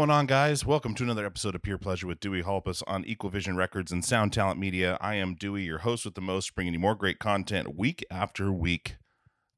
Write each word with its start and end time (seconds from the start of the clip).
Going 0.00 0.08
on, 0.08 0.24
guys? 0.24 0.64
Welcome 0.64 0.94
to 0.94 1.02
another 1.02 1.26
episode 1.26 1.54
of 1.54 1.60
Peer 1.60 1.76
Pleasure 1.76 2.06
with 2.06 2.20
Dewey 2.20 2.40
Halpus 2.40 2.82
on 2.86 3.04
Equal 3.04 3.28
Vision 3.28 3.54
Records 3.54 3.92
and 3.92 4.02
Sound 4.02 4.32
Talent 4.32 4.58
Media. 4.58 4.96
I 4.98 5.16
am 5.16 5.34
Dewey, 5.34 5.64
your 5.64 5.80
host 5.80 6.06
with 6.06 6.14
the 6.14 6.22
most, 6.22 6.54
bringing 6.54 6.72
you 6.72 6.78
more 6.78 6.94
great 6.94 7.18
content 7.18 7.76
week 7.76 8.02
after 8.10 8.50
week. 8.50 8.96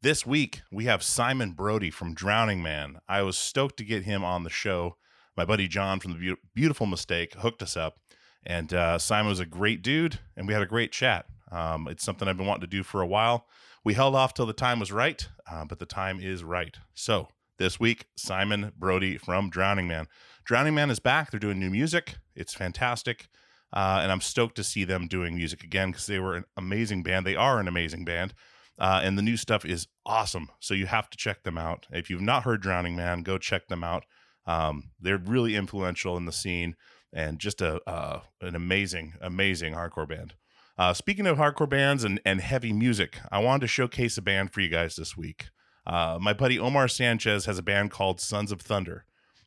This 0.01 0.27
week, 0.27 0.63
we 0.73 0.87
have 0.87 1.05
Simon 1.05 1.53
Brody 1.53 1.93
from 1.93 2.17
Drowningman. 2.17 2.97
I 3.09 3.23
was 3.23 3.39
stoked 3.39 3.77
to 3.77 3.85
get 3.85 4.03
him 4.03 4.25
on 4.25 4.43
the 4.43 4.51
show. 4.51 4.97
My 5.37 5.45
buddy 5.45 5.69
John 5.69 6.01
from 6.01 6.15
the 6.15 6.31
Beau- 6.31 6.41
Beautiful 6.57 6.87
Mistake 6.87 7.35
hooked 7.35 7.63
us 7.63 7.77
up, 7.77 8.01
and 8.45 8.75
uh, 8.75 8.99
Simon 8.99 9.29
was 9.29 9.39
a 9.39 9.47
great 9.47 9.81
dude, 9.81 10.19
and 10.37 10.49
we 10.49 10.55
had 10.55 10.63
a 10.63 10.67
great 10.67 10.91
chat. 10.91 11.27
Um, 11.53 11.87
it's 11.87 12.05
something 12.05 12.27
I've 12.27 12.37
been 12.37 12.47
wanting 12.47 12.63
to 12.63 12.67
do 12.67 12.83
for 12.83 13.01
a 13.01 13.07
while. 13.07 13.47
We 13.85 13.95
held 13.95 14.17
off 14.17 14.35
till 14.35 14.47
the 14.47 14.53
time 14.53 14.81
was 14.81 14.91
right, 14.91 15.25
uh, 15.49 15.67
but 15.67 15.79
the 15.79 15.87
time 15.87 16.19
is 16.19 16.43
right. 16.43 16.77
So, 16.95 17.29
this 17.59 17.79
week, 17.79 18.07
Simon 18.17 18.73
Brody 18.77 19.19
from 19.19 19.49
Drowningman. 19.49 20.07
Drowningman 20.49 20.91
is 20.91 21.01
back. 21.01 21.31
They're 21.31 21.41
doing 21.41 21.59
new 21.59 21.71
music. 21.71 22.17
It's 22.35 22.55
fantastic. 22.55 23.29
Uh, 23.73 24.01
and 24.03 24.13
I'm 24.13 24.21
stoked 24.21 24.57
to 24.57 24.65
see 24.65 24.85
them 24.85 25.09
doing 25.09 25.35
music 25.35 25.65
again 25.65 25.91
because 25.91 26.07
they 26.07 26.19
were 26.19 26.37
an 26.37 26.45
amazing 26.57 27.03
band. 27.03 27.27
They 27.27 27.37
are 27.37 27.59
an 27.59 27.69
amazing 27.69 28.05
band. 28.05 28.35
Uh, 28.79 29.01
and 29.03 29.17
the 29.17 29.23
new 29.23 29.37
stuff 29.37 29.65
is 29.65 29.87
awesome. 30.05 30.51
So 30.61 30.75
you 30.75 30.87
have 30.87 31.09
to 31.11 31.17
check 31.17 31.43
them 31.43 31.57
out. 31.57 31.87
If 31.91 32.11
you've 32.11 32.21
not 32.21 32.43
heard 32.43 32.63
Drowningman, 32.63 33.23
go 33.23 33.39
check 33.39 33.69
them 33.69 33.85
out. 33.85 34.05
Um, 34.47 34.91
they're 35.01 35.19
really 35.19 35.57
influential 35.57 36.17
in 36.17 36.25
the 36.25 36.33
scene 36.33 36.75
and 37.13 37.39
just 37.39 37.61
a 37.61 37.81
uh, 37.89 38.21
an 38.41 38.57
amazing, 38.57 39.15
amazing 39.21 39.75
hardcore 39.75 40.09
band. 40.09 40.35
Uh, 40.79 40.95
speaking 40.95 41.27
of 41.27 41.37
hardcore 41.37 41.69
bands 41.69 42.03
and, 42.03 42.21
and 42.25 42.41
heavy 42.41 42.73
music, 42.73 43.21
I 43.31 43.39
wanted 43.39 43.61
to 43.61 43.67
showcase 43.69 44.17
a 44.17 44.23
band 44.23 44.53
for 44.53 44.61
you 44.61 44.69
guys 44.69 44.97
this 44.97 45.17
week. 45.17 45.47
Uh, 45.87 46.19
my 46.21 46.33
buddy 46.33 46.59
Omar 46.59 46.89
Sanchez 46.89 47.45
has 47.45 47.59
a 47.59 47.63
band 47.63 47.91
called 47.91 48.21
Sons 48.21 48.51
of 48.51 48.61
Thunder, 48.61 49.05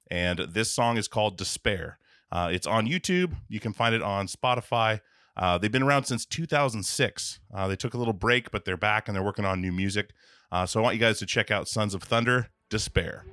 and 0.10 0.40
this 0.40 0.72
song 0.72 0.98
is 0.98 1.08
called 1.08 1.38
Despair. 1.38 2.00
Uh, 2.32 2.50
it's 2.52 2.68
on 2.68 2.88
YouTube. 2.88 3.34
You 3.48 3.60
can 3.60 3.74
find 3.74 3.96
it 3.96 4.02
on 4.02 4.28
Spotify. 4.28 5.02
Uh, 5.38 5.58
they've 5.58 5.72
been 5.72 5.84
around 5.84 6.06
since 6.06 6.26
2006. 6.26 7.40
Uh, 7.54 7.68
they 7.68 7.76
took 7.76 7.94
a 7.94 7.98
little 7.98 8.14
break, 8.14 8.52
but 8.52 8.66
they're 8.66 8.78
back 8.78 9.08
and 9.08 9.16
they're 9.16 9.24
working 9.24 9.46
on 9.46 9.62
new 9.62 9.72
music. 9.72 10.12
Uh, 10.52 10.66
so 10.66 10.80
I 10.80 10.84
want 10.84 10.96
you 10.96 11.02
guys 11.02 11.20
to 11.20 11.26
check 11.26 11.52
out 11.52 11.68
Sons 11.68 11.94
of 11.94 12.04
Thunder, 12.04 12.50
Despair. 12.70 13.26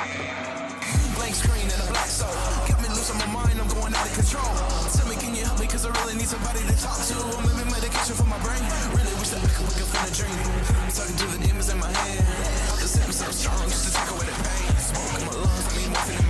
Blank 0.00 1.34
screen 1.36 1.68
and 1.68 1.80
a 1.84 1.88
black 1.92 2.08
soul. 2.08 2.32
Got 2.64 2.80
me 2.80 2.88
losing 2.88 3.18
my 3.20 3.28
mind, 3.28 3.60
I'm 3.60 3.68
going 3.68 3.92
out 3.92 4.06
of 4.06 4.14
control. 4.16 4.48
Tell 4.96 5.04
me, 5.04 5.16
can 5.20 5.36
you 5.36 5.44
help 5.44 5.60
me? 5.60 5.66
Cause 5.66 5.84
I 5.84 5.92
really 6.00 6.16
need 6.16 6.28
somebody 6.28 6.64
to 6.64 6.76
talk 6.80 6.96
to. 7.04 7.16
I'm 7.20 7.44
living 7.44 7.68
medication 7.68 8.16
for 8.16 8.24
my 8.24 8.40
brain. 8.40 8.64
Really 8.96 9.12
wish 9.20 9.28
that 9.36 9.44
I 9.44 9.50
could 9.52 9.68
wake 9.68 9.84
up 9.84 9.92
from 9.92 10.08
a 10.08 10.12
dream. 10.16 10.40
Talking 10.96 11.16
to 11.20 11.26
the 11.36 11.38
demons 11.44 11.68
in 11.68 11.78
my 11.78 11.92
head. 11.92 12.24
i 12.24 12.80
The 12.80 12.88
set 12.88 13.12
so 13.12 13.28
strong 13.28 13.60
just 13.68 13.84
to 13.84 13.90
take 13.92 14.08
away 14.08 14.24
the 14.24 14.36
pain. 14.40 14.72
Smoke 14.80 15.20
in 15.20 15.26
my 15.28 15.36
lungs, 15.36 15.66
I 15.68 15.72
need 15.76 15.90
morphine 15.92 16.16
in 16.16 16.26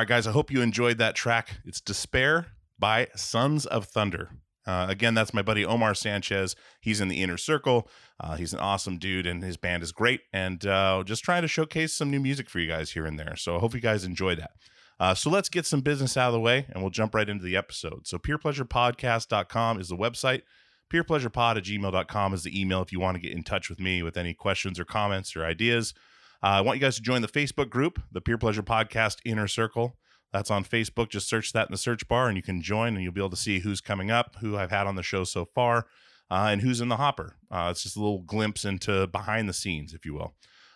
right, 0.00 0.08
guys, 0.08 0.26
I 0.26 0.32
hope 0.32 0.50
you 0.50 0.62
enjoyed 0.62 0.96
that 0.96 1.14
track. 1.14 1.58
It's 1.66 1.80
Despair 1.80 2.46
by 2.78 3.08
Sons 3.16 3.66
of 3.66 3.84
Thunder. 3.84 4.30
Uh, 4.66 4.86
again, 4.88 5.12
that's 5.12 5.34
my 5.34 5.42
buddy 5.42 5.62
Omar 5.62 5.94
Sanchez. 5.94 6.56
He's 6.80 7.02
in 7.02 7.08
the 7.08 7.22
inner 7.22 7.36
circle. 7.36 7.86
Uh, 8.18 8.36
he's 8.36 8.54
an 8.54 8.60
awesome 8.60 8.96
dude, 8.96 9.26
and 9.26 9.42
his 9.42 9.58
band 9.58 9.82
is 9.82 9.92
great. 9.92 10.22
And 10.32 10.64
uh, 10.64 11.02
just 11.04 11.22
trying 11.22 11.42
to 11.42 11.48
showcase 11.48 11.92
some 11.92 12.10
new 12.10 12.20
music 12.20 12.48
for 12.48 12.60
you 12.60 12.68
guys 12.68 12.92
here 12.92 13.04
and 13.04 13.18
there. 13.18 13.36
So 13.36 13.56
I 13.56 13.58
hope 13.58 13.74
you 13.74 13.80
guys 13.80 14.04
enjoy 14.04 14.36
that. 14.36 14.52
Uh, 14.98 15.14
so 15.14 15.28
let's 15.28 15.50
get 15.50 15.66
some 15.66 15.82
business 15.82 16.16
out 16.16 16.28
of 16.28 16.32
the 16.32 16.40
way, 16.40 16.64
and 16.70 16.82
we'll 16.82 16.90
jump 16.90 17.14
right 17.14 17.28
into 17.28 17.44
the 17.44 17.56
episode. 17.56 18.06
So 18.06 18.16
peerpleasurepodcast.com 18.16 19.80
is 19.80 19.88
the 19.88 19.96
website. 19.98 20.42
Peerpleasurepod 20.90 21.56
at 21.56 21.64
gmail.com 21.64 22.32
is 22.32 22.42
the 22.42 22.58
email 22.58 22.80
if 22.80 22.90
you 22.90 23.00
want 23.00 23.16
to 23.16 23.20
get 23.20 23.32
in 23.32 23.42
touch 23.42 23.68
with 23.68 23.78
me 23.78 24.02
with 24.02 24.16
any 24.16 24.32
questions 24.32 24.80
or 24.80 24.86
comments 24.86 25.36
or 25.36 25.44
ideas. 25.44 25.92
Uh, 26.42 26.46
I 26.46 26.60
want 26.62 26.78
you 26.78 26.80
guys 26.80 26.96
to 26.96 27.02
join 27.02 27.20
the 27.20 27.28
Facebook 27.28 27.68
group, 27.68 28.00
the 28.10 28.20
Peer 28.20 28.38
Pleasure 28.38 28.62
Podcast 28.62 29.18
Inner 29.24 29.46
Circle. 29.46 29.96
That's 30.32 30.50
on 30.50 30.64
Facebook. 30.64 31.10
Just 31.10 31.28
search 31.28 31.52
that 31.52 31.68
in 31.68 31.72
the 31.72 31.78
search 31.78 32.08
bar 32.08 32.28
and 32.28 32.36
you 32.36 32.42
can 32.42 32.62
join 32.62 32.94
and 32.94 33.02
you'll 33.02 33.12
be 33.12 33.20
able 33.20 33.28
to 33.30 33.36
see 33.36 33.60
who's 33.60 33.82
coming 33.82 34.10
up, 34.10 34.36
who 34.40 34.56
I've 34.56 34.70
had 34.70 34.86
on 34.86 34.94
the 34.94 35.02
show 35.02 35.24
so 35.24 35.44
far, 35.44 35.86
uh, 36.30 36.48
and 36.50 36.62
who's 36.62 36.80
in 36.80 36.88
the 36.88 36.96
hopper. 36.96 37.36
Uh, 37.50 37.68
it's 37.70 37.82
just 37.82 37.96
a 37.96 38.00
little 38.00 38.22
glimpse 38.22 38.64
into 38.64 39.06
behind 39.08 39.46
the 39.48 39.52
scenes, 39.52 39.92
if 39.92 40.06
you 40.06 40.14
will. 40.14 40.34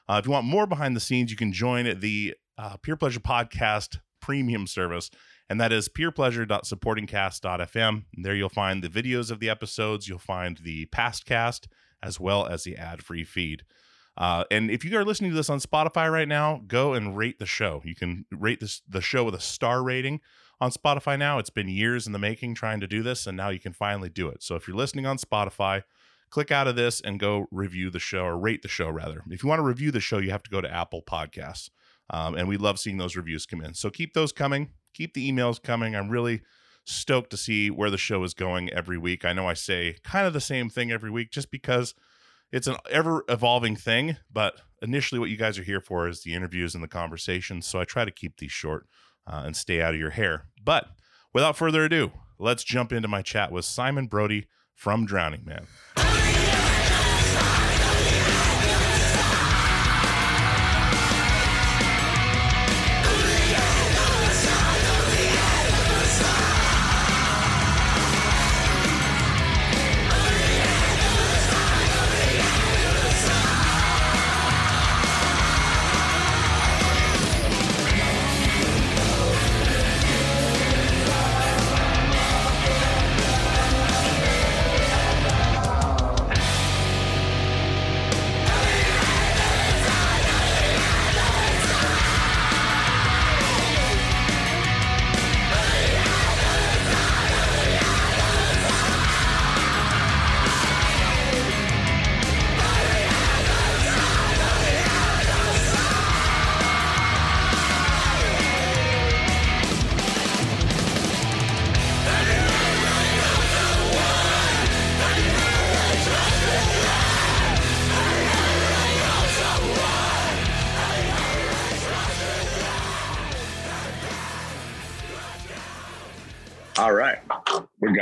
Uh, 0.09 0.17
if 0.21 0.27
you 0.27 0.33
want 0.33 0.45
more 0.45 0.67
behind 0.67 0.95
the 0.95 1.01
scenes, 1.01 1.31
you 1.31 1.37
can 1.37 1.53
join 1.53 1.99
the 2.01 2.35
uh, 2.59 2.77
Peer 2.79 2.97
Pleasure 2.97 3.21
Podcast 3.21 4.01
premium 4.21 4.67
service, 4.67 5.11
and 5.49 5.61
that 5.61 5.73
is 5.73 5.89
peerpleasure.supportingcast.fm. 5.89 8.05
There 8.15 8.35
you'll 8.35 8.49
find 8.51 8.83
the 8.83 8.89
videos 8.89 9.31
of 9.31 9.39
the 9.41 9.49
episodes, 9.49 10.07
you'll 10.09 10.19
find 10.19 10.59
the 10.59 10.85
past 10.87 11.25
cast, 11.25 11.69
as 12.03 12.21
well 12.21 12.47
as 12.47 12.65
the 12.65 12.77
ad 12.77 13.03
free 13.03 13.25
feed. 13.25 13.63
Uh, 14.17 14.45
and 14.51 14.71
if 14.71 14.85
you 14.85 14.97
are 14.97 15.05
listening 15.05 15.31
to 15.31 15.37
this 15.37 15.51
on 15.51 15.59
Spotify 15.59 16.11
right 16.11 16.29
now, 16.29 16.63
go 16.67 16.95
and 16.95 17.17
rate 17.17 17.39
the 17.39 17.47
show. 17.47 17.83
You 17.85 17.95
can 17.95 18.27
rate 18.31 18.61
this 18.61 18.83
the 18.89 19.01
show 19.01 19.25
with 19.25 19.35
a 19.35 19.41
star 19.41 19.83
rating 19.83 20.21
on 20.61 20.71
Spotify 20.71 21.19
now. 21.19 21.39
It's 21.39 21.51
been 21.51 21.69
years 21.69 22.07
in 22.07 22.13
the 22.13 22.19
making 22.19 22.55
trying 22.55 22.81
to 22.81 22.87
do 22.87 23.03
this, 23.03 23.27
and 23.27 23.37
now 23.37 23.49
you 23.49 23.59
can 23.59 23.73
finally 23.73 24.09
do 24.09 24.29
it. 24.29 24.43
So 24.43 24.55
if 24.55 24.69
you're 24.69 24.77
listening 24.77 25.07
on 25.07 25.19
Spotify, 25.19 25.83
click 26.31 26.53
out 26.53 26.69
of 26.69 26.77
this 26.77 27.01
and 27.01 27.19
go 27.19 27.47
review 27.51 27.91
the 27.91 27.99
show 27.99 28.25
or 28.25 28.39
rate 28.39 28.63
the 28.63 28.69
show 28.69 28.89
rather. 28.89 29.23
If 29.31 29.43
you 29.43 29.49
want 29.49 29.59
to 29.59 29.65
review 29.65 29.91
the 29.91 30.01
show, 30.01 30.19
you 30.19 30.31
have 30.31 30.43
to 30.45 30.51
go 30.51 30.61
to 30.61 30.73
Apple 30.73 31.03
Podcasts. 31.03 31.71
Um, 32.11 32.35
and 32.35 32.49
we 32.49 32.57
love 32.57 32.79
seeing 32.79 32.99
those 32.99 33.17
reviews 33.17 33.47
come 33.47 33.63
in. 33.63 33.75
So 33.75 33.91
keep 33.91 34.15
those 34.15 34.33
coming. 34.33 34.71
Keep 34.93 35.15
the 35.15 35.31
emails 35.31 35.63
coming. 35.63 35.97
I'm 35.97 36.11
really 36.11 36.43
stoked 36.85 37.31
to 37.31 37.37
see 37.37 37.71
where 37.71 37.91
the 37.91 37.99
show 37.99 38.23
is 38.25 38.35
going 38.35 38.71
every 38.71 38.99
week. 38.99 39.25
I 39.25 39.33
know 39.33 39.49
I 39.49 39.55
say 39.55 39.97
kind 40.05 40.27
of 40.27 40.33
the 40.33 40.41
same 40.41 40.69
thing 40.69 40.93
every 40.93 41.11
week 41.11 41.31
just 41.31 41.51
because 41.51 41.95
it's 42.55 42.69
an 42.69 42.77
ever 42.89 43.25
evolving 43.29 43.75
thing, 43.75 44.17
but 44.33 44.61
initially 44.81 45.19
what 45.19 45.29
you 45.29 45.37
guys 45.37 45.59
are 45.59 45.65
here 45.65 45.81
for 45.81 46.07
is 46.07 46.23
the 46.23 46.35
interviews 46.35 46.77
and 46.77 46.85
the 46.85 46.89
conversations. 46.89 47.67
So 47.67 47.81
I 47.81 47.85
try 47.85 48.05
to 48.05 48.13
keep 48.13 48.37
these 48.37 48.53
short 48.53 48.87
uh, 49.27 49.43
and 49.45 49.57
stay 49.57 49.83
out 49.83 49.93
of 49.93 49.99
your 49.99 50.11
hair. 50.11 50.47
But 50.63 50.87
without 51.33 51.57
further 51.57 51.85
ado, 51.85 52.13
let's 52.39 52.63
jump 52.63 52.93
into 52.93 53.09
my 53.09 53.23
chat 53.23 53.51
with 53.51 53.65
Simon 53.65 54.07
Brody 54.07 54.47
from 54.73 55.05
Drowningman. 55.05 55.67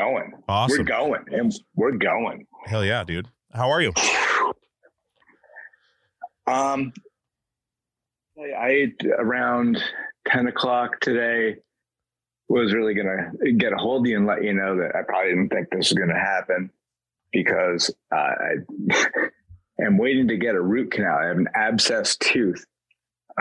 Going. 0.02 0.32
Awesome. 0.48 0.78
We're 0.78 0.84
going. 0.84 1.24
And 1.30 1.52
we're 1.74 1.92
going. 1.92 2.46
Hell 2.66 2.84
yeah, 2.84 3.04
dude. 3.04 3.28
How 3.52 3.70
are 3.70 3.80
you? 3.80 3.92
Um 6.46 6.92
I 8.58 8.68
ate 8.68 9.04
around 9.18 9.82
10 10.28 10.48
o'clock 10.48 11.00
today. 11.00 11.56
Was 12.48 12.74
really 12.74 12.94
gonna 12.94 13.30
get 13.56 13.72
a 13.72 13.76
hold 13.76 14.06
of 14.06 14.10
you 14.10 14.16
and 14.16 14.26
let 14.26 14.42
you 14.42 14.52
know 14.52 14.76
that 14.76 14.94
I 14.96 15.02
probably 15.02 15.30
didn't 15.30 15.48
think 15.48 15.68
this 15.70 15.90
was 15.90 15.98
gonna 15.98 16.18
happen 16.18 16.70
because 17.32 17.94
uh, 18.14 18.16
I 18.16 18.54
am 19.80 19.96
waiting 19.96 20.28
to 20.28 20.36
get 20.36 20.54
a 20.54 20.60
root 20.60 20.90
canal. 20.90 21.16
I 21.16 21.28
have 21.28 21.38
an 21.38 21.48
abscessed 21.56 22.18
tooth. 22.18 22.64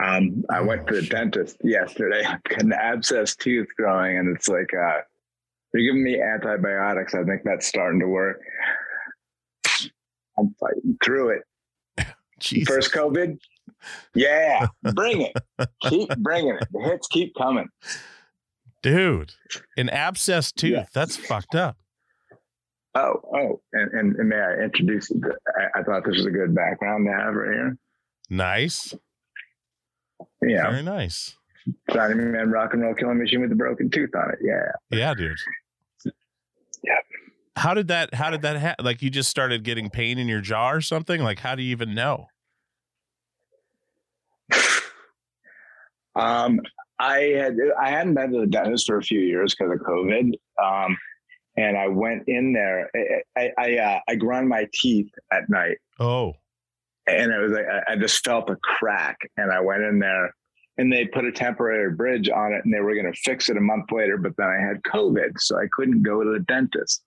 Um, 0.02 0.46
I 0.50 0.62
went 0.62 0.88
to 0.88 1.02
the 1.02 1.02
dentist 1.02 1.58
yesterday. 1.64 2.24
I've 2.28 2.44
got 2.44 2.62
an 2.62 2.72
abscessed 2.72 3.40
tooth 3.40 3.68
growing, 3.76 4.18
and 4.18 4.34
it's 4.36 4.48
like 4.48 4.72
uh, 4.74 5.02
they're 5.74 5.84
giving 5.84 6.04
me 6.04 6.22
antibiotics. 6.22 7.14
I 7.14 7.24
think 7.24 7.42
that's 7.44 7.66
starting 7.68 8.00
to 8.02 8.08
work. 8.08 8.42
I'm 10.38 10.56
fighting 10.60 10.98
through 11.04 11.30
it. 11.30 12.08
Jesus. 12.40 12.74
First 12.74 12.94
COVID, 12.94 13.38
yeah, 14.16 14.68
bring 14.94 15.22
it. 15.22 15.34
keep 15.84 16.10
bringing 16.18 16.56
it. 16.56 16.68
The 16.72 16.82
hits 16.84 17.08
keep 17.08 17.34
coming. 17.36 17.70
Dude, 18.82 19.34
an 19.78 19.90
abscess 19.90 20.52
tooth. 20.52 20.72
Yeah. 20.72 20.86
That's 20.94 21.16
fucked 21.16 21.56
up. 21.56 21.78
Oh, 22.94 23.22
oh, 23.34 23.62
and, 23.74 23.92
and, 23.92 24.16
and 24.18 24.30
may 24.30 24.38
I 24.38 24.64
introduce? 24.64 25.12
I, 25.12 25.80
I 25.80 25.84
thought 25.84 26.04
this 26.06 26.18
was 26.18 26.26
a 26.26 26.32
good 26.32 26.54
background 26.54 27.08
to 27.08 27.14
have 27.14 27.34
right 27.36 27.54
here. 27.54 27.78
Nice. 28.30 28.94
Yeah, 30.42 30.70
Very 30.70 30.84
nice. 30.84 31.38
Johnny 31.94 32.16
Man, 32.16 32.50
rock 32.50 32.74
and 32.74 32.82
roll 32.82 32.96
killing 32.96 33.20
machine 33.20 33.42
with 33.42 33.52
a 33.52 33.56
broken 33.56 33.90
tooth 33.90 34.10
on 34.16 34.32
it. 34.32 34.40
Yeah, 34.42 34.72
Yeah, 34.90 35.14
dude. 35.14 35.38
Yeah. 36.84 36.96
How 37.56 37.74
did 37.74 37.90
that 37.90 38.14
how 38.14 38.30
did 38.30 38.42
that 38.44 38.58
happen? 38.58 38.86
Like 38.86 39.02
you 39.02 39.10
just 39.10 39.30
started 39.30 39.64
getting 39.64 39.90
pain 39.90 40.18
in 40.18 40.28
your 40.28 40.42
jaw 40.42 40.72
or 40.72 40.82
something? 40.82 41.22
Like 41.22 41.40
how 41.40 41.56
do 41.56 41.62
you 41.64 41.72
even 41.72 41.94
know? 41.94 42.28
Um, 46.16 46.60
I 47.00 47.20
had 47.38 47.56
I 47.82 47.90
hadn't 47.90 48.16
been 48.16 48.32
to 48.34 48.42
the 48.42 48.48
dentist 48.48 48.88
for 48.88 48.98
a 48.98 49.02
few 49.04 49.20
years 49.20 49.56
because 49.56 49.74
of 49.74 49.80
COVID. 49.80 50.34
Um, 50.62 50.98
and 51.58 51.78
I 51.78 51.88
went 51.88 52.24
in 52.28 52.54
there. 52.54 52.90
I 52.96 53.42
I, 53.42 53.52
I, 53.58 53.78
uh, 53.78 54.00
I 54.10 54.16
grind 54.16 54.50
my 54.50 54.68
teeth 54.74 55.10
at 55.32 55.50
night, 55.50 55.78
Oh. 56.00 56.34
and 57.08 57.32
it 57.32 57.38
was 57.40 57.52
like 57.52 57.66
I, 57.66 57.94
I 57.94 57.96
just 57.96 58.24
felt 58.24 58.50
a 58.50 58.56
crack, 58.58 59.18
and 59.38 59.52
I 59.52 59.60
went 59.62 59.84
in 59.84 60.00
there, 60.00 60.34
and 60.82 60.92
they 60.92 61.06
put 61.06 61.26
a 61.26 61.32
temporary 61.32 61.94
bridge 61.96 62.30
on 62.30 62.54
it 62.54 62.66
and 62.66 62.74
they 62.74 62.80
were 62.80 62.94
going 62.96 63.12
to 63.12 63.20
fix 63.22 63.50
it 63.50 63.58
a 63.58 63.62
month 63.62 63.92
later, 63.92 64.18
but 64.18 64.36
then 64.38 64.48
I 64.48 64.60
had 64.60 64.82
COVID, 64.84 65.34
so 65.38 65.58
I 65.58 65.68
couldn't 65.72 66.02
go 66.02 66.24
to 66.24 66.32
the 66.32 66.40
dentist. 66.40 67.04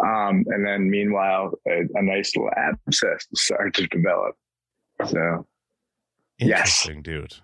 Um, 0.00 0.44
and 0.46 0.64
then 0.64 0.88
meanwhile, 0.88 1.52
a, 1.66 1.80
a 1.94 2.02
nice 2.02 2.34
little 2.36 2.52
abscess 2.56 3.26
started 3.34 3.74
to 3.74 3.86
develop. 3.88 4.36
So 5.06 5.46
Yes. 6.38 6.86
Interesting, 6.86 7.02
dude. 7.02 7.34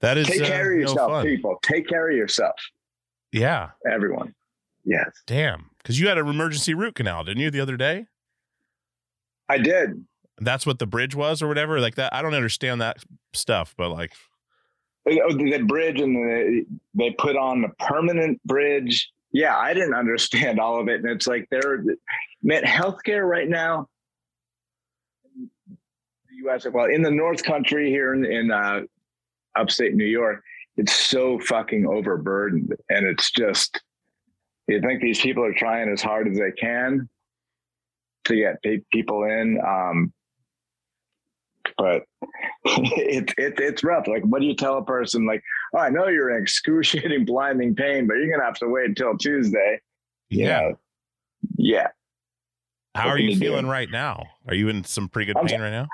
That 0.00 0.16
is 0.16 0.26
take 0.26 0.42
uh, 0.42 0.46
care 0.46 0.72
of 0.72 0.80
yourself, 0.80 1.10
fun. 1.10 1.24
people. 1.24 1.58
Take 1.62 1.88
care 1.88 2.10
of 2.10 2.16
yourself, 2.16 2.56
Yeah, 3.32 3.70
everyone. 3.90 4.34
Yes, 4.84 5.10
damn. 5.26 5.70
Because 5.78 5.98
you 5.98 6.08
had 6.08 6.18
an 6.18 6.26
emergency 6.28 6.74
root 6.74 6.94
canal, 6.94 7.24
didn't 7.24 7.42
you, 7.42 7.50
the 7.50 7.60
other 7.60 7.76
day? 7.76 8.06
I 9.48 9.58
did. 9.58 10.04
That's 10.38 10.66
what 10.66 10.78
the 10.78 10.86
bridge 10.86 11.14
was, 11.14 11.42
or 11.42 11.48
whatever. 11.48 11.80
Like 11.80 11.94
that. 11.94 12.12
I 12.14 12.22
don't 12.22 12.34
understand 12.34 12.80
that 12.80 12.98
stuff, 13.32 13.74
but 13.78 13.90
like, 13.90 14.12
the 15.04 15.64
bridge 15.66 16.00
and 16.00 16.16
the, 16.16 16.64
they 16.94 17.10
put 17.18 17.36
on 17.36 17.62
the 17.62 17.68
permanent 17.78 18.42
bridge. 18.44 19.10
Yeah, 19.32 19.56
I 19.56 19.74
didn't 19.74 19.94
understand 20.02 20.60
all 20.60 20.80
of 20.80 20.88
it, 20.88 21.00
and 21.00 21.10
it's 21.10 21.26
like 21.26 21.46
they're 21.50 21.84
man, 22.42 22.62
healthcare 22.62 23.28
right 23.28 23.48
now. 23.48 23.88
The 25.36 26.36
U.S. 26.44 26.66
Well, 26.72 26.86
in 26.86 27.02
the 27.02 27.10
North 27.10 27.42
Country 27.42 27.90
here 27.90 28.14
in, 28.14 28.24
in 28.24 28.50
uh, 28.50 28.80
upstate 29.56 29.94
New 29.94 30.04
York, 30.04 30.42
it's 30.76 30.94
so 30.94 31.38
fucking 31.38 31.86
overburdened, 31.86 32.74
and 32.88 33.06
it's 33.06 33.30
just 33.30 33.80
you 34.66 34.80
think 34.80 35.02
these 35.02 35.20
people 35.20 35.44
are 35.44 35.54
trying 35.54 35.90
as 35.90 36.02
hard 36.02 36.28
as 36.28 36.38
they 36.38 36.52
can 36.52 37.08
to 38.24 38.36
get 38.36 38.62
pe- 38.62 38.80
people 38.90 39.24
in, 39.24 39.58
um, 39.66 40.12
but 41.76 42.02
it's 42.64 43.32
it, 43.38 43.54
it's 43.58 43.84
rough. 43.84 44.06
Like, 44.06 44.22
what 44.24 44.40
do 44.40 44.46
you 44.46 44.56
tell 44.56 44.78
a 44.78 44.84
person? 44.84 45.26
Like, 45.26 45.42
oh, 45.74 45.78
I 45.78 45.90
know 45.90 46.08
you're 46.08 46.36
in 46.36 46.42
excruciating, 46.42 47.24
blinding 47.24 47.74
pain, 47.74 48.06
but 48.06 48.14
you're 48.14 48.30
gonna 48.30 48.44
have 48.44 48.58
to 48.58 48.68
wait 48.68 48.86
until 48.86 49.16
Tuesday. 49.16 49.80
You 50.30 50.46
yeah. 50.46 50.60
know? 50.60 50.78
yeah. 51.56 51.88
How 52.94 53.06
what 53.06 53.14
are 53.14 53.18
you 53.18 53.30
you 53.30 53.34
do? 53.34 53.40
feeling 53.40 53.66
right 53.66 53.90
now? 53.90 54.24
Are 54.48 54.54
you 54.54 54.68
in 54.68 54.84
some 54.84 55.08
pretty 55.08 55.26
good 55.26 55.36
I'm 55.36 55.46
pain 55.46 55.60
right 55.60 55.70
now? 55.70 55.88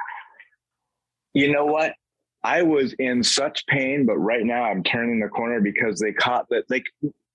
You 1.33 1.53
know 1.53 1.65
what? 1.65 1.95
I 2.43 2.63
was 2.63 2.95
in 2.95 3.23
such 3.23 3.67
pain, 3.67 4.07
but 4.07 4.17
right 4.17 4.45
now 4.45 4.65
I'm 4.65 4.83
turning 4.83 5.21
the 5.21 5.29
corner 5.29 5.61
because 5.61 5.99
they 5.99 6.13
caught 6.13 6.49
that. 6.51 6.65
Like, 6.71 6.85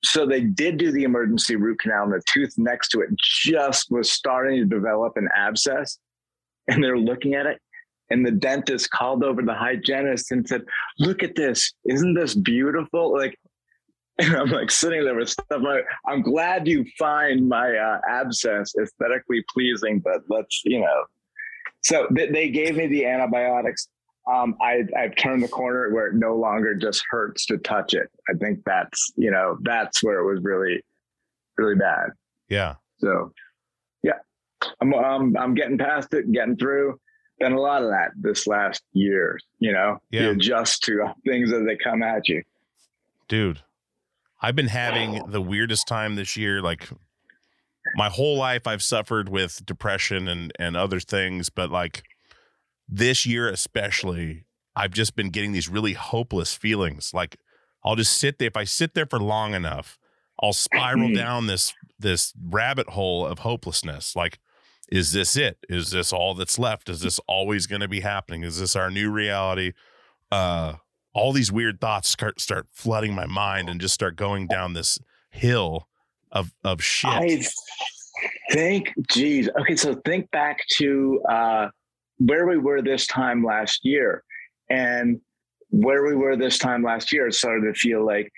so 0.04 0.26
they 0.26 0.42
did 0.42 0.78
do 0.78 0.92
the 0.92 1.04
emergency 1.04 1.56
root 1.56 1.80
canal, 1.80 2.04
and 2.04 2.14
the 2.14 2.22
tooth 2.28 2.56
next 2.58 2.90
to 2.90 3.02
it 3.02 3.10
just 3.18 3.92
was 3.92 4.12
starting 4.12 4.58
to 4.58 4.66
develop 4.66 5.14
an 5.16 5.30
abscess, 5.36 6.00
and 6.68 6.84
they're 6.84 6.98
looking 6.98 7.34
at 7.34 7.46
it. 7.46 7.60
And 8.10 8.26
the 8.26 8.32
dentist 8.32 8.92
called 8.92 9.24
over 9.24 9.42
the 9.42 9.54
hygienist 9.54 10.32
and 10.32 10.48
said, 10.48 10.64
"Look 11.00 11.24
at 11.24 11.36
this! 11.36 11.74
Isn't 11.86 12.14
this 12.14 12.36
beautiful?" 12.36 13.12
Like, 13.14 13.38
and 14.20 14.34
I'm 14.34 14.50
like 14.50 14.72
sitting 14.72 15.04
there 15.04 15.16
with 15.16 15.30
stuff. 15.30 15.62
Like, 15.62 15.86
I'm 16.08 16.22
glad 16.22 16.68
you 16.68 16.86
find 16.98 17.50
my 17.50 17.76
uh, 17.76 18.00
abscess 18.10 18.74
aesthetically 18.82 19.44
pleasing, 19.54 20.00
but 20.00 20.22
let's, 20.30 20.62
you 20.64 20.80
know. 20.80 21.04
So 21.82 22.08
th- 22.16 22.32
they 22.32 22.50
gave 22.50 22.78
me 22.78 22.88
the 22.88 23.06
antibiotics. 23.06 23.90
Um, 24.32 24.56
I, 24.62 24.84
I've 24.98 25.16
turned 25.18 25.44
the 25.44 25.50
corner 25.50 25.94
where 25.94 26.08
it 26.08 26.16
no 26.16 26.36
longer 26.36 26.76
just 26.76 27.04
hurts 27.10 27.46
to 27.48 27.58
touch 27.58 27.94
it. 27.94 28.10
I 28.30 28.34
think 28.34 28.60
that's, 28.66 29.12
you 29.18 29.32
know, 29.32 29.58
that's 29.64 30.02
where 30.02 30.20
it 30.20 30.34
was 30.34 30.42
really, 30.44 30.82
really 31.58 31.76
bad. 31.76 32.12
Yeah. 32.50 32.76
So, 33.00 33.34
yeah, 34.02 34.20
I'm, 34.82 34.94
um, 34.94 35.36
I'm 35.38 35.56
getting 35.56 35.78
past 35.78 36.14
it, 36.14 36.32
getting 36.32 36.56
through. 36.56 37.00
Been 37.40 37.54
a 37.54 37.60
lot 37.60 37.84
of 37.84 37.90
that 37.90 38.12
this 38.16 38.48
last 38.48 38.82
year, 38.94 39.38
you 39.60 39.72
know, 39.74 40.00
Yeah. 40.10 40.22
you 40.22 40.30
adjust 40.32 40.84
to 40.84 41.14
things 41.26 41.52
as 41.52 41.66
they 41.66 41.76
come 41.76 42.02
at 42.04 42.28
you. 42.30 42.44
dude 43.28 43.62
i've 44.42 44.56
been 44.56 44.68
having 44.68 45.22
the 45.32 45.42
weirdest 45.42 45.88
time 45.88 46.16
this 46.16 46.38
year 46.38 46.62
like 46.62 46.88
my 47.96 48.08
whole 48.10 48.38
life 48.38 48.68
i've 48.68 48.84
suffered 48.84 49.30
with 49.30 49.66
depression 49.66 50.28
and 50.28 50.52
and 50.60 50.78
other 50.78 51.00
things 51.00 51.50
but 51.50 51.72
like 51.72 52.04
this 52.88 53.26
year 53.26 53.50
especially 53.50 54.46
i've 54.76 54.92
just 54.92 55.16
been 55.16 55.30
getting 55.30 55.54
these 55.54 55.68
really 55.70 55.94
hopeless 55.94 56.54
feelings 56.54 57.12
like 57.14 57.38
i'll 57.84 57.96
just 57.96 58.16
sit 58.16 58.38
there 58.38 58.48
if 58.48 58.58
i 58.58 58.64
sit 58.64 58.94
there 58.94 59.08
for 59.08 59.20
long 59.20 59.54
enough 59.56 59.98
i'll 60.44 60.54
spiral 60.54 61.08
mm-hmm. 61.08 61.16
down 61.16 61.48
this 61.48 61.74
this 61.98 62.32
rabbit 62.48 62.90
hole 62.90 63.26
of 63.26 63.40
hopelessness 63.40 64.16
like 64.16 64.38
is 64.92 65.12
this 65.12 65.36
it 65.36 65.58
is 65.70 65.92
this 65.92 66.14
all 66.14 66.34
that's 66.34 66.60
left 66.60 66.90
is 66.90 67.02
this 67.02 67.20
always 67.28 67.66
going 67.66 67.82
to 67.82 67.88
be 67.88 68.02
happening 68.02 68.44
is 68.44 68.60
this 68.60 68.76
our 68.76 68.92
new 68.92 69.10
reality 69.10 69.74
uh 70.32 70.74
all 71.14 71.32
these 71.32 71.52
weird 71.52 71.80
thoughts 71.80 72.10
start 72.10 72.40
start 72.40 72.68
flooding 72.72 73.14
my 73.16 73.26
mind 73.26 73.70
and 73.70 73.82
just 73.82 73.94
start 73.94 74.16
going 74.16 74.48
down 74.48 74.74
this 74.74 75.00
hill 75.32 75.88
of 76.32 76.54
of 76.64 76.84
shit. 76.84 77.10
I 77.10 77.42
think, 78.52 78.94
geez, 79.10 79.50
okay, 79.60 79.76
so 79.76 79.96
think 80.06 80.30
back 80.32 80.60
to 80.78 81.22
uh, 81.30 81.70
where 82.18 82.48
we 82.48 82.58
were 82.58 82.82
this 82.82 83.08
time 83.08 83.44
last 83.44 83.82
year, 83.84 84.24
and 84.70 85.20
where 85.70 86.06
we 86.06 86.16
were 86.16 86.36
this 86.36 86.58
time 86.58 86.84
last 86.84 87.12
year. 87.12 87.28
It 87.28 87.34
started 87.34 87.74
to 87.74 87.74
feel 87.74 88.06
like 88.06 88.32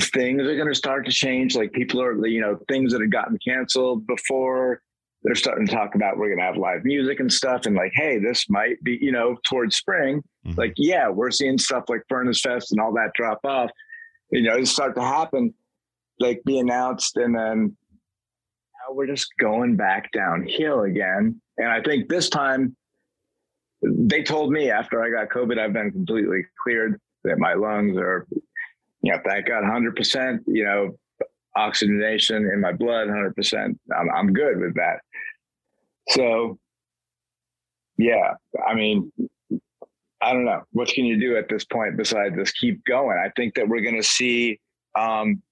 things 0.00 0.42
are 0.42 0.56
going 0.56 0.68
to 0.68 0.74
start 0.74 1.04
to 1.06 1.12
change. 1.12 1.54
Like 1.54 1.72
people 1.72 2.00
are, 2.00 2.26
you 2.26 2.40
know, 2.40 2.58
things 2.68 2.92
that 2.92 3.00
had 3.00 3.12
gotten 3.12 3.38
canceled 3.46 4.06
before. 4.06 4.80
They're 5.24 5.34
starting 5.34 5.66
to 5.66 5.72
talk 5.72 5.94
about 5.94 6.16
we're 6.16 6.28
going 6.28 6.38
to 6.38 6.44
have 6.44 6.56
live 6.56 6.84
music 6.84 7.20
and 7.20 7.32
stuff, 7.32 7.66
and 7.66 7.76
like, 7.76 7.92
hey, 7.94 8.18
this 8.18 8.50
might 8.50 8.82
be, 8.82 8.98
you 9.00 9.12
know, 9.12 9.36
towards 9.44 9.76
spring. 9.76 10.22
Mhm. 10.46 10.58
Like, 10.58 10.74
yeah, 10.76 11.08
we're 11.08 11.30
seeing 11.30 11.58
stuff 11.58 11.84
like 11.88 12.02
Furnace 12.08 12.40
Fest 12.40 12.72
and 12.72 12.80
all 12.80 12.92
that 12.94 13.12
drop 13.14 13.38
off. 13.44 13.70
You 14.30 14.42
know, 14.42 14.56
it 14.56 14.66
start 14.66 14.94
to 14.96 15.02
happen, 15.02 15.54
like 16.18 16.42
be 16.44 16.58
announced, 16.58 17.16
and 17.16 17.34
then 17.36 17.76
now 18.72 18.94
we're 18.94 19.06
just 19.06 19.28
going 19.38 19.76
back 19.76 20.10
downhill 20.12 20.82
again. 20.82 21.40
And 21.58 21.68
I 21.68 21.80
think 21.82 22.08
this 22.08 22.28
time 22.28 22.74
they 23.84 24.22
told 24.22 24.50
me 24.50 24.70
after 24.70 25.02
I 25.02 25.10
got 25.10 25.28
COVID, 25.28 25.58
I've 25.58 25.72
been 25.72 25.92
completely 25.92 26.44
cleared, 26.62 27.00
that 27.24 27.38
my 27.38 27.54
lungs 27.54 27.96
are, 27.96 28.26
you 29.02 29.12
know, 29.12 29.18
thank 29.24 29.46
God, 29.46 29.62
100%, 29.62 30.40
you 30.46 30.64
know, 30.64 30.98
oxygenation 31.56 32.48
in 32.52 32.60
my 32.60 32.72
blood, 32.72 33.08
100%. 33.08 33.76
I'm, 33.96 34.10
I'm 34.14 34.32
good 34.32 34.58
with 34.60 34.74
that. 34.74 35.00
So, 36.08 36.58
yeah, 37.98 38.34
I 38.66 38.74
mean, 38.74 39.12
I 40.20 40.32
don't 40.32 40.44
know. 40.44 40.62
What 40.72 40.88
can 40.88 41.04
you 41.04 41.18
do 41.20 41.36
at 41.36 41.48
this 41.48 41.64
point 41.64 41.96
besides 41.96 42.36
just 42.36 42.56
keep 42.56 42.84
going? 42.84 43.18
I 43.18 43.30
think 43.36 43.54
that 43.54 43.68
we're 43.68 43.82
going 43.82 43.96
to 43.96 44.02
see 44.02 44.60
um, 44.98 45.42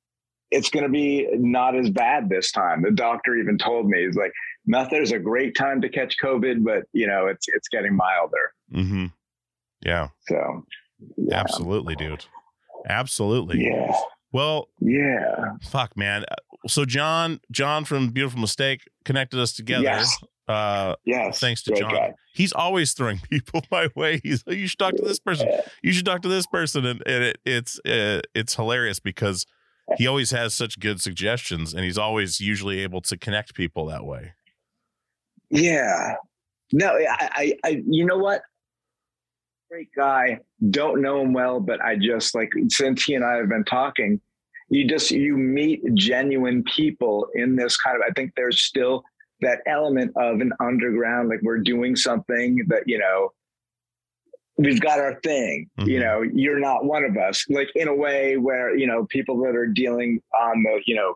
it's 0.50 0.71
going 0.71 0.85
to 0.85 0.90
be 0.90 1.28
not 1.35 1.76
as 1.76 1.90
bad 1.90 2.28
this 2.28 2.50
time. 2.52 2.83
The 2.83 2.90
doctor 2.90 3.37
even 3.37 3.59
told 3.59 3.88
me, 3.88 4.04
he's 4.04 4.16
like, 4.16 4.33
"Meth 4.66 4.92
is 4.92 5.12
a 5.12 5.19
great 5.19 5.54
time 5.54 5.80
to 5.80 5.88
catch 5.88 6.16
COVID, 6.23 6.64
but 6.64 6.85
you 6.92 7.07
know, 7.07 7.26
it's 7.26 7.47
it's 7.49 7.69
getting 7.69 7.95
milder." 7.97 8.52
Mm-hmm. 8.73 9.07
Yeah, 9.85 10.09
So, 10.28 10.66
yeah. 11.16 11.40
absolutely, 11.40 11.95
dude. 11.97 12.25
Absolutely. 12.88 13.64
yeah, 13.64 13.92
Well, 14.32 14.68
yeah, 14.80 15.54
fuck, 15.62 15.96
man. 15.96 16.25
So 16.66 16.84
John, 16.84 17.40
John 17.50 17.84
from 17.84 18.08
Beautiful 18.08 18.40
Mistake 18.40 18.82
connected 19.04 19.40
us 19.40 19.52
together. 19.52 19.84
Yes. 19.84 20.16
Uh, 20.46 20.96
yes. 21.04 21.38
thanks 21.38 21.62
to 21.62 21.70
Great 21.70 21.80
John. 21.80 21.92
guy. 21.92 22.14
He's 22.34 22.52
always 22.52 22.92
throwing 22.92 23.18
people 23.30 23.62
my 23.70 23.88
way. 23.94 24.20
He's 24.22 24.44
like, 24.46 24.56
you 24.56 24.66
should 24.66 24.78
talk 24.78 24.94
to 24.96 25.02
this 25.02 25.20
person. 25.20 25.49
You 25.82 25.92
should 25.92 26.04
talk 26.04 26.22
to 26.22 26.28
this 26.28 26.46
person, 26.46 26.87
and, 26.87 27.02
and 27.06 27.25
it, 27.25 27.38
it's 27.44 27.78
uh, 27.87 28.20
it's 28.34 28.54
hilarious 28.54 29.00
because 29.00 29.46
he 29.96 30.06
always 30.06 30.30
has 30.30 30.54
such 30.54 30.78
good 30.78 31.00
suggestions, 31.00 31.75
and 31.75 31.84
he's 31.84 31.99
always 31.99 32.40
usually 32.40 32.80
able 32.80 33.00
to 33.02 33.16
connect 33.16 33.54
people 33.54 33.87
that 33.87 34.04
way. 34.04 34.32
Yeah. 35.50 36.14
No, 36.72 36.94
I, 36.94 37.30
I, 37.32 37.54
I, 37.64 37.82
you 37.87 38.06
know 38.06 38.18
what? 38.18 38.42
Great 39.71 39.91
guy. 39.95 40.41
Don't 40.71 41.00
know 41.00 41.21
him 41.21 41.33
well, 41.33 41.61
but 41.61 41.81
I 41.81 41.97
just 41.97 42.35
like 42.35 42.50
since 42.69 43.05
he 43.05 43.15
and 43.15 43.25
I 43.25 43.37
have 43.37 43.49
been 43.49 43.65
talking, 43.65 44.21
you 44.69 44.89
just 44.89 45.12
you 45.12 45.37
meet 45.37 45.83
genuine 45.95 46.65
people 46.65 47.29
in 47.35 47.55
this 47.55 47.77
kind 47.77 47.97
of. 47.97 48.03
I 48.05 48.11
think 48.12 48.33
there's 48.37 48.61
still 48.62 49.05
that 49.43 49.61
element 49.67 50.12
of 50.17 50.41
an 50.41 50.53
underground, 50.61 51.29
like 51.29 51.41
we're 51.43 51.59
doing 51.59 51.95
something 51.95 52.65
that 52.69 52.83
you 52.87 52.99
know. 52.99 53.33
We've 54.59 54.81
got 54.81 54.99
our 54.99 55.19
thing, 55.23 55.71
you 55.79 55.99
Mhm. 55.99 56.03
know. 56.03 56.23
You're 56.23 56.59
not 56.59 56.85
one 56.85 57.05
of 57.05 57.17
us, 57.17 57.47
like 57.49 57.71
in 57.75 57.89
a 57.89 57.95
way 57.95 58.37
where 58.37 58.77
you 58.77 58.87
know 58.87 59.07
people 59.07 59.41
that 59.45 59.55
are 59.57 59.67
dealing 59.69 60.21
on 60.39 60.62
the, 60.65 60.83
you 60.85 60.97
know, 60.97 61.15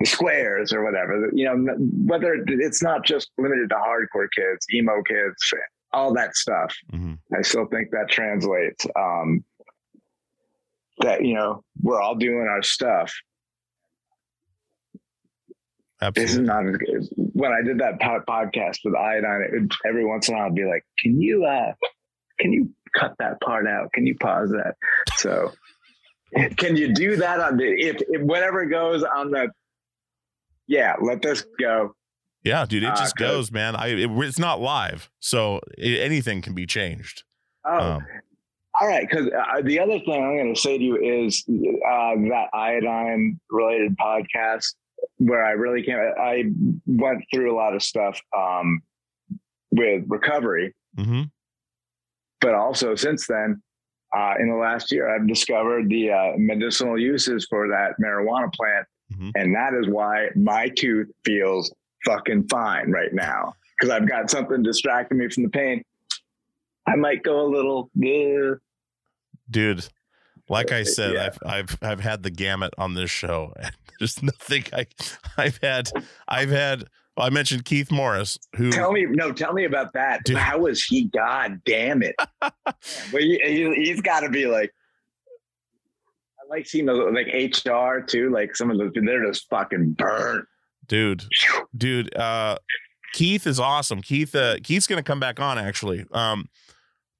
the 0.00 0.06
squares 0.06 0.72
or 0.72 0.84
whatever. 0.84 1.30
You 1.32 1.44
know, 1.46 1.74
whether 2.04 2.34
it's 2.46 2.82
not 2.82 3.06
just 3.06 3.30
limited 3.38 3.70
to 3.70 3.76
hardcore 3.76 4.28
kids, 4.36 4.66
emo 4.74 5.02
kids, 5.04 5.36
all 5.92 6.12
that 6.14 6.36
stuff. 6.36 6.74
Mhm. 6.92 7.18
I 7.36 7.42
still 7.42 7.66
think 7.66 7.90
that 7.92 8.08
translates. 8.10 8.86
Um, 8.98 9.44
that 11.00 11.24
you 11.24 11.34
know, 11.34 11.62
we're 11.82 12.00
all 12.00 12.14
doing 12.14 12.46
our 12.48 12.62
stuff. 12.62 13.12
This 16.14 16.32
is 16.32 16.38
not 16.40 16.66
as 16.66 16.76
good. 16.76 17.08
When 17.16 17.52
I 17.52 17.62
did 17.62 17.78
that 17.78 18.00
po- 18.00 18.22
podcast 18.28 18.78
with 18.84 18.94
Iodine, 18.94 19.42
it, 19.42 19.52
would- 19.52 19.72
every 19.86 20.04
once 20.04 20.28
in 20.28 20.34
a 20.34 20.38
while 20.38 20.46
I'd 20.46 20.54
be 20.54 20.64
like, 20.64 20.84
"Can 20.98 21.20
you, 21.20 21.44
uh, 21.46 21.72
can 22.38 22.52
you 22.52 22.70
cut 22.94 23.14
that 23.18 23.40
part 23.40 23.66
out? 23.66 23.92
Can 23.94 24.06
you 24.06 24.14
pause 24.18 24.50
that? 24.50 24.76
So 25.16 25.52
can 26.58 26.76
you 26.76 26.92
do 26.92 27.16
that 27.16 27.40
on 27.40 27.56
the 27.56 27.64
if, 27.64 27.96
if 28.08 28.20
whatever 28.22 28.66
goes 28.66 29.02
on 29.04 29.30
the 29.30 29.50
yeah, 30.68 30.96
let 31.00 31.22
this 31.22 31.46
go. 31.60 31.94
Yeah, 32.46 32.64
dude, 32.64 32.84
it 32.84 32.94
just 32.96 33.16
good. 33.16 33.24
goes, 33.24 33.50
man. 33.50 33.74
I 33.76 33.88
it, 33.88 34.10
it's 34.10 34.38
not 34.38 34.60
live, 34.60 35.10
so 35.20 35.60
i 35.78 35.82
anything 35.82 36.40
can 36.42 36.54
be 36.54 36.64
changed. 36.66 37.24
Oh, 37.64 37.78
Um, 37.94 38.06
all 38.80 38.86
right. 38.88 39.08
Because 39.08 39.26
uh, 39.26 39.62
the 39.62 39.80
other 39.80 39.98
thing 40.00 40.22
I'm 40.22 40.36
going 40.36 40.54
to 40.54 40.60
say 40.60 40.78
to 40.78 40.84
you 40.84 40.96
is 40.96 41.44
uh, 41.48 42.14
that 42.30 42.46
iodine 42.52 43.40
related 43.50 43.96
podcast 43.98 44.74
where 45.18 45.44
I 45.44 45.52
really 45.52 45.82
can't. 45.82 45.98
I 46.18 46.44
went 46.86 47.24
through 47.32 47.52
a 47.52 47.56
lot 47.56 47.74
of 47.74 47.82
stuff 47.82 48.20
um, 48.36 48.80
with 49.72 50.04
recovery, 50.06 50.74
mhm. 50.96 51.30
but 52.40 52.54
also 52.54 52.94
since 52.94 53.26
then, 53.26 53.60
uh, 54.16 54.34
in 54.38 54.48
the 54.48 54.56
last 54.56 54.92
year, 54.92 55.12
I've 55.14 55.26
discovered 55.26 55.88
the 55.88 56.12
uh, 56.12 56.32
medicinal 56.36 56.98
uses 56.98 57.46
for 57.50 57.68
that 57.68 57.94
marijuana 58.00 58.52
plant, 58.52 58.86
Mhm. 59.12 59.32
and 59.34 59.54
that 59.54 59.72
is 59.74 59.88
why 59.88 60.28
my 60.36 60.68
tooth 60.68 61.08
feels 61.24 61.74
fucking 62.06 62.48
fine 62.48 62.90
right 62.90 63.12
now 63.12 63.52
because 63.78 63.92
I've 63.92 64.08
got 64.08 64.30
something 64.30 64.62
distracting 64.62 65.18
me 65.18 65.28
from 65.28 65.42
the 65.42 65.50
pain. 65.50 65.82
I 66.86 66.96
might 66.96 67.22
go 67.22 67.42
a 67.42 67.48
little. 67.48 67.90
"Ugh." 68.02 68.58
dude. 69.50 69.86
Like 70.48 70.70
I 70.72 70.82
uh, 70.82 70.84
said, 70.84 71.14
Yeah. 71.14 71.26
I've 71.26 71.38
I've 71.44 71.78
I've 71.82 72.00
had 72.00 72.22
the 72.22 72.30
gamut 72.30 72.72
on 72.78 72.94
this 72.94 73.10
show, 73.10 73.52
and 73.60 73.72
there's 73.98 74.22
nothing 74.22 74.64
I 74.72 74.86
I've 75.36 75.58
had 75.62 75.90
I've 76.28 76.50
had. 76.50 76.84
Well, 77.16 77.26
I 77.26 77.30
mentioned 77.30 77.64
Keith 77.64 77.90
Morris, 77.90 78.38
who 78.56 78.70
Tell 78.70 78.92
me, 78.92 79.06
no, 79.08 79.32
tell 79.32 79.54
me 79.54 79.64
about 79.64 79.94
that. 79.94 80.22
Dude. 80.24 80.36
How 80.36 80.58
was 80.58 80.84
he? 80.84 81.04
God 81.04 81.62
damn 81.64 82.02
it! 82.02 82.14
well, 82.42 83.22
he, 83.22 83.40
he, 83.42 83.88
has 83.88 84.02
got 84.02 84.20
to 84.20 84.28
be 84.28 84.46
like. 84.46 84.70
I 86.38 86.48
like 86.50 86.66
seeing 86.66 86.84
those 86.84 87.12
like 87.14 87.28
HR 87.28 88.00
too. 88.00 88.30
Like 88.30 88.54
some 88.54 88.70
of 88.70 88.76
those, 88.76 88.92
they're 88.94 89.26
just 89.26 89.48
fucking 89.48 89.92
burnt. 89.92 90.46
Dude 90.88 91.24
dude 91.76 92.14
uh 92.16 92.56
keith 93.12 93.46
is 93.46 93.58
awesome. 93.58 94.02
Keith 94.02 94.34
uh 94.34 94.56
keith's 94.62 94.86
gonna 94.86 95.02
come 95.02 95.20
back 95.20 95.40
on 95.40 95.58
actually. 95.58 96.04
Um 96.12 96.48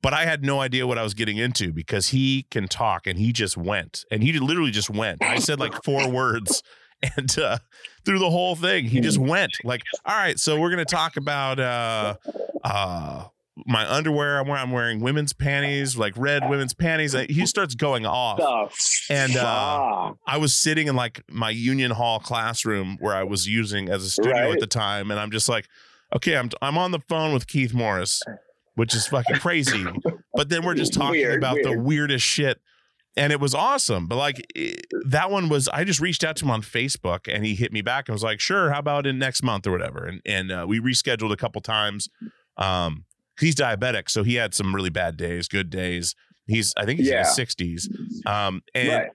but 0.02 0.12
i 0.12 0.24
had 0.24 0.44
no 0.44 0.60
idea 0.60 0.86
what 0.86 0.98
i 0.98 1.02
was 1.02 1.14
getting 1.14 1.36
into 1.38 1.72
because 1.72 2.08
he 2.08 2.46
can 2.50 2.68
talk 2.68 3.06
and 3.06 3.18
he 3.18 3.32
just 3.32 3.56
went. 3.56 4.04
And 4.10 4.22
he 4.22 4.32
literally 4.38 4.70
just 4.70 4.90
went. 4.90 5.22
I 5.22 5.38
said 5.38 5.58
like 5.58 5.82
four 5.84 6.08
words 6.20 6.62
and 7.16 7.38
uh 7.38 7.58
through 8.04 8.18
the 8.18 8.30
whole 8.30 8.56
thing 8.56 8.84
he 8.86 9.00
just 9.00 9.18
went. 9.18 9.56
Like 9.64 9.82
all 10.04 10.16
right 10.16 10.38
so 10.38 10.60
we're 10.60 10.70
gonna 10.70 10.84
talk 10.84 11.16
about 11.16 11.58
uh 11.58 12.14
uh 12.62 13.24
my 13.64 13.90
underwear 13.90 14.38
i'm 14.38 14.46
wearing, 14.46 14.62
I'm 14.62 14.70
wearing 14.70 15.00
women's 15.00 15.32
panties 15.32 15.96
like 15.96 16.12
red 16.16 16.48
women's 16.50 16.74
panties 16.74 17.12
he 17.30 17.46
starts 17.46 17.74
going 17.74 18.04
off 18.04 18.38
And, 19.08 19.36
uh. 19.36 20.12
I 20.26 20.36
was 20.38 20.54
sitting 20.54 20.88
in 20.88 20.96
like 20.96 21.22
my 21.30 21.50
Union 21.50 21.92
Hall 21.92 22.18
classroom 22.18 22.96
where 23.00 23.14
I 23.14 23.22
was 23.22 23.46
using 23.48 23.88
as 23.88 24.04
a 24.04 24.10
studio 24.10 24.32
Right. 24.32 24.52
at 24.54 24.60
the 24.60 24.66
time, 24.66 25.10
and 25.10 25.18
I'm 25.20 25.30
just 25.30 25.48
like, 25.48 25.66
okay, 26.14 26.36
I'm 26.36 26.50
I'm 26.60 26.76
on 26.76 26.90
the 26.90 26.98
phone 27.08 27.32
with 27.32 27.46
Keith 27.46 27.72
Morris, 27.72 28.22
which 28.74 28.94
is 28.94 29.06
fucking 29.06 29.36
crazy. 29.36 29.84
but 30.34 30.48
then 30.48 30.64
we're 30.64 30.74
just 30.74 30.92
talking 30.92 31.12
Weird, 31.20 31.38
about 31.38 31.56
the 31.62 31.78
weirdest 31.78 32.24
shit, 32.26 32.60
and 33.16 33.32
it 33.32 33.38
was 33.40 33.54
awesome. 33.54 34.06
But 34.08 34.16
like 34.16 34.36
that 35.06 35.30
one 35.30 35.48
was, 35.48 35.68
I 35.68 35.84
just 35.84 36.00
reached 36.00 36.24
out 36.24 36.36
to 36.36 36.44
him 36.44 36.50
on 36.50 36.62
Facebook, 36.62 37.32
and 37.32 37.44
he 37.46 37.54
hit 37.54 37.72
me 37.72 37.80
back 37.82 38.08
and 38.08 38.14
was 38.14 38.22
like, 38.24 38.40
sure, 38.40 38.70
how 38.72 38.80
about 38.80 39.06
in 39.06 39.18
next 39.18 39.42
month 39.42 39.66
or 39.66 39.70
whatever, 39.70 40.04
and 40.04 40.20
and 40.26 40.50
uh, 40.52 40.64
we 40.68 40.80
rescheduled 40.80 41.32
a 41.32 41.36
couple 41.36 41.60
times. 41.60 42.08
Um, 42.56 43.04
he's 43.38 43.54
diabetic, 43.54 44.08
so 44.10 44.22
he 44.22 44.34
had 44.34 44.54
some 44.54 44.74
really 44.74 44.90
bad 44.90 45.16
days, 45.16 45.48
good 45.48 45.70
days. 45.70 46.14
He's 46.46 46.72
I 46.76 46.84
think 46.84 47.00
he's 47.00 47.10
in 47.10 47.18
his 47.18 47.28
60s. 47.28 47.88
Um, 48.26 48.62
and 48.74 48.88
right. 48.88 49.10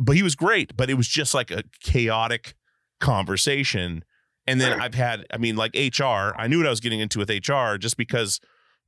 but 0.00 0.16
he 0.16 0.22
was 0.22 0.34
great 0.34 0.76
but 0.76 0.90
it 0.90 0.94
was 0.94 1.08
just 1.08 1.34
like 1.34 1.50
a 1.50 1.62
chaotic 1.80 2.54
conversation 3.00 4.04
and 4.46 4.60
then 4.60 4.80
i've 4.80 4.94
had 4.94 5.26
i 5.30 5.36
mean 5.36 5.56
like 5.56 5.74
hr 5.74 6.04
i 6.38 6.46
knew 6.46 6.58
what 6.58 6.66
i 6.66 6.70
was 6.70 6.80
getting 6.80 7.00
into 7.00 7.18
with 7.18 7.28
hr 7.28 7.76
just 7.76 7.96
because 7.96 8.40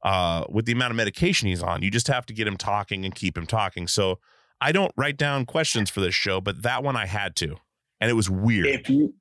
uh 0.04 0.44
with 0.48 0.64
the 0.64 0.72
amount 0.72 0.90
of 0.90 0.96
medication 0.96 1.48
he's 1.48 1.62
on 1.62 1.82
you 1.82 1.90
just 1.90 2.08
have 2.08 2.24
to 2.24 2.32
get 2.32 2.46
him 2.46 2.56
talking 2.56 3.04
and 3.04 3.14
keep 3.14 3.36
him 3.36 3.46
talking 3.46 3.86
so 3.86 4.18
i 4.60 4.72
don't 4.72 4.92
write 4.96 5.16
down 5.16 5.44
questions 5.44 5.90
for 5.90 6.00
this 6.00 6.14
show 6.14 6.40
but 6.40 6.62
that 6.62 6.82
one 6.82 6.96
i 6.96 7.04
had 7.04 7.36
to 7.36 7.56
and 8.00 8.10
it 8.10 8.14
was 8.14 8.30
weird 8.30 8.66
If 8.66 8.88
you 8.88 9.12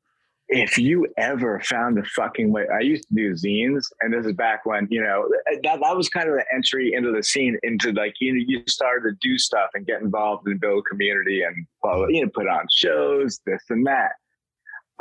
if 0.48 0.78
you 0.78 1.08
ever 1.18 1.60
found 1.62 1.98
a 1.98 2.04
fucking 2.16 2.52
way, 2.52 2.66
I 2.74 2.82
used 2.82 3.08
to 3.08 3.16
do 3.16 3.34
zines, 3.34 3.86
and 4.02 4.14
this 4.14 4.26
is 4.26 4.34
back 4.34 4.66
when 4.66 4.88
you 4.92 5.02
know 5.02 5.28
that 5.64 5.80
that 5.82 5.98
was 5.98 6.08
kind 6.10 6.30
of 6.30 6.36
the 6.36 6.46
entry 6.54 6.94
into 6.94 7.12
the 7.12 7.24
scene, 7.24 7.58
into 7.64 7.92
like 7.94 8.14
you 8.20 8.34
know 8.34 8.44
you 8.48 8.64
started 8.68 9.10
to 9.10 9.28
do 9.28 9.38
stuff 9.38 9.72
and 9.74 9.88
get 9.88 10.02
involved 10.02 10.48
and 10.48 10.60
build 10.60 10.86
community 10.86 11.42
and 11.44 11.66
blah, 11.82 12.06
you 12.08 12.24
know 12.24 12.32
put 12.34 12.48
on 12.48 12.66
shows, 12.76 13.40
this 13.46 13.64
and 13.70 13.86
that. 13.88 14.12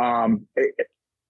Um, 0.03 0.47
it- 0.57 0.75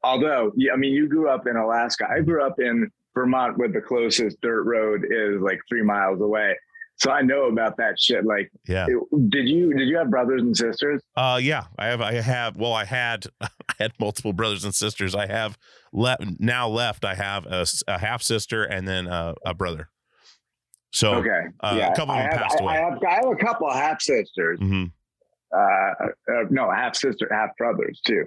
although 0.02 0.52
I 0.72 0.76
mean, 0.76 0.92
you 0.92 1.08
grew 1.08 1.28
up 1.28 1.46
in 1.46 1.56
Alaska. 1.56 2.06
I 2.08 2.20
grew 2.20 2.44
up 2.44 2.60
in 2.60 2.90
Vermont, 3.14 3.58
where 3.58 3.68
the 3.68 3.80
closest 3.80 4.40
dirt 4.42 4.62
road 4.62 5.04
is 5.10 5.40
like 5.40 5.60
three 5.68 5.82
miles 5.82 6.20
away. 6.20 6.56
So 6.96 7.10
I 7.10 7.22
know 7.22 7.46
about 7.46 7.76
that 7.78 7.94
shit. 7.98 8.24
Like, 8.24 8.50
yeah 8.68 8.86
did 8.86 9.48
you 9.48 9.74
did 9.74 9.88
you 9.88 9.96
have 9.98 10.10
brothers 10.10 10.42
and 10.42 10.56
sisters? 10.56 11.02
uh 11.16 11.38
yeah 11.42 11.64
i 11.78 11.86
have 11.86 12.00
i 12.00 12.12
have 12.14 12.56
well 12.56 12.72
i 12.72 12.84
had 12.84 13.26
i 13.40 13.48
had 13.78 13.92
multiple 13.98 14.32
brothers 14.32 14.64
and 14.64 14.74
sisters 14.74 15.14
i 15.14 15.26
have 15.26 15.58
left 15.92 16.22
now 16.38 16.68
left 16.68 17.04
i 17.04 17.14
have 17.14 17.46
a 17.46 17.98
half 17.98 18.22
sister 18.22 18.64
and 18.64 18.86
then 18.86 19.06
uh, 19.08 19.34
a 19.44 19.54
brother 19.54 19.88
so 20.92 21.14
Okay, 21.14 21.40
uh, 21.60 21.90
a 21.92 21.96
couple 21.96 22.14
of 22.14 22.18
them 22.20 22.30
have, 22.30 22.40
passed 22.40 22.60
away. 22.60 22.74
I 22.74 22.76
have, 22.76 22.98
I 23.02 23.14
have 23.14 23.26
a 23.26 23.36
couple 23.36 23.66
of 23.66 23.74
half 23.74 24.00
sisters. 24.00 24.60
Mhm. 24.60 24.92
Uh, 25.52 25.58
uh, 25.58 26.44
no, 26.50 26.70
half 26.70 26.94
sister, 26.94 27.28
half 27.32 27.50
brothers 27.58 28.00
too. 28.06 28.24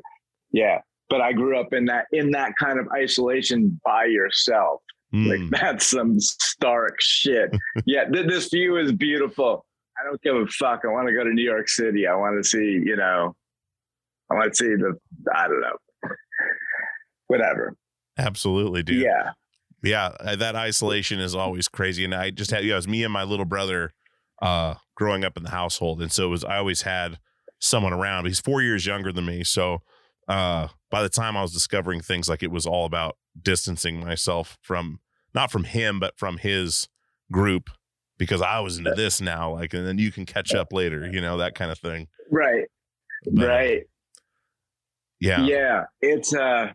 Yeah, 0.51 0.79
but 1.09 1.21
I 1.21 1.31
grew 1.31 1.57
up 1.57 1.71
in 1.71 1.85
that 1.85 2.07
in 2.11 2.31
that 2.31 2.57
kind 2.59 2.77
of 2.77 2.87
isolation 2.93 3.79
by 3.85 4.05
yourself. 4.05 4.81
Mm. 5.13 5.51
Like 5.51 5.61
that's 5.61 5.87
some 5.87 6.19
stark 6.19 6.95
shit. 6.99 7.49
yeah, 7.85 8.05
th- 8.05 8.27
this 8.27 8.49
view 8.49 8.77
is 8.77 8.91
beautiful. 8.91 9.65
I 9.99 10.05
don't 10.05 10.21
give 10.21 10.35
a 10.35 10.45
fuck. 10.47 10.81
I 10.83 10.89
want 10.89 11.07
to 11.07 11.13
go 11.13 11.23
to 11.23 11.31
New 11.31 11.43
York 11.43 11.69
City. 11.69 12.05
I 12.07 12.15
want 12.15 12.41
to 12.41 12.47
see, 12.47 12.81
you 12.85 12.95
know, 12.95 13.33
I 14.29 14.35
want 14.35 14.53
to 14.53 14.55
see 14.55 14.75
the. 14.75 14.93
I 15.33 15.47
don't 15.47 15.61
know. 15.61 16.09
Whatever. 17.27 17.75
Absolutely, 18.17 18.83
dude. 18.83 19.03
Yeah. 19.03 19.31
yeah 19.83 20.11
uh, 20.19 20.35
that 20.35 20.55
isolation 20.55 21.19
is 21.19 21.35
always 21.35 21.67
crazy 21.67 22.03
and 22.03 22.15
i 22.15 22.31
just 22.31 22.49
had 22.49 22.63
yeah 22.65 22.73
it 22.73 22.77
was 22.77 22.87
me 22.87 23.03
and 23.03 23.13
my 23.13 23.23
little 23.23 23.45
brother 23.45 23.93
uh 24.41 24.73
growing 24.95 25.23
up 25.23 25.37
in 25.37 25.43
the 25.43 25.51
household 25.51 26.01
and 26.01 26.11
so 26.11 26.25
it 26.25 26.29
was 26.29 26.43
i 26.43 26.57
always 26.57 26.81
had 26.81 27.19
someone 27.59 27.93
around 27.93 28.25
he's 28.25 28.39
four 28.39 28.63
years 28.63 28.87
younger 28.87 29.11
than 29.11 29.25
me 29.25 29.43
so 29.43 29.79
uh 30.27 30.67
by 30.91 31.01
the 31.01 31.09
time 31.09 31.37
i 31.37 31.41
was 31.41 31.53
discovering 31.53 32.01
things 32.01 32.27
like 32.29 32.43
it 32.43 32.51
was 32.51 32.65
all 32.65 32.85
about 32.85 33.17
distancing 33.41 33.99
myself 33.99 34.57
from 34.61 34.99
not 35.33 35.51
from 35.51 35.63
him 35.65 35.99
but 35.99 36.17
from 36.17 36.37
his 36.37 36.87
group 37.31 37.69
because 38.17 38.41
i 38.41 38.59
was 38.59 38.77
into 38.77 38.93
this 38.95 39.21
now 39.21 39.53
like 39.53 39.73
and 39.73 39.85
then 39.87 39.97
you 39.97 40.11
can 40.11 40.25
catch 40.25 40.53
up 40.53 40.73
later 40.73 41.09
you 41.11 41.21
know 41.21 41.37
that 41.37 41.55
kind 41.55 41.71
of 41.71 41.77
thing 41.79 42.07
Right. 42.29 42.65
But, 43.31 43.47
right. 43.47 43.83
yeah 45.19 45.41
yeah 45.45 45.83
it's 46.01 46.33
uh 46.35 46.71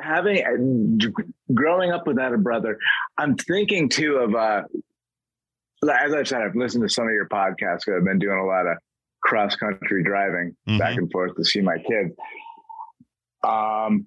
having 0.00 0.44
uh, 0.44 1.22
growing 1.54 1.90
up 1.92 2.06
without 2.06 2.34
a 2.34 2.38
brother 2.38 2.78
i'm 3.18 3.36
thinking 3.36 3.88
too 3.88 4.16
of 4.16 4.34
uh 4.34 4.62
as 5.84 6.12
i've 6.12 6.28
said 6.28 6.42
i've 6.42 6.56
listened 6.56 6.82
to 6.82 6.88
some 6.92 7.06
of 7.06 7.12
your 7.12 7.28
podcasts 7.28 7.88
i've 7.88 8.04
been 8.04 8.18
doing 8.18 8.38
a 8.38 8.44
lot 8.44 8.66
of 8.66 8.76
cross 9.22 9.56
country 9.56 10.02
driving 10.02 10.54
Mhm. 10.68 10.78
back 10.78 10.96
and 10.96 11.10
forth 11.12 11.34
to 11.36 11.44
see 11.44 11.60
my 11.60 11.78
kids 11.78 12.14
um 13.44 14.06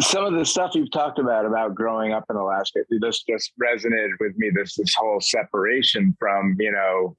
some 0.00 0.24
of 0.24 0.32
the 0.34 0.44
stuff 0.44 0.74
you've 0.74 0.90
talked 0.90 1.18
about 1.18 1.46
about 1.46 1.74
growing 1.74 2.12
up 2.12 2.24
in 2.28 2.36
alaska 2.36 2.80
this 3.00 3.22
just 3.22 3.52
resonated 3.62 4.12
with 4.18 4.36
me 4.36 4.50
this 4.54 4.74
this 4.76 4.94
whole 4.94 5.20
separation 5.20 6.14
from 6.18 6.56
you 6.58 6.72
know 6.72 7.16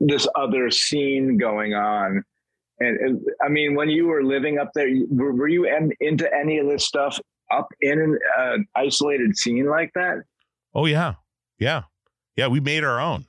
this 0.00 0.26
other 0.34 0.70
scene 0.70 1.36
going 1.36 1.74
on 1.74 2.22
and, 2.80 2.98
and, 2.98 3.20
I 3.40 3.48
mean, 3.48 3.76
when 3.76 3.90
you 3.90 4.06
were 4.06 4.24
living 4.24 4.58
up 4.58 4.70
there, 4.74 4.88
were, 5.08 5.32
were 5.32 5.46
you 5.46 5.66
in, 5.66 5.92
into 6.00 6.28
any 6.34 6.58
of 6.58 6.66
this 6.66 6.84
stuff 6.84 7.20
up 7.52 7.68
in 7.80 8.00
an 8.00 8.18
uh, 8.36 8.56
isolated 8.74 9.36
scene 9.36 9.66
like 9.66 9.92
that? 9.94 10.16
Oh 10.74 10.86
yeah, 10.86 11.14
yeah, 11.60 11.82
yeah. 12.34 12.48
We 12.48 12.58
made 12.58 12.82
our 12.82 12.98
own. 12.98 13.26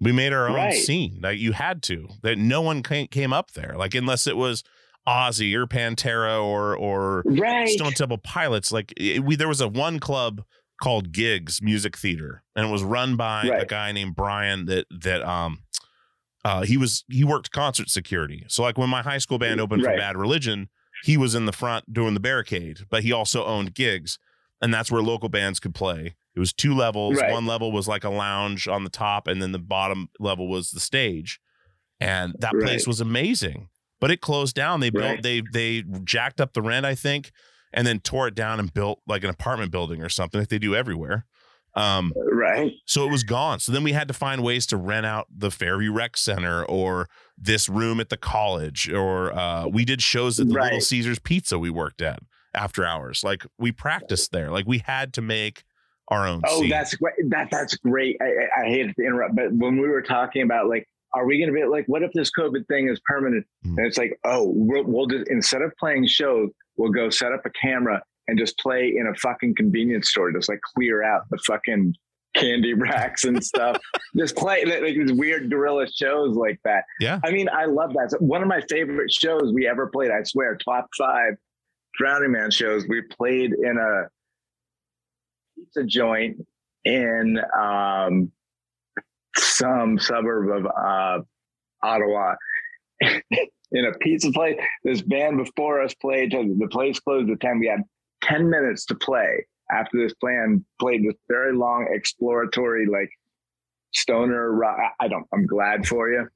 We 0.00 0.12
made 0.12 0.32
our 0.32 0.48
own 0.48 0.56
Right. 0.56 0.74
scene. 0.74 1.20
Like 1.22 1.38
you 1.38 1.52
had 1.52 1.82
to. 1.84 2.08
That 2.22 2.36
no 2.38 2.60
one 2.60 2.82
came, 2.82 3.32
up 3.32 3.52
there. 3.52 3.74
Like 3.76 3.94
unless 3.94 4.26
it 4.26 4.36
was 4.36 4.62
Ozzy 5.06 5.54
or 5.54 5.66
Pantera 5.66 6.42
or 6.42 6.76
or 6.76 7.22
Right. 7.26 7.68
Stone 7.68 7.92
Temple 7.92 8.18
Pilots. 8.18 8.72
Like 8.72 8.92
it- 8.96 9.24
we 9.24 9.36
there 9.36 9.48
was 9.48 9.60
a 9.60 9.68
one 9.68 9.98
club 10.00 10.42
called 10.82 11.12
Gigs 11.12 11.62
Music 11.62 11.96
Theater, 11.96 12.42
and 12.56 12.66
it 12.66 12.70
was 12.72 12.82
run 12.82 13.16
by 13.16 13.44
a 13.44 13.64
guy 13.64 13.92
named 13.92 14.16
Brian. 14.16 14.66
That 14.66 14.86
that 14.90 15.22
um. 15.22 15.60
Uh, 16.46 16.60
he 16.62 16.76
was 16.76 17.04
he 17.08 17.24
worked 17.24 17.50
concert 17.52 17.88
security. 17.88 18.44
So 18.48 18.62
like 18.62 18.76
when 18.76 18.90
my 18.90 19.00
high 19.00 19.16
school 19.16 19.38
band 19.38 19.62
opened 19.62 19.82
for 19.82 19.96
Bad 19.96 20.14
Religion, 20.14 20.68
he 21.02 21.16
was 21.16 21.34
in 21.34 21.46
the 21.46 21.52
front 21.52 21.90
doing 21.90 22.12
the 22.12 22.20
barricade, 22.20 22.80
but 22.90 23.02
he 23.02 23.12
also 23.12 23.46
owned 23.46 23.72
gigs. 23.74 24.18
And 24.64 24.72
that's 24.74 24.90
where 24.90 25.02
local 25.02 25.28
bands 25.28 25.60
could 25.60 25.74
play. 25.74 26.16
It 26.34 26.40
was 26.40 26.52
two 26.52 26.74
levels. 26.74 27.20
Right. 27.20 27.30
One 27.30 27.46
level 27.46 27.70
was 27.70 27.86
like 27.86 28.02
a 28.02 28.08
lounge 28.10 28.66
on 28.66 28.82
the 28.82 28.90
top, 28.90 29.28
and 29.28 29.40
then 29.40 29.52
the 29.52 29.58
bottom 29.58 30.08
level 30.18 30.48
was 30.48 30.70
the 30.70 30.80
stage. 30.80 31.38
And 32.00 32.34
that 32.40 32.52
place 32.54 32.86
was 32.86 33.00
amazing. 33.00 33.68
But 34.00 34.10
it 34.10 34.20
closed 34.20 34.54
down. 34.56 34.80
They 34.80 34.90
built 34.90 35.04
Right. 35.04 35.22
they 35.22 35.42
they 35.52 35.84
jacked 36.02 36.40
up 36.40 36.52
the 36.54 36.62
rent, 36.62 36.84
I 36.84 36.94
think, 36.96 37.30
and 37.72 37.86
then 37.86 38.00
tore 38.00 38.26
it 38.28 38.34
down 38.34 38.58
and 38.58 38.72
built 38.74 39.00
like 39.06 39.22
an 39.22 39.30
apartment 39.30 39.70
building 39.70 40.02
or 40.02 40.08
something 40.08 40.40
like 40.40 40.48
they 40.48 40.58
do 40.58 40.74
everywhere. 40.74 41.26
Um, 41.76 42.12
Right. 42.32 42.72
so 42.86 43.04
it 43.06 43.10
was 43.10 43.22
gone. 43.24 43.58
So 43.60 43.72
then 43.72 43.82
we 43.82 43.92
had 43.92 44.06
to 44.08 44.14
find 44.14 44.42
ways 44.42 44.64
to 44.66 44.76
rent 44.76 45.06
out 45.06 45.26
the 45.34 45.50
Fairview 45.50 45.92
Rec 45.92 46.16
Center 46.16 46.64
or 46.64 47.08
this 47.36 47.68
room 47.68 47.98
at 48.00 48.10
the 48.10 48.16
college, 48.16 48.88
or 48.90 49.32
uh, 49.36 49.66
we 49.66 49.84
did 49.84 50.00
shows 50.02 50.38
at 50.38 50.48
the 50.48 50.54
Little 50.54 50.80
Caesars 50.80 51.18
Pizza 51.18 51.58
we 51.58 51.70
worked 51.70 52.00
at 52.02 52.20
after 52.54 52.84
hours. 52.84 53.22
Like 53.24 53.44
we 53.58 53.72
practiced 53.72 54.32
there. 54.32 54.50
Like 54.50 54.66
we 54.66 54.78
had 54.78 55.12
to 55.14 55.22
make 55.22 55.64
our 56.08 56.26
own. 56.26 56.42
Oh, 56.46 56.60
scene. 56.60 56.70
that's 56.70 56.94
great. 56.94 57.14
That 57.28 57.48
that's 57.50 57.76
great. 57.76 58.16
I, 58.20 58.62
I, 58.62 58.66
hate 58.66 58.94
to 58.94 59.02
interrupt, 59.02 59.36
but 59.36 59.52
when 59.52 59.80
we 59.80 59.88
were 59.88 60.02
talking 60.02 60.42
about 60.42 60.68
like, 60.68 60.86
are 61.14 61.26
we 61.26 61.38
going 61.38 61.48
to 61.48 61.54
be 61.54 61.64
like, 61.64 61.86
what 61.86 62.02
if 62.02 62.12
this 62.12 62.30
COVID 62.38 62.66
thing 62.66 62.88
is 62.88 63.00
permanent? 63.06 63.46
Mhm. 63.66 63.78
And 63.78 63.86
it's 63.86 63.98
like, 63.98 64.18
oh, 64.24 64.52
we'll, 64.54 64.84
we'll 64.84 65.06
just 65.06 65.28
instead 65.28 65.62
of 65.62 65.72
playing 65.78 66.06
shows, 66.06 66.50
we'll 66.76 66.92
go 66.92 67.10
set 67.10 67.32
up 67.32 67.42
a 67.46 67.50
camera 67.50 68.02
and 68.26 68.38
just 68.38 68.58
play 68.58 68.94
in 68.96 69.06
a 69.06 69.14
fucking 69.16 69.54
convenience 69.54 70.10
store, 70.10 70.32
just 70.32 70.48
like 70.48 70.60
clear 70.74 71.02
out 71.02 71.22
the 71.30 71.38
fucking 71.46 71.94
candy 72.34 72.74
racks 72.74 73.24
and 73.24 73.42
stuff. 73.42 73.80
just 74.16 74.36
play 74.36 74.64
like 74.64 74.82
like 74.82 74.94
these 74.94 75.12
weird 75.12 75.50
guerrilla 75.50 75.86
shows 75.90 76.36
like 76.36 76.58
that. 76.64 76.84
Yeah. 77.00 77.20
I 77.24 77.30
mean, 77.30 77.48
I 77.48 77.66
love 77.66 77.92
that. 77.94 78.10
So 78.10 78.18
one 78.18 78.42
of 78.42 78.48
my 78.48 78.60
favorite 78.68 79.12
shows 79.12 79.52
we 79.54 79.66
ever 79.66 79.86
played, 79.86 80.10
I 80.10 80.22
swear, 80.24 80.56
top 80.56 80.88
five 80.98 81.36
Drowningman 82.00 82.52
shows. 82.52 82.86
We 82.88 83.02
played 83.02 83.52
in 83.52 83.78
a 83.78 84.08
pizza 85.56 85.84
joint 85.84 86.44
in 86.84 87.40
um, 87.58 88.30
some 89.36 89.98
suburb 89.98 90.50
of 90.50 90.66
uh, 90.66 91.22
Ottawa. 91.82 92.34
in 93.00 93.84
a 93.86 93.92
pizza 93.98 94.30
place, 94.30 94.56
this 94.84 95.02
band 95.02 95.38
before 95.38 95.82
us 95.82 95.94
played. 95.94 96.32
The 96.32 96.68
place 96.70 96.98
closed 97.00 97.30
at 97.30 97.40
ten. 97.40 97.58
We 97.58 97.66
had 97.66 97.82
ten 98.22 98.48
minutes 98.48 98.86
to 98.86 98.94
play 98.94 99.46
after 99.70 99.98
this 99.98 100.14
band 100.20 100.64
played 100.80 101.04
this 101.04 101.16
very 101.28 101.54
long 101.56 101.88
exploratory, 101.90 102.86
like 102.86 103.10
stoner 103.92 104.52
rock. 104.52 104.78
I 105.00 105.08
don't. 105.08 105.26
I'm 105.32 105.46
glad 105.46 105.86
for 105.86 106.10
you. 106.10 106.28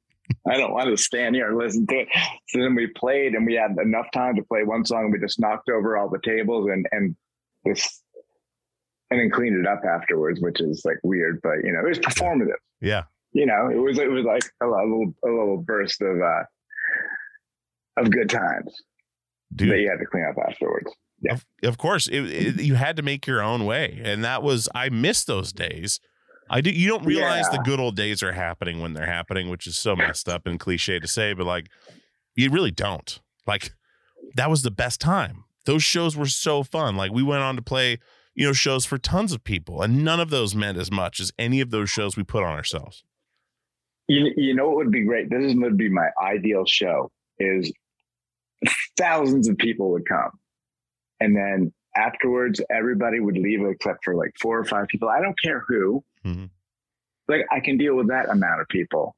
I 0.47 0.57
don't 0.57 0.73
want 0.73 0.89
to 0.89 0.97
stand 0.97 1.35
here 1.35 1.49
and 1.49 1.59
listen 1.59 1.87
to 1.87 2.01
it. 2.01 2.09
So 2.49 2.61
then 2.61 2.75
we 2.75 2.87
played, 2.87 3.35
and 3.35 3.47
we 3.47 3.55
had 3.55 3.77
enough 3.83 4.07
time 4.13 4.37
to 4.37 4.43
play 4.43 4.63
one 4.65 4.85
song. 4.85 5.11
We 5.11 5.19
just 5.19 5.41
knocked 5.41 5.69
over 5.71 5.97
all 5.97 6.09
the 6.09 6.21
tables 6.25 6.69
and 6.71 6.87
and 6.91 7.17
this, 7.65 8.03
and 9.11 9.21
then 9.21 9.31
cleaned 9.31 9.59
it 9.59 9.67
up 9.67 9.83
afterwards, 9.85 10.41
which 10.41 10.61
is 10.61 10.83
like 10.85 10.99
weird, 11.03 11.41
but 11.43 11.65
you 11.65 11.73
know, 11.73 11.81
it 11.81 11.89
was 11.89 11.99
performative. 11.99 12.57
yeah. 12.81 13.05
You 13.33 13.45
know, 13.47 13.69
it 13.71 13.77
was 13.77 13.99
it 13.99 14.11
was 14.11 14.25
like 14.25 14.43
a, 14.63 14.67
little 14.67 15.15
a 15.25 15.29
little 15.29 15.59
burst 15.59 16.01
of 16.01 16.21
uh 16.21 16.45
of 17.99 18.11
good 18.11 18.31
times 18.31 18.75
Dude. 19.55 19.71
that 19.71 19.81
you 19.81 19.91
had 19.91 19.99
to 19.99 20.07
clean 20.07 20.25
up 20.25 20.37
afterwards. 20.49 20.91
Yeah. 21.21 21.35
Of, 21.35 21.47
of 21.65 21.79
course, 21.79 22.07
it, 22.07 22.21
it, 22.21 22.63
you 22.63 22.77
had 22.77 22.97
to 22.97 23.03
make 23.03 23.27
your 23.27 23.43
own 23.43 23.67
way, 23.67 24.01
and 24.03 24.25
that 24.25 24.43
was 24.43 24.69
I 24.75 24.89
miss 24.89 25.25
those 25.25 25.53
days. 25.53 26.01
I 26.51 26.61
do. 26.61 26.71
You 26.71 26.89
don't 26.89 27.05
realize 27.05 27.49
the 27.51 27.59
good 27.59 27.81
old 27.81 27.97
days 27.97 28.23
are 28.23 28.33
happening 28.33 28.81
when 28.81 28.95
they're 28.95 29.07
happening, 29.07 29.49
which 29.49 29.67
is 29.67 29.77
so 29.77 29.95
messed 29.95 30.29
up 30.29 30.47
and 30.47 30.59
cliche 30.59 30.99
to 30.99 31.09
say, 31.09 31.33
but 31.33 31.47
like 31.47 31.69
you 32.35 32.51
really 32.51 32.71
don't. 32.71 33.21
Like 33.47 33.73
that 34.37 34.51
was 34.51 34.63
the 34.63 34.71
best 34.71 35.01
time. 35.01 35.45
Those 35.67 35.83
shows 35.83 36.17
were 36.17 36.27
so 36.27 36.63
fun. 36.63 36.97
Like 36.97 37.13
we 37.13 37.23
went 37.23 37.43
on 37.43 37.57
to 37.57 37.63
play, 37.63 37.99
you 38.35 38.47
know, 38.47 38.53
shows 38.53 38.85
for 38.85 38.99
tons 38.99 39.33
of 39.33 39.45
people, 39.45 39.83
and 39.83 40.05
none 40.05 40.21
of 40.21 40.31
those 40.31 40.55
meant 40.55 40.79
as 40.79 40.91
much 40.91 41.21
as 41.21 41.33
any 41.39 41.61
of 41.61 41.71
those 41.71 41.91
shows 41.91 42.17
we 42.17 42.25
put 42.25 42.43
on 42.43 42.53
ourselves. 42.53 43.05
You, 44.09 44.33
you 44.37 44.55
know 44.55 44.67
what 44.69 44.77
would 44.77 44.91
be 44.91 45.05
great? 45.05 45.29
This 45.29 45.45
is 45.45 45.55
would 45.57 45.77
be 45.77 45.91
my 45.91 46.09
ideal 46.23 46.65
show 46.67 47.11
is 47.39 47.71
thousands 48.97 49.49
of 49.49 49.59
people 49.59 49.91
would 49.91 50.09
come. 50.09 50.31
And 51.21 51.37
then 51.37 51.73
afterwards 51.97 52.61
everybody 52.71 53.21
would 53.21 53.37
leave 53.37 53.61
except 53.65 54.05
for 54.05 54.15
like 54.15 54.33
four 54.41 54.59
or 54.59 54.65
five 54.65 54.89
people. 54.89 55.09
I 55.09 55.21
don't 55.21 55.39
care 55.41 55.63
who. 55.69 56.03
Mhm. 56.25 56.51
Like 57.29 57.45
I 57.51 57.61
can 57.61 57.77
deal 57.77 57.95
with 57.95 58.09
that 58.09 58.29
amount 58.29 58.61
of 58.61 58.69
people. 58.69 59.15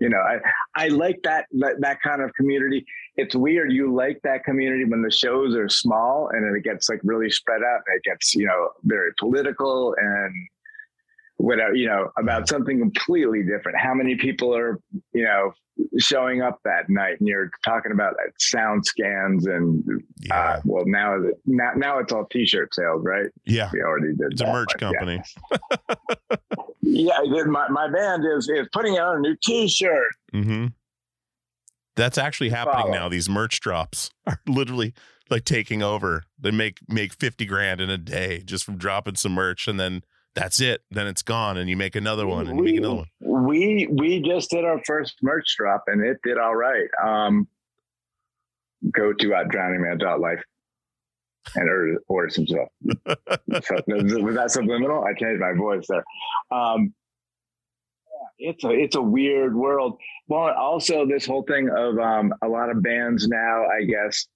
You 0.00 0.08
know, 0.08 0.18
I 0.18 0.38
I 0.76 0.88
like 0.88 1.18
that, 1.24 1.46
that 1.58 1.80
that 1.80 2.00
kind 2.02 2.22
of 2.22 2.32
community. 2.34 2.84
It's 3.16 3.34
weird. 3.34 3.72
You 3.72 3.92
like 3.92 4.20
that 4.22 4.44
community 4.44 4.84
when 4.84 5.02
the 5.02 5.10
shows 5.10 5.56
are 5.56 5.68
small 5.68 6.28
and 6.32 6.44
then 6.44 6.54
it 6.54 6.62
gets 6.62 6.88
like 6.88 7.00
really 7.02 7.30
spread 7.30 7.62
out 7.62 7.80
and 7.86 7.96
it 7.96 8.04
gets, 8.04 8.34
you 8.34 8.46
know, 8.46 8.70
very 8.84 9.10
political 9.18 9.96
and 9.98 10.32
whatever, 11.38 11.74
you 11.74 11.86
know, 11.88 12.10
about 12.18 12.48
something 12.48 12.78
completely 12.78 13.42
different. 13.42 13.78
How 13.78 13.94
many 13.94 14.14
people 14.16 14.54
are, 14.54 14.78
you 15.12 15.24
know, 15.24 15.52
showing 15.98 16.42
up 16.42 16.58
that 16.64 16.90
night 16.90 17.18
and 17.20 17.28
you're 17.28 17.50
talking 17.64 17.92
about 17.92 18.14
sound 18.38 18.84
scans 18.84 19.46
and 19.46 19.84
Yeah, 20.20 20.34
uh, 20.34 20.60
well 20.64 20.84
now 20.86 21.16
is 21.18 21.24
it 21.26 21.34
now 21.46 21.70
now 21.76 21.98
it's 22.00 22.12
all 22.12 22.26
t-shirt 22.26 22.74
sales, 22.74 23.02
right? 23.04 23.26
yeah. 23.46 23.70
We 23.72 23.80
already 23.82 24.14
did 24.16 24.32
It's 24.32 24.40
a 24.40 24.44
that, 24.44 24.52
merch 24.52 24.68
but 24.78 24.82
yeah. 24.82 24.92
company. 24.98 25.22
Yeah, 26.80 27.18
did. 27.32 27.46
my 27.48 27.68
my 27.68 27.90
band 27.90 28.24
is 28.24 28.48
is 28.48 28.66
putting 28.72 28.96
out 28.98 29.16
a 29.16 29.20
new 29.20 29.36
t-shirt. 29.42 30.10
hmm 30.32 30.66
That's 31.96 32.16
actually 32.18 32.48
happening 32.50 32.82
Follow. 32.86 32.92
now. 32.94 33.08
These 33.08 33.28
merch 33.28 33.60
drops 33.60 34.10
are 34.26 34.40
literally 34.46 34.94
like 35.30 35.44
taking 35.44 35.82
over. 35.82 36.24
They 36.40 36.50
make 36.50 36.78
make 36.88 37.12
fifty 37.12 37.44
grand 37.44 37.80
in 37.80 37.90
a 37.90 37.98
day 37.98 38.42
just 38.44 38.64
from 38.64 38.78
dropping 38.78 39.16
some 39.16 39.32
merch, 39.32 39.68
and 39.68 39.78
then 39.78 40.02
that's 40.34 40.60
it. 40.60 40.82
Then 40.90 41.06
it's 41.06 41.22
gone, 41.22 41.56
and 41.56 41.68
you 41.68 41.76
make 41.76 41.96
another 41.96 42.26
one, 42.26 42.46
and 42.48 42.58
you 42.58 42.64
make 42.64 42.76
another 42.76 42.94
one. 42.96 43.06
We 43.20 43.88
we 43.90 44.20
just 44.20 44.50
did 44.50 44.64
our 44.64 44.80
first 44.86 45.16
merch 45.22 45.54
drop 45.56 45.84
and 45.86 46.04
it 46.04 46.18
did 46.22 46.38
all 46.38 46.54
right. 46.54 46.88
Um, 47.04 47.48
go 48.92 49.12
to 49.12 49.34
uh, 49.34 49.44
drowningman.life 49.44 50.42
and 51.54 51.68
order, 51.68 51.98
order 52.08 52.28
some 52.28 52.46
stuff. 52.46 52.68
so, 53.64 53.76
was 54.22 54.34
that 54.34 54.50
subliminal? 54.50 55.04
I 55.04 55.14
changed 55.18 55.40
my 55.40 55.52
voice 55.56 55.86
there. 55.88 56.04
Um, 56.50 56.94
yeah, 58.38 58.50
it's 58.50 58.64
a 58.64 58.70
it's 58.70 58.96
a 58.96 59.02
weird 59.02 59.54
world. 59.54 59.98
Well, 60.26 60.52
also 60.54 61.06
this 61.06 61.26
whole 61.26 61.42
thing 61.42 61.70
of 61.70 61.98
um, 61.98 62.32
a 62.42 62.48
lot 62.48 62.70
of 62.70 62.82
bands 62.82 63.28
now, 63.28 63.64
I 63.66 63.84
guess, 63.84 64.26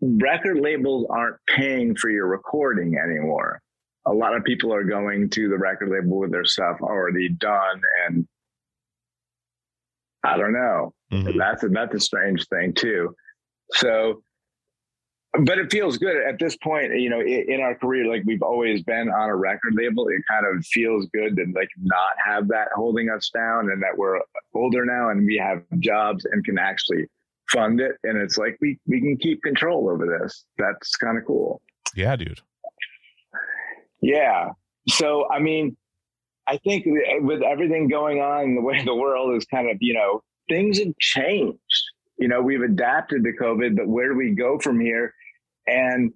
record 0.00 0.60
labels 0.60 1.06
aren't 1.10 1.36
paying 1.48 1.96
for 1.96 2.10
your 2.10 2.26
recording 2.26 2.96
anymore. 3.02 3.60
A 4.06 4.12
lot 4.12 4.36
of 4.36 4.44
people 4.44 4.72
are 4.72 4.84
going 4.84 5.28
to 5.30 5.48
the 5.48 5.58
record 5.58 5.88
label 5.90 6.18
with 6.18 6.30
their 6.30 6.44
stuff 6.44 6.78
already 6.80 7.28
done, 7.28 7.80
and 8.06 8.26
I 10.22 10.36
don't 10.36 10.52
know. 10.52 10.92
Mhm. 11.12 11.38
That's 11.38 11.62
a, 11.62 11.68
that's 11.68 11.94
a 11.94 12.00
strange 12.00 12.46
thing 12.48 12.72
too. 12.72 13.14
So, 13.72 14.22
but 15.44 15.58
it 15.58 15.70
feels 15.70 15.98
good 15.98 16.16
at 16.16 16.38
this 16.38 16.56
point. 16.56 16.98
You 16.98 17.10
know, 17.10 17.20
in, 17.20 17.46
in 17.48 17.60
our 17.60 17.74
career, 17.74 18.06
like 18.06 18.22
we've 18.26 18.42
always 18.42 18.82
been 18.82 19.08
on 19.08 19.28
a 19.28 19.36
record 19.36 19.74
label. 19.74 20.08
It 20.08 20.22
kind 20.30 20.46
of 20.46 20.64
feels 20.66 21.06
good 21.12 21.36
to 21.36 21.44
like 21.54 21.68
not 21.78 22.12
have 22.24 22.48
that 22.48 22.68
holding 22.74 23.10
us 23.10 23.30
down, 23.30 23.70
and 23.70 23.82
that 23.82 23.96
we're 23.96 24.20
older 24.54 24.84
now 24.84 25.10
and 25.10 25.26
we 25.26 25.36
have 25.36 25.62
jobs 25.80 26.24
and 26.24 26.44
can 26.44 26.58
actually 26.58 27.06
fund 27.50 27.80
it. 27.80 27.96
And 28.04 28.16
it's 28.18 28.38
like 28.38 28.56
we 28.60 28.78
we 28.86 29.00
can 29.00 29.16
keep 29.16 29.42
control 29.42 29.88
over 29.90 30.06
this. 30.20 30.44
That's 30.58 30.96
kind 30.96 31.18
of 31.18 31.24
cool. 31.24 31.60
Yeah, 31.94 32.16
dude. 32.16 32.40
Yeah. 34.00 34.50
So, 34.88 35.26
I 35.30 35.40
mean, 35.40 35.76
I 36.46 36.58
think 36.58 36.84
with 36.86 37.42
everything 37.42 37.88
going 37.88 38.20
on, 38.20 38.54
the 38.54 38.60
way 38.62 38.82
the 38.84 38.94
world 38.94 39.36
is 39.36 39.44
kind 39.46 39.70
of, 39.70 39.78
you 39.80 39.94
know, 39.94 40.22
things 40.48 40.78
have 40.78 40.96
changed. 41.00 41.58
You 42.18 42.28
know, 42.28 42.40
we've 42.40 42.62
adapted 42.62 43.24
to 43.24 43.32
COVID, 43.32 43.76
but 43.76 43.88
where 43.88 44.08
do 44.08 44.16
we 44.16 44.34
go 44.34 44.58
from 44.58 44.80
here? 44.80 45.12
And 45.66 46.12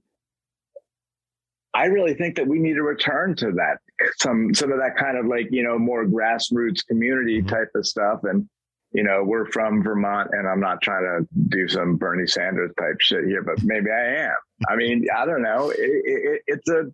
I 1.75 1.87
really 1.87 2.15
think 2.15 2.37
that 2.37 2.47
we 2.47 2.59
need 2.59 2.75
to 2.75 2.83
return 2.83 3.37
to 3.37 3.53
that 3.53 3.79
some 4.19 4.53
some 4.55 4.73
of 4.73 4.79
that 4.79 4.97
kind 4.97 5.17
of 5.19 5.27
like 5.27 5.49
you 5.51 5.63
know 5.63 5.79
more 5.79 6.05
grassroots 6.05 6.85
community 6.87 7.43
Mhm. 7.43 7.49
type 7.49 7.69
of 7.75 7.87
stuff. 7.87 8.21
And 8.25 8.49
you 8.93 9.05
know, 9.05 9.23
we're 9.23 9.47
from 9.53 9.85
Vermont, 9.85 10.31
and 10.33 10.49
I'm 10.49 10.59
not 10.59 10.83
trying 10.83 11.05
to 11.05 11.27
do 11.49 11.69
some 11.69 11.95
Bernie 11.97 12.27
Sanders 12.27 12.73
type 12.77 12.97
shit 13.01 13.25
here, 13.25 13.43
but 13.43 13.63
maybe 13.63 13.89
I 13.89 14.25
am. 14.25 14.35
I 14.69 14.75
mean, 14.75 15.07
I 15.17 15.25
don't 15.27 15.43
know. 15.43 15.71
It, 15.71 15.77
it, 15.79 16.43
it's 16.49 16.69
a 16.69 16.87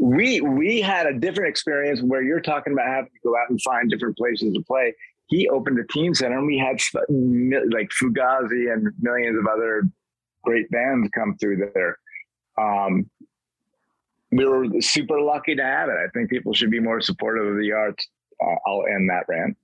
we 0.00 0.40
we 0.40 0.80
had 0.80 1.06
a 1.06 1.12
different 1.12 1.50
experience 1.50 2.00
where 2.02 2.22
you're 2.22 2.40
talking 2.40 2.72
about 2.72 2.86
having 2.86 3.10
to 3.10 3.28
go 3.28 3.36
out 3.36 3.50
and 3.50 3.60
find 3.60 3.90
different 3.90 4.16
places 4.16 4.52
to 4.54 4.62
play. 4.62 4.94
He 5.26 5.46
opened 5.48 5.78
a 5.78 5.84
teen 5.92 6.14
center, 6.14 6.38
and 6.38 6.46
we 6.46 6.58
had 6.58 6.80
like 7.70 7.90
Fugazi 7.90 8.72
and 8.72 8.88
millions 8.98 9.38
of 9.38 9.46
other 9.46 9.82
great 10.42 10.70
bands 10.70 11.08
come 11.14 11.36
through 11.36 11.70
there. 11.74 11.98
Um, 12.58 13.10
we 14.32 14.46
were 14.46 14.66
super 14.80 15.20
lucky 15.20 15.54
to 15.54 15.62
have 15.62 15.90
it. 15.90 15.96
I 16.02 16.08
think 16.14 16.30
people 16.30 16.54
should 16.54 16.70
be 16.70 16.80
more 16.80 17.00
supportive 17.02 17.46
of 17.46 17.58
the 17.58 17.72
arts. 17.72 18.08
Uh, 18.42 18.54
I'll 18.66 18.84
end 18.86 19.10
that 19.10 19.26
rant. 19.28 19.56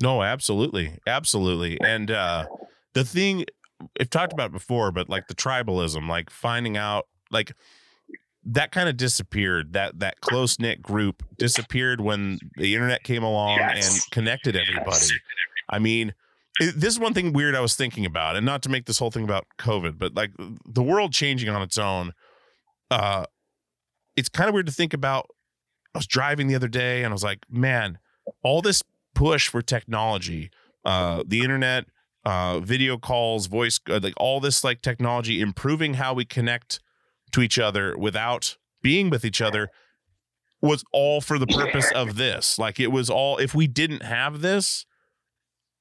No, 0.00 0.22
absolutely, 0.22 0.98
absolutely. 1.06 1.78
And 1.84 2.10
uh, 2.10 2.46
the 2.94 3.04
thing 3.04 3.44
I've 4.00 4.10
talked 4.10 4.32
about 4.32 4.50
before, 4.50 4.92
but 4.92 5.10
like 5.10 5.28
the 5.28 5.34
tribalism, 5.34 6.08
like 6.08 6.30
finding 6.30 6.76
out, 6.78 7.06
like 7.30 7.52
that 8.46 8.72
kind 8.72 8.88
of 8.88 8.96
disappeared. 8.96 9.72
That 9.72 9.98
that 10.00 10.20
close 10.20 10.58
knit 10.58 10.82
group 10.82 11.22
disappeared 11.38 12.00
when 12.00 12.38
the 12.56 12.74
internet 12.74 13.02
came 13.04 13.22
along 13.22 13.58
Yes. 13.58 13.92
and 14.02 14.10
connected 14.10 14.56
everybody. 14.56 14.90
Yes. 14.90 15.12
I 15.68 15.78
mean, 15.78 16.14
it, 16.60 16.74
this 16.78 16.92
is 16.94 17.00
one 17.00 17.14
thing 17.14 17.32
weird 17.32 17.54
I 17.54 17.60
was 17.60 17.74
thinking 17.74 18.04
about, 18.06 18.36
and 18.36 18.44
not 18.44 18.62
to 18.64 18.68
make 18.68 18.86
this 18.86 18.98
whole 18.98 19.10
thing 19.10 19.24
about 19.24 19.46
COVID, 19.58 19.98
but 19.98 20.14
like 20.14 20.30
the 20.66 20.82
world 20.82 21.12
changing 21.12 21.48
on 21.48 21.62
its 21.62 21.78
own. 21.78 22.12
Uh, 22.90 23.24
it's 24.16 24.28
kind 24.28 24.48
of 24.48 24.54
weird 24.54 24.66
to 24.66 24.72
think 24.72 24.92
about. 24.94 25.28
I 25.94 25.98
was 25.98 26.06
driving 26.06 26.48
the 26.48 26.54
other 26.54 26.68
day, 26.68 27.02
and 27.02 27.08
I 27.10 27.12
was 27.12 27.24
like, 27.24 27.46
man, 27.48 27.98
all 28.42 28.60
this 28.62 28.82
push 29.14 29.48
for 29.48 29.62
technology, 29.62 30.50
uh, 30.84 31.22
the 31.26 31.40
internet, 31.40 31.86
uh, 32.24 32.60
video 32.60 32.98
calls, 32.98 33.46
voice, 33.46 33.80
uh, 33.88 34.00
like 34.02 34.14
all 34.16 34.40
this 34.40 34.64
like 34.64 34.82
technology 34.82 35.40
improving 35.40 35.94
how 35.94 36.14
we 36.14 36.24
connect 36.24 36.80
to 37.34 37.42
each 37.42 37.58
other 37.58 37.96
without 37.98 38.56
being 38.82 39.10
with 39.10 39.24
each 39.24 39.42
other 39.42 39.68
was 40.62 40.84
all 40.92 41.20
for 41.20 41.38
the 41.38 41.46
purpose 41.46 41.90
of 41.92 42.16
this. 42.16 42.58
Like 42.58 42.78
it 42.80 42.92
was 42.92 43.10
all 43.10 43.38
if 43.38 43.54
we 43.54 43.66
didn't 43.66 44.02
have 44.02 44.40
this, 44.40 44.86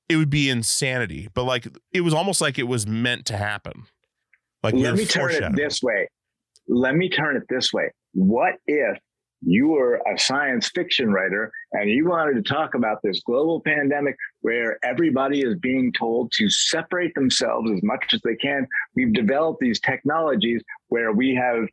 it 0.09 0.17
would 0.17 0.29
be 0.29 0.49
insanity. 0.49 1.29
But 1.33 1.43
like 1.43 1.67
it 1.91 2.01
was 2.01 2.13
almost 2.13 2.41
like 2.41 2.57
it 2.57 2.67
was 2.67 2.87
meant 2.87 3.25
to 3.27 3.37
happen. 3.37 3.85
Like 4.63 4.73
Let 4.73 4.95
me 4.95 5.05
turn 5.05 5.31
it 5.31 5.55
this 5.55 5.81
way. 5.83 6.07
Let 6.67 6.95
me 6.95 7.09
turn 7.09 7.37
it 7.37 7.43
this 7.49 7.71
way. 7.71 7.91
What 8.13 8.55
if 8.65 8.97
you 9.45 9.67
were 9.67 10.01
a 10.11 10.17
science 10.17 10.69
fiction 10.69 11.11
writer 11.11 11.51
and 11.73 11.89
you 11.89 12.07
wanted 12.07 12.35
to 12.35 12.53
talk 12.53 12.75
about 12.75 12.99
this 13.03 13.21
global 13.25 13.61
pandemic 13.61 14.15
where 14.41 14.77
everybody 14.83 15.41
is 15.41 15.55
being 15.59 15.91
told 15.93 16.31
to 16.33 16.49
separate 16.49 17.13
themselves 17.15 17.69
as 17.71 17.81
much 17.83 18.13
as 18.13 18.21
they 18.23 18.35
can? 18.35 18.67
We've 18.95 19.13
developed 19.13 19.59
these 19.59 19.79
technologies 19.79 20.61
where 20.87 21.11
we 21.11 21.35
have 21.35 21.67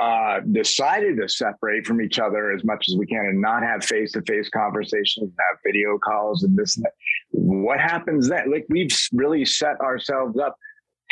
uh, 0.00 0.40
decided 0.52 1.18
to 1.20 1.28
separate 1.28 1.86
from 1.86 2.00
each 2.00 2.18
other 2.18 2.52
as 2.52 2.64
much 2.64 2.86
as 2.88 2.96
we 2.96 3.06
can 3.06 3.26
and 3.26 3.40
not 3.40 3.62
have 3.62 3.84
face 3.84 4.12
to 4.12 4.22
face 4.22 4.48
conversations, 4.48 5.30
have 5.50 5.58
video 5.64 5.98
calls 5.98 6.42
and 6.42 6.56
this 6.56 6.76
and 6.76 6.84
that. 6.84 6.92
What 7.30 7.80
happens 7.80 8.28
then? 8.28 8.50
Like 8.50 8.66
we've 8.68 8.96
really 9.12 9.44
set 9.44 9.80
ourselves 9.80 10.38
up 10.38 10.56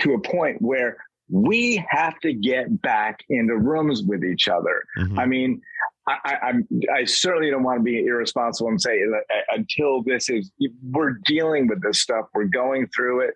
to 0.01 0.15
a 0.15 0.21
point 0.21 0.63
where 0.63 0.97
we 1.31 1.85
have 1.89 2.19
to 2.21 2.33
get 2.33 2.81
back 2.81 3.21
into 3.29 3.57
rooms 3.57 4.03
with 4.03 4.25
each 4.25 4.49
other. 4.49 4.83
Mhm. 4.99 5.19
I 5.19 5.27
mean, 5.27 5.61
I, 6.07 6.17
I, 6.25 6.49
I'm, 6.49 7.07
certainly 7.07 7.51
don't 7.51 7.63
want 7.63 7.81
to 7.81 7.83
be 7.83 8.07
irresponsible 8.07 8.71
and 8.71 8.81
say 8.81 9.03
uh, 9.03 9.19
until 9.51 10.03
this 10.03 10.31
is, 10.31 10.51
we're 10.91 11.19
dealing 11.27 11.67
with 11.67 11.83
this 11.83 12.01
stuff, 12.01 12.27
we're 12.35 12.45
going 12.45 12.89
through 12.95 13.21
it. 13.21 13.35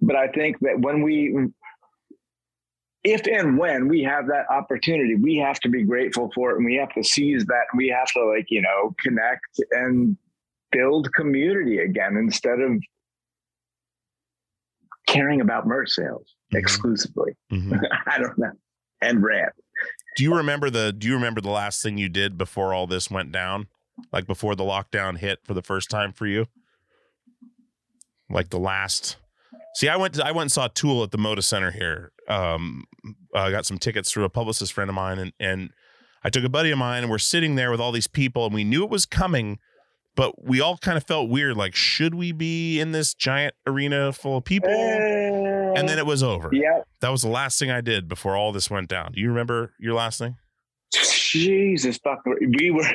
But 0.00 0.16
I 0.16 0.28
think 0.28 0.58
that 0.60 0.80
when 0.80 1.02
we, 1.02 1.36
if 3.04 3.26
and 3.28 3.56
when 3.56 3.86
we 3.86 4.02
have 4.02 4.26
that 4.26 4.46
opportunity, 4.50 5.14
we 5.14 5.36
have 5.36 5.60
to 5.60 5.68
be 5.68 5.84
grateful 5.84 6.30
for 6.34 6.50
it 6.50 6.56
and 6.56 6.66
we 6.66 6.74
have 6.74 6.92
to 6.94 7.04
seize 7.04 7.44
that. 7.46 7.66
And 7.70 7.78
we 7.78 7.88
have 7.88 8.10
to, 8.12 8.24
like, 8.24 8.46
you 8.48 8.62
know, 8.62 8.96
connect 9.00 9.60
and 9.70 10.16
build 10.72 11.12
community 11.14 11.78
again 11.78 12.16
instead 12.16 12.60
of 12.60 12.82
caring 15.06 15.40
about 15.40 15.66
merch 15.66 15.90
sales 15.90 16.34
Mhm. 16.52 16.58
exclusively. 16.58 17.32
Mhm. 17.52 17.80
I 18.06 18.18
don't 18.18 18.38
know. 18.38 18.52
And 19.00 19.22
rant. 19.22 19.52
Do 20.16 20.24
you 20.24 20.34
remember 20.34 20.70
the 20.70 20.92
do 20.92 21.06
you 21.06 21.14
remember 21.14 21.40
the 21.40 21.50
last 21.50 21.82
thing 21.82 21.98
you 21.98 22.08
did 22.08 22.36
before 22.36 22.74
all 22.74 22.86
this 22.86 23.10
went 23.10 23.30
down? 23.32 23.68
Like 24.12 24.26
before 24.26 24.54
the 24.56 24.64
lockdown 24.64 25.18
hit 25.18 25.40
for 25.44 25.54
the 25.54 25.62
first 25.62 25.90
time 25.90 26.12
for 26.12 26.26
you? 26.26 26.46
Like 28.30 28.50
the 28.50 28.58
last 28.58 29.16
See, 29.74 29.88
I 29.88 29.96
went 29.96 30.14
to, 30.14 30.26
I 30.26 30.32
went 30.32 30.42
and 30.46 30.52
saw 30.52 30.66
Tool 30.68 31.04
at 31.04 31.12
the 31.12 31.18
Moda 31.18 31.42
Center 31.42 31.70
here. 31.70 32.12
Um 32.28 32.84
I 33.34 33.50
got 33.50 33.66
some 33.66 33.78
tickets 33.78 34.10
through 34.10 34.24
a 34.24 34.28
publicist 34.30 34.72
friend 34.72 34.88
of 34.90 34.94
mine 34.94 35.18
and 35.18 35.32
and 35.38 35.70
I 36.24 36.30
took 36.30 36.42
a 36.44 36.48
buddy 36.48 36.70
of 36.72 36.78
mine 36.78 37.04
and 37.04 37.10
we're 37.10 37.18
sitting 37.18 37.54
there 37.54 37.70
with 37.70 37.80
all 37.80 37.92
these 37.92 38.08
people 38.08 38.44
and 38.46 38.52
we 38.54 38.64
knew 38.64 38.82
it 38.82 38.90
was 38.90 39.06
coming, 39.06 39.58
but 40.16 40.44
we 40.44 40.60
all 40.60 40.76
kind 40.78 40.96
of 40.96 41.04
felt 41.06 41.28
weird 41.30 41.56
like 41.56 41.76
should 41.76 42.14
we 42.16 42.32
be 42.32 42.80
in 42.80 42.90
this 42.92 43.14
giant 43.14 43.54
arena 43.66 44.12
full 44.12 44.38
of 44.38 44.44
people? 44.44 44.68
And 45.78 45.88
then 45.88 45.98
it 45.98 46.06
was 46.06 46.22
over. 46.22 46.50
yeah, 46.52 46.82
That 47.00 47.10
was 47.10 47.22
the 47.22 47.28
last 47.28 47.58
thing 47.58 47.70
I 47.70 47.80
did 47.80 48.08
before 48.08 48.36
all 48.36 48.52
this 48.52 48.70
went 48.70 48.88
down. 48.88 49.12
Do 49.12 49.20
you 49.20 49.28
remember 49.28 49.72
your 49.78 49.94
last 49.94 50.18
thing? 50.18 50.36
Jesus 50.92 51.98
fuck. 51.98 52.24
We 52.24 52.70
were, 52.70 52.88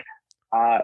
uh, 0.52 0.80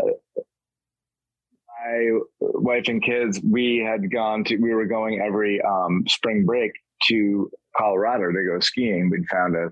my 1.82 2.20
wife 2.40 2.88
and 2.88 3.04
kids, 3.04 3.40
we 3.44 3.78
had 3.78 4.12
gone 4.12 4.44
to, 4.46 4.58
we 4.58 4.74
were 4.74 4.86
going 4.86 5.22
every 5.22 5.62
um, 5.62 6.04
spring 6.08 6.46
break 6.46 6.72
to 7.08 7.50
Colorado 7.78 8.32
to 8.32 8.46
go 8.46 8.60
skiing. 8.60 9.10
We'd 9.10 9.28
found 9.28 9.56
a, 9.56 9.72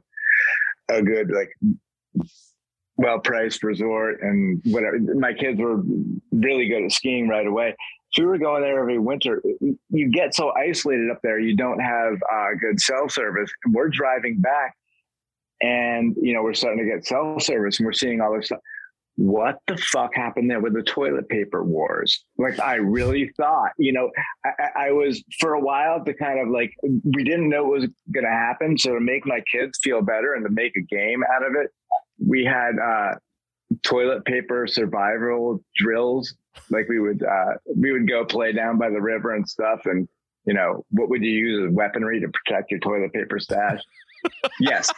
a 0.90 1.02
good, 1.02 1.30
like, 1.32 1.52
well 2.96 3.20
priced 3.20 3.64
resort 3.64 4.22
and 4.22 4.62
whatever. 4.66 4.98
My 5.00 5.34
kids 5.34 5.60
were 5.60 5.82
really 6.32 6.68
good 6.68 6.86
at 6.86 6.92
skiing 6.92 7.28
right 7.28 7.46
away. 7.46 7.76
We 8.18 8.26
were 8.26 8.38
going 8.38 8.62
there 8.62 8.80
every 8.80 9.00
winter. 9.00 9.42
You 9.90 10.10
get 10.12 10.34
so 10.34 10.52
isolated 10.58 11.10
up 11.12 11.20
there, 11.24 11.40
you 11.40 11.56
don't 11.56 11.80
have 11.80 12.14
uh, 12.34 12.48
good 12.60 12.80
cell 12.80 13.10
service. 13.10 13.52
And 13.66 13.74
we're 13.74 13.90
driving 13.90 14.40
back 14.40 14.76
and 15.62 16.16
you 16.22 16.34
know 16.34 16.44
we're 16.44 16.54
starting 16.54 16.84
to 16.86 16.90
get 16.92 17.06
cell 17.06 17.40
service 17.40 17.80
and 17.80 17.86
we're 17.86 17.92
seeing 17.94 18.22
all 18.22 18.36
this 18.36 18.46
stuff 18.46 18.60
what 19.16 19.58
the 19.66 19.76
fuck 19.78 20.14
happened 20.14 20.48
there 20.52 20.60
with 20.60 20.76
the 20.76 20.84
toilet 20.84 21.28
paper 21.30 21.64
wars 21.64 22.24
like 22.38 22.60
i 22.60 22.76
really 22.76 23.32
thought 23.38 23.72
you 23.80 23.92
know 23.92 24.12
i, 24.46 24.86
I- 24.86 24.92
was 24.92 25.24
for 25.40 25.54
a 25.56 25.60
while 25.60 26.06
to 26.06 26.14
kind 26.14 26.40
of 26.40 26.50
like 26.50 26.72
we 26.84 27.24
didn't 27.24 27.50
know 27.50 27.64
what 27.64 27.80
was 27.80 27.90
going 28.14 28.24
to 28.26 28.30
happen 28.32 28.78
so 28.78 28.94
to 28.94 29.00
make 29.00 29.26
my 29.26 29.42
kids 29.52 29.80
feel 29.82 30.04
better 30.04 30.36
and 30.36 30.46
to 30.46 30.52
make 30.52 30.76
a 30.78 30.82
game 30.82 31.24
out 31.34 31.44
of 31.44 31.54
it 31.56 31.72
we 32.24 32.46
had 32.46 32.74
uh 32.78 33.16
toilet 33.82 34.24
paper 34.26 34.68
survival 34.68 35.64
drills 35.76 36.36
like 36.70 36.88
we 36.90 37.00
would 37.00 37.24
uh 37.24 37.54
we 37.76 37.92
would 37.92 38.08
go 38.08 38.26
play 38.26 38.52
down 38.52 38.78
by 38.78 38.90
the 38.90 39.02
river 39.02 39.34
and 39.36 39.48
stuff 39.48 39.82
and 39.86 40.08
you 40.46 40.54
know 40.54 40.86
what 40.92 41.10
would 41.10 41.22
you 41.24 41.32
use 41.32 41.68
as 41.70 41.74
weaponry 41.74 42.20
to 42.22 42.28
protect 42.30 42.72
your 42.72 42.80
toilet 42.80 43.12
paper 43.14 43.40
stash 43.40 43.80
yes 44.60 44.92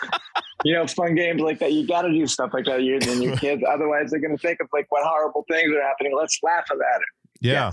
you 0.65 0.73
know, 0.73 0.85
fun 0.87 1.15
games 1.15 1.39
like 1.39 1.57
that. 1.59 1.71
You 1.71 1.87
got 1.87 2.01
to 2.01 2.11
do 2.11 2.27
stuff 2.27 2.49
like 2.53 2.65
that. 2.65 2.83
You're 2.83 2.99
than 2.99 3.21
your 3.21 3.37
kids. 3.37 3.63
Otherwise, 3.65 4.11
they're 4.11 4.19
going 4.19 4.35
to 4.35 4.41
think 4.41 4.59
of 4.59 4.67
like 4.73 4.87
what 4.89 5.05
horrible 5.05 5.45
things 5.49 5.71
are 5.73 5.81
happening. 5.81 6.11
Let's 6.17 6.37
laugh 6.43 6.65
at 6.69 6.75
it. 6.77 7.01
Yeah. 7.39 7.71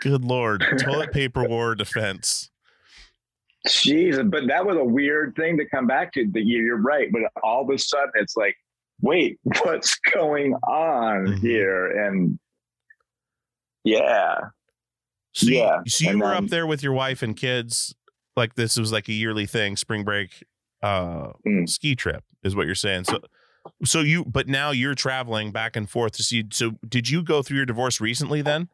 Good 0.00 0.24
lord. 0.24 0.64
Toilet 0.78 1.12
paper 1.12 1.44
war 1.48 1.74
defense. 1.74 2.50
jesus 3.66 4.24
but 4.26 4.46
that 4.46 4.64
was 4.64 4.76
a 4.76 4.84
weird 4.84 5.34
thing 5.36 5.58
to 5.58 5.66
come 5.66 5.86
back 5.86 6.12
to. 6.14 6.26
That 6.32 6.44
you- 6.44 6.62
you're 6.64 6.80
right, 6.80 7.10
but 7.12 7.22
all 7.42 7.62
of 7.62 7.70
a 7.70 7.78
sudden 7.78 8.12
it's 8.14 8.36
like, 8.36 8.56
wait, 9.02 9.38
what's 9.64 9.98
going 10.14 10.54
on 10.66 11.26
Mhm. 11.26 11.38
here? 11.40 12.06
And 12.06 12.38
yeah, 13.88 14.34
So 15.34 15.46
you- 15.46 15.56
Yeah, 15.58 15.80
so 15.86 16.04
you 16.04 16.10
and 16.10 16.20
were 16.20 16.28
then- 16.28 16.44
up 16.44 16.50
there 16.50 16.66
with 16.66 16.82
your 16.82 16.92
wife 16.92 17.22
and 17.22 17.36
kids. 17.36 17.94
Like 18.36 18.54
this 18.54 18.76
was 18.78 18.92
like 18.92 19.08
a 19.08 19.12
yearly 19.12 19.46
thing, 19.46 19.76
spring 19.76 20.04
break 20.04 20.44
uh 20.82 21.32
Mm. 21.46 21.68
ski 21.68 21.96
trip 21.96 22.22
is 22.44 22.54
what 22.54 22.66
you're 22.66 22.74
saying. 22.76 23.04
So 23.04 23.20
so 23.84 24.00
you 24.00 24.24
but 24.24 24.46
now 24.48 24.70
you're 24.70 24.94
traveling 24.94 25.50
back 25.50 25.74
and 25.76 25.90
forth 25.90 26.12
to 26.12 26.22
see 26.22 26.44
so 26.52 26.72
did 26.88 27.08
you 27.08 27.22
go 27.22 27.42
through 27.42 27.56
your 27.56 27.66
divorce 27.66 28.00
recently 28.00 28.40
then? 28.42 28.68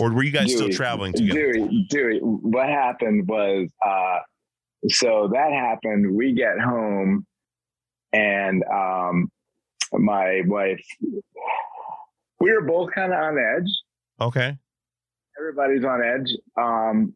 Or 0.00 0.12
were 0.12 0.22
you 0.22 0.30
guys 0.32 0.52
still 0.54 0.70
traveling 0.70 1.12
together? 1.12 1.52
Dewey, 1.52 1.86
Dewey, 1.90 2.18
what 2.22 2.66
happened 2.68 3.28
was, 3.28 3.68
uh, 3.86 4.18
so 4.88 5.28
that 5.32 5.52
happened. 5.52 6.16
We 6.16 6.32
get 6.32 6.58
home, 6.58 7.26
and 8.12 8.64
um, 8.64 9.30
my 9.92 10.42
wife, 10.46 10.80
we 12.42 12.52
were 12.52 12.62
both 12.62 12.90
kind 12.92 13.12
of 13.12 13.18
on 13.20 13.38
edge. 13.38 13.70
Okay. 14.20 14.58
Everybody's 15.38 15.84
on 15.84 16.02
edge. 16.04 16.30
Um, 16.60 17.14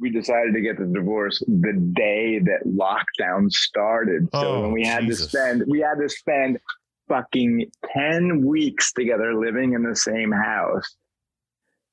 we 0.00 0.10
decided 0.10 0.54
to 0.54 0.60
get 0.60 0.78
the 0.78 0.86
divorce 0.86 1.40
the 1.46 1.72
day 1.94 2.38
that 2.38 2.60
lockdown 2.66 3.50
started. 3.50 4.28
So 4.34 4.40
Oh, 4.56 4.60
when 4.62 4.72
we 4.72 4.84
had 4.86 5.04
Jesus. 5.04 5.26
to 5.26 5.28
spend, 5.38 5.64
we 5.68 5.80
had 5.80 5.94
to 6.00 6.08
spend 6.08 6.58
fucking 7.08 7.70
10 7.94 8.44
weeks 8.46 8.92
together 8.92 9.34
living 9.34 9.74
in 9.74 9.82
the 9.82 9.96
same 9.96 10.32
house. 10.32 10.96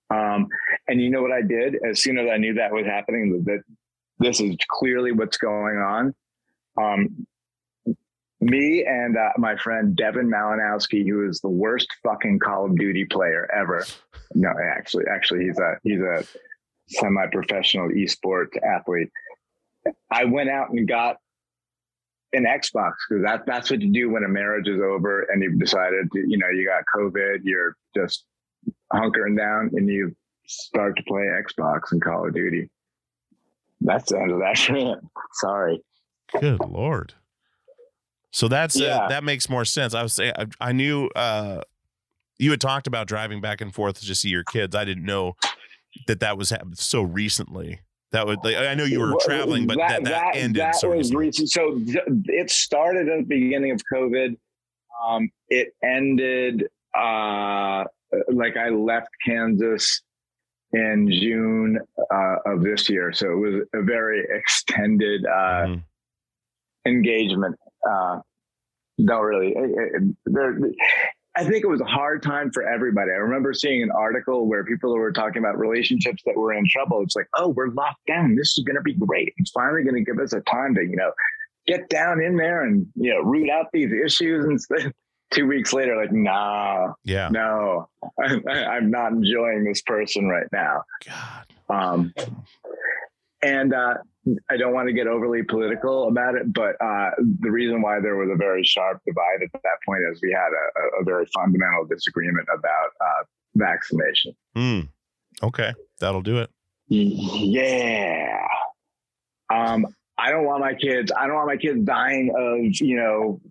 Um, 0.10 0.48
and 0.88 1.02
you 1.02 1.10
know 1.10 1.22
what 1.22 1.32
I 1.32 1.42
did? 1.42 1.76
As 1.88 2.02
soon 2.02 2.18
as 2.18 2.28
I 2.32 2.38
knew 2.38 2.54
that 2.56 2.72
was 2.72 2.86
happening, 2.86 3.44
that 3.46 3.62
this 4.20 4.40
is 4.40 4.56
clearly 4.70 5.12
what's 5.12 5.38
going 5.38 5.78
on. 5.78 6.14
Um, 6.82 7.28
me 8.42 8.86
and 8.86 9.18
uh, 9.18 9.30
my 9.38 9.56
friend 9.58 9.96
Devin 9.96 10.30
Malinowski, 10.30 11.08
who 11.08 11.28
is 11.28 11.42
the 11.42 11.50
worst 11.50 11.88
fucking 12.04 12.40
Call 12.40 12.66
of 12.66 12.78
Duty 12.78 13.06
player 13.06 13.50
ever. 13.54 13.86
No, 14.34 14.50
actually, 14.74 15.06
actually, 15.12 15.46
he's 15.46 15.60
a 15.60 15.76
he's 15.84 16.00
a 16.00 16.26
semi-professional 16.88 17.90
esports 17.90 18.58
athlete. 18.64 19.10
I 20.12 20.26
went 20.26 20.50
out 20.50 20.70
and 20.70 20.88
got 20.88 21.18
an 22.34 22.46
Xbox 22.46 22.94
because 23.10 23.24
that 23.24 23.46
that's 23.46 23.70
what 23.70 23.82
you 23.82 23.92
do 23.92 24.10
when 24.10 24.24
a 24.24 24.30
marriage 24.30 24.68
is 24.68 24.80
over 24.82 25.24
and 25.24 25.42
you've 25.42 25.60
decided 25.60 26.12
to, 26.12 26.20
you 26.20 26.38
know, 26.38 26.50
you 26.50 26.68
got 26.68 26.84
COVID, 26.96 27.40
you're 27.44 27.76
just 27.96 28.26
hunkering 28.94 29.38
down 29.38 29.72
and 29.74 29.88
you 29.90 30.16
start 30.46 30.96
to 30.98 31.04
play 31.04 31.24
Xbox 31.24 31.92
and 31.92 32.02
Call 32.02 32.28
of 32.28 32.34
Duty. 32.34 32.70
That's 33.82 34.12
the 34.12 34.20
end 34.20 34.32
of 34.32 34.40
that 34.40 34.70
rant. 34.70 35.04
Sorry. 35.34 35.82
Good 36.40 36.60
lord. 36.60 37.14
So 38.32 38.48
that's 38.48 38.80
uh, 38.80 38.84
Yeah. 38.84 39.08
that 39.10 39.24
makes 39.24 39.50
more 39.50 39.66
sense. 39.66 39.94
I 39.94 40.04
was 40.04 40.14
saying 40.14 40.34
I, 40.38 40.46
I 40.60 40.72
knew 40.72 41.08
uh, 41.16 41.62
you 42.38 42.52
had 42.52 42.62
talked 42.62 42.88
about 42.88 43.08
driving 43.08 43.42
back 43.42 43.62
and 43.62 43.74
forth 43.74 44.00
to 44.02 44.16
see 44.16 44.30
your 44.30 44.44
kids. 44.44 44.76
I 44.76 44.86
didn't 44.86 45.06
know 45.06 45.36
that 46.08 46.20
that 46.22 46.38
was 46.38 46.50
happening 46.50 46.76
so 46.76 47.02
recently. 47.02 47.80
That 48.12 48.26
would 48.26 48.40
like, 48.44 48.56
I 48.58 48.74
know 48.74 48.86
you 48.86 49.00
were 49.02 49.16
traveling, 49.22 49.68
but 49.68 49.78
that, 49.78 50.04
that, 50.06 50.36
ended. 50.36 50.62
That 50.62 50.76
so 50.76 50.90
was 50.90 51.14
recently. 51.14 51.26
recent. 51.28 51.50
So 51.52 51.76
th- 51.86 51.98
it 52.26 52.50
started 52.50 53.08
at 53.08 53.20
the 53.20 53.24
beginning 53.26 53.72
of 53.72 53.82
COVID. 53.94 54.36
Um, 55.08 55.30
it 55.50 55.70
ended 55.84 56.64
uh, 56.98 57.84
like 58.32 58.58
I 58.58 58.70
left 58.70 59.10
Kansas 59.26 60.02
in 60.74 61.08
June 61.12 61.80
uh, 62.12 62.36
of 62.48 62.64
this 62.64 62.90
year. 62.90 63.12
So 63.14 63.32
it 63.32 63.36
was 63.36 63.68
a 63.76 63.82
very 63.84 64.24
extended 64.30 65.26
uh, 65.28 65.66
Mhm. 65.68 65.84
engagement. 66.88 67.56
Uh, 67.88 68.20
no, 68.98 69.20
really. 69.22 69.54
It- 69.56 70.16
it- 70.28 70.76
I 71.36 71.44
think 71.46 71.64
it 71.64 71.68
was 71.68 71.80
a 71.80 71.86
hard 71.86 72.22
time 72.22 72.52
for 72.52 72.64
everybody. 72.68 73.12
I 73.12 73.16
remember 73.16 73.54
seeing 73.54 73.82
an 73.82 73.92
article 73.92 74.48
where 74.50 74.66
people 74.66 74.94
were 74.98 75.12
talking 75.12 75.38
about 75.42 75.58
relationships 75.58 76.22
that 76.26 76.36
were 76.36 76.52
in 76.54 76.66
trouble. 76.70 77.02
It's 77.02 77.16
like, 77.16 77.28
oh, 77.36 77.50
we're 77.50 77.70
locked 77.70 78.06
down. 78.08 78.36
This 78.36 78.58
is 78.58 78.64
going 78.66 78.76
to 78.76 78.82
be 78.82 78.96
great. 78.96 79.34
It's 79.38 79.52
finally 79.52 79.84
going 79.84 79.96
to 79.96 80.02
give 80.04 80.20
us 80.22 80.34
a 80.34 80.42
time 80.42 80.76
to, 80.76 80.82
you 80.82 80.98
know, 80.98 81.12
get 81.68 81.88
down 81.88 82.22
in 82.22 82.36
there 82.36 82.64
and, 82.64 82.88
you 82.96 83.14
know, 83.14 83.22
root 83.22 83.50
out 83.50 83.68
these 83.72 83.92
issues. 83.94 84.44
And 84.44 84.60
stuff. 84.60 84.92
two 85.32 85.46
weeks 85.46 85.72
later, 85.72 85.96
like, 85.96 86.12
nah, 86.12 86.94
Yeah. 87.06 87.30
no, 87.32 87.88
I, 88.20 88.42
I'm 88.66 88.90
not 88.90 89.12
enjoying 89.14 89.64
this 89.64 89.82
person 89.84 90.28
right 90.28 90.48
now. 90.52 90.82
God. 91.06 91.46
Um, 91.70 92.14
and 93.44 93.74
uh, 93.74 93.94
I 94.50 94.58
don't 94.58 94.74
want 94.74 94.88
to 94.88 94.94
get 94.94 95.08
overly 95.08 95.44
political 95.44 96.08
about 96.08 96.36
it, 96.36 96.52
but 96.54 96.76
uh, 96.82 97.12
the 97.40 97.50
reason 97.52 97.82
why 97.82 98.00
there 98.00 98.16
was 98.16 98.30
a 98.32 98.36
very 98.38 98.64
sharp 98.64 99.02
divide 99.06 99.42
at 99.44 99.52
that 99.62 99.78
point 99.86 100.02
is 100.12 100.20
we 100.22 100.32
had 100.32 100.50
a, 100.50 101.02
a- 101.02 101.04
very 101.06 101.26
fundamental 101.34 101.86
disagreement 101.86 102.48
about 102.54 102.90
uh, 103.02 103.24
vaccination. 103.56 104.34
Hmm. 104.56 104.80
Okay. 105.42 105.74
That'll 106.00 106.22
do 106.22 106.38
it. 106.40 106.50
Yeah. 106.88 108.48
Um, 109.50 109.88
I 110.20 110.32
don't 110.32 110.46
want 110.46 110.62
my 110.62 110.74
kids. 110.74 111.12
I 111.18 111.28
don't 111.28 111.36
want 111.36 111.48
my 111.48 111.58
kids 111.58 111.84
dying 111.84 112.32
of 112.36 112.82
you 112.82 112.98
know 112.98 113.42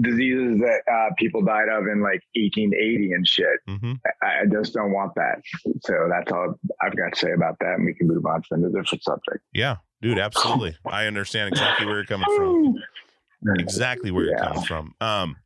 diseases 0.00 0.60
that 0.60 0.80
uh, 0.90 1.14
people 1.18 1.42
died 1.42 1.68
of 1.68 1.86
in 1.86 2.00
like 2.00 2.22
1880 2.34 3.12
and 3.12 3.26
shit. 3.26 3.58
hmm 3.68 3.92
I, 4.22 4.42
I 4.42 4.44
just 4.50 4.74
don't 4.74 4.92
want 4.92 5.14
that. 5.16 5.42
So 5.82 6.08
that's 6.10 6.32
all 6.32 6.58
I've 6.82 6.96
got 6.96 7.12
to 7.14 7.18
say 7.18 7.32
about 7.32 7.56
that, 7.60 7.74
and 7.74 7.84
we 7.84 7.94
can 7.94 8.06
move 8.08 8.24
on 8.26 8.42
to 8.42 8.54
a 8.54 8.58
different 8.70 9.02
subject. 9.02 9.44
Yeah, 9.52 9.76
dude. 10.02 10.18
Absolutely. 10.18 10.76
I 10.86 11.06
understand 11.06 11.48
exactly 11.48 11.86
where 11.86 11.96
you're 11.96 12.04
coming 12.04 12.26
from. 12.36 12.74
exactly 13.58 14.10
where 14.10 14.24
you're 14.24 14.38
coming 14.38 14.62
from. 14.62 14.94
Um, 15.00 15.36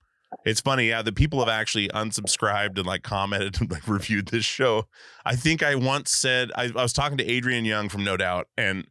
it's 0.45 0.61
funny, 0.61 0.89
yeah. 0.89 1.03
The 1.03 1.13
people 1.13 1.41
have 1.41 1.49
actually 1.49 1.89
unsubscribed 1.89 2.79
and 2.79 2.87
like 2.87 3.03
commented 3.03 3.61
and 3.61 3.71
like 3.71 3.87
reviewed 3.89 4.29
this 4.29 4.45
show. 4.45 4.87
I 5.25 5.37
think 5.37 5.63
I 5.63 5.75
once 5.75 6.11
said 6.11 6.51
I, 6.55 6.65
I 6.65 6.83
was 6.83 6.93
talking 6.93 7.19
to 7.19 7.29
Adrian 7.29 7.65
Young 7.65 7.89
from 7.89 8.05
No 8.05 8.17
Doubt, 8.17 8.49
and 8.57 8.87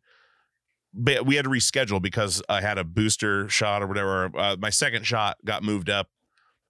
but 1.00 1.26
we 1.26 1.36
had 1.36 1.46
to 1.46 1.50
reschedule 1.50 2.02
because 2.02 2.42
I 2.50 2.62
had 2.62 2.78
a 2.78 2.84
booster 2.84 3.48
shot 3.50 3.82
or 3.82 3.88
whatever. 3.88 4.32
Uh, 4.38 4.58
my 4.60 4.70
second 4.70 5.06
shot 5.06 5.38
got 5.46 5.64
moved 5.64 5.90
up, 5.90 6.10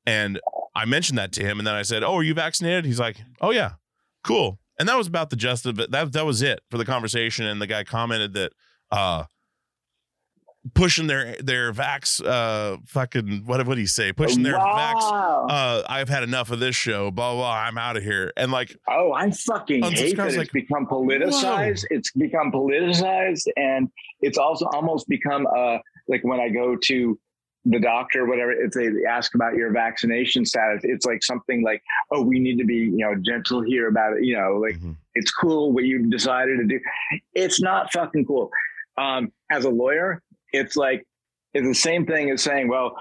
and 0.06 0.40
I 0.76 0.86
mentioned 0.86 1.18
that 1.18 1.32
to 1.34 1.44
him, 1.44 1.60
and 1.60 1.68
then 1.68 1.76
I 1.76 1.82
said, 1.82 2.04
"Oh, 2.04 2.16
are 2.16 2.24
you 2.24 2.34
vaccinated?" 2.34 2.86
He's 2.86 3.00
like, 3.00 3.18
"Oh 3.42 3.52
yeah, 3.52 3.74
cool." 4.24 4.60
And 4.78 4.88
that 4.88 4.98
was 4.98 5.08
about 5.08 5.30
the 5.30 5.36
gist 5.36 5.66
of 5.66 5.80
it. 5.80 5.92
That 5.92 6.14
that 6.14 6.26
was 6.26 6.42
it 6.42 6.62
for 6.70 6.78
the 6.78 6.86
conversation. 6.86 7.46
And 7.46 7.62
the 7.62 7.68
guy 7.68 7.84
commented 7.84 8.34
that 8.34 8.54
uh 8.92 9.26
pushing 10.74 11.08
their 11.08 11.36
their 11.42 11.72
vax 11.72 12.24
uh 12.26 12.78
fucking 12.86 13.44
what 13.46 13.66
what 13.66 13.76
did 13.76 13.82
he 13.82 13.88
say 13.88 14.12
pushing 14.12 14.44
their 14.44 14.56
vax 14.60 14.96
uh 15.50 15.82
i've 15.88 16.10
had 16.10 16.22
enough 16.22 16.52
of 16.52 16.60
this 16.60 16.76
show 16.76 17.10
blah 17.12 17.34
blah 17.34 17.54
i'm 17.54 17.78
out 17.78 17.96
of 17.96 18.04
here 18.04 18.34
and 18.36 18.52
like 18.52 18.76
Oh, 18.90 19.14
I 19.14 19.32
fucking 19.32 19.84
hate 19.84 20.18
that 20.18 20.28
it's 20.28 20.36
like, 20.38 20.52
become 20.52 20.86
politicized. 20.86 21.86
It's 21.90 22.12
become 22.12 22.52
politicized, 22.52 23.48
and 23.56 23.88
it's 24.22 24.38
also 24.38 24.66
almost 24.74 25.08
become 25.08 25.48
uh 25.48 25.78
like 26.10 26.24
when 26.24 26.40
I 26.42 26.50
go 26.50 26.76
to 26.76 27.18
the 27.66 27.80
doctor, 27.80 28.26
whatever, 28.26 28.52
if 28.52 28.72
they 28.72 28.90
ask 29.08 29.36
about 29.36 29.54
your 29.56 29.72
vaccination 29.72 30.46
status, 30.46 30.82
it's 30.84 31.06
like 31.06 31.22
something 31.24 31.62
like, 31.64 31.82
oh, 32.12 32.22
we 32.22 32.40
need 32.40 32.58
to 32.58 32.66
be, 32.66 32.76
you 32.76 32.98
know, 32.98 33.14
gentle 33.22 33.62
here 33.62 33.88
about 33.90 34.14
it. 34.18 34.24
You 34.26 34.38
know, 34.38 34.58
like 34.58 34.76
Mhm. 34.80 34.96
it's 35.14 35.32
cool 35.32 35.72
what 35.72 35.84
you've 35.86 36.10
decided 36.10 36.58
to 36.60 36.66
do. 36.66 36.80
It's 37.34 37.62
not 37.62 37.92
fucking 37.94 38.26
cool. 38.26 38.50
Um, 38.98 39.32
as 39.52 39.66
a 39.66 39.70
lawyer, 39.70 40.22
it's 40.54 40.76
like 40.76 41.06
it's 41.54 41.68
the 41.68 41.74
same 41.74 42.06
thing 42.06 42.30
as 42.30 42.42
saying, 42.44 42.68
well, 42.68 42.96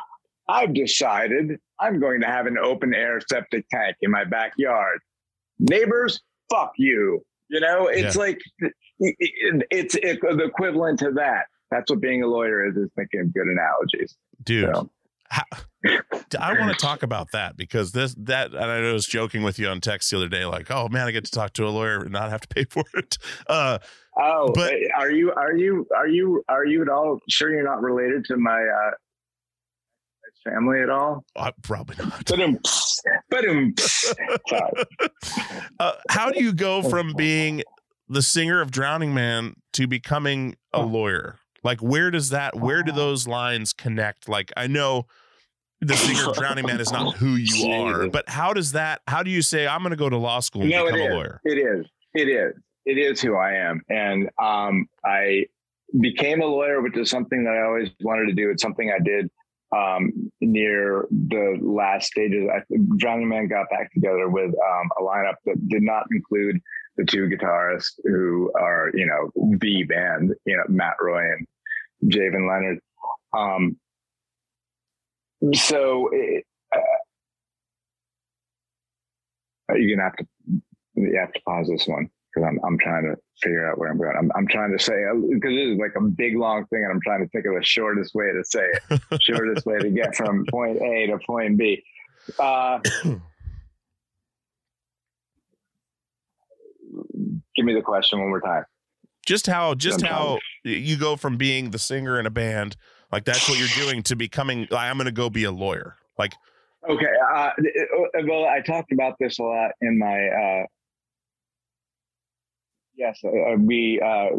I've 0.48 0.72
decided 0.74 1.58
I'm 1.80 2.00
going 2.00 2.20
to 2.22 2.26
have 2.26 2.46
an 2.46 2.56
open 2.58 2.94
air 2.94 3.20
septic 3.28 3.66
tank 3.70 3.96
in 4.02 4.10
my 4.10 4.24
backyard. 4.24 5.00
Neighbors, 5.58 6.20
fuck 6.50 6.72
you. 6.78 7.22
You 7.48 7.60
know, 7.60 7.86
it's 7.88 8.16
like 8.16 8.38
it- 8.58 8.72
it- 8.98 9.66
it's 9.70 9.94
it, 9.96 10.20
the 10.20 10.44
equivalent 10.44 10.98
to 11.00 11.12
that. 11.12 11.46
That's 11.70 11.90
what 11.90 12.00
being 12.00 12.22
a 12.22 12.26
lawyer 12.26 12.66
is, 12.66 12.76
is 12.76 12.88
thinking 12.96 13.20
of 13.20 13.34
good 13.34 13.46
analogies. 13.46 14.16
dude 14.42 14.74
So, 14.74 14.90
how, 15.30 15.42
i 16.40 16.58
want 16.58 16.72
to 16.72 16.78
talk 16.78 17.02
about 17.02 17.28
that 17.32 17.54
because 17.56 17.92
this 17.92 18.14
that 18.18 18.50
and 18.52 18.64
i 18.64 18.92
was 18.92 19.06
joking 19.06 19.42
with 19.42 19.58
you 19.58 19.68
on 19.68 19.78
text 19.80 20.10
the 20.10 20.16
other 20.16 20.28
day 20.28 20.46
like 20.46 20.70
oh 20.70 20.88
man 20.88 21.06
i 21.06 21.10
get 21.10 21.26
to 21.26 21.30
talk 21.30 21.52
to 21.52 21.66
a 21.66 21.68
lawyer 21.68 22.00
and 22.00 22.10
not 22.12 22.30
have 22.30 22.40
to 22.40 22.48
pay 22.48 22.64
for 22.64 22.82
it 22.94 23.18
uh 23.48 23.78
oh, 24.18 24.52
But- 24.54 24.74
are 24.96 25.10
you 25.10 25.32
are 25.32 25.56
you 25.56 25.86
are 25.96 26.06
you 26.08 26.44
are 26.48 26.64
you 26.64 26.82
at 26.82 26.88
all 26.88 27.20
sure 27.28 27.50
you're 27.50 27.64
not 27.64 27.80
related 27.82 28.24
to 28.26 28.36
my 28.36 28.60
uh, 28.62 28.90
family 30.44 30.80
at 30.80 30.90
all? 30.90 31.24
I- 31.36 31.52
probably 31.62 31.96
not. 31.96 32.24
Ba-dum. 33.30 33.74
Uh, 35.80 35.92
how 36.10 36.30
do 36.30 36.42
you 36.42 36.52
go 36.52 36.82
from 36.82 37.12
being 37.14 37.62
the 38.08 38.22
singer 38.22 38.60
of 38.60 38.70
Drowningman 38.72 39.54
to 39.74 39.86
becoming 39.86 40.56
a 40.72 40.82
lawyer? 40.82 41.36
Like 41.62 41.80
where 41.80 42.10
does 42.10 42.30
that 42.30 42.56
where 42.56 42.82
do 42.82 42.90
those 42.92 43.28
lines 43.28 43.72
connect? 43.72 44.28
Like 44.28 44.52
i 44.56 44.66
know 44.66 45.06
the 45.80 45.94
singer 45.94 46.30
of 46.30 46.36
Drowningman 46.36 46.80
is 46.80 46.90
not 46.90 47.14
who 47.18 47.36
you 47.36 47.70
are 47.70 48.08
but 48.08 48.28
how 48.28 48.52
does 48.52 48.72
that 48.72 49.00
how 49.06 49.22
do 49.22 49.30
you 49.30 49.42
say 49.42 49.66
i'm 49.68 49.80
going 49.82 49.90
to 49.90 49.96
go 49.96 50.08
to 50.08 50.16
law 50.16 50.40
school 50.40 50.62
and 50.62 50.70
No, 50.70 50.84
become 50.86 51.00
a 51.00 51.14
lawyer 51.14 51.40
It 51.44 51.58
is. 51.58 51.86
It 52.14 52.28
is. 52.28 52.54
It 52.84 52.98
is 52.98 53.20
who 53.20 53.36
I 53.36 53.54
am. 53.54 53.82
And 53.88 54.30
um, 54.40 54.86
I 55.04 55.46
became 56.00 56.42
a 56.42 56.46
lawyer, 56.46 56.80
which 56.80 56.96
is 56.96 57.10
something 57.10 57.44
that 57.44 57.54
I 57.54 57.62
always 57.62 57.90
wanted 58.00 58.26
to 58.26 58.34
do. 58.34 58.50
It's 58.50 58.62
something 58.62 58.90
I 58.90 59.02
did 59.02 59.30
um, 59.74 60.30
near 60.40 61.06
the 61.10 61.58
last 61.60 62.06
stages. 62.06 62.48
I, 62.52 62.60
Drowningman 62.96 63.50
got 63.50 63.68
back 63.70 63.92
together 63.92 64.28
with 64.28 64.50
um, 64.50 64.90
a 64.98 65.02
lineup 65.02 65.34
that 65.46 65.68
did 65.68 65.82
not 65.82 66.04
include 66.10 66.60
the 66.96 67.04
two 67.04 67.28
guitarists 67.28 67.92
who 68.04 68.50
are, 68.58 68.90
you 68.94 69.06
know, 69.06 69.30
the 69.58 69.84
band, 69.84 70.34
you 70.44 70.56
know, 70.56 70.64
Matt 70.68 70.94
Roy 71.00 71.22
and 71.32 71.46
Javen 72.04 72.48
Leonard. 72.48 72.78
Um, 73.36 73.76
so 75.54 76.08
it, 76.12 76.44
uh, 76.74 76.80
you're 79.74 79.96
gonna 79.96 80.08
have 80.08 80.16
to 80.16 80.26
you 80.94 81.16
have 81.18 81.32
to 81.32 81.40
pause 81.42 81.68
this 81.68 81.86
one 81.86 82.10
because 82.38 82.48
I'm 82.48 82.58
I'm 82.64 82.78
trying 82.78 83.04
to 83.04 83.16
figure 83.42 83.70
out 83.70 83.78
where 83.78 83.90
I'm 83.90 83.98
going. 83.98 84.14
I'm 84.18 84.30
I'm 84.34 84.46
trying 84.46 84.76
to 84.76 84.82
say 84.82 84.94
because 85.32 85.50
this 85.50 85.68
is 85.68 85.78
like 85.78 85.92
a 85.96 86.00
big 86.02 86.36
long 86.36 86.66
thing, 86.66 86.84
and 86.84 86.92
I'm 86.92 87.00
trying 87.00 87.22
to 87.22 87.28
think 87.28 87.46
of 87.46 87.54
the 87.54 87.64
shortest 87.64 88.14
way 88.14 88.26
to 88.32 88.44
say 88.44 88.66
it, 88.90 89.00
shortest 89.22 89.66
way 89.66 89.78
to 89.78 89.90
get 89.90 90.14
from 90.14 90.44
point 90.50 90.80
A 90.80 91.06
to 91.06 91.18
point 91.26 91.58
B. 91.58 91.82
Uh, 92.38 92.78
give 97.56 97.64
me 97.64 97.74
the 97.74 97.82
question 97.82 98.20
one 98.20 98.28
more 98.28 98.40
time. 98.40 98.64
just 99.26 99.46
how 99.46 99.74
just 99.74 100.02
how 100.02 100.38
you 100.64 100.96
go 100.96 101.16
from 101.16 101.36
being 101.36 101.70
the 101.70 101.78
singer 101.78 102.18
in 102.18 102.26
a 102.26 102.30
band 102.30 102.76
like 103.12 103.24
that's 103.24 103.48
what 103.48 103.58
you're 103.58 103.68
doing 103.86 104.02
to 104.02 104.16
becoming 104.16 104.66
i'm 104.72 104.96
going 104.96 105.06
to 105.06 105.12
go 105.12 105.30
be 105.30 105.44
a 105.44 105.50
lawyer 105.50 105.96
like 106.18 106.32
Okay. 106.88 107.06
Uh, 107.34 107.50
well, 108.26 108.46
I 108.46 108.60
talked 108.60 108.92
about 108.92 109.16
this 109.18 109.38
a 109.38 109.42
lot 109.42 109.72
in 109.80 109.98
my. 109.98 110.28
Uh, 110.28 110.66
yes, 112.98 113.18
uh, 113.24 113.56
we 113.56 114.00
uh, 114.04 114.30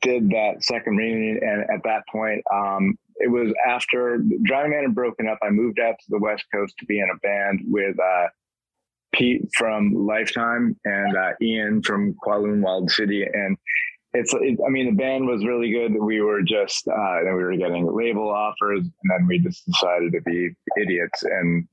did 0.00 0.30
that 0.30 0.56
second 0.60 0.96
reunion, 0.96 1.38
and 1.42 1.62
at 1.70 1.82
that 1.84 2.02
point, 2.10 2.42
um, 2.52 2.98
it 3.16 3.30
was 3.30 3.52
after 3.66 4.24
Drowningman 4.48 4.82
had 4.82 4.94
broken 4.94 5.28
up. 5.28 5.38
I 5.42 5.50
moved 5.50 5.78
out 5.78 5.94
to 6.00 6.06
the 6.08 6.18
West 6.18 6.44
Coast 6.52 6.74
to 6.78 6.86
be 6.86 6.98
in 6.98 7.08
a 7.14 7.18
band 7.18 7.60
with 7.68 7.96
uh, 8.00 8.28
Pete 9.12 9.42
from 9.56 9.92
Lifetime 9.92 10.76
and 10.84 11.16
uh, 11.16 11.32
Ian 11.42 11.82
from 11.82 12.14
Kowloon 12.26 12.62
Walled 12.62 12.90
City, 12.90 13.22
and 13.22 13.56
it's. 14.14 14.32
It, 14.34 14.58
I 14.66 14.70
mean, 14.70 14.86
the 14.86 15.02
band 15.02 15.26
was 15.26 15.44
really 15.44 15.70
good. 15.70 15.92
We 15.94 16.22
were 16.22 16.42
just, 16.42 16.88
uh, 16.88 17.18
then 17.24 17.36
we 17.36 17.42
were 17.44 17.56
getting 17.56 17.86
label 17.94 18.30
offers, 18.30 18.80
and 18.80 19.10
then 19.10 19.26
we 19.28 19.38
just 19.38 19.64
decided 19.66 20.12
to 20.14 20.22
be 20.22 20.50
idiots 20.80 21.22
and 21.22 21.68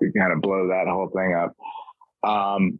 we 0.00 0.10
kind 0.12 0.32
of 0.32 0.40
blow 0.40 0.68
that 0.68 0.86
whole 0.86 1.08
thing 1.08 1.34
up. 1.34 1.54
Um, 2.22 2.78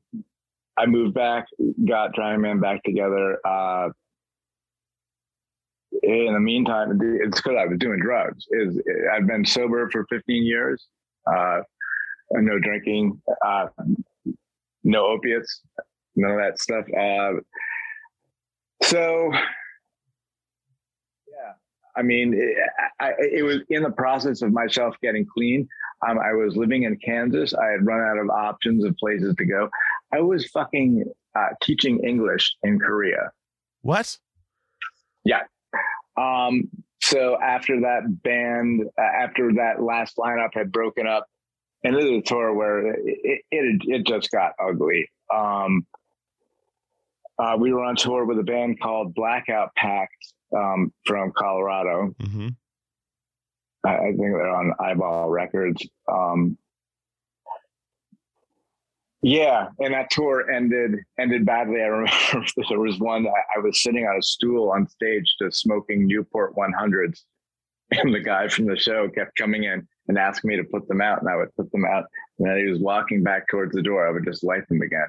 I 0.76 0.86
moved 0.86 1.14
back, 1.14 1.46
got 1.86 2.14
Drowningman 2.14 2.60
back 2.60 2.82
together. 2.84 3.38
Uh, 3.46 3.88
in 6.02 6.32
the 6.32 6.40
meantime, 6.40 6.98
it's 7.02 7.40
because 7.40 7.56
I 7.58 7.66
was 7.66 7.78
doing 7.78 7.98
drugs. 8.00 8.44
Is 8.50 8.80
I've 9.12 9.26
been 9.26 9.44
sober 9.44 9.88
for 9.90 10.06
15 10.08 10.44
years. 10.44 10.86
Uh, 11.26 11.60
no 12.32 12.58
drinking, 12.58 13.20
uh, 13.44 13.66
no 14.84 15.06
opiates, 15.06 15.62
none 16.16 16.32
of 16.32 16.38
that 16.38 16.60
stuff. 16.60 16.84
Uh, 16.96 17.40
so, 18.82 19.32
I 22.00 22.02
mean, 22.02 22.32
it, 22.32 22.56
I, 22.98 23.12
it 23.18 23.44
was 23.44 23.58
in 23.68 23.82
the 23.82 23.90
process 23.90 24.40
of 24.40 24.52
myself 24.52 24.96
getting 25.02 25.26
clean. 25.26 25.68
Um, 26.08 26.18
I 26.18 26.32
was 26.32 26.56
living 26.56 26.84
in 26.84 26.96
Kansas. 26.96 27.52
I 27.52 27.66
had 27.66 27.84
run 27.84 28.00
out 28.00 28.16
of 28.18 28.30
options 28.30 28.84
of 28.84 28.96
places 28.96 29.34
to 29.36 29.44
go. 29.44 29.68
I 30.10 30.20
was 30.20 30.46
fucking 30.46 31.04
uh, 31.36 31.48
teaching 31.62 32.02
English 32.02 32.56
in 32.62 32.78
Korea. 32.78 33.32
What? 33.82 34.16
Yeah. 35.26 35.42
Um, 36.16 36.70
so 37.02 37.36
after 37.38 37.80
that 37.82 38.22
band, 38.22 38.84
uh, 38.98 39.02
after 39.02 39.52
that 39.56 39.82
last 39.82 40.16
lineup 40.16 40.54
had 40.54 40.72
broken 40.72 41.06
up, 41.06 41.26
ended 41.84 42.04
a 42.04 42.22
tour 42.22 42.54
where 42.54 42.94
it, 42.94 43.42
it, 43.50 43.82
it 43.84 44.06
just 44.06 44.30
got 44.30 44.52
ugly. 44.58 45.10
Um, 45.34 45.86
uh, 47.38 47.56
we 47.58 47.74
were 47.74 47.84
on 47.84 47.96
tour 47.96 48.24
with 48.24 48.38
a 48.38 48.42
band 48.42 48.80
called 48.80 49.14
Blackout 49.14 49.74
Pact 49.74 50.16
um, 50.56 50.92
from 51.04 51.32
Colorado. 51.36 52.14
Mm-hmm. 52.20 52.48
I, 53.86 53.96
I 53.96 54.04
think 54.04 54.18
they're 54.18 54.48
on 54.48 54.72
Eyeball 54.78 55.30
Records. 55.30 55.86
Um, 56.10 56.58
yeah, 59.22 59.68
and 59.78 59.92
that 59.92 60.10
tour 60.10 60.50
ended 60.50 60.96
ended 61.18 61.44
badly. 61.44 61.82
I 61.82 61.86
remember 61.86 62.46
there 62.68 62.80
was 62.80 62.98
one. 62.98 63.26
I, 63.26 63.58
I 63.58 63.60
was 63.60 63.82
sitting 63.82 64.06
on 64.06 64.16
a 64.18 64.22
stool 64.22 64.70
on 64.70 64.88
stage, 64.88 65.34
just 65.40 65.60
smoking 65.60 66.06
Newport 66.06 66.54
100s, 66.56 67.20
and 67.90 68.14
the 68.14 68.20
guy 68.20 68.48
from 68.48 68.66
the 68.66 68.78
show 68.78 69.08
kept 69.10 69.36
coming 69.36 69.64
in 69.64 69.86
and 70.08 70.18
asking 70.18 70.48
me 70.48 70.56
to 70.56 70.64
put 70.64 70.88
them 70.88 71.02
out, 71.02 71.20
and 71.20 71.28
I 71.28 71.36
would 71.36 71.54
put 71.54 71.70
them 71.70 71.84
out. 71.84 72.04
And 72.38 72.48
then 72.48 72.56
he 72.56 72.70
was 72.70 72.80
walking 72.80 73.22
back 73.22 73.46
towards 73.48 73.74
the 73.74 73.82
door. 73.82 74.08
I 74.08 74.10
would 74.10 74.24
just 74.24 74.42
light 74.42 74.66
them 74.68 74.80
again 74.80 75.06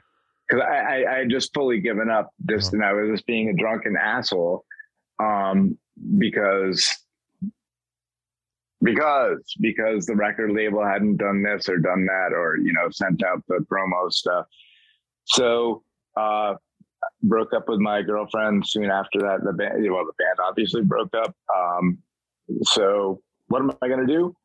because 0.48 0.62
I, 0.62 0.76
I, 0.76 1.14
I 1.14 1.18
had 1.20 1.30
just 1.30 1.54
fully 1.54 1.80
given 1.80 2.10
up. 2.10 2.32
Just 2.50 2.74
and 2.74 2.84
I 2.84 2.92
was 2.92 3.10
just 3.12 3.26
being 3.26 3.50
a 3.50 3.54
drunken 3.54 3.96
asshole 3.96 4.66
um, 5.22 5.78
because 6.18 6.92
because 8.84 9.40
because 9.60 10.06
the 10.06 10.16
record 10.16 10.52
label 10.52 10.84
hadn't 10.84 11.18
done 11.18 11.44
this 11.44 11.70
or 11.70 11.78
done 11.78 12.06
that 12.06 12.34
or 12.34 12.58
you 12.58 12.74
know 12.74 12.90
sent 12.90 13.24
out 13.24 13.44
the 13.48 13.66
promo 13.72 14.12
stuff. 14.12 14.46
So 15.26 15.84
uh 16.18 16.56
broke 17.24 17.54
up 17.54 17.68
with 17.68 17.80
my 17.80 18.02
girlfriend 18.02 18.68
soon 18.68 18.90
after 18.90 19.20
that. 19.20 19.44
The 19.44 19.54
band 19.54 19.74
well 19.92 20.06
the 20.06 20.14
band 20.18 20.40
obviously 20.48 20.82
broke 20.82 21.14
up. 21.16 21.36
Um 21.56 22.00
so 22.64 23.22
what 23.48 23.62
am 23.62 23.72
i 23.82 23.88
going 23.88 24.06
to 24.06 24.14
do? 24.14 24.36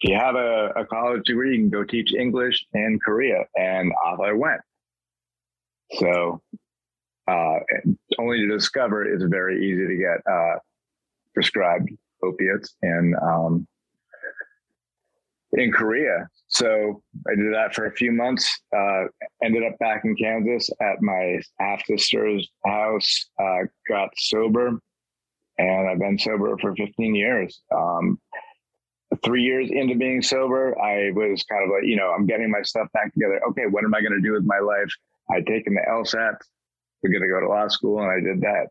If 0.00 0.10
you 0.10 0.16
have 0.16 0.34
a, 0.36 0.70
a 0.76 0.86
college 0.86 1.24
degree 1.24 1.56
you 1.56 1.62
can 1.62 1.70
go 1.70 1.84
teach 1.84 2.14
english 2.14 2.64
in 2.74 2.98
korea. 3.04 3.44
And 3.56 3.92
off 4.06 4.20
i 4.20 4.32
went. 4.32 4.60
So 5.94 6.40
uh 7.30 7.58
only 8.18 8.38
to 8.38 8.48
discover 8.48 9.04
it's 9.04 9.24
very 9.24 9.56
easy 9.64 9.86
to 9.86 9.96
get 9.96 10.32
uh 10.32 10.58
prescribed 11.34 11.90
opiates 12.22 12.74
and 12.82 13.14
um 13.22 13.66
in 15.52 15.72
Korea. 15.72 16.28
So 16.48 17.02
I 17.28 17.34
did 17.34 17.52
that 17.54 17.74
for 17.74 17.86
a 17.86 17.92
few 17.92 18.12
months. 18.12 18.60
Uh, 18.76 19.04
ended 19.42 19.64
up 19.64 19.78
back 19.78 20.04
in 20.04 20.14
Kansas 20.16 20.70
at 20.80 21.02
my 21.02 21.40
half 21.58 21.84
sister's 21.86 22.48
house. 22.64 23.30
Uh, 23.38 23.64
got 23.88 24.10
sober, 24.16 24.80
and 25.58 25.88
I've 25.88 25.98
been 25.98 26.18
sober 26.18 26.56
for 26.58 26.74
15 26.76 27.14
years. 27.14 27.60
Um, 27.74 28.18
three 29.24 29.42
years 29.42 29.70
into 29.70 29.96
being 29.96 30.22
sober, 30.22 30.78
I 30.80 31.10
was 31.10 31.42
kind 31.44 31.64
of 31.64 31.70
like, 31.70 31.84
you 31.84 31.96
know, 31.96 32.12
I'm 32.16 32.26
getting 32.26 32.50
my 32.50 32.62
stuff 32.62 32.86
back 32.92 33.12
together. 33.12 33.40
Okay, 33.50 33.66
what 33.68 33.84
am 33.84 33.94
I 33.94 34.00
going 34.00 34.12
to 34.12 34.20
do 34.20 34.32
with 34.32 34.44
my 34.44 34.58
life? 34.58 34.90
I'd 35.32 35.46
taken 35.46 35.74
the 35.74 35.82
LSAT. 35.88 36.36
We're 37.02 37.10
going 37.10 37.22
to 37.22 37.28
go 37.28 37.40
to 37.40 37.48
law 37.48 37.68
school, 37.68 38.00
and 38.00 38.10
I 38.10 38.20
did 38.20 38.40
that, 38.42 38.66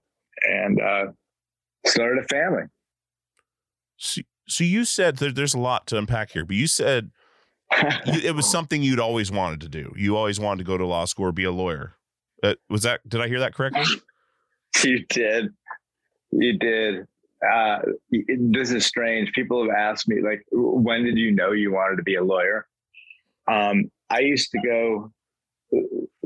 and 0.47 0.81
uh, 0.81 1.05
started 1.85 2.23
a 2.23 2.27
family. 2.27 2.63
So, 3.97 4.21
so 4.47 4.63
you 4.63 4.85
said 4.85 5.17
there, 5.17 5.31
there's 5.31 5.53
a 5.53 5.59
lot 5.59 5.87
to 5.87 5.97
unpack 5.97 6.31
here, 6.31 6.45
but 6.45 6.55
you 6.55 6.67
said 6.67 7.11
you, 8.05 8.19
it 8.23 8.35
was 8.35 8.49
something 8.51 8.81
you'd 8.83 8.99
always 8.99 9.31
wanted 9.31 9.61
to 9.61 9.69
do. 9.69 9.93
You 9.95 10.15
always 10.17 10.39
wanted 10.39 10.59
to 10.59 10.63
go 10.65 10.77
to 10.77 10.85
law 10.85 11.05
school 11.05 11.25
or 11.27 11.31
be 11.31 11.43
a 11.43 11.51
lawyer. 11.51 11.95
Uh, 12.43 12.55
was 12.69 12.83
that? 12.83 13.01
Did 13.07 13.21
I 13.21 13.27
hear 13.27 13.39
that 13.39 13.53
correctly? 13.53 13.83
You 14.83 15.03
did. 15.09 15.49
You 16.31 16.57
did. 16.59 17.07
Uh, 17.45 17.79
it- 18.11 18.53
this 18.53 18.71
is 18.71 18.85
strange. 18.85 19.31
People 19.33 19.63
have 19.67 19.75
asked 19.75 20.07
me, 20.07 20.21
like, 20.21 20.45
when 20.51 21.03
did 21.03 21.17
you 21.17 21.31
know 21.31 21.51
you 21.51 21.71
wanted 21.71 21.95
to 21.97 22.03
be 22.03 22.15
a 22.15 22.23
lawyer? 22.23 22.67
Um, 23.47 23.89
I 24.11 24.19
used 24.19 24.51
to 24.51 24.59
go 24.63 25.11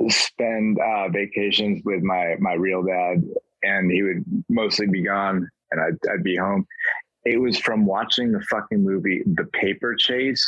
spend 0.09 0.79
uh, 0.79 1.09
vacations 1.09 1.81
with 1.85 2.01
my 2.03 2.35
my 2.39 2.53
real 2.53 2.83
dad, 2.83 3.23
and 3.63 3.91
he 3.91 4.03
would 4.03 4.23
mostly 4.49 4.87
be 4.87 5.03
gone, 5.03 5.49
and 5.71 5.81
I'd, 5.81 6.09
I'd 6.11 6.23
be 6.23 6.35
home. 6.35 6.65
It 7.25 7.39
was 7.39 7.57
from 7.57 7.85
watching 7.85 8.31
the 8.31 8.41
fucking 8.49 8.83
movie 8.83 9.23
The 9.25 9.45
Paper 9.45 9.95
Chase, 9.95 10.43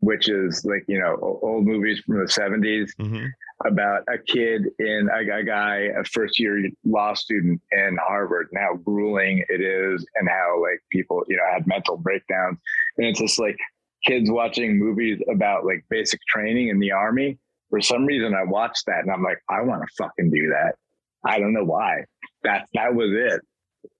which 0.00 0.28
is 0.28 0.64
like 0.64 0.84
you 0.86 0.98
know 0.98 1.16
old 1.42 1.66
movies 1.66 2.00
from 2.06 2.20
the 2.20 2.28
seventies 2.28 2.94
Mm-hmm. 2.98 3.26
about 3.66 4.02
a 4.08 4.18
kid 4.18 4.66
in 4.78 5.08
a, 5.12 5.36
a 5.38 5.44
guy, 5.44 5.88
a 5.98 6.04
first 6.04 6.38
year 6.38 6.68
law 6.84 7.14
student 7.14 7.60
in 7.72 7.98
Harvard, 8.06 8.48
and 8.52 8.60
how 8.60 8.74
grueling 8.76 9.44
it 9.48 9.60
is, 9.60 10.04
and 10.16 10.28
how 10.28 10.60
like 10.62 10.80
people, 10.90 11.24
you 11.28 11.36
know, 11.36 11.42
had 11.52 11.66
mental 11.66 11.96
breakdowns. 11.96 12.58
And 12.98 13.06
it's 13.06 13.20
just 13.20 13.38
like 13.38 13.56
kids 14.04 14.30
watching 14.30 14.78
movies 14.78 15.20
about 15.32 15.64
like 15.64 15.84
basic 15.88 16.20
training 16.28 16.68
in 16.68 16.78
the 16.78 16.92
army. 16.92 17.38
For 17.74 17.80
some 17.80 18.06
reason, 18.06 18.36
I 18.36 18.44
watched 18.44 18.86
that 18.86 19.00
and 19.00 19.10
I'm 19.10 19.24
like, 19.24 19.38
I 19.50 19.60
want 19.62 19.82
to 19.82 19.88
fucking 19.98 20.30
do 20.30 20.48
that. 20.50 20.76
I 21.24 21.40
don't 21.40 21.52
know 21.52 21.64
why. 21.64 22.04
That 22.44 22.68
that 22.72 22.94
was 22.94 23.08
it. 23.10 23.40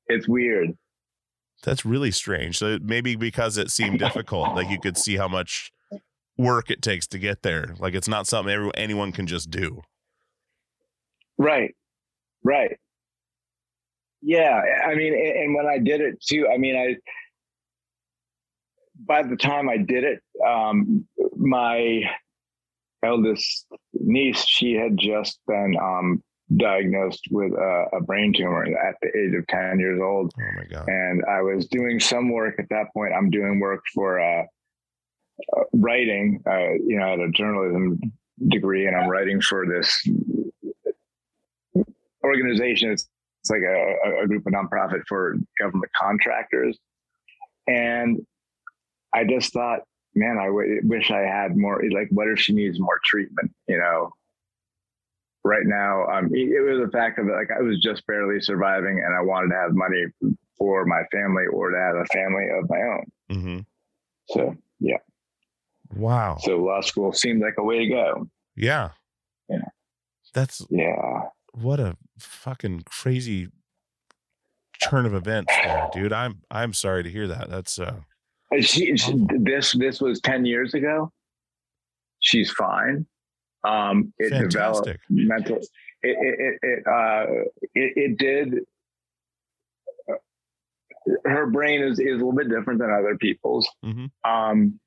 It's 0.06 0.28
weird. 0.28 0.78
That's 1.64 1.84
really 1.84 2.12
strange. 2.12 2.56
So 2.56 2.78
maybe 2.80 3.16
because 3.16 3.58
it 3.58 3.72
seemed 3.72 3.98
difficult, 3.98 4.54
like 4.54 4.70
you 4.70 4.78
could 4.78 4.96
see 4.96 5.16
how 5.16 5.26
much 5.26 5.72
work 6.38 6.70
it 6.70 6.82
takes 6.82 7.08
to 7.08 7.18
get 7.18 7.42
there. 7.42 7.74
Like 7.80 7.94
it's 7.94 8.06
not 8.06 8.28
something 8.28 8.54
everyone, 8.54 8.76
anyone 8.76 9.10
can 9.10 9.26
just 9.26 9.50
do. 9.50 9.82
Right. 11.36 11.74
Right. 12.44 12.78
Yeah. 14.22 14.62
I 14.86 14.94
mean, 14.94 15.14
and, 15.14 15.36
and 15.36 15.54
when 15.56 15.66
I 15.66 15.78
did 15.78 16.00
it 16.00 16.20
too, 16.20 16.46
I 16.46 16.58
mean, 16.58 16.76
I, 16.76 16.94
by 19.04 19.24
the 19.24 19.34
time 19.34 19.68
I 19.68 19.78
did 19.78 20.04
it, 20.04 20.20
um, 20.46 21.08
my 21.36 22.02
eldest 23.04 23.66
niece, 23.92 24.44
she 24.46 24.74
had 24.74 24.96
just 24.96 25.38
been 25.46 25.76
um, 25.80 26.22
diagnosed 26.56 27.26
with 27.30 27.52
a, 27.52 27.84
a 27.96 28.00
brain 28.02 28.32
tumor 28.36 28.64
at 28.64 28.96
the 29.02 29.08
age 29.08 29.34
of 29.34 29.46
10 29.46 29.78
years 29.78 30.00
old. 30.02 30.32
Oh 30.38 30.56
my 30.56 30.64
god. 30.64 30.88
And 30.88 31.22
I 31.30 31.42
was 31.42 31.66
doing 31.68 32.00
some 32.00 32.30
work 32.30 32.56
at 32.58 32.68
that 32.70 32.86
point. 32.94 33.12
I'm 33.16 33.30
doing 33.30 33.60
work 33.60 33.82
for 33.94 34.20
uh, 34.20 34.44
uh, 35.56 35.62
writing, 35.72 36.42
uh, 36.48 36.72
you 36.86 36.98
know, 36.98 37.14
at 37.14 37.20
a 37.20 37.30
journalism 37.30 37.98
degree, 38.48 38.86
and 38.86 38.96
I'm 38.96 39.08
writing 39.08 39.40
for 39.40 39.66
this 39.66 40.08
organization. 42.24 42.90
It's, 42.90 43.08
it's 43.40 43.50
like 43.50 43.62
a, 43.62 44.22
a 44.22 44.26
group 44.26 44.46
of 44.46 44.52
nonprofit 44.52 45.02
for 45.08 45.36
government 45.60 45.92
contractors. 46.00 46.78
And 47.66 48.24
I 49.12 49.24
just 49.24 49.52
thought, 49.52 49.80
man, 50.14 50.38
I 50.40 50.46
w- 50.46 50.80
wish 50.84 51.10
I 51.10 51.20
had 51.20 51.56
more. 51.56 51.80
Like, 51.92 52.08
what 52.10 52.28
if 52.28 52.38
she 52.38 52.52
needs 52.52 52.78
more 52.80 53.00
treatment? 53.04 53.52
You 53.68 53.78
know, 53.78 54.10
right 55.44 55.64
now, 55.66 56.06
um, 56.06 56.26
it, 56.32 56.48
it 56.50 56.60
was 56.62 56.86
a 56.86 56.90
fact 56.90 57.18
of. 57.18 57.26
Like, 57.26 57.50
I 57.56 57.62
was 57.62 57.80
just 57.80 58.06
barely 58.06 58.40
surviving, 58.40 59.02
and 59.04 59.14
I 59.14 59.20
wanted 59.22 59.48
to 59.50 59.56
have 59.56 59.72
money 59.72 60.04
for 60.58 60.84
my 60.84 61.02
family 61.12 61.44
or 61.52 61.70
to 61.70 61.76
have 61.78 61.96
a 61.96 62.04
family 62.06 62.44
of 62.58 62.68
my 62.70 62.80
own. 62.80 63.04
hmm 63.30 63.58
So, 64.28 64.56
yeah. 64.80 64.98
Wow. 65.94 66.38
So 66.40 66.56
law 66.58 66.80
school 66.80 67.12
seemed 67.12 67.42
like 67.42 67.54
a 67.58 67.62
way 67.62 67.78
to 67.80 67.88
go. 67.88 68.28
Yeah. 68.56 68.90
Yeah. 69.48 69.58
That's 70.32 70.64
Yeah. 70.70 71.22
what 71.52 71.78
a 71.80 71.96
fucking 72.18 72.82
crazy 72.86 73.48
turn 74.82 75.06
of 75.06 75.14
events 75.14 75.52
there, 75.62 75.88
dude. 75.92 76.12
I'm 76.12 76.42
I'm 76.50 76.72
sorry 76.72 77.02
to 77.04 77.10
hear 77.10 77.28
that. 77.28 77.48
That's 77.48 77.78
uh 77.78 78.00
She, 78.60 78.96
she, 78.96 79.14
this 79.40 79.72
this 79.72 80.00
was 80.00 80.20
ten 80.20 80.44
years 80.44 80.74
ago. 80.74 81.10
She's 82.20 82.50
fine. 82.50 83.06
Um, 83.64 84.12
it 84.18 84.30
developed 84.30 84.86
Fantastic. 84.86 85.00
mental. 85.08 85.56
It 86.02 86.16
it 86.20 86.38
it, 86.38 86.58
it 86.62 86.86
uh 86.86 87.26
it, 87.74 87.92
it 87.96 88.18
did. 88.18 88.60
Her 91.24 91.46
brain 91.46 91.82
is 91.82 91.98
is 91.98 92.06
a 92.06 92.24
little 92.24 92.32
bit 92.32 92.48
different 92.48 92.80
than 92.80 92.90
other 92.90 93.16
people's. 93.16 93.68
Mhm. 93.84 94.10
Um, 94.24 94.80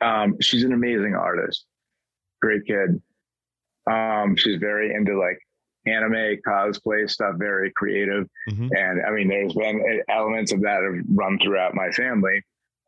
um, 0.00 0.36
she's 0.40 0.64
an 0.64 0.72
amazing 0.72 1.14
artist, 1.14 1.66
great 2.40 2.64
kid. 2.66 3.02
Um, 3.90 4.36
she's 4.36 4.58
very 4.58 4.94
into 4.94 5.18
like 5.18 5.38
anime 5.86 6.36
cosplay 6.46 7.08
stuff, 7.10 7.34
very 7.38 7.72
creative. 7.72 8.26
Mhm. 8.50 8.70
And 8.76 9.02
I 9.06 9.10
mean, 9.10 9.28
there's 9.28 9.54
been 9.54 9.80
uh, 10.08 10.12
elements 10.12 10.52
of 10.52 10.60
that 10.62 10.82
have 10.82 11.04
run 11.14 11.38
throughout 11.42 11.74
my 11.74 11.90
family 11.90 12.42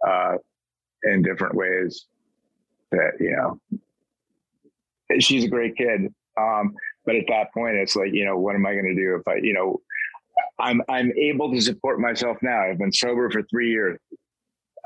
uh, 0.06 0.36
in 1.04 1.22
different 1.22 1.54
ways. 1.54 2.06
That 2.92 3.12
you 3.20 3.36
know, 3.36 3.60
she's 5.20 5.44
a 5.44 5.48
great 5.48 5.76
kid. 5.76 6.12
Um, 6.36 6.74
but 7.04 7.16
at 7.16 7.24
that 7.28 7.52
point, 7.52 7.76
it's 7.76 7.96
like, 7.96 8.12
you 8.12 8.24
know, 8.24 8.38
what 8.38 8.54
am 8.54 8.66
I 8.66 8.72
going 8.72 8.94
to 8.94 8.94
do 8.94 9.16
if 9.16 9.26
I, 9.26 9.36
you 9.36 9.52
know, 9.52 9.80
I'm 10.58 10.82
I'm 10.88 11.12
able 11.18 11.52
to 11.52 11.60
support 11.60 12.00
myself 12.00 12.38
now. 12.42 12.62
I've 12.62 12.78
been 12.78 12.92
sober 12.92 13.30
for 13.30 13.42
three 13.42 13.70
years. 13.70 13.98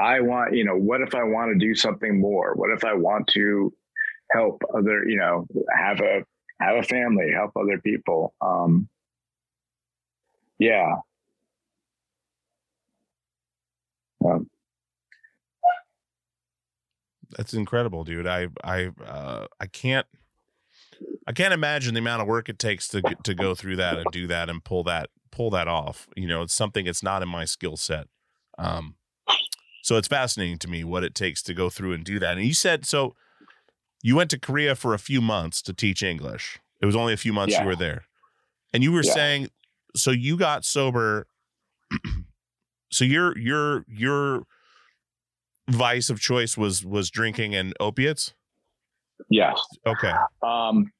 I 0.01 0.21
want, 0.21 0.55
you 0.55 0.65
know, 0.65 0.77
what 0.77 1.01
if 1.01 1.15
I 1.15 1.23
want 1.23 1.53
to 1.53 1.59
do 1.59 1.75
something 1.75 2.21
more? 2.21 2.55
What 2.55 2.71
if 2.71 2.85
I 2.85 2.95
want 2.95 3.29
to 3.29 3.73
help 4.33 4.63
other, 4.75 5.09
you 5.09 5.17
know, 5.17 5.47
have 5.73 6.01
a 6.01 6.25
have 6.61 6.77
a 6.77 6.83
family, 6.83 7.31
help 7.33 7.53
other 7.57 7.81
people? 7.81 8.35
Um, 8.41 8.89
yeah. 10.59 10.97
Um, 14.25 14.49
That's 17.37 17.55
incredible, 17.55 18.05
dude. 18.05 18.27
I 18.27 18.49
I 18.63 18.91
uh 19.05 19.47
I 19.61 19.67
can't 19.67 20.07
I 21.27 21.33
can't 21.33 21.55
imagine 21.55 21.95
the 21.95 22.01
amount 22.01 22.23
of 22.23 22.29
work 22.29 22.49
it 22.49 22.59
takes 22.59 22.89
to 22.89 23.03
to 23.03 23.35
go 23.35 23.55
through 23.55 23.77
that 23.77 23.99
and 23.99 24.11
do 24.11 24.27
that 24.27 24.49
and 24.51 24.63
pull 24.63 24.85
that 24.85 25.11
pull 25.31 25.51
that 25.51 25.69
off. 25.69 26.09
You 26.17 26.27
know, 26.29 26.43
it's 26.43 26.55
something 26.55 26.87
it's 26.87 27.03
not 27.03 27.23
in 27.23 27.29
my 27.29 27.45
skill 27.45 27.77
set. 27.77 28.09
Um 28.59 28.97
so 29.83 29.97
it's 29.97 30.09
fascinating 30.09 30.59
to 30.59 30.69
me 30.69 30.83
what 30.85 31.05
it 31.05 31.15
takes 31.15 31.43
to 31.43 31.55
go 31.55 31.69
through 31.69 31.93
and 31.93 32.05
do 32.05 32.19
that. 32.19 32.37
And 32.39 32.47
you 32.47 32.55
said 32.55 32.85
so 32.87 33.15
you 34.03 34.17
went 34.17 34.31
to 34.31 34.39
Korea 34.39 34.75
for 34.75 34.93
a 34.95 34.99
few 34.99 35.21
months 35.21 35.63
to 35.63 35.73
teach 35.73 36.03
English. 36.03 36.59
It 36.81 36.87
was 36.87 36.97
only 36.97 37.13
a 37.15 37.17
few 37.19 37.33
months 37.33 37.53
Yeah. 37.55 37.63
you 37.63 37.67
were 37.69 37.77
there. 37.77 38.05
And 38.73 38.83
you 38.83 38.93
were 38.93 39.03
Yeah. 39.03 39.13
saying 39.15 39.49
so 39.97 40.11
you 40.11 40.37
got 40.37 40.65
sober 40.65 41.27
so 42.91 43.05
you're 43.05 43.37
you're 43.39 43.85
your 43.87 43.87
your 43.89 44.47
vice 45.69 46.11
of 46.11 46.21
choice 46.21 46.57
was 46.57 46.85
was 46.85 47.11
drinking 47.11 47.55
and 47.55 47.75
opiates 47.81 48.35
yes. 49.31 49.59
okay 49.87 50.13
Um, 50.43 50.91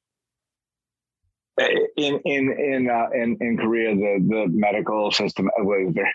in 1.57 2.19
in 2.25 2.51
in 2.51 2.89
uh, 2.89 3.07
in 3.13 3.37
in 3.39 3.57
Korea, 3.57 3.95
the 3.95 4.25
the 4.27 4.47
medical 4.49 5.11
system 5.11 5.49
was 5.57 5.91
very. 5.93 6.11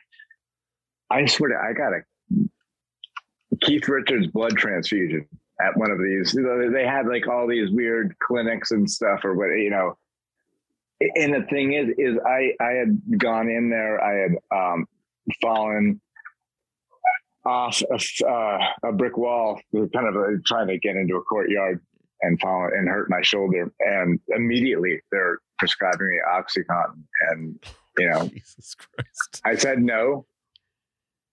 I 1.10 1.26
swear, 1.26 1.50
to, 1.50 1.56
I 1.56 1.72
got 1.72 1.92
a 1.92 3.56
Keith 3.62 3.88
Richards 3.88 4.28
blood 4.28 4.56
transfusion 4.56 5.26
at 5.60 5.76
one 5.76 5.90
of 5.90 5.98
these. 5.98 6.34
You 6.34 6.42
know, 6.42 6.70
they 6.70 6.86
had 6.86 7.06
like 7.06 7.26
all 7.26 7.48
these 7.48 7.70
weird 7.70 8.14
clinics 8.18 8.70
and 8.70 8.88
stuff, 8.88 9.24
or 9.24 9.34
what 9.34 9.46
you 9.46 9.70
know. 9.70 9.96
And 11.00 11.32
the 11.32 11.46
thing 11.48 11.72
is, 11.72 11.88
is 11.96 12.18
I 12.26 12.52
I 12.60 12.72
had 12.72 13.00
gone 13.18 13.48
in 13.48 13.70
there, 13.70 14.02
I 14.02 14.14
had 14.14 14.32
um, 14.50 14.86
fallen 15.40 16.00
off 17.50 17.82
a, 17.82 18.26
uh, 18.26 18.58
a 18.84 18.92
brick 18.92 19.16
wall, 19.16 19.60
kind 19.74 20.08
of 20.08 20.16
uh, 20.16 20.38
trying 20.46 20.68
to 20.68 20.78
get 20.78 20.96
into 20.96 21.16
a 21.16 21.22
courtyard 21.22 21.80
and 22.22 22.40
fall 22.40 22.68
and 22.72 22.88
hurt 22.88 23.10
my 23.10 23.22
shoulder. 23.22 23.72
And 23.80 24.20
immediately 24.28 25.00
they're 25.10 25.38
prescribing 25.58 26.08
me 26.08 26.18
Oxycontin. 26.32 27.02
And, 27.30 27.64
you 27.98 28.08
know, 28.08 28.28
jesus 28.32 28.74
christ 28.74 29.40
I 29.44 29.56
said 29.56 29.82
no 29.82 30.26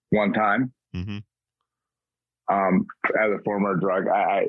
one 0.09 0.33
time. 0.33 0.73
Mm-hmm. 0.95 1.17
Um, 2.49 2.87
as 3.21 3.31
a 3.31 3.43
former 3.43 3.75
drug, 3.75 4.07
I, 4.07 4.47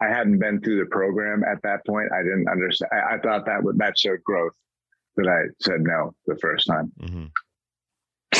I, 0.00 0.04
I 0.04 0.08
hadn't 0.08 0.40
been 0.40 0.60
through 0.60 0.80
the 0.80 0.90
program 0.90 1.44
at 1.44 1.62
that 1.62 1.86
point. 1.86 2.08
I 2.12 2.22
didn't 2.22 2.48
understand. 2.48 2.90
I, 2.92 3.14
I 3.14 3.18
thought 3.20 3.46
that 3.46 3.62
would, 3.62 3.78
that 3.78 3.96
showed 3.96 4.22
growth 4.24 4.52
that 5.16 5.28
I 5.28 5.54
said 5.62 5.80
no 5.80 6.14
the 6.26 6.36
first 6.36 6.66
time. 6.66 6.92
hmm 7.00 7.26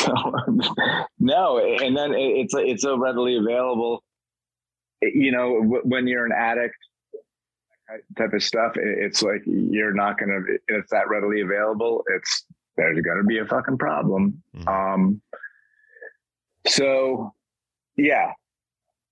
So, 0.07 1.05
no, 1.19 1.59
and 1.59 1.97
then 1.97 2.13
it- 2.15 2.37
it's 2.47 2.55
it's 2.55 2.83
so 2.83 2.97
readily 2.99 3.37
available. 3.37 4.03
You 5.03 5.33
know, 5.33 5.61
wh- 5.63 5.87
when 5.87 6.07
you're 6.07 6.25
an 6.27 6.33
addict, 6.37 6.77
type 8.19 8.33
of 8.33 8.43
stuff, 8.43 8.73
it's 8.77 9.23
like 9.23 9.43
you're 9.47 9.93
not 9.95 10.19
gonna. 10.19 10.41
It's 10.69 10.91
that 10.91 11.09
readily 11.09 11.41
available. 11.43 12.05
It's 12.17 12.45
there's 12.77 13.01
gonna 13.03 13.25
be 13.25 13.39
a 13.39 13.47
fucking 13.47 13.79
problem. 13.79 14.43
Mhm. 14.57 14.69
Um. 14.69 15.21
So, 16.67 17.33
yeah, 17.97 18.33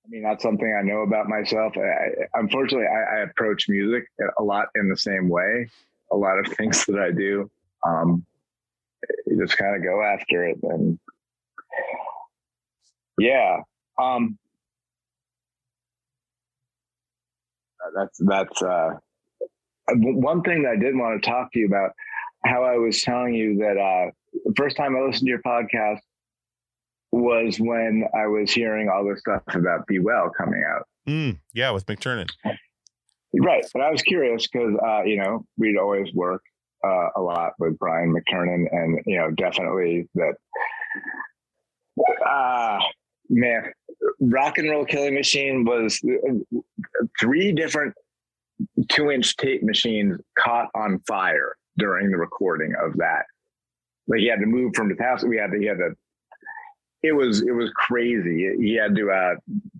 I 0.05 0.09
mean 0.09 0.23
that's 0.23 0.43
something 0.43 0.77
I 0.79 0.83
know 0.83 1.03
about 1.03 1.29
myself. 1.29 1.75
I, 1.77 1.81
I, 1.83 2.41
unfortunately, 2.41 2.87
I, 2.89 3.19
I 3.19 3.21
approach 3.23 3.69
music 3.69 4.05
a 4.39 4.43
lot 4.43 4.69
in 4.75 4.89
the 4.89 4.97
same 4.97 5.29
way. 5.29 5.69
A 6.13 6.17
lot 6.17 6.39
of 6.39 6.47
things 6.57 6.85
that 6.87 6.99
I 6.99 7.11
do. 7.13 7.51
Um, 7.87 8.25
you 9.27 9.39
just 9.41 9.57
kind 9.57 9.77
of 9.77 9.83
go 9.83 10.03
after 10.03 10.47
it 10.47 10.59
and 10.63 10.99
yeah 13.19 13.59
um. 14.01 14.39
That's 17.95 18.19
that's 18.19 18.63
uh 18.63 18.95
one 19.89 20.41
thing 20.43 20.63
that 20.63 20.71
i 20.71 20.77
did 20.77 20.97
want 20.97 21.23
to 21.23 21.31
talk 21.31 21.53
to 21.53 21.59
you 21.59 21.67
about 21.67 21.91
how 22.47 22.65
i 22.65 22.79
was 22.79 23.03
telling 23.03 23.35
you 23.35 23.59
that 23.59 23.77
uh 23.77 24.11
the 24.47 24.55
first 24.57 24.77
time 24.79 24.97
i 24.97 25.01
listened 25.01 25.27
to 25.27 25.31
your 25.31 25.43
podcast 25.43 26.01
was 27.13 27.61
when 27.61 28.05
i 28.19 28.27
was 28.27 28.51
hearing 28.51 28.89
all 28.89 29.05
this 29.05 29.21
stuff 29.21 29.43
about 29.55 29.87
be 29.87 29.99
well 29.99 30.31
coming 30.37 30.65
out. 30.75 30.89
Mm, 31.07 31.39
yeah 31.53 31.71
with 31.71 31.85
McTernan. 31.85 32.29
Right. 33.41 33.65
But 33.73 33.83
I 33.83 33.91
was 33.91 34.03
curious 34.03 34.47
because, 34.47 34.75
uh, 34.85 35.03
you 35.03 35.17
know, 35.17 35.45
we'd 35.59 35.77
always 35.77 36.13
work 36.15 36.43
uh, 36.85 37.09
a 37.17 37.21
lot 37.21 37.53
with 37.59 37.79
Brian 37.79 38.15
McTernan 38.15 38.67
and, 38.71 39.01
you 39.07 39.17
know, 39.17 39.31
definitely 39.31 40.09
that, 40.15 40.35
ah, 42.27 42.79
man, 43.31 43.73
Rock 44.21 44.59
and 44.59 44.71
Roll 44.71 44.85
Killing 44.85 45.15
Machine 45.15 45.65
was 45.65 46.01
uh, 46.05 46.59
three 47.19 47.53
different 47.53 47.95
two 48.89 49.11
inch 49.11 49.37
tape 49.37 49.63
machines 49.63 50.19
caught 50.39 50.69
on 50.75 51.01
fire 51.07 51.57
during 51.79 52.11
the 52.11 52.17
recording 52.17 52.75
of 52.81 52.97
that. 52.99 53.25
Like 54.07 54.21
he 54.21 54.29
had 54.29 54.41
to 54.41 54.47
move 54.47 54.73
from 54.75 54.89
the 54.89 55.03
house. 55.03 55.25
We 55.25 55.39
had 55.39 55.51
to, 55.53 55.59
he 55.59 55.67
had 55.67 55.79
to, 55.79 55.95
it 57.03 57.13
was, 57.13 57.43
it 57.43 57.53
was 57.53 57.71
crazy. 57.75 58.55
He 58.59 58.75
had 58.75 58.95
to, 58.97 59.11
uh, 59.11 59.35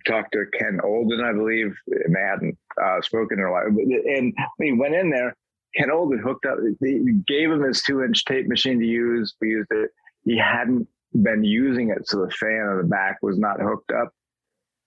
talk 0.07 0.31
to 0.33 0.45
Ken 0.59 0.81
Olden, 0.83 1.21
I 1.23 1.33
believe, 1.33 1.75
and 1.87 2.15
they 2.15 2.21
hadn't 2.21 2.59
uh, 2.83 3.01
spoken 3.03 3.39
in 3.39 3.45
a 3.47 3.51
while. 3.51 3.67
And 3.67 4.35
when 4.57 4.67
he 4.67 4.73
went 4.73 4.95
in 4.95 5.11
there, 5.11 5.35
Ken 5.77 5.91
Olden 5.91 6.19
hooked 6.19 6.47
up, 6.47 6.59
he 6.81 7.21
gave 7.27 7.51
him 7.51 7.63
his 7.63 7.83
two 7.83 8.03
inch 8.03 8.25
tape 8.25 8.49
machine 8.49 8.79
to 8.79 8.87
use. 8.87 9.35
We 9.41 9.51
used 9.51 9.71
it. 9.73 9.91
He 10.25 10.39
hadn't 10.39 10.87
been 11.23 11.45
using 11.45 11.91
it, 11.91 12.09
so 12.09 12.25
the 12.25 12.31
fan 12.31 12.67
on 12.69 12.79
the 12.79 12.85
back 12.85 13.19
was 13.23 13.39
not 13.39 13.61
hooked 13.61 13.93
up. 13.93 14.11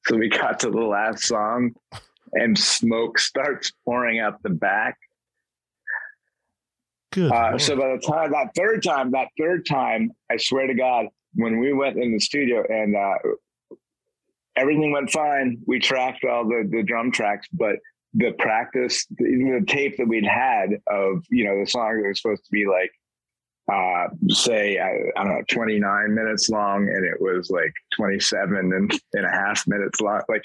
So 0.06 0.16
we 0.16 0.30
got 0.30 0.60
to 0.62 0.70
the 0.70 0.78
last 0.78 1.24
song, 1.24 1.76
and 2.34 2.58
smoke 2.58 3.20
starts 3.20 3.72
pouring 3.86 4.20
out 4.20 4.42
the 4.44 4.50
back. 4.50 4.98
good 7.12 7.32
Uh, 7.32 7.58
so 7.58 7.76
by 7.76 7.96
the 7.96 8.02
time 8.06 8.32
that 8.32 8.52
third 8.56 8.84
time, 8.84 9.12
that 9.12 9.28
third 9.38 9.66
time, 9.66 10.12
I 10.32 10.38
swear 10.38 10.68
to 10.68 10.74
God, 10.74 11.08
when 11.36 11.60
we 11.60 11.74
went 11.74 11.98
in 11.98 12.14
the 12.14 12.20
studio 12.20 12.64
and 12.68 12.96
uh, 12.96 13.16
everything 14.56 14.92
went 14.92 15.12
fine, 15.12 15.60
we 15.66 15.80
tracked 15.80 16.24
all 16.24 16.46
the 16.46 16.68
the 16.70 16.84
drum 16.84 17.12
tracks, 17.12 17.48
but 17.52 17.76
the 18.14 18.32
practice, 18.40 19.06
the, 19.18 19.26
the 19.60 19.66
tape 19.68 19.98
that 19.98 20.08
we'd 20.08 20.26
had 20.26 20.80
of 20.88 21.24
you 21.30 21.46
know 21.46 21.60
the 21.60 21.70
song 21.70 22.02
that 22.02 22.08
was 22.08 22.22
supposed 22.22 22.46
to 22.46 22.52
be 22.52 22.66
like, 22.66 22.92
uh, 23.72 24.08
say 24.30 24.80
I, 24.80 25.20
I 25.20 25.24
don't 25.24 25.34
know, 25.34 25.44
twenty 25.50 25.80
nine 25.80 26.16
minutes 26.16 26.50
long, 26.50 26.88
and 26.88 27.06
it 27.06 27.20
was 27.20 27.50
like 27.50 27.74
twenty 27.96 28.20
seven 28.20 28.72
and, 28.74 28.92
and 29.14 29.26
a 29.26 29.32
half 29.32 29.68
minutes 29.68 30.02
long, 30.02 30.22
like. 30.30 30.44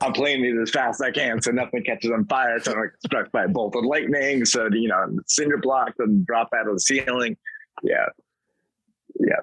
I'm 0.00 0.12
playing 0.12 0.42
these 0.42 0.56
as 0.62 0.70
fast 0.70 1.00
as 1.00 1.08
I 1.08 1.10
can 1.10 1.42
so 1.42 1.50
nothing 1.50 1.82
catches 1.82 2.12
on 2.12 2.24
fire. 2.26 2.60
So 2.60 2.70
I'm 2.70 2.78
like 2.78 2.92
struck 3.04 3.32
by 3.32 3.42
a 3.42 3.48
bolt 3.48 3.74
of 3.74 3.84
lightning. 3.84 4.44
So, 4.44 4.68
you 4.70 4.86
know, 4.86 5.18
cinder 5.26 5.58
block 5.58 5.96
doesn't 5.96 6.24
drop 6.24 6.50
out 6.54 6.68
of 6.68 6.74
the 6.74 6.80
ceiling. 6.80 7.36
Yeah. 7.82 8.06
Yeah. 9.18 9.40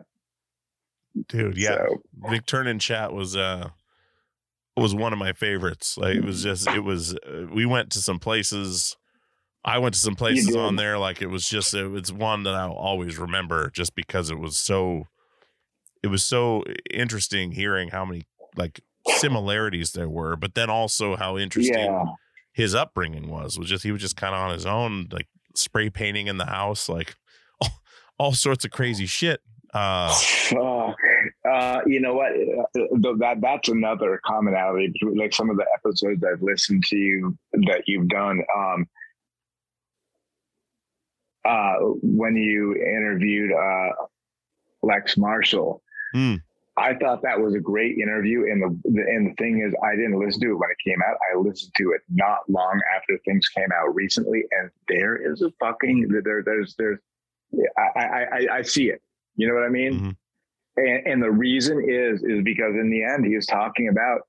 Dude 1.28 1.58
yeah 1.58 1.88
So, 2.24 2.62
in 2.68 2.80
chat 2.80 3.12
was 3.12 3.36
uh 3.36 3.70
was 4.78 4.96
one 4.96 5.14
of 5.14 5.20
my 5.20 5.34
favorites. 5.34 5.98
Like 5.98 6.16
it 6.16 6.24
was 6.24 6.44
just 6.44 6.68
it 6.70 6.82
was 6.82 7.16
uh, 7.16 7.48
we 7.52 7.66
went 7.66 7.92
to 7.92 8.00
some 8.00 8.20
places. 8.20 8.96
I 9.64 9.78
went 9.78 9.94
to 9.94 10.00
some 10.00 10.16
places 10.16 10.56
on 10.56 10.76
there 10.76 10.98
like 10.98 11.22
it 11.22 11.28
was 11.28 11.48
just 11.48 11.74
it 11.76 11.88
was 11.88 12.12
one 12.12 12.42
that 12.44 12.56
i'll 12.56 12.72
always 12.72 13.20
remember 13.20 13.70
just 13.70 13.94
because 13.94 14.32
it 14.32 14.40
was 14.40 14.58
so 14.58 15.04
it 16.02 16.08
was 16.08 16.24
so 16.24 16.64
interesting 16.92 17.52
hearing 17.52 17.90
how 17.90 18.04
many 18.04 18.24
like 18.56 18.82
similarities 19.18 19.92
there 19.92 20.10
were 20.10 20.36
but 20.36 20.56
then 20.56 20.72
also 20.72 21.16
how 21.16 21.38
interesting 21.38 21.76
yeah. 21.76 22.06
his 22.54 22.74
upbringing 22.74 23.30
was 23.30 23.60
was 23.60 23.70
just 23.70 23.84
he 23.84 23.92
was 23.92 24.02
just 24.02 24.18
kind 24.18 24.34
of 24.34 24.42
on 24.42 24.52
his 24.52 24.66
own 24.66 25.08
like 25.12 25.28
spray 25.56 25.90
painting 25.90 26.28
in 26.28 26.38
the 26.38 26.46
house 26.46 26.90
like 26.90 27.16
all, 27.62 27.70
all 28.18 28.34
sorts 28.34 28.66
of 28.66 28.72
crazy 28.72 29.06
shit. 29.06 29.42
Uh 29.74 30.14
Fuck. 30.14 30.96
Uh, 31.50 31.82
you 31.86 32.00
know 32.00 32.14
what? 32.14 32.32
Uh, 32.32 33.14
That 33.20 33.40
that's 33.42 33.70
another 33.70 34.20
commonality 34.26 34.88
between 34.88 35.18
like 35.18 35.34
some 35.34 35.50
of 35.50 35.58
the 35.58 35.66
episodes 35.76 36.24
I've 36.24 36.42
listened 36.42 36.84
to 36.86 36.98
you 36.98 37.38
that 37.54 37.84
you've 37.88 38.08
done. 38.08 38.42
Um, 38.56 38.88
uh, 41.44 41.76
when 42.04 42.36
you 42.36 42.76
interviewed 42.76 43.52
uh, 43.52 43.90
Lex 44.84 45.18
Marshall. 45.18 45.82
Hmm. 46.14 46.36
I 46.78 46.96
thought 46.96 47.22
that 47.24 47.40
was 47.40 47.54
a 47.54 47.60
great 47.60 47.98
interview, 47.98 48.46
and 48.50 48.62
the, 48.62 48.90
the 48.90 49.02
and 49.02 49.30
the 49.30 49.36
thing 49.36 49.62
is, 49.62 49.74
I 49.84 49.96
didn't 49.96 50.18
listen 50.18 50.42
to 50.42 50.52
it 50.52 50.56
when 50.58 50.70
it 50.72 50.78
came 50.90 51.02
out. 51.06 51.18
I 51.32 51.38
listened 51.38 51.74
to 51.78 51.92
it 51.92 52.02
not 52.10 52.40
long 52.50 52.80
after 52.96 53.20
things 53.26 53.48
came 53.50 53.68
out 53.76 53.94
recently, 53.94 54.44
and 54.52 54.70
there 54.88 55.18
is 55.18 55.42
a 55.42 55.52
fucking 55.60 56.08
there. 56.24 56.42
There's 56.44 56.76
there's 56.78 56.98
I 57.78 58.00
I 58.00 58.06
I, 58.06 58.48
I 58.58 58.62
see 58.62 58.90
it. 58.90 59.02
You 59.36 59.48
know 59.48 59.54
what 59.54 59.64
I 59.64 59.70
mean? 59.70 60.00
Mhm. 60.00 60.16
And, 60.78 61.08
and 61.08 61.24
the 61.24 61.32
reason 61.32 61.84
is 61.88 62.24
is 62.24 62.42
because 62.44 62.76
in 62.76 62.90
the 62.90 63.04
end, 63.04 63.26
he 63.26 63.34
is 63.34 63.46
talking 63.46 63.90
about 63.90 64.22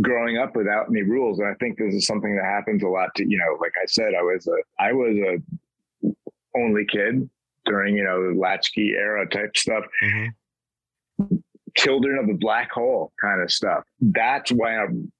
growing 0.00 0.38
up 0.38 0.56
without 0.56 0.88
any 0.88 1.02
rules, 1.02 1.38
and 1.38 1.48
I 1.48 1.54
think 1.54 1.78
this 1.78 1.94
is 1.94 2.06
something 2.06 2.34
that 2.36 2.44
happens 2.44 2.82
a 2.82 2.88
lot. 2.88 3.14
To 3.16 3.28
you 3.28 3.38
know, 3.38 3.56
like 3.60 3.72
I 3.80 3.86
said, 3.86 4.14
I 4.18 4.22
was 4.22 4.46
a 4.48 4.56
I 4.82 4.92
was 4.92 5.16
a 5.16 6.10
only 6.56 6.84
kid 6.86 7.28
during 7.64 7.96
you 7.96 8.04
know 8.04 8.32
the 8.32 8.38
latchkey 8.38 8.90
era 8.96 9.26
type 9.28 9.56
stuff 9.56 9.84
Mhm. 10.02 11.42
children 11.76 12.18
of 12.18 12.26
the 12.26 12.34
black 12.34 12.70
hole 12.70 13.12
kind 13.20 13.40
of 13.42 13.50
stuff. 13.50 13.84
That's 14.00 14.50
why 14.52 14.76
I'm, 14.78 15.10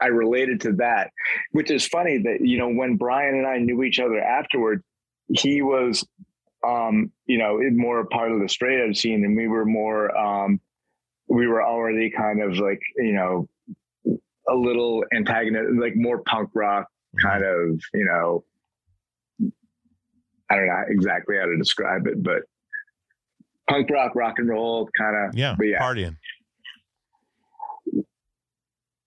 I 0.00 0.06
related 0.06 0.60
to 0.62 0.72
that, 0.74 1.10
which 1.52 1.70
is 1.70 1.86
funny 1.86 2.18
that, 2.18 2.40
you 2.40 2.58
know, 2.58 2.68
when 2.68 2.96
Brian 2.96 3.34
and 3.34 3.46
I 3.46 3.58
knew 3.58 3.82
each 3.82 3.98
other 3.98 4.20
afterward, 4.20 4.84
he 5.28 5.62
was, 5.62 6.06
um, 6.66 7.12
you 7.26 7.38
know, 7.38 7.60
more 7.72 8.04
part 8.06 8.32
of 8.32 8.40
the 8.40 8.48
straight 8.48 8.80
edge 8.80 8.98
scene 8.98 9.24
and 9.24 9.36
we 9.36 9.48
were 9.48 9.64
more, 9.64 10.16
um, 10.16 10.60
we 11.28 11.46
were 11.46 11.62
already 11.62 12.10
kind 12.10 12.42
of 12.42 12.58
like, 12.58 12.80
you 12.96 13.12
know, 13.12 13.48
a 14.48 14.54
little 14.54 15.04
antagonist, 15.14 15.78
like 15.80 15.94
more 15.94 16.22
punk 16.22 16.50
rock 16.54 16.86
kind 17.22 17.44
of, 17.44 17.80
you 17.94 18.04
know, 18.04 18.44
I 20.50 20.56
don't 20.56 20.66
know 20.66 20.82
exactly 20.88 21.36
how 21.38 21.44
to 21.46 21.56
describe 21.58 22.06
it, 22.06 22.22
but 22.22 22.42
punk 23.68 23.90
rock, 23.90 24.14
rock 24.14 24.38
and 24.38 24.48
roll 24.48 24.88
kind 24.96 25.14
of. 25.28 25.36
Yeah, 25.36 25.54
But 25.58 25.66
yeah, 25.66 25.78
partying. 25.80 26.16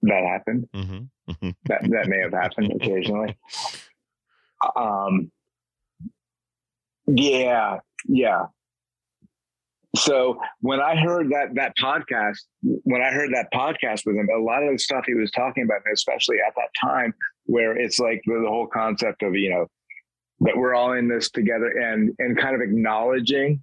that 0.04 0.24
happened. 0.24 0.68
hmm 0.74 1.00
That 1.66 1.82
that 1.90 2.08
may 2.08 2.20
have 2.20 2.34
happened 2.34 2.72
occasionally. 2.76 3.36
Um. 4.76 5.32
Yeah, 7.16 7.80
yeah. 8.08 8.46
So 9.96 10.40
when 10.62 10.80
I 10.80 10.96
heard 10.96 11.32
that 11.32 11.50
that 11.56 11.74
podcast, 11.78 12.38
when 12.62 13.02
I 13.02 13.12
heard 13.12 13.32
that 13.34 13.52
podcast 13.54 14.06
with 14.06 14.16
him, 14.16 14.30
a 14.34 14.40
lot 14.40 14.64
of 14.64 14.72
the 14.72 14.80
stuff 14.80 15.04
he 15.06 15.14
was 15.14 15.32
talking 15.32 15.64
about, 15.64 15.82
especially 15.94 16.38
at 16.46 16.54
that 16.56 16.70
time, 16.80 17.14
where 17.46 17.78
it's 17.78 18.00
like 18.00 18.22
the, 18.26 18.40
the 18.42 18.50
whole 18.50 18.68
concept 18.68 19.22
of 19.22 19.36
you 19.36 19.50
know 19.50 19.68
that 20.42 20.56
we're 20.56 20.74
all 20.74 20.94
in 20.94 21.10
this 21.10 21.30
together, 21.30 21.68
and 21.68 22.16
and 22.20 22.38
kind 22.38 22.56
of 22.56 22.62
acknowledging 22.62 23.62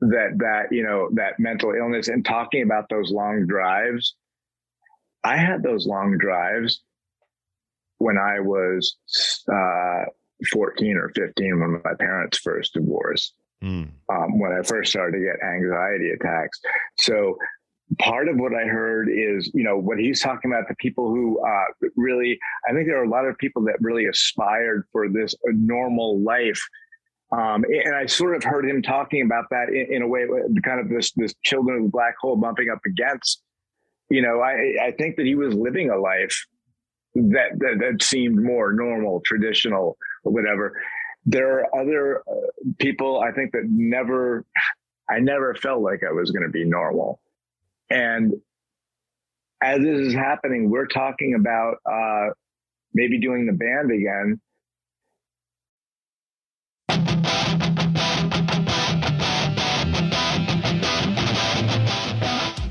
that 0.00 0.30
that 0.38 0.72
you 0.72 0.82
know 0.82 1.08
that 1.14 1.38
mental 1.38 1.72
illness 1.72 2.08
and 2.08 2.24
talking 2.24 2.62
about 2.62 2.88
those 2.90 3.12
long 3.12 3.46
drives. 3.46 4.16
I 5.22 5.36
had 5.36 5.62
those 5.62 5.86
long 5.86 6.18
drives 6.18 6.80
when 7.98 8.16
I 8.16 8.40
was 8.40 8.96
uh, 9.52 10.06
14 10.52 10.96
or 10.96 11.10
15 11.10 11.60
when 11.60 11.82
my 11.84 11.94
parents 11.98 12.38
first 12.38 12.74
divorced 12.74 13.34
Mm. 13.62 13.90
um, 14.08 14.38
when 14.38 14.52
I 14.52 14.62
first 14.62 14.90
started 14.90 15.18
to 15.18 15.22
get 15.22 15.46
anxiety 15.46 16.12
attacks. 16.12 16.58
So 16.96 17.36
part 17.98 18.28
of 18.28 18.36
what 18.38 18.54
I 18.54 18.64
heard 18.64 19.10
is, 19.10 19.50
you 19.52 19.64
know, 19.64 19.76
what 19.76 19.98
he's 19.98 20.22
talking 20.22 20.50
about, 20.50 20.66
the 20.66 20.74
people 20.76 21.10
who 21.10 21.38
uh, 21.46 21.88
really, 21.94 22.38
I 22.66 22.72
think 22.72 22.86
there 22.86 22.98
are 22.98 23.04
a 23.04 23.08
lot 23.08 23.26
of 23.26 23.36
people 23.36 23.62
that 23.64 23.76
really 23.80 24.06
aspired 24.06 24.84
for 24.92 25.10
this 25.10 25.34
uh, 25.46 25.52
normal 25.54 26.20
life. 26.20 26.60
Um, 27.32 27.64
and 27.64 27.94
I 27.94 28.06
sort 28.06 28.34
of 28.34 28.42
heard 28.42 28.64
him 28.64 28.80
talking 28.80 29.26
about 29.26 29.44
that 29.50 29.68
in, 29.68 29.96
in 29.96 30.02
a 30.02 30.08
way, 30.08 30.26
kind 30.64 30.80
of 30.80 30.88
this, 30.88 31.12
this 31.12 31.34
children 31.44 31.76
of 31.76 31.82
the 31.84 31.90
black 31.90 32.14
hole 32.18 32.36
bumping 32.36 32.70
up 32.70 32.80
against, 32.86 33.42
you 34.08 34.22
know, 34.22 34.40
I, 34.40 34.86
I 34.86 34.90
think 34.92 35.16
that 35.16 35.26
he 35.26 35.34
was 35.34 35.54
living 35.54 35.90
a 35.90 35.98
life 35.98 36.46
that, 37.14 37.58
that, 37.58 37.78
that 37.80 38.02
seemed 38.02 38.42
more 38.42 38.72
normal, 38.72 39.20
traditional, 39.24 39.96
or 40.24 40.32
whatever 40.32 40.74
there 41.26 41.60
are 41.60 41.80
other 41.80 42.20
uh, 42.20 42.70
people 42.78 43.20
I 43.20 43.32
think 43.32 43.52
that 43.52 43.64
never, 43.68 44.44
I 45.08 45.18
never 45.20 45.54
felt 45.54 45.82
like 45.82 46.02
I 46.08 46.12
was 46.12 46.30
going 46.30 46.44
to 46.44 46.50
be 46.50 46.64
normal. 46.64 47.20
And 47.90 48.34
as 49.62 49.80
this 49.80 50.08
is 50.08 50.14
happening, 50.14 50.70
we're 50.70 50.86
talking 50.86 51.34
about 51.38 51.76
uh, 51.84 52.32
maybe 52.94 53.20
doing 53.20 53.46
the 53.46 53.52
band 53.52 53.90
again. 53.90 54.40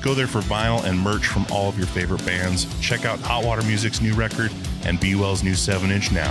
Go 0.00 0.14
there 0.14 0.26
for 0.26 0.40
vinyl 0.40 0.82
and 0.84 0.98
merch 0.98 1.26
from 1.26 1.46
all 1.50 1.68
of 1.68 1.76
your 1.76 1.86
favorite 1.86 2.24
bands. 2.24 2.66
Check 2.80 3.04
out 3.04 3.18
Hot 3.20 3.44
Water 3.44 3.62
Music's 3.62 4.00
new 4.00 4.14
record 4.14 4.50
and 4.84 4.98
Be 4.98 5.14
Well's 5.14 5.42
new 5.42 5.54
7 5.54 5.90
inch 5.90 6.10
now. 6.10 6.30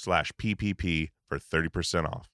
slash 0.00 0.32
PPP 0.32 1.10
for 1.28 1.38
30% 1.38 2.06
off. 2.06 2.28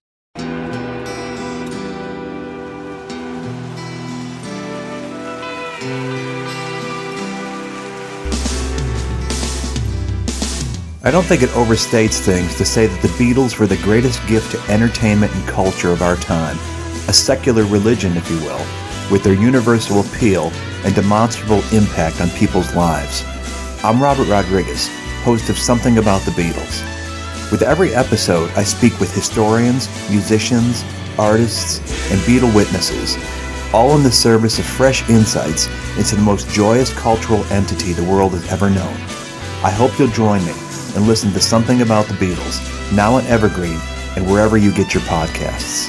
I 11.02 11.10
don't 11.12 11.24
think 11.24 11.42
it 11.42 11.50
overstates 11.50 12.18
things 12.18 12.56
to 12.56 12.64
say 12.64 12.86
that 12.86 13.02
the 13.02 13.08
Beatles 13.08 13.58
were 13.58 13.66
the 13.66 13.76
greatest 13.78 14.26
gift 14.26 14.50
to 14.52 14.72
entertainment 14.72 15.32
and 15.34 15.46
culture 15.46 15.90
of 15.90 16.02
our 16.02 16.16
time, 16.16 16.56
a 17.08 17.12
secular 17.12 17.64
religion, 17.64 18.16
if 18.16 18.28
you 18.28 18.38
will, 18.40 18.66
with 19.10 19.22
their 19.22 19.34
universal 19.34 20.00
appeal 20.00 20.50
and 20.84 20.94
demonstrable 20.94 21.62
impact 21.72 22.20
on 22.20 22.28
people's 22.30 22.74
lives. 22.74 23.22
I'm 23.84 24.02
Robert 24.02 24.26
Rodriguez, 24.28 24.88
host 25.22 25.48
of 25.48 25.58
Something 25.58 25.98
About 25.98 26.22
the 26.22 26.32
Beatles. 26.32 26.95
With 27.52 27.62
every 27.62 27.94
episode, 27.94 28.50
I 28.56 28.64
speak 28.64 28.98
with 28.98 29.14
historians, 29.14 29.88
musicians, 30.10 30.84
artists, 31.16 31.78
and 32.10 32.20
Beatle 32.22 32.52
witnesses, 32.52 33.16
all 33.72 33.96
in 33.96 34.02
the 34.02 34.10
service 34.10 34.58
of 34.58 34.64
fresh 34.64 35.08
insights 35.08 35.68
into 35.96 36.16
the 36.16 36.22
most 36.22 36.50
joyous 36.50 36.92
cultural 36.92 37.44
entity 37.44 37.92
the 37.92 38.02
world 38.02 38.32
has 38.32 38.50
ever 38.50 38.68
known. 38.68 38.94
I 39.62 39.70
hope 39.70 39.96
you'll 39.96 40.08
join 40.08 40.44
me 40.44 40.54
and 40.96 41.06
listen 41.06 41.30
to 41.32 41.40
Something 41.40 41.82
About 41.82 42.06
the 42.06 42.14
Beatles, 42.14 42.60
now 42.92 43.14
on 43.14 43.24
Evergreen 43.26 43.78
and 44.16 44.26
wherever 44.26 44.56
you 44.56 44.72
get 44.72 44.92
your 44.92 45.04
podcasts. 45.04 45.88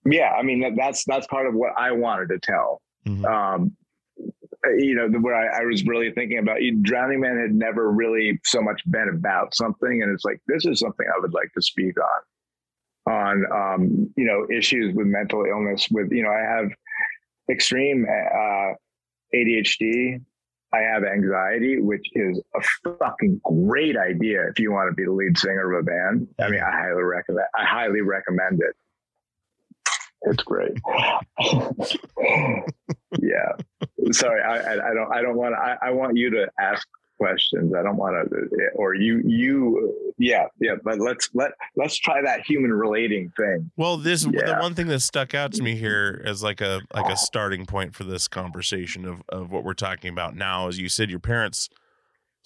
yeah 0.05 0.33
i 0.39 0.43
mean 0.43 0.61
that, 0.61 0.73
that's 0.77 1.05
that's 1.05 1.27
part 1.27 1.47
of 1.47 1.55
what 1.55 1.73
i 1.77 1.91
wanted 1.91 2.29
to 2.29 2.39
tell 2.39 2.81
Mhm. 3.07 3.25
um 3.25 3.77
you 4.79 4.95
know 4.95 5.09
where 5.21 5.35
I, 5.35 5.63
I 5.63 5.65
was 5.65 5.85
really 5.87 6.11
thinking 6.13 6.39
about 6.39 6.63
you 6.63 6.77
Drowningman 6.79 7.41
had 7.41 7.55
never 7.55 7.91
really 7.91 8.41
so 8.45 8.61
much 8.61 8.83
been 8.91 9.09
about 9.09 9.55
something 9.55 10.03
and 10.03 10.13
it's 10.13 10.25
like 10.25 10.41
this 10.47 10.67
is 10.67 10.81
something 10.81 11.07
i 11.15 11.21
would 11.21 11.35
like 11.35 11.53
to 11.55 11.63
speak 11.63 11.95
on 13.07 13.13
on 13.13 13.45
um 13.53 14.13
you 14.17 14.25
know 14.25 14.47
issues 14.51 14.95
with 14.95 15.07
mental 15.07 15.45
illness 15.45 15.87
with 15.91 16.11
you 16.11 16.23
know 16.23 16.31
i 16.31 16.41
have 16.41 16.71
extreme 17.49 18.07
uh 18.09 18.73
adhd 19.35 20.21
I 20.75 20.81
have 20.81 21.05
anxiety, 21.05 21.81
which 21.81 22.07
is 22.15 22.43
a 22.55 22.61
fucking 22.99 23.41
great 23.45 23.97
idea 23.97 24.49
if 24.49 24.59
you 24.59 24.73
want 24.73 24.91
to 24.91 24.95
be 24.95 25.05
the 25.05 25.13
lead 25.13 25.39
singer 25.39 25.73
of 25.73 25.81
a 25.81 25.83
band. 25.85 26.27
I 26.41 26.49
mean, 26.51 26.61
I 26.61 26.71
highly 26.71 27.03
recommend. 27.05 27.47
I 27.57 27.65
highly 27.65 28.01
recommend 28.03 28.61
it. 28.61 28.75
It's 30.27 30.43
great. 30.43 30.77
yeah. 33.21 33.53
Sorry, 34.13 34.43
I, 34.43 34.73
I, 34.73 34.95
don't. 34.95 35.13
I 35.13 35.23
don't 35.23 35.37
want. 35.37 35.55
I, 35.55 35.77
I 35.81 35.91
want 35.91 36.17
you 36.17 36.31
to 36.31 36.49
ask 36.59 36.87
questions. 37.19 37.73
I 37.75 37.83
don't 37.83 37.97
want 37.97 38.29
to, 38.31 38.71
or 38.75 38.95
you, 38.95 39.23
you. 39.25 39.95
Yeah, 40.19 40.47
yeah. 40.61 40.75
But 40.83 40.99
let's 40.99 41.31
let 41.33 41.53
let's 41.77 41.97
try 41.97 42.21
that 42.23 42.41
human 42.45 42.73
relating 42.73 43.33
thing. 43.37 43.71
Well, 43.77 43.97
this 43.97 44.25
the 44.25 44.57
one 44.61 44.75
thing 44.75 44.89
that 44.89 45.01
stuck 45.01 45.35
out 45.35 45.53
to 45.55 45.63
me 45.63 45.77
here 45.77 46.23
as 46.25 46.43
like 46.43 46.61
a 46.61 46.81
like 46.93 47.11
a 47.11 47.17
starting 47.17 47.65
point 47.67 47.95
for 47.95 48.05
this 48.05 48.27
conversation 48.29 49.05
of 49.05 49.23
of 49.29 49.53
what 49.53 49.65
we're 49.65 49.75
talking 49.75 50.11
about 50.11 50.35
now 50.35 50.69
is 50.69 50.79
you 50.79 50.89
said 50.89 51.09
your 51.11 51.21
parents 51.21 51.69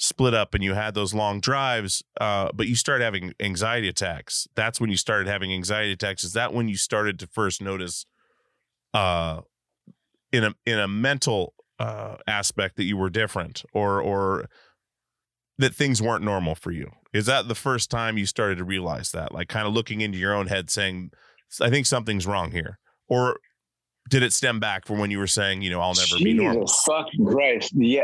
split 0.00 0.32
up 0.32 0.54
and 0.54 0.64
you 0.64 0.72
had 0.74 0.94
those 0.94 1.12
long 1.12 1.40
drives, 1.40 2.02
uh, 2.20 2.48
but 2.54 2.66
you 2.66 2.74
started 2.74 3.04
having 3.04 3.34
anxiety 3.38 3.88
attacks. 3.88 4.48
That's 4.56 4.80
when 4.80 4.90
you 4.90 4.96
started 4.96 5.28
having 5.28 5.52
anxiety 5.52 5.92
attacks. 5.92 6.24
Is 6.24 6.32
that 6.32 6.54
when 6.54 6.68
you 6.68 6.76
started 6.76 7.18
to 7.18 7.26
first 7.26 7.60
notice, 7.60 8.06
uh, 8.94 9.42
in 10.32 10.44
a 10.44 10.54
in 10.64 10.78
a 10.78 10.88
mental 10.88 11.54
uh 11.78 12.16
aspect 12.26 12.76
that 12.76 12.84
you 12.84 12.96
were 12.96 13.10
different 13.10 13.64
or 13.72 14.00
or 14.00 14.46
that 15.58 15.74
things 15.74 16.00
weren't 16.00 16.24
normal 16.24 16.54
for 16.54 16.70
you? 16.70 16.90
Is 17.12 17.26
that 17.26 17.48
the 17.48 17.54
first 17.54 17.90
time 17.90 18.16
you 18.16 18.26
started 18.26 18.58
to 18.58 18.64
realize 18.64 19.10
that, 19.12 19.32
like 19.32 19.48
kind 19.48 19.66
of 19.66 19.74
looking 19.74 20.00
into 20.00 20.18
your 20.18 20.34
own 20.34 20.46
head, 20.46 20.70
saying, 20.70 21.10
"I 21.60 21.68
think 21.68 21.86
something's 21.86 22.26
wrong 22.26 22.52
here," 22.52 22.78
or 23.08 23.38
did 24.08 24.22
it 24.22 24.32
stem 24.32 24.58
back 24.58 24.86
from 24.86 24.98
when 24.98 25.10
you 25.10 25.18
were 25.18 25.26
saying, 25.26 25.62
you 25.62 25.70
know, 25.70 25.80
I'll 25.80 25.94
never 25.94 26.16
be 26.22 26.32
normal? 26.32 26.62
Jesus 26.62 26.82
fucking 26.86 27.26
Christ. 27.26 27.72
Yeah, 27.76 28.02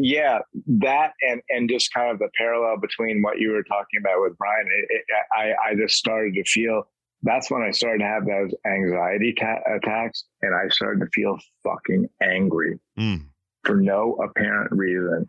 yeah, 0.00 0.38
that 0.66 1.12
and 1.22 1.40
and 1.50 1.68
just 1.68 1.92
kind 1.92 2.10
of 2.10 2.18
the 2.18 2.28
parallel 2.36 2.78
between 2.80 3.22
what 3.22 3.38
you 3.38 3.50
were 3.50 3.62
talking 3.62 4.00
about 4.00 4.20
with 4.22 4.36
Brian. 4.38 4.66
It, 4.66 4.86
it, 4.90 5.04
I 5.36 5.70
I 5.70 5.74
just 5.74 5.96
started 5.96 6.34
to 6.34 6.44
feel. 6.44 6.84
That's 7.22 7.50
when 7.50 7.62
I 7.62 7.70
started 7.70 7.98
to 8.00 8.04
have 8.04 8.26
those 8.26 8.52
anxiety 8.66 9.34
ta- 9.38 9.60
attacks, 9.74 10.24
and 10.42 10.54
I 10.54 10.68
started 10.68 11.00
to 11.00 11.06
feel 11.14 11.38
fucking 11.64 12.08
angry 12.22 12.78
Mm. 12.98 13.26
for 13.64 13.76
no 13.76 14.14
apparent 14.22 14.70
reason. 14.72 15.28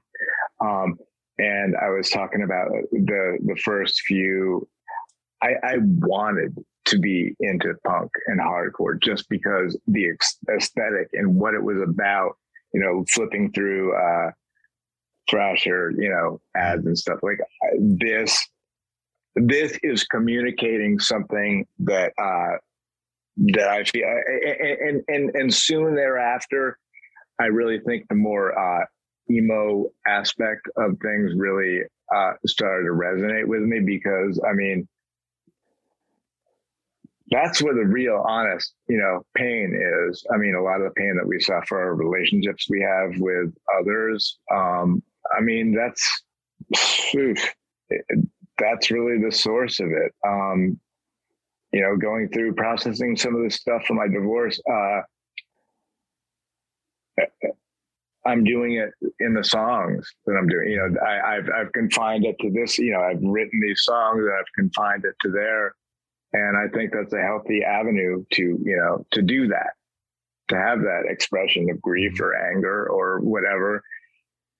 Um, 0.60 0.98
and 1.40 1.76
I 1.78 1.90
was 1.90 2.10
talking 2.10 2.44
about 2.44 2.70
the 2.92 3.38
the 3.46 3.56
first 3.64 4.02
few. 4.02 4.68
I, 5.42 5.54
I 5.64 5.78
wanted 5.82 6.58
to 6.88 7.00
be 7.00 7.36
into 7.40 7.74
punk 7.86 8.12
and 8.28 8.40
hardcore 8.40 9.02
just 9.02 9.30
because 9.30 9.78
the 9.88 10.12
aesthetic 10.50 11.10
and 11.14 11.36
what 11.36 11.54
it 11.54 11.64
was 11.64 11.82
about. 11.82 12.38
You 12.74 12.82
know, 12.82 13.06
flipping 13.10 13.52
through 13.54 13.96
uh, 13.96 14.32
Thrasher, 15.30 15.92
you 15.98 16.10
know, 16.10 16.40
ads 16.56 16.86
and 16.86 16.98
stuff 16.98 17.20
like 17.24 17.40
this. 17.80 18.38
This 19.36 19.78
is 19.84 20.04
communicating 20.04 21.00
something 21.00 21.66
that 21.80 22.12
uh, 22.22 22.58
that 23.38 23.70
I 23.70 23.84
feel, 23.84 24.04
and 24.06 25.04
and 25.08 25.36
and, 25.36 25.54
soon 25.54 25.96
thereafter, 25.96 26.78
I 27.40 27.46
really 27.46 27.80
think 27.80 28.08
the 28.10 28.16
more 28.16 28.58
uh, 28.58 28.86
emo 29.30 29.86
aspect 30.08 30.68
of 30.76 30.98
things 31.02 31.34
really 31.36 31.84
uh, 32.14 32.34
started 32.46 32.86
to 32.86 32.94
resonate 32.94 33.48
with 33.48 33.62
me 33.62 33.80
because 33.80 34.42
I 34.48 34.54
mean, 34.54 34.88
that's 37.30 37.62
where 37.62 37.74
the 37.74 37.86
real 37.86 38.24
honest, 38.28 38.74
you 38.88 38.98
know, 38.98 39.26
pain 39.36 39.74
is. 40.10 40.26
I 40.34 40.38
mean, 40.38 40.56
a 40.56 40.62
lot 40.62 40.80
of 40.80 40.86
the 40.86 40.94
pain 40.96 41.16
that 41.18 41.28
we 41.28 41.40
suffer, 41.40 41.94
relationships 41.94 42.68
we 42.70 42.82
have 42.82 43.20
with 43.20 43.54
others. 43.80 44.38
Um, 44.54 45.04
I 45.38 45.42
mean, 45.42 45.76
that's 45.76 46.24
oof, 47.16 47.54
that's 48.58 48.92
really 48.92 49.22
the 49.22 49.32
source 49.32 49.80
of 49.80 49.88
it. 49.88 50.14
Um, 50.26 50.80
you 51.74 51.82
know, 51.82 51.98
going 51.98 52.30
through 52.30 52.54
processing 52.54 53.18
some 53.18 53.36
of 53.36 53.44
the 53.44 53.52
stuff 53.52 53.84
from 53.86 53.98
my 53.98 54.08
divorce. 54.08 54.60
Uh, 54.72 55.02
I'm 58.26 58.44
doing 58.44 58.74
it 58.74 58.90
in 59.20 59.34
the 59.34 59.44
songs 59.44 60.14
that 60.26 60.34
I'm 60.34 60.48
doing. 60.48 60.70
You 60.70 60.78
know, 60.78 61.00
I, 61.02 61.38
I've 61.38 61.50
I've 61.50 61.72
confined 61.72 62.26
it 62.26 62.36
to 62.42 62.52
this. 62.52 62.78
You 62.78 62.92
know, 62.92 63.02
I've 63.02 63.22
written 63.22 63.60
these 63.62 63.82
songs 63.84 64.20
and 64.20 64.34
I've 64.34 64.54
confined 64.56 65.06
it 65.06 65.16
to 65.22 65.32
there, 65.32 65.76
and 66.34 66.58
I 66.58 66.68
think 66.76 66.92
that's 66.94 67.14
a 67.14 67.22
healthy 67.22 67.64
avenue 67.64 68.26
to 68.34 68.42
you 68.42 68.78
know 68.78 69.06
to 69.12 69.22
do 69.22 69.48
that, 69.48 69.74
to 70.50 70.56
have 70.56 70.82
that 70.82 71.04
expression 71.08 71.70
of 71.70 71.82
grief 71.82 72.20
or 72.20 72.36
anger 72.36 72.88
or 72.88 73.20
whatever. 73.20 73.84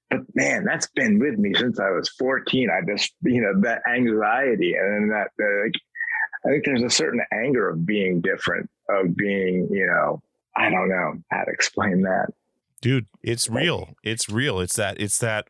But 0.10 0.22
man, 0.34 0.64
that's 0.64 0.88
been 0.88 1.20
with 1.20 1.38
me 1.38 1.54
since 1.54 1.80
I 1.80 1.90
was 1.92 2.10
14. 2.10 2.70
I 2.70 2.80
just 2.90 3.14
you 3.24 3.42
know 3.42 3.62
that 3.62 3.82
anxiety 3.88 4.74
and 4.76 4.94
then 4.94 5.10
that 5.10 5.32
like, 5.38 5.74
I 6.46 6.50
think 6.50 6.66
there's 6.66 6.84
a 6.84 6.90
certain 6.90 7.22
anger 7.34 7.70
of 7.70 7.86
being 7.86 8.22
different, 8.22 8.70
of 8.90 9.16
being 9.16 9.68
you 9.72 9.86
know 9.88 10.22
I 10.56 10.70
don't 10.70 10.90
know 10.90 11.22
how 11.32 11.44
to 11.44 11.52
explain 11.52 12.04
that. 12.04 12.28
dude 12.82 13.08
it's 13.22 13.50
real 13.50 13.96
it's 14.04 14.30
real 14.30 14.60
it's 14.60 14.76
that 14.76 15.00
it's 15.02 15.20
that 15.20 15.50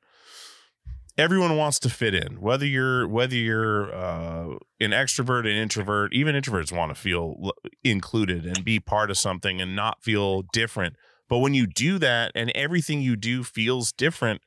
everyone 1.17 1.57
wants 1.57 1.79
to 1.79 1.89
fit 1.89 2.13
in 2.13 2.39
whether 2.39 2.65
you're 2.65 3.07
whether 3.07 3.35
you're 3.35 3.93
uh 3.93 4.49
an 4.79 4.91
extrovert 4.91 5.41
an 5.41 5.47
introvert 5.47 6.13
even 6.13 6.35
introverts 6.35 6.71
want 6.71 6.93
to 6.93 6.95
feel 6.95 7.51
included 7.83 8.45
and 8.45 8.63
be 8.63 8.79
part 8.79 9.09
of 9.09 9.17
something 9.17 9.59
and 9.59 9.75
not 9.75 10.03
feel 10.03 10.43
different. 10.53 10.95
But 11.29 11.39
when 11.39 11.53
you 11.53 11.67
do 11.67 11.97
that 11.99 12.31
and 12.35 12.51
everything 12.55 13.01
you 13.01 13.15
do 13.15 13.43
feels 13.43 13.91
different 13.91 14.41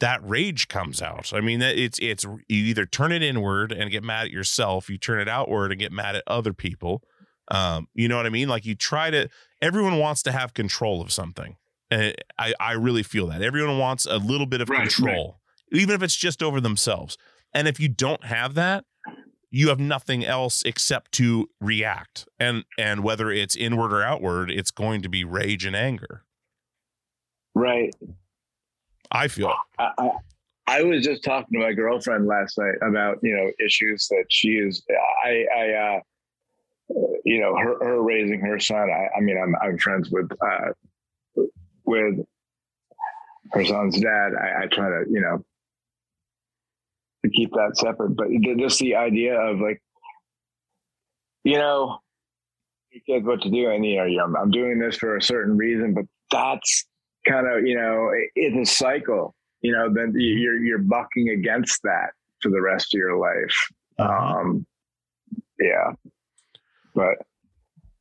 that 0.00 0.20
rage 0.28 0.68
comes 0.68 1.00
out. 1.00 1.32
I 1.32 1.40
mean 1.40 1.60
that 1.60 1.76
it's 1.78 1.98
it's 2.00 2.24
you 2.24 2.64
either 2.64 2.86
turn 2.86 3.12
it 3.12 3.22
inward 3.22 3.72
and 3.72 3.90
get 3.90 4.02
mad 4.04 4.26
at 4.26 4.30
yourself 4.30 4.88
you 4.88 4.98
turn 4.98 5.20
it 5.20 5.28
outward 5.28 5.72
and 5.72 5.80
get 5.80 5.92
mad 5.92 6.16
at 6.16 6.22
other 6.26 6.52
people. 6.52 7.02
Um 7.50 7.88
you 7.94 8.08
know 8.08 8.16
what 8.16 8.26
i 8.26 8.30
mean? 8.30 8.48
Like 8.48 8.64
you 8.64 8.74
try 8.74 9.10
to 9.10 9.28
everyone 9.60 9.98
wants 9.98 10.22
to 10.22 10.32
have 10.32 10.54
control 10.54 11.00
of 11.02 11.12
something. 11.12 11.56
And 11.90 12.14
I, 12.38 12.54
I 12.58 12.72
really 12.72 13.02
feel 13.02 13.26
that. 13.28 13.42
Everyone 13.42 13.78
wants 13.78 14.06
a 14.06 14.16
little 14.16 14.46
bit 14.46 14.60
of 14.60 14.68
Right, 14.70 14.88
control, 14.88 15.38
even 15.72 15.94
if 15.94 16.02
it's 16.02 16.16
just 16.16 16.42
over 16.42 16.60
themselves. 16.60 17.16
And 17.52 17.68
if 17.68 17.78
you 17.78 17.88
don't 17.88 18.24
have 18.24 18.54
that, 18.54 18.84
you 19.50 19.68
have 19.68 19.78
nothing 19.78 20.24
else 20.24 20.62
except 20.64 21.12
to 21.12 21.48
react. 21.60 22.26
And 22.40 22.64
and 22.76 23.04
whether 23.04 23.30
it's 23.30 23.54
inward 23.54 23.92
or 23.92 24.02
outward, 24.02 24.50
it's 24.50 24.72
going 24.72 25.02
to 25.02 25.08
be 25.08 25.22
rage 25.22 25.64
and 25.64 25.76
anger. 25.76 26.24
Right. 27.54 27.94
I 29.12 29.28
feel. 29.28 29.54
I, 29.78 29.90
I, 29.96 30.10
I 30.66 30.82
was 30.82 31.04
just 31.04 31.22
talking 31.22 31.60
to 31.60 31.64
my 31.64 31.72
girlfriend 31.72 32.26
last 32.26 32.58
night 32.58 32.74
about 32.82 33.18
you 33.22 33.36
know 33.36 33.52
issues 33.64 34.08
that 34.08 34.24
she 34.28 34.54
is. 34.54 34.82
I, 35.24 35.44
I, 35.56 35.70
uh, 35.72 36.00
you 37.24 37.40
know, 37.40 37.56
her, 37.56 37.78
her 37.84 38.02
raising 38.02 38.40
her 38.40 38.58
son. 38.58 38.90
I, 38.90 39.16
I 39.16 39.20
mean, 39.20 39.38
I'm 39.40 39.54
I'm 39.62 39.78
friends 39.78 40.10
with 40.10 40.30
uh, 40.32 41.42
with 41.84 42.18
her 43.52 43.64
son's 43.64 44.00
dad. 44.00 44.32
I, 44.34 44.64
I 44.64 44.66
try 44.66 44.88
to 44.88 45.04
you 45.08 45.20
know 45.20 45.44
to 47.24 47.30
keep 47.30 47.50
that 47.52 47.76
separate, 47.76 48.16
but 48.16 48.28
just 48.58 48.78
the 48.78 48.94
idea 48.94 49.38
of 49.40 49.58
like, 49.58 49.82
you 51.42 51.58
know, 51.58 51.98
you 52.90 53.00
kids 53.06 53.26
what 53.26 53.42
to 53.42 53.50
do, 53.50 53.70
and 53.70 53.84
you 53.84 53.96
know, 53.96 54.24
I'm, 54.24 54.36
I'm 54.36 54.50
doing 54.50 54.78
this 54.78 54.96
for 54.96 55.16
a 55.16 55.22
certain 55.22 55.56
reason, 55.56 55.94
but 55.94 56.04
that's 56.30 56.86
kind 57.26 57.46
of 57.48 57.66
you 57.66 57.76
know, 57.76 58.10
it, 58.14 58.30
it's 58.36 58.70
a 58.70 58.72
cycle 58.72 59.34
you 59.64 59.72
know, 59.72 59.90
then 59.90 60.12
you're 60.14 60.62
you're 60.62 60.78
bucking 60.78 61.30
against 61.30 61.80
that 61.84 62.10
for 62.42 62.50
the 62.50 62.60
rest 62.60 62.94
of 62.94 62.98
your 62.98 63.16
life. 63.16 63.56
Uh-huh. 63.98 64.12
Um, 64.12 64.66
yeah, 65.58 65.92
but 66.94 67.14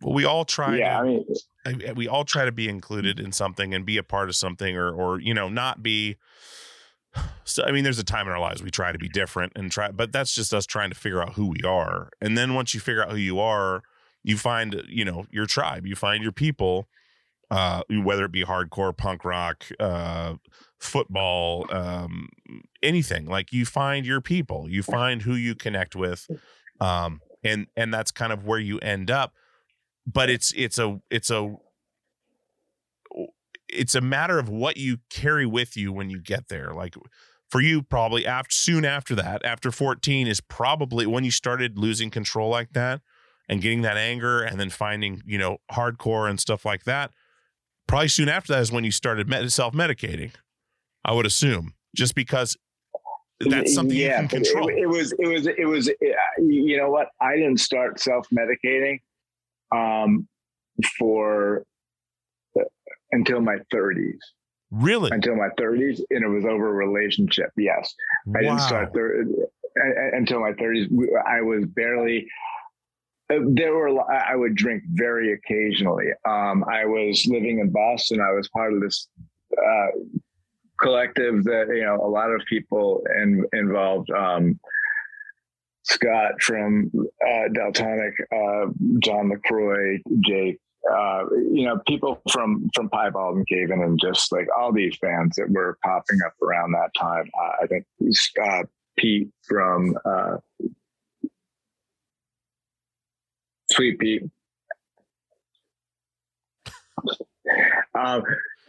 Well, 0.02 0.14
we 0.14 0.26
all 0.26 0.44
try. 0.44 0.76
yeah, 0.78 1.00
I 1.00 1.04
mean, 1.04 1.26
I- 1.66 1.94
we 1.94 2.10
all 2.10 2.26
try 2.26 2.44
to 2.44 2.52
be 2.52 2.68
included 2.68 3.18
in 3.18 3.32
something 3.32 3.74
and 3.74 3.86
be 3.86 3.96
a 3.96 4.04
part 4.04 4.28
of 4.28 4.36
something, 4.36 4.76
or 4.76 4.92
or 4.94 5.22
you 5.22 5.34
know, 5.34 5.48
not 5.48 5.82
be. 5.82 6.18
So 7.46 7.64
I 7.64 7.72
mean, 7.72 7.84
there's 7.84 8.00
a 8.00 8.04
time 8.04 8.28
in 8.28 8.34
our 8.34 8.40
lives 8.40 8.64
we 8.64 8.72
try 8.72 8.92
to 8.92 8.98
be 8.98 9.10
different 9.10 9.54
and 9.56 9.72
try, 9.72 9.92
but 9.92 10.12
that's 10.12 10.34
just 10.34 10.54
us 10.54 10.66
trying 10.66 10.90
to 10.90 10.96
figure 10.96 11.22
out 11.22 11.34
who 11.34 11.48
we 11.48 11.62
are. 11.64 12.10
And 12.22 12.38
then 12.38 12.54
once 12.54 12.74
you 12.74 12.80
figure 12.80 13.04
out 13.04 13.12
who 13.12 13.18
you 13.18 13.40
are, 13.40 13.84
you 14.24 14.38
find 14.38 14.82
you 14.88 15.06
know 15.06 15.26
your 15.32 15.46
tribe, 15.46 15.86
you 15.86 15.96
find 15.96 16.24
your 16.24 16.32
people, 16.32 16.88
uh, 17.52 17.84
whether 17.90 18.26
it 18.26 18.32
be 18.32 18.44
hardcore, 18.44 18.96
punk 18.96 19.26
rock, 19.26 19.66
uh, 19.80 20.36
football, 20.80 21.68
um, 21.72 22.30
anything. 22.82 23.26
Like 23.26 23.52
you 23.52 23.66
find 23.66 24.06
your 24.06 24.22
people, 24.22 24.70
you 24.70 24.82
find 24.82 25.22
who 25.22 25.36
you 25.36 25.56
connect 25.56 25.96
with, 25.96 26.28
um, 26.80 27.22
and 27.44 27.68
and 27.76 27.94
that's 27.94 28.12
kind 28.12 28.32
of 28.32 28.46
where 28.46 28.60
you 28.60 28.80
end 28.80 29.12
up. 29.12 29.34
But 30.08 30.30
it's 30.30 30.54
it's 30.56 30.80
a 30.80 31.02
it's 31.10 31.30
a 31.30 31.56
it's 33.76 33.96
a 33.96 34.02
matter 34.02 34.40
of 34.40 34.50
what 34.50 34.78
you 34.78 34.98
carry 35.10 35.46
with 35.46 35.76
you 35.78 35.92
when 35.94 36.10
you 36.10 36.22
get 36.22 36.48
there. 36.48 36.74
Like 36.74 36.96
for 37.50 37.62
you, 37.62 37.82
probably 37.84 38.26
after 38.26 38.52
soon 38.52 38.86
after 38.86 39.16
that, 39.16 39.44
after 39.46 39.72
14 39.72 40.28
is 40.28 40.42
probably 40.42 41.06
when 41.06 41.24
you 41.24 41.32
started 41.32 41.78
losing 41.78 42.10
control 42.10 42.50
like 42.50 42.74
that 42.74 43.02
and 43.50 43.62
getting 43.62 43.82
that 43.82 43.98
anger 43.98 44.42
and 44.42 44.60
then 44.60 44.70
finding, 44.70 45.22
you 45.26 45.38
know, 45.38 45.58
hardcore 45.72 46.30
and 46.30 46.40
stuff 46.40 46.66
like 46.66 46.84
that. 46.86 47.12
Probably 47.88 48.08
soon 48.08 48.30
after 48.30 48.54
that 48.54 48.62
is 48.62 48.72
when 48.72 48.84
you 48.84 48.92
started 48.92 49.28
med- 49.28 49.52
self 49.52 49.74
medicating. 49.74 50.32
I 51.06 51.14
would 51.14 51.26
assume, 51.26 51.74
just 51.96 52.16
because 52.16 52.56
that's 53.42 53.74
something 53.76 53.98
you 53.98 54.08
can 54.08 54.28
but 54.30 54.48
it- 54.48 54.54
It, 54.78 54.88
was, 54.88 55.12
it 55.20 55.28
was, 55.28 55.48
it 55.48 55.66
was, 55.66 55.90
uh, 55.90 55.94
you 56.42 56.78
know 56.78 56.90
what? 56.90 57.10
I 57.20 57.36
didn't 57.36 57.60
start 57.60 58.00
self 58.00 58.26
medicating 58.30 59.00
um, 59.76 60.28
for 60.98 61.66
until 63.14 63.40
my 63.42 63.58
30s. 63.74 64.18
really? 64.72 65.10
Until 65.12 65.36
my 65.36 65.50
30s, 65.60 66.02
and 66.10 66.24
it 66.24 66.28
was 66.28 66.46
over 66.46 66.68
a 66.70 66.74
relationship. 66.88 67.50
Yes. 67.58 67.94
I 68.36 68.42
didn't 68.42 68.60
start 68.62 68.94
thir- 68.94 69.26
until 70.14 70.40
my 70.40 70.52
30s. 70.54 70.88
I 71.28 71.42
was 71.42 71.66
barely. 71.66 72.28
uh, 73.32 73.40
There 73.60 73.74
were. 73.76 73.90
I 74.12 74.36
would 74.36 74.56
drink 74.56 74.84
very 74.94 75.34
occasionally. 75.34 76.08
Um, 76.28 76.64
I 76.80 76.86
was 76.86 77.26
living 77.28 77.60
in 77.60 77.70
Boston. 77.72 78.20
I 78.22 78.34
was 78.34 78.48
part 78.50 78.74
of 78.74 78.82
this 78.82 79.08
uh, 79.58 79.88
collective 80.82 81.44
that 81.46 81.66
you 81.70 81.84
know 81.86 81.96
a 82.04 82.10
lot 82.10 82.30
of 82.32 82.42
people 82.50 83.04
in, 83.22 83.46
involved. 83.54 84.10
Um, 84.12 84.60
Scott 85.86 86.42
from 86.42 86.90
uh, 86.96 87.50
Deltonic, 87.58 88.14
uh, 88.32 88.72
John 89.00 89.30
LaCroix, 89.30 90.00
Jake, 90.22 90.60
uh, 90.92 91.26
you 91.32 91.66
know, 91.66 91.80
people 91.88 92.22
from 92.32 92.70
from 92.76 92.90
Piebald 92.90 93.38
and 93.38 93.48
Cave 93.48 93.72
In, 93.72 93.82
and 93.82 94.00
just 94.02 94.32
like 94.32 94.48
all 94.58 94.74
these 94.74 94.98
bands 94.98 95.36
that 95.38 95.50
were 95.50 95.78
popping 95.84 96.20
up 96.26 96.34
around 96.42 96.72
that 96.74 96.92
time. 97.00 97.30
Uh, 97.42 97.52
I 97.64 97.68
think 97.68 97.86
uh, 98.44 98.64
Pete 98.98 99.30
from 99.48 99.98
uh, 100.06 100.38
Sweet 103.72 104.00
Pete. 104.00 104.24
Um, 107.96 108.24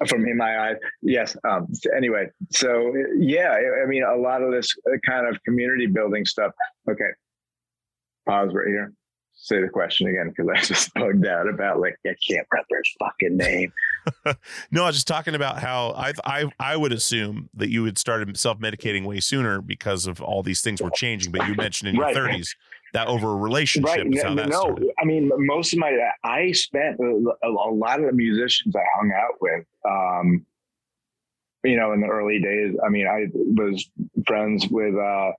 from 0.08 0.26
in 0.26 0.36
my 0.36 0.68
eyes, 0.68 0.76
yes. 1.02 1.36
Um, 1.48 1.68
anyway, 1.96 2.28
so 2.50 2.92
yeah, 3.16 3.52
I- 3.82 3.86
mean, 3.86 4.02
a 4.02 4.16
lot 4.16 4.42
of 4.42 4.52
this 4.52 4.74
uh, 4.86 4.96
kind 5.08 5.26
of 5.26 5.42
community 5.44 5.86
building 5.86 6.24
stuff. 6.24 6.52
Okay, 6.90 7.10
pause 8.26 8.50
right 8.52 8.66
here. 8.66 8.92
Say 9.44 9.60
the 9.60 9.68
question 9.68 10.06
again 10.08 10.30
because 10.34 10.50
I 10.50 10.58
just 10.62 10.94
bugged 10.94 11.26
out 11.26 11.46
about 11.46 11.78
like 11.78 11.98
I 12.06 12.14
can't 12.26 12.46
remember 12.50 12.76
his 12.82 12.94
fucking 12.98 13.36
name. 13.36 13.72
No, 14.70 14.82
I 14.84 14.86
was 14.88 14.96
just 14.96 15.06
talking 15.06 15.34
about 15.34 15.58
how 15.60 15.92
I 15.96 16.12
I 16.24 16.50
I 16.58 16.76
would 16.76 16.92
assume 16.92 17.48
that 17.54 17.70
you 17.70 17.84
had 17.84 17.96
started 17.98 18.36
self 18.38 18.58
medicating 18.58 19.04
way 19.06 19.20
sooner 19.20 19.60
because 19.62 20.06
of 20.06 20.20
all 20.20 20.42
these 20.42 20.60
things 20.60 20.82
were 20.82 20.90
changing. 20.90 21.32
But 21.32 21.46
you 21.48 21.54
mentioned 21.54 21.88
in 21.88 21.94
your 21.94 22.04
Right. 22.04 22.14
thirties 22.14 22.54
that 22.92 23.06
over 23.08 23.30
a 23.32 23.36
relationship 23.36 23.88
right? 23.96 24.06
is 24.06 24.22
No, 24.22 24.28
how 24.28 24.34
that 24.34 24.48
no, 24.48 24.60
started. 24.60 24.88
I 25.00 25.04
mean, 25.04 25.30
most 25.36 25.72
of 25.72 25.78
my 25.78 25.98
I 26.22 26.52
spent 26.52 26.98
a, 27.00 27.22
a 27.44 27.50
lot 27.70 28.00
of 28.00 28.06
the 28.06 28.12
musicians 28.12 28.74
I 28.76 28.82
hung 28.96 29.12
out 29.12 29.40
with. 29.40 29.64
Um, 29.86 30.46
you 31.64 31.76
know, 31.76 31.92
in 31.92 32.00
the 32.02 32.08
early 32.08 32.40
days, 32.40 32.74
I 32.84 32.88
mean, 32.90 33.06
I 33.06 33.26
was 33.32 33.88
friends 34.26 34.68
with 34.68 34.94
uh, 34.96 35.32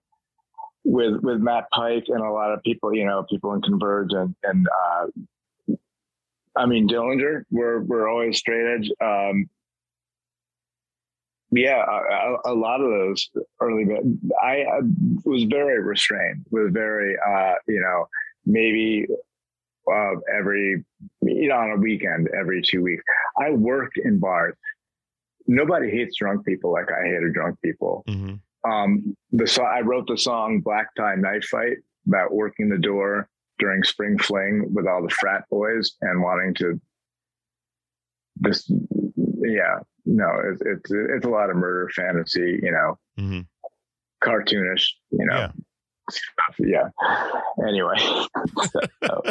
with 0.86 1.22
with 1.22 1.40
Matt 1.40 1.66
Pike 1.72 2.06
and 2.08 2.24
a 2.24 2.32
lot 2.32 2.54
of 2.54 2.64
people. 2.64 2.94
You 2.94 3.06
know, 3.06 3.26
people 3.30 3.54
in 3.54 3.62
Converge 3.62 4.14
and 4.14 4.36
and 4.44 4.68
uh, 4.68 5.74
I 6.56 6.66
mean 6.66 6.88
Dillinger. 6.88 7.44
We're 7.52 7.82
we're 7.82 8.08
always 8.08 8.38
straight 8.38 8.66
edge. 8.66 8.90
Um, 9.02 9.50
yeah, 11.52 11.84
a, 11.86 12.52
a, 12.52 12.54
lot 12.54 12.82
of 12.82 12.90
those 12.90 13.30
early, 13.62 13.86
but 13.86 14.02
I, 14.44 14.64
I 14.64 14.80
was 15.24 15.44
very 15.44 15.82
restrained. 15.82 16.46
Was 16.50 16.72
very, 16.74 17.16
uh, 17.16 17.54
you 17.68 17.80
know, 17.80 18.08
maybe 18.46 19.06
uh, 19.90 20.12
every, 20.38 20.84
you 21.22 21.48
know, 21.48 21.56
on 21.56 21.72
a 21.72 21.78
weekend, 21.78 22.30
every 22.38 22.62
two 22.62 22.82
weeks. 22.82 23.04
I 23.40 23.52
worked 23.52 23.98
in 23.98 24.20
bars. 24.20 24.56
Nobody 25.48 25.92
hates 25.92 26.18
drunk 26.18 26.46
people 26.46 26.72
like 26.72 26.88
I 26.92 27.06
hated 27.06 27.34
drunk 27.34 27.62
people. 27.64 28.04
Mhm. 28.08 28.40
Um, 28.68 29.16
the 29.32 29.46
so 29.48 29.64
I 29.64 29.82
wrote 29.82 30.08
the 30.08 30.18
song 30.18 30.62
"Black 30.62 30.88
Tie 30.96 31.16
Night 31.16 31.44
Fight" 31.46 31.78
about 32.08 32.34
working 32.34 32.70
the 32.70 32.78
door 32.78 33.28
during 33.60 33.84
spring 33.84 34.18
fling 34.20 34.74
with 34.74 34.88
all 34.88 35.02
the 35.04 35.10
frat 35.10 35.44
boys 35.50 35.96
and 36.02 36.22
wanting 36.22 36.54
to 36.56 36.80
just, 38.44 38.70
yeah, 39.38 39.80
no, 40.06 40.28
it's 40.52 40.62
it's 40.62 40.92
it's 40.92 41.26
a 41.26 41.30
lot 41.30 41.50
of 41.50 41.56
murder 41.56 41.90
fantasy, 41.96 42.60
you 42.62 42.72
know, 42.72 42.98
Mhm. 43.18 43.46
cartoonish, 44.24 44.88
you 45.12 45.26
know, 45.26 45.36
Yeah. 45.38 45.52
stuff. 46.10 46.56
Yeah. 46.60 46.90
Anyway, 47.68 47.98
So, 48.72 49.22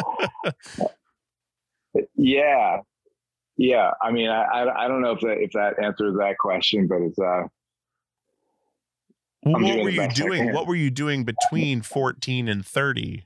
yeah, 2.15 2.79
yeah. 3.57 3.91
I 4.01 4.11
mean, 4.11 4.29
I 4.29 4.43
I, 4.43 4.85
I 4.85 4.87
don't 4.87 5.01
know 5.01 5.11
if 5.11 5.21
that 5.21 5.37
if 5.41 5.51
that 5.51 5.81
answers 5.83 6.15
that 6.17 6.37
question, 6.39 6.87
but 6.87 7.01
it's 7.01 7.19
uh. 7.19 7.43
What 9.45 9.61
were 9.61 9.89
you 9.89 10.07
doing? 10.09 10.53
What 10.53 10.65
were 10.67 10.75
you 10.75 10.89
doing 10.89 11.23
between 11.23 11.81
fourteen 11.81 12.47
and 12.47 12.65
thirty 12.65 13.25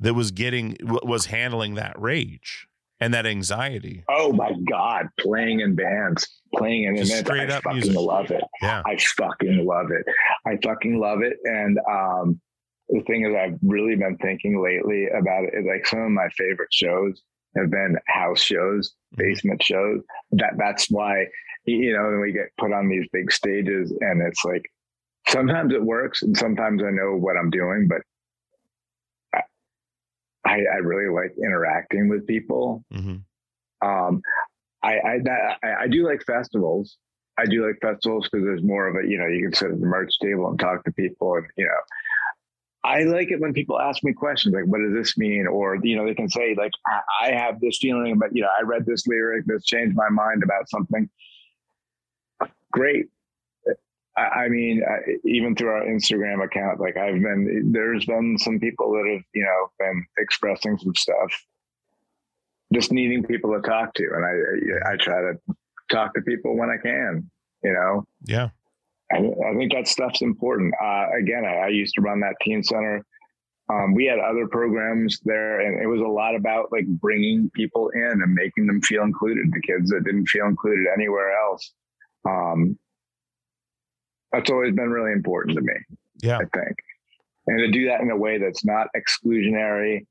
that 0.00 0.14
was 0.14 0.30
getting 0.30 0.76
was 0.80 1.26
handling 1.26 1.74
that 1.74 2.00
rage 2.00 2.66
and 3.00 3.12
that 3.12 3.26
anxiety? 3.26 4.02
Oh 4.08 4.32
my 4.32 4.52
God, 4.70 5.08
playing 5.20 5.60
in 5.60 5.74
bands, 5.74 6.26
playing 6.54 6.84
in 6.84 6.96
Just 6.96 7.18
straight 7.18 7.50
I 7.50 7.56
up 7.56 7.64
fucking 7.64 7.80
music. 7.80 7.96
love 7.96 8.30
it. 8.30 8.42
Yeah. 8.62 8.82
I 8.86 8.96
fucking 8.96 9.66
love 9.66 9.90
it. 9.90 10.06
I 10.46 10.56
fucking 10.62 10.98
love 10.98 11.20
it. 11.20 11.34
And 11.44 11.78
um, 11.90 12.40
the 12.88 13.02
thing 13.06 13.26
is, 13.26 13.34
I've 13.38 13.58
really 13.62 13.94
been 13.96 14.16
thinking 14.22 14.62
lately 14.62 15.06
about 15.08 15.44
it. 15.44 15.52
Is 15.54 15.66
like 15.66 15.86
some 15.86 16.00
of 16.00 16.10
my 16.12 16.28
favorite 16.30 16.72
shows 16.72 17.20
have 17.56 17.70
been 17.70 17.96
house 18.06 18.40
shows, 18.40 18.94
basement 19.18 19.62
shows. 19.62 20.00
That 20.30 20.54
that's 20.56 20.90
why 20.90 21.26
you 21.66 21.92
know 21.92 22.04
when 22.04 22.20
we 22.22 22.32
get 22.32 22.46
put 22.58 22.72
on 22.72 22.88
these 22.88 23.06
big 23.12 23.30
stages, 23.30 23.92
and 24.00 24.22
it's 24.26 24.42
like 24.46 24.62
sometimes 25.28 25.72
it 25.72 25.82
works, 25.82 26.22
and 26.22 26.36
sometimes 26.36 26.82
I 26.82 26.90
know 26.90 27.16
what 27.16 27.36
I'm 27.36 27.50
doing, 27.50 27.88
but. 27.88 28.02
I, 30.44 30.58
I 30.74 30.78
really 30.78 31.08
like 31.08 31.32
interacting 31.38 32.08
with 32.08 32.26
people 32.26 32.84
hmm 32.92 33.18
um, 33.82 34.22
I, 34.82 34.94
I, 34.94 35.18
I 35.62 35.74
I 35.82 35.88
do 35.88 36.06
like 36.06 36.24
festivals. 36.24 36.96
I 37.38 37.46
do 37.46 37.66
like 37.66 37.78
festivals 37.80 38.28
because 38.28 38.44
there's 38.44 38.62
more 38.62 38.86
of 38.86 38.96
a 38.96 39.08
you 39.08 39.18
know 39.18 39.26
you 39.26 39.42
can 39.42 39.54
sit 39.54 39.70
at 39.70 39.80
the 39.80 39.86
merch 39.86 40.12
table 40.20 40.48
and 40.48 40.58
talk 40.58 40.84
to 40.84 40.92
people 40.92 41.34
and 41.34 41.46
you 41.56 41.64
know 41.64 41.80
I 42.84 43.04
like 43.04 43.30
it 43.30 43.40
when 43.40 43.52
people 43.52 43.78
ask 43.80 44.02
me 44.04 44.12
questions 44.12 44.54
like 44.54 44.66
what 44.66 44.80
does 44.80 44.92
this 44.92 45.16
mean 45.16 45.46
or 45.46 45.78
you 45.82 45.96
know 45.96 46.04
they 46.04 46.14
can 46.14 46.28
say 46.28 46.54
like 46.56 46.72
I, 46.86 47.28
I 47.28 47.32
have 47.32 47.60
this 47.60 47.78
feeling 47.78 48.18
but 48.18 48.34
you 48.34 48.42
know 48.42 48.50
I 48.58 48.62
read 48.62 48.84
this 48.86 49.06
lyric 49.06 49.46
this 49.46 49.64
changed 49.64 49.96
my 49.96 50.08
mind 50.08 50.42
about 50.42 50.68
something. 50.68 51.08
Great. 52.72 53.06
I, 54.16 54.22
I 54.22 54.48
mean, 54.48 54.82
I, 54.88 55.16
even 55.24 55.54
through 55.54 55.70
our 55.70 55.84
Instagram 55.84 56.44
account, 56.44 56.80
like 56.80 56.96
I've 56.96 57.14
been, 57.14 57.70
there's 57.72 58.04
been 58.04 58.36
some 58.38 58.58
people 58.58 58.92
that 58.92 59.10
have, 59.10 59.22
you 59.34 59.42
know, 59.42 59.70
been 59.78 60.04
expressing 60.18 60.78
some 60.78 60.94
stuff 60.94 61.32
just 62.72 62.92
needing 62.92 63.22
people 63.22 63.52
to 63.52 63.60
talk 63.60 63.94
to. 63.94 64.04
And 64.14 64.24
I, 64.24 64.92
I 64.92 64.96
try 64.96 65.20
to 65.20 65.34
talk 65.90 66.14
to 66.14 66.22
people 66.22 66.56
when 66.56 66.70
I 66.70 66.76
can, 66.82 67.30
you 67.62 67.72
know, 67.72 68.06
Yeah. 68.24 68.48
I, 69.12 69.18
I 69.18 69.54
think 69.56 69.72
that 69.72 69.88
stuff's 69.88 70.22
important. 70.22 70.74
Uh, 70.82 71.06
again, 71.18 71.44
I, 71.44 71.66
I 71.66 71.68
used 71.68 71.94
to 71.96 72.00
run 72.00 72.20
that 72.20 72.36
teen 72.42 72.62
center. 72.62 73.04
Um, 73.70 73.94
we 73.94 74.06
had 74.06 74.18
other 74.18 74.46
programs 74.48 75.20
there 75.24 75.60
and 75.60 75.82
it 75.82 75.86
was 75.86 76.00
a 76.00 76.10
lot 76.10 76.34
about 76.34 76.72
like 76.72 76.86
bringing 76.86 77.50
people 77.54 77.90
in 77.94 78.20
and 78.22 78.34
making 78.34 78.66
them 78.66 78.80
feel 78.82 79.02
included. 79.02 79.46
The 79.52 79.60
kids 79.60 79.90
that 79.90 80.04
didn't 80.04 80.26
feel 80.26 80.46
included 80.46 80.86
anywhere 80.94 81.32
else. 81.38 81.72
Um, 82.28 82.78
that's 84.32 84.50
always 84.50 84.74
been 84.74 84.90
really 84.90 85.12
important 85.12 85.56
to 85.56 85.62
me. 85.62 85.74
Yeah. 86.22 86.36
I 86.36 86.44
think. 86.56 86.76
And 87.46 87.58
to 87.58 87.70
do 87.70 87.86
that 87.86 88.00
in 88.00 88.10
a 88.10 88.16
way 88.16 88.38
that's 88.38 88.64
not 88.64 88.88
exclusionary. 88.96 90.06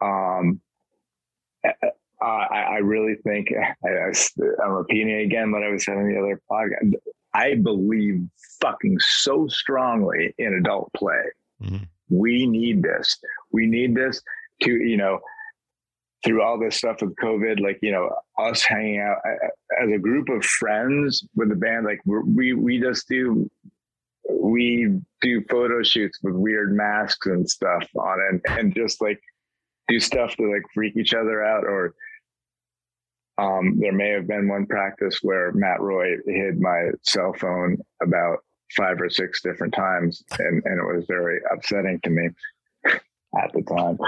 Um, 0.00 0.60
uh, 1.64 1.88
I, 2.22 2.62
I 2.62 2.76
really 2.78 3.16
think 3.16 3.48
I, 3.84 4.12
am 4.64 4.70
repeating 4.70 5.20
again 5.20 5.52
what 5.52 5.62
I 5.62 5.68
was 5.68 5.84
saying 5.84 5.98
in 5.98 6.14
the 6.14 6.18
other 6.18 6.40
podcast. 6.50 6.94
I 7.34 7.54
believe 7.54 8.22
fucking 8.60 8.98
so 8.98 9.46
strongly 9.48 10.34
in 10.38 10.54
adult 10.54 10.90
play. 10.94 11.22
Mhm. 11.62 11.86
We 12.08 12.46
need 12.46 12.82
this. 12.82 13.18
We 13.52 13.66
need 13.66 13.94
this 13.94 14.22
to, 14.62 14.70
you 14.70 14.96
know, 14.96 15.20
through 16.26 16.42
all 16.42 16.58
this 16.58 16.76
stuff 16.76 17.00
with 17.00 17.14
COVID, 17.16 17.60
like, 17.60 17.78
you 17.80 17.92
know, 17.92 18.10
us 18.36 18.62
hanging 18.62 18.98
out 18.98 19.18
as 19.80 19.90
a 19.90 19.98
group 19.98 20.28
of 20.28 20.44
friends 20.44 21.24
with 21.36 21.48
the 21.48 21.54
band, 21.54 21.86
like 21.86 22.00
we, 22.04 22.52
we 22.52 22.80
just 22.80 23.08
do, 23.08 23.48
we 24.28 24.98
do 25.20 25.42
photo 25.48 25.84
shoots 25.84 26.18
with 26.22 26.34
weird 26.34 26.74
masks 26.74 27.28
and 27.28 27.48
stuff 27.48 27.88
on 27.94 28.18
it 28.18 28.42
and, 28.50 28.58
and 28.58 28.74
just 28.74 29.00
like 29.00 29.20
do 29.86 30.00
stuff 30.00 30.34
to 30.36 30.52
like 30.52 30.62
freak 30.74 30.96
each 30.96 31.14
other 31.14 31.44
out 31.44 31.64
or, 31.64 31.94
um, 33.38 33.78
there 33.78 33.92
may 33.92 34.08
have 34.10 34.26
been 34.26 34.48
one 34.48 34.66
practice 34.66 35.20
where 35.22 35.52
Matt 35.52 35.80
Roy 35.80 36.16
hid 36.26 36.60
my 36.60 36.88
cell 37.02 37.34
phone 37.38 37.76
about 38.02 38.38
five 38.74 39.00
or 39.00 39.10
six 39.10 39.42
different 39.42 39.74
times, 39.74 40.24
and, 40.38 40.62
and 40.64 40.80
it 40.80 40.96
was 40.96 41.04
very 41.06 41.40
upsetting 41.52 42.00
to 42.02 42.10
me 42.10 42.30
at 42.86 43.52
the 43.52 43.62
time. 43.62 43.98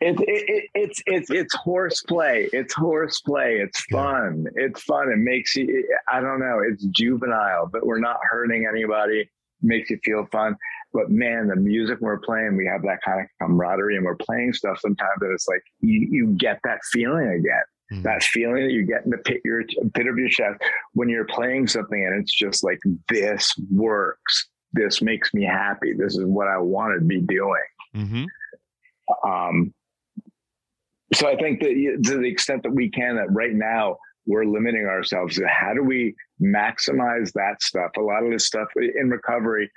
It, 0.00 0.20
It, 0.20 0.28
it, 0.28 0.44
it, 0.48 0.70
it's 0.74 1.02
it's 1.06 1.30
it's 1.30 1.54
horseplay. 1.54 2.48
It's 2.52 2.72
horseplay. 2.74 3.58
It's 3.58 3.84
Yeah. 3.90 3.98
fun. 4.02 4.46
It's 4.54 4.82
fun. 4.82 5.10
It 5.10 5.18
makes 5.18 5.56
you. 5.56 5.84
I 6.12 6.20
don't 6.20 6.38
know. 6.40 6.60
It's 6.66 6.84
juvenile, 6.84 7.66
but 7.72 7.84
we're 7.86 7.98
not 7.98 8.18
hurting 8.30 8.66
anybody. 8.66 9.20
It 9.22 9.28
Makes 9.60 9.90
you 9.90 9.98
feel 10.04 10.26
fun. 10.30 10.56
But 10.92 11.10
man, 11.10 11.48
the 11.48 11.56
music 11.56 11.98
we're 12.00 12.18
playing, 12.20 12.56
we 12.56 12.64
have 12.66 12.82
that 12.82 13.00
kind 13.04 13.20
of 13.22 13.26
camaraderie, 13.42 13.96
and 13.96 14.04
we're 14.04 14.14
playing 14.16 14.52
stuff 14.52 14.78
sometimes 14.80 15.18
that 15.20 15.32
it's 15.32 15.48
like 15.48 15.62
you, 15.80 16.06
you 16.10 16.26
get 16.38 16.60
that 16.64 16.78
feeling 16.92 17.26
again. 17.28 17.62
Mhm. 17.92 18.02
That 18.04 18.22
feeling 18.22 18.64
that 18.66 18.72
you 18.72 18.84
get 18.86 19.04
in 19.04 19.10
the 19.10 19.18
pit, 19.18 19.40
your 19.44 19.64
pit 19.94 20.06
of 20.06 20.16
your 20.16 20.28
chest 20.28 20.60
when 20.92 21.08
you're 21.08 21.24
playing 21.24 21.66
something, 21.66 22.04
and 22.06 22.22
it's 22.22 22.32
just 22.34 22.62
like 22.62 22.78
this 23.08 23.52
works. 23.70 24.48
This 24.74 25.02
makes 25.02 25.34
me 25.34 25.42
happy. 25.44 25.92
This 25.92 26.16
is 26.16 26.24
what 26.24 26.46
I 26.48 26.58
want 26.58 26.98
to 26.98 27.04
be 27.04 27.20
doing. 27.20 27.62
Mhm. 27.96 28.26
Um, 29.26 29.74
so 31.14 31.28
I 31.28 31.36
think 31.36 31.60
that 31.60 32.00
to 32.04 32.18
the 32.18 32.28
extent 32.28 32.62
that 32.64 32.74
we 32.74 32.90
can, 32.90 33.16
that 33.16 33.32
right 33.32 33.54
now 33.54 33.96
we're 34.26 34.44
limiting 34.44 34.84
ourselves 34.84 35.40
how 35.48 35.72
do 35.72 35.82
we 35.82 36.14
maximize 36.40 37.32
that 37.32 37.62
stuff? 37.62 37.90
A 37.96 38.00
lot 38.00 38.24
of 38.24 38.30
this 38.30 38.46
stuff 38.46 38.68
in 38.76 39.08
recovery, 39.08 39.70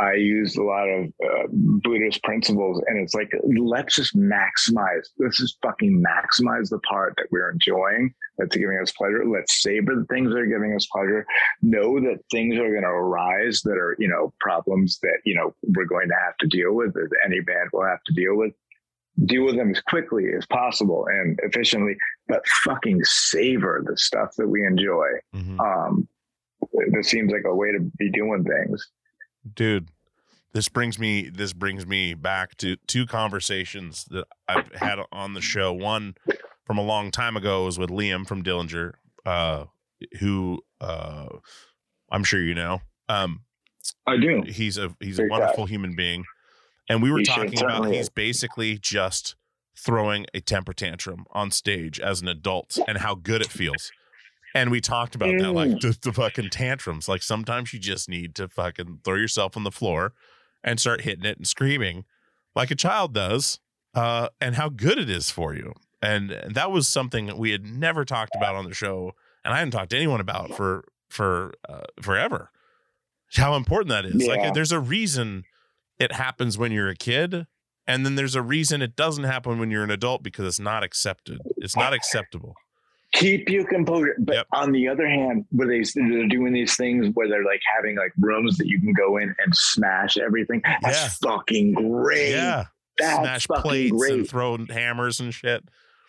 I 0.00 0.14
used 0.14 0.58
a 0.58 0.64
lot 0.64 0.88
of 0.88 1.06
uh, 1.24 1.46
Buddhist 1.52 2.22
principles, 2.24 2.82
and 2.88 2.98
it's 2.98 3.14
like 3.14 3.30
let's 3.56 3.94
just 3.94 4.16
maximize. 4.16 5.06
Let's 5.18 5.38
just 5.38 5.58
fucking 5.62 6.02
maximize 6.02 6.68
the 6.68 6.80
part 6.80 7.14
that 7.16 7.26
we're 7.30 7.50
enjoying, 7.50 8.12
that's 8.36 8.56
giving 8.56 8.78
us 8.82 8.90
pleasure. 8.90 9.24
Let's 9.24 9.62
savor 9.62 9.94
the 9.94 10.06
things 10.06 10.30
that 10.30 10.38
are 10.38 10.46
giving 10.46 10.74
us 10.74 10.86
pleasure. 10.86 11.24
Know 11.62 12.00
that 12.00 12.18
things 12.32 12.56
are 12.56 12.70
going 12.70 12.82
to 12.82 12.88
arise 12.88 13.60
that 13.62 13.76
are 13.76 13.94
you 14.00 14.08
know 14.08 14.32
problems 14.40 14.98
that 15.02 15.18
you 15.24 15.36
know 15.36 15.54
we're 15.62 15.86
going 15.86 16.08
to 16.08 16.16
have 16.24 16.36
to 16.38 16.48
deal 16.48 16.72
with. 16.72 16.94
That 16.94 17.10
any 17.24 17.40
band 17.40 17.70
will 17.72 17.86
have 17.86 18.02
to 18.06 18.14
deal 18.14 18.34
with 18.34 18.52
deal 19.26 19.44
with 19.44 19.56
them 19.56 19.70
as 19.70 19.80
quickly 19.82 20.24
as 20.36 20.44
possible 20.46 21.06
and 21.08 21.38
efficiently, 21.42 21.96
but 22.28 22.46
fucking 22.64 23.00
savor 23.04 23.82
the 23.86 23.96
stuff 23.96 24.30
that 24.36 24.48
we 24.48 24.66
enjoy. 24.66 25.06
Mhm. 25.34 25.60
Um, 25.60 26.08
this 26.92 27.08
seems 27.08 27.30
like 27.30 27.44
a 27.46 27.54
way 27.54 27.70
to 27.72 27.80
be 27.98 28.10
doing 28.10 28.44
things. 28.44 28.88
dude 29.54 29.88
this 30.54 30.68
brings 30.70 30.98
me 30.98 31.28
this 31.28 31.52
brings 31.52 31.86
me 31.86 32.14
back 32.14 32.56
to 32.56 32.76
two 32.86 33.04
conversations 33.06 34.06
that 34.06 34.24
i've 34.48 34.72
had 34.76 34.98
on 35.12 35.34
the 35.34 35.40
show 35.42 35.70
one 35.72 36.14
from 36.64 36.78
a 36.78 36.82
long 36.82 37.10
time 37.10 37.36
ago 37.36 37.64
was 37.66 37.78
with 37.78 37.90
liam 37.90 38.26
from 38.26 38.42
dillinger 38.42 38.92
uh 39.26 39.64
who 40.20 40.58
uh 40.80 41.26
i'm 42.10 42.24
sure 42.24 42.40
you 42.40 42.54
know 42.54 42.80
um 43.10 43.40
I 44.06 44.16
do. 44.16 44.42
he's 44.46 44.78
a 44.78 44.96
he's 44.98 45.18
a 45.18 45.22
guy. 45.24 45.28
wonderful 45.28 45.66
human 45.66 45.94
being 45.94 46.24
and 46.88 47.02
we 47.02 47.10
were 47.10 47.18
He 47.20 47.24
talking 47.24 47.60
about 47.62 47.86
he's 47.92 48.08
basically 48.08 48.78
just 48.78 49.36
throwing 49.76 50.26
a 50.34 50.40
temper 50.40 50.72
tantrum 50.72 51.24
on 51.32 51.50
stage 51.50 51.98
as 52.00 52.22
an 52.22 52.28
adult 52.28 52.78
and 52.86 52.98
how 52.98 53.14
good 53.14 53.40
it 53.40 53.48
feels. 53.48 53.90
And 54.54 54.70
we 54.70 54.80
talked 54.80 55.14
about 55.16 55.36
that 55.38 55.50
like 55.52 55.70
Mm. 55.70 55.80
the, 55.80 55.98
the 56.00 56.12
fucking 56.12 56.50
tantrums. 56.50 57.08
Like 57.08 57.22
sometimes 57.22 57.72
you 57.72 57.80
just 57.80 58.08
need 58.08 58.34
to 58.36 58.46
fucking 58.48 59.00
throw 59.04 59.16
yourself 59.16 59.56
on 59.56 59.64
the 59.64 59.72
floor 59.72 60.12
and 60.62 60.78
start 60.78 61.00
hitting 61.02 61.24
it 61.24 61.36
and 61.36 61.46
screaming 61.46 62.04
like 62.54 62.70
a 62.70 62.76
child 62.76 63.12
does 63.14 63.58
uh 63.94 64.28
and 64.40 64.54
how 64.54 64.68
good 64.68 64.98
it 64.98 65.10
is 65.10 65.30
for 65.30 65.54
you. 65.54 65.72
And 66.00 66.36
that 66.50 66.70
was 66.70 66.86
something 66.86 67.26
that 67.26 67.38
we 67.38 67.50
had 67.50 67.64
never 67.64 68.04
talked 68.04 68.36
about 68.36 68.54
on 68.54 68.64
the 68.66 68.74
show 68.74 69.12
and 69.44 69.52
i 69.52 69.58
hadn't 69.58 69.72
talked 69.72 69.90
to 69.90 69.96
anyone 69.96 70.20
about 70.20 70.54
for 70.56 70.84
for 71.10 71.52
uh, 71.68 71.82
forever 72.00 72.50
how 73.36 73.56
important 73.56 73.88
that 73.90 74.04
is. 74.04 74.24
Yeah. 74.24 74.34
like 74.34 74.54
there's 74.54 74.70
a 74.72 74.78
reason 74.78 75.44
it 75.98 76.12
happens 76.12 76.56
when 76.58 76.72
you're 76.72 76.88
a 76.88 76.96
kid 76.96 77.46
and 77.86 78.04
then 78.06 78.14
there's 78.14 78.34
a 78.34 78.42
reason 78.42 78.80
it 78.82 78.96
doesn't 78.96 79.24
happen 79.24 79.58
when 79.58 79.70
you're 79.70 79.84
an 79.84 79.90
adult 79.90 80.22
because 80.22 80.46
it's 80.46 80.60
not 80.60 80.82
accepted 80.82 81.38
it's 81.58 81.76
not 81.76 81.92
acceptable 81.92 82.54
Keep 83.12 83.48
your 83.48 83.64
composure. 83.64 84.16
But 84.18 84.34
Yep. 84.34 84.46
on 84.50 84.72
the 84.72 84.88
other 84.88 85.06
hand, 85.06 85.44
where 85.52 85.68
they, 85.68 85.82
they're 85.94 86.26
doing 86.26 86.52
these 86.52 86.74
things 86.76 87.14
where 87.14 87.28
they're 87.28 87.44
like 87.44 87.60
having 87.76 87.96
like 87.96 88.10
rooms 88.18 88.56
that 88.56 88.66
you 88.66 88.80
can 88.80 88.92
go 88.92 89.18
in 89.18 89.32
and 89.44 89.54
smash 89.56 90.16
everything. 90.16 90.60
That's 90.82 91.20
Yeah. 91.22 91.30
fucking 91.30 91.74
great. 91.74 92.30
yeah 92.32 92.64
That's 92.98 93.44
smash 93.44 93.62
plates 93.62 93.92
great. 93.96 94.12
and 94.14 94.28
throw 94.28 94.58
hammers 94.68 95.20
and 95.20 95.32
shit 95.32 95.62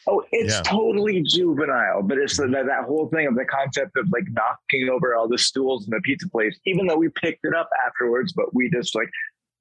Oh, 0.07 0.23
it's 0.31 0.55
Yeah. 0.55 0.61
totally 0.63 1.21
juvenile, 1.21 2.01
but 2.01 2.17
it's 2.17 2.37
the, 2.37 2.47
that, 2.47 2.65
that 2.65 2.85
whole 2.85 3.07
thing 3.09 3.27
of 3.27 3.35
the 3.35 3.45
concept 3.45 3.95
of 3.97 4.07
like 4.11 4.23
knocking 4.31 4.89
over 4.89 5.15
all 5.15 5.27
the 5.27 5.37
stools 5.37 5.85
in 5.85 5.91
the 5.91 6.01
pizza 6.01 6.27
place, 6.29 6.57
even 6.65 6.87
though 6.87 6.97
we 6.97 7.09
picked 7.09 7.45
it 7.45 7.53
up 7.53 7.69
afterwards, 7.85 8.33
but 8.33 8.51
we 8.55 8.67
just 8.71 8.95
like 8.95 9.09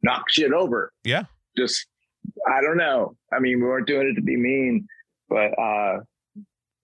knock 0.04 0.30
shit 0.30 0.52
over. 0.52 0.92
Yeah. 1.02 1.24
Just, 1.56 1.86
I 2.46 2.60
don't 2.60 2.76
know. 2.76 3.16
I 3.32 3.40
mean, 3.40 3.58
we 3.58 3.66
weren't 3.66 3.86
doing 3.86 4.08
it 4.08 4.14
to 4.14 4.22
be 4.22 4.36
mean, 4.36 4.86
but 5.28 5.58
uh, 5.58 6.00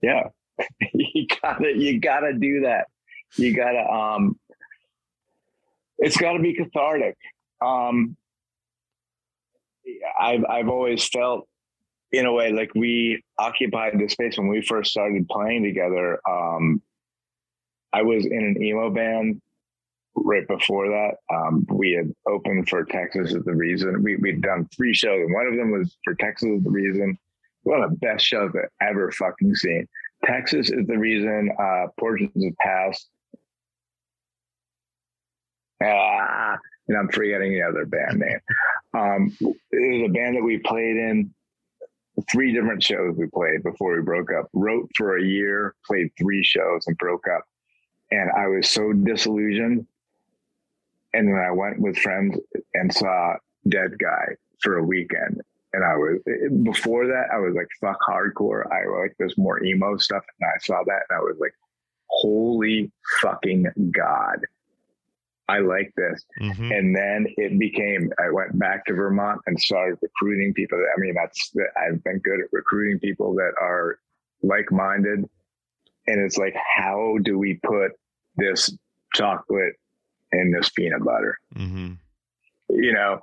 yeah, 0.03 0.29
you 0.95 1.27
gotta, 1.43 1.73
you 1.77 2.01
gotta 2.01 2.33
do 2.33 2.63
that. 2.63 2.87
You 3.37 3.55
gotta, 3.55 3.89
um, 3.89 4.39
it's 5.99 6.17
gotta 6.17 6.41
be 6.41 6.55
cathartic. 6.55 7.17
Um, 7.61 8.17
I've, 10.19 10.45
I've 10.49 10.69
always 10.69 11.07
felt 11.09 11.47
in 12.13 12.27
a 12.27 12.33
way 12.33 12.53
like 12.53 12.71
we 12.75 13.23
occupied 13.39 13.99
the 13.99 14.09
space 14.09 14.37
when 14.37 14.49
we 14.49 14.63
first 14.63 14.91
started 14.91 15.29
playing 15.29 15.63
together 15.63 16.21
um 16.29 16.83
i 17.93 18.03
was 18.03 18.27
in 18.27 18.43
an 18.57 18.63
emo 18.63 18.91
band 18.91 19.41
right 20.17 20.47
before 20.49 20.89
that 20.89 21.15
um 21.35 21.65
we 21.73 21.93
had 21.93 22.13
opened 22.27 22.69
for 22.69 22.85
texas 22.85 23.33
is 23.33 23.45
the 23.45 23.55
reason 23.55 24.03
we, 24.03 24.17
we'd 24.17 24.43
done 24.43 24.69
three 24.77 24.95
shows 24.95 25.21
and 25.21 25.33
one 25.33 25.47
of 25.47 25.57
them 25.57 25.71
was 25.71 25.97
for 26.05 26.15
texas 26.15 26.49
is 26.49 26.65
the 26.65 26.71
reason 26.71 27.17
one 27.63 27.83
of 27.83 27.91
the 27.91 27.97
best 27.97 28.25
shows 28.25 28.51
i've 28.55 28.89
ever 28.89 29.11
fucking 29.13 29.55
seen 29.55 29.87
texas 30.25 30.71
is 30.71 30.87
the 30.87 30.99
reason 30.99 31.51
uh 31.59 31.87
portraits 31.99 32.33
of 32.37 32.57
past 32.59 33.09
ah, 35.83 36.57
and 36.89 36.99
i'm 36.99 37.09
forgetting 37.09 37.53
the 37.53 37.63
other 37.63 37.87
band 37.87 38.19
name 38.19 38.41
um 38.95 39.37
it 39.71 40.03
was 40.03 40.11
a 40.11 40.13
band 40.13 40.37
that 40.37 40.43
we 40.43 40.59
played 40.59 40.97
in 40.97 41.33
three 42.31 42.53
different 42.53 42.83
shows 42.83 43.15
we 43.17 43.27
played 43.27 43.63
before 43.63 43.95
we 43.95 44.03
broke 44.03 44.31
up. 44.33 44.49
Wrote 44.53 44.89
for 44.97 45.17
a 45.17 45.23
year, 45.23 45.75
played 45.87 46.11
three 46.19 46.43
shows, 46.43 46.87
and 46.87 46.97
broke 46.99 47.27
up. 47.29 47.45
And 48.11 48.31
I 48.31 48.49
was 48.49 48.69
so 48.69 48.93
disillusioned. 48.93 49.87
And 51.13 51.29
then 51.29 51.37
I 51.37 51.51
went 51.51 51.81
with 51.81 51.99
friends 51.99 52.39
and 52.75 52.93
saw 52.93 53.35
Dead 53.69 53.99
Guy 53.99 54.37
for 54.61 54.79
a 54.79 54.85
weekend. 54.85 55.41
And 55.73 55.85
I 55.85 55.95
was 55.95 56.19
before 56.63 57.07
that, 57.07 57.27
I 57.33 57.39
was 57.39 57.55
like, 57.55 57.69
fuck 57.81 57.99
hardcore. 58.09 58.65
I 58.73 58.87
like 59.01 59.15
this 59.19 59.39
more 59.39 59.63
emo 59.63 59.97
stuff. 59.99 60.25
And 60.41 60.51
I 60.55 60.59
saw 60.65 60.83
that 60.85 61.03
and 61.09 61.19
I 61.19 61.21
was 61.21 61.37
like, 61.41 61.55
holy 62.09 62.91
fucking 63.21 63.67
God. 63.93 64.41
I 65.49 65.59
like 65.59 65.93
this. 65.97 66.25
Mhm. 66.41 66.77
And 66.77 66.97
then 66.97 67.27
it 67.37 67.59
became, 67.59 68.13
I 68.19 68.31
went 68.31 68.57
back 68.59 68.85
to 68.87 68.95
Vermont 68.95 69.41
and 69.47 69.61
started 69.61 69.99
recruiting 70.01 70.55
people. 70.55 70.79
I 70.79 71.01
mean, 71.01 71.15
that's, 71.15 71.51
that 71.51 71.69
I've 71.77 72.03
been 72.05 72.19
good 72.19 72.41
at 72.41 72.53
recruiting 72.53 73.01
people 73.01 73.35
that 73.35 73.53
are 73.61 73.99
like 74.43 74.71
minded. 74.71 75.29
And 76.07 76.21
it's 76.21 76.39
like, 76.39 76.55
how 76.77 77.19
do 77.23 77.39
we 77.39 77.61
put 77.65 77.93
this 78.37 78.77
chocolate 79.15 79.75
in 80.33 80.53
this 80.53 80.71
peanut 80.71 81.05
butter? 81.05 81.37
Mm-hmm. 81.55 81.93
You 82.69 82.93
know? 82.93 83.21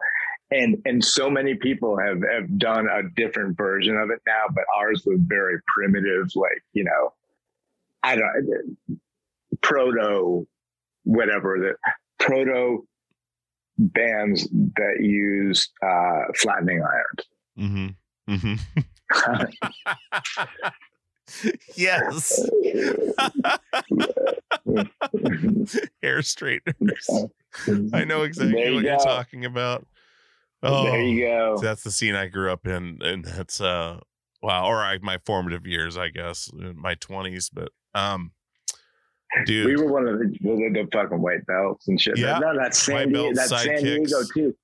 And 0.50 0.82
and 0.86 1.04
so 1.04 1.30
many 1.30 1.56
people 1.56 1.98
have 1.98 2.22
have 2.32 2.58
done 2.58 2.88
a 2.88 3.04
different 3.16 3.58
version 3.58 3.98
of 3.98 4.10
it 4.12 4.22
now, 4.26 4.46
but 4.54 4.64
ours 4.78 5.04
was 5.06 5.20
very 5.22 5.60
primitive, 5.68 6.30
like, 6.36 6.64
you 6.72 6.86
know, 6.86 7.14
I 8.02 8.16
don't 8.16 8.78
proto 9.62 10.48
whatever 11.04 11.60
that 11.60 11.76
proto 12.20 12.88
bands 13.78 14.48
that 14.78 14.98
use 15.02 15.70
uh, 15.84 16.32
flattening 16.36 16.82
irons. 16.82 17.28
Mhm. 17.60 17.96
Mm-hmm. 18.30 18.56
yes. 21.76 22.48
Hair 26.02 26.22
straighteners. 26.22 27.10
I 27.94 28.04
know 28.04 28.24
exactly 28.24 28.66
you 28.68 28.76
what 28.76 28.84
you're 28.84 28.98
talking 28.98 29.46
about. 29.46 29.86
Oh, 30.64 30.86
there 30.86 31.02
you 31.02 31.26
go. 31.26 31.58
that's 31.62 31.84
the 31.84 31.92
scene 31.92 32.16
I 32.16 32.28
grew 32.28 32.52
up 32.52 32.66
in, 32.66 33.00
and 33.02 33.24
that's 33.24 33.62
uh, 33.62 34.00
wow, 34.42 34.66
or 34.68 34.78
I, 34.78 34.98
my 35.00 35.20
formative 35.26 35.68
years, 35.68 35.98
I 35.98 36.10
guess, 36.10 36.50
in 36.52 36.80
my 36.80 36.96
twenties. 36.96 37.50
But 37.54 37.70
um, 37.94 38.32
dude, 39.46 39.68
We 39.68 39.76
were 39.76 39.92
one 39.92 40.08
of 40.08 40.20
the, 40.20 40.26
the, 40.42 40.70
the 40.84 40.88
fucking 40.92 41.22
white 41.22 41.46
belts 41.46 41.88
and 41.88 42.02
shit. 42.02 42.18
Yeah. 42.18 42.40
No, 42.40 42.58
that's 42.58 42.78
San 42.80 43.10
Diego. 43.10 43.34
That's 43.36 43.50
San 43.50 43.84
Diego 43.84 44.22
too. 44.34 44.56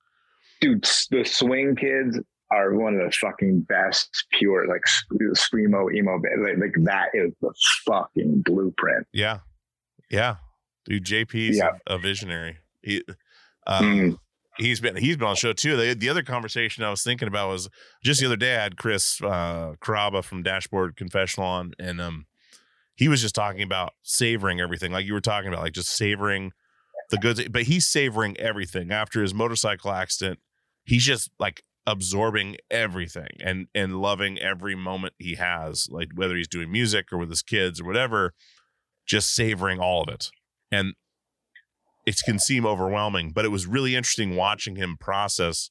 Dude, 0.60 0.84
the 1.10 1.24
swing 1.24 1.76
kids 1.76 2.18
are 2.50 2.74
one 2.74 2.94
of 2.94 3.00
the 3.00 3.12
fucking 3.12 3.60
best 3.62 4.26
pure 4.32 4.66
like 4.68 4.86
sc- 4.86 5.06
screamo 5.52 5.92
emo. 5.94 6.20
Like, 6.42 6.58
like 6.58 6.74
that 6.84 7.08
is 7.14 7.32
the 7.40 7.52
fucking 7.86 8.42
blueprint. 8.44 9.06
yeah, 9.12 9.38
yeah, 10.10 10.36
dude, 10.84 11.04
JP's 11.04 11.56
Yeah. 11.58 11.70
a, 11.86 11.98
visionary. 11.98 12.58
He, 12.82 13.02
uh, 13.66 13.80
Mm. 13.80 14.18
he's 14.58 14.80
been 14.80 14.96
he's 14.96 15.16
been 15.16 15.26
on 15.26 15.32
the 15.32 15.36
show 15.36 15.52
too. 15.52 15.76
The, 15.76 15.94
the 15.94 16.08
other 16.08 16.22
conversation 16.22 16.84
I 16.84 16.90
was 16.90 17.02
thinking 17.02 17.28
about 17.28 17.48
was 17.48 17.68
just 18.02 18.20
the 18.20 18.26
other 18.26 18.36
day. 18.36 18.56
I 18.56 18.62
had 18.62 18.76
Chris 18.76 19.20
uh, 19.22 19.74
Carrabba 19.80 20.22
from 20.24 20.42
Dashboard 20.42 20.96
Confessional 20.96 21.48
on, 21.48 21.72
and 21.78 22.00
um, 22.00 22.26
he 22.94 23.08
was 23.08 23.20
just 23.22 23.34
talking 23.34 23.62
about 23.62 23.94
savoring 24.02 24.60
everything, 24.60 24.92
like 24.92 25.06
you 25.06 25.14
were 25.14 25.20
talking 25.20 25.48
about, 25.48 25.62
like 25.62 25.72
just 25.72 25.90
savoring 25.90 26.52
the 27.10 27.16
goods. 27.18 27.42
But 27.48 27.62
he's 27.62 27.86
savoring 27.86 28.36
everything 28.38 28.90
after 28.92 29.20
his 29.22 29.34
motorcycle 29.34 29.90
accident. 29.92 30.38
He's 30.84 31.04
just 31.04 31.30
like 31.38 31.62
absorbing 31.86 32.56
everything 32.70 33.28
and 33.42 33.66
and 33.74 34.00
loving 34.00 34.38
every 34.38 34.74
moment 34.74 35.14
he 35.18 35.34
has, 35.34 35.88
like 35.90 36.08
whether 36.14 36.36
he's 36.36 36.48
doing 36.48 36.70
music 36.70 37.12
or 37.12 37.18
with 37.18 37.30
his 37.30 37.42
kids 37.42 37.80
or 37.80 37.84
whatever, 37.84 38.34
just 39.06 39.34
savoring 39.34 39.78
all 39.78 40.02
of 40.02 40.08
it. 40.08 40.30
And 40.70 40.94
it 42.06 42.20
can 42.24 42.38
seem 42.38 42.66
overwhelming, 42.66 43.30
but 43.30 43.44
it 43.44 43.50
was 43.50 43.66
really 43.66 43.96
interesting 43.96 44.36
watching 44.36 44.76
him 44.76 44.96
process 44.98 45.70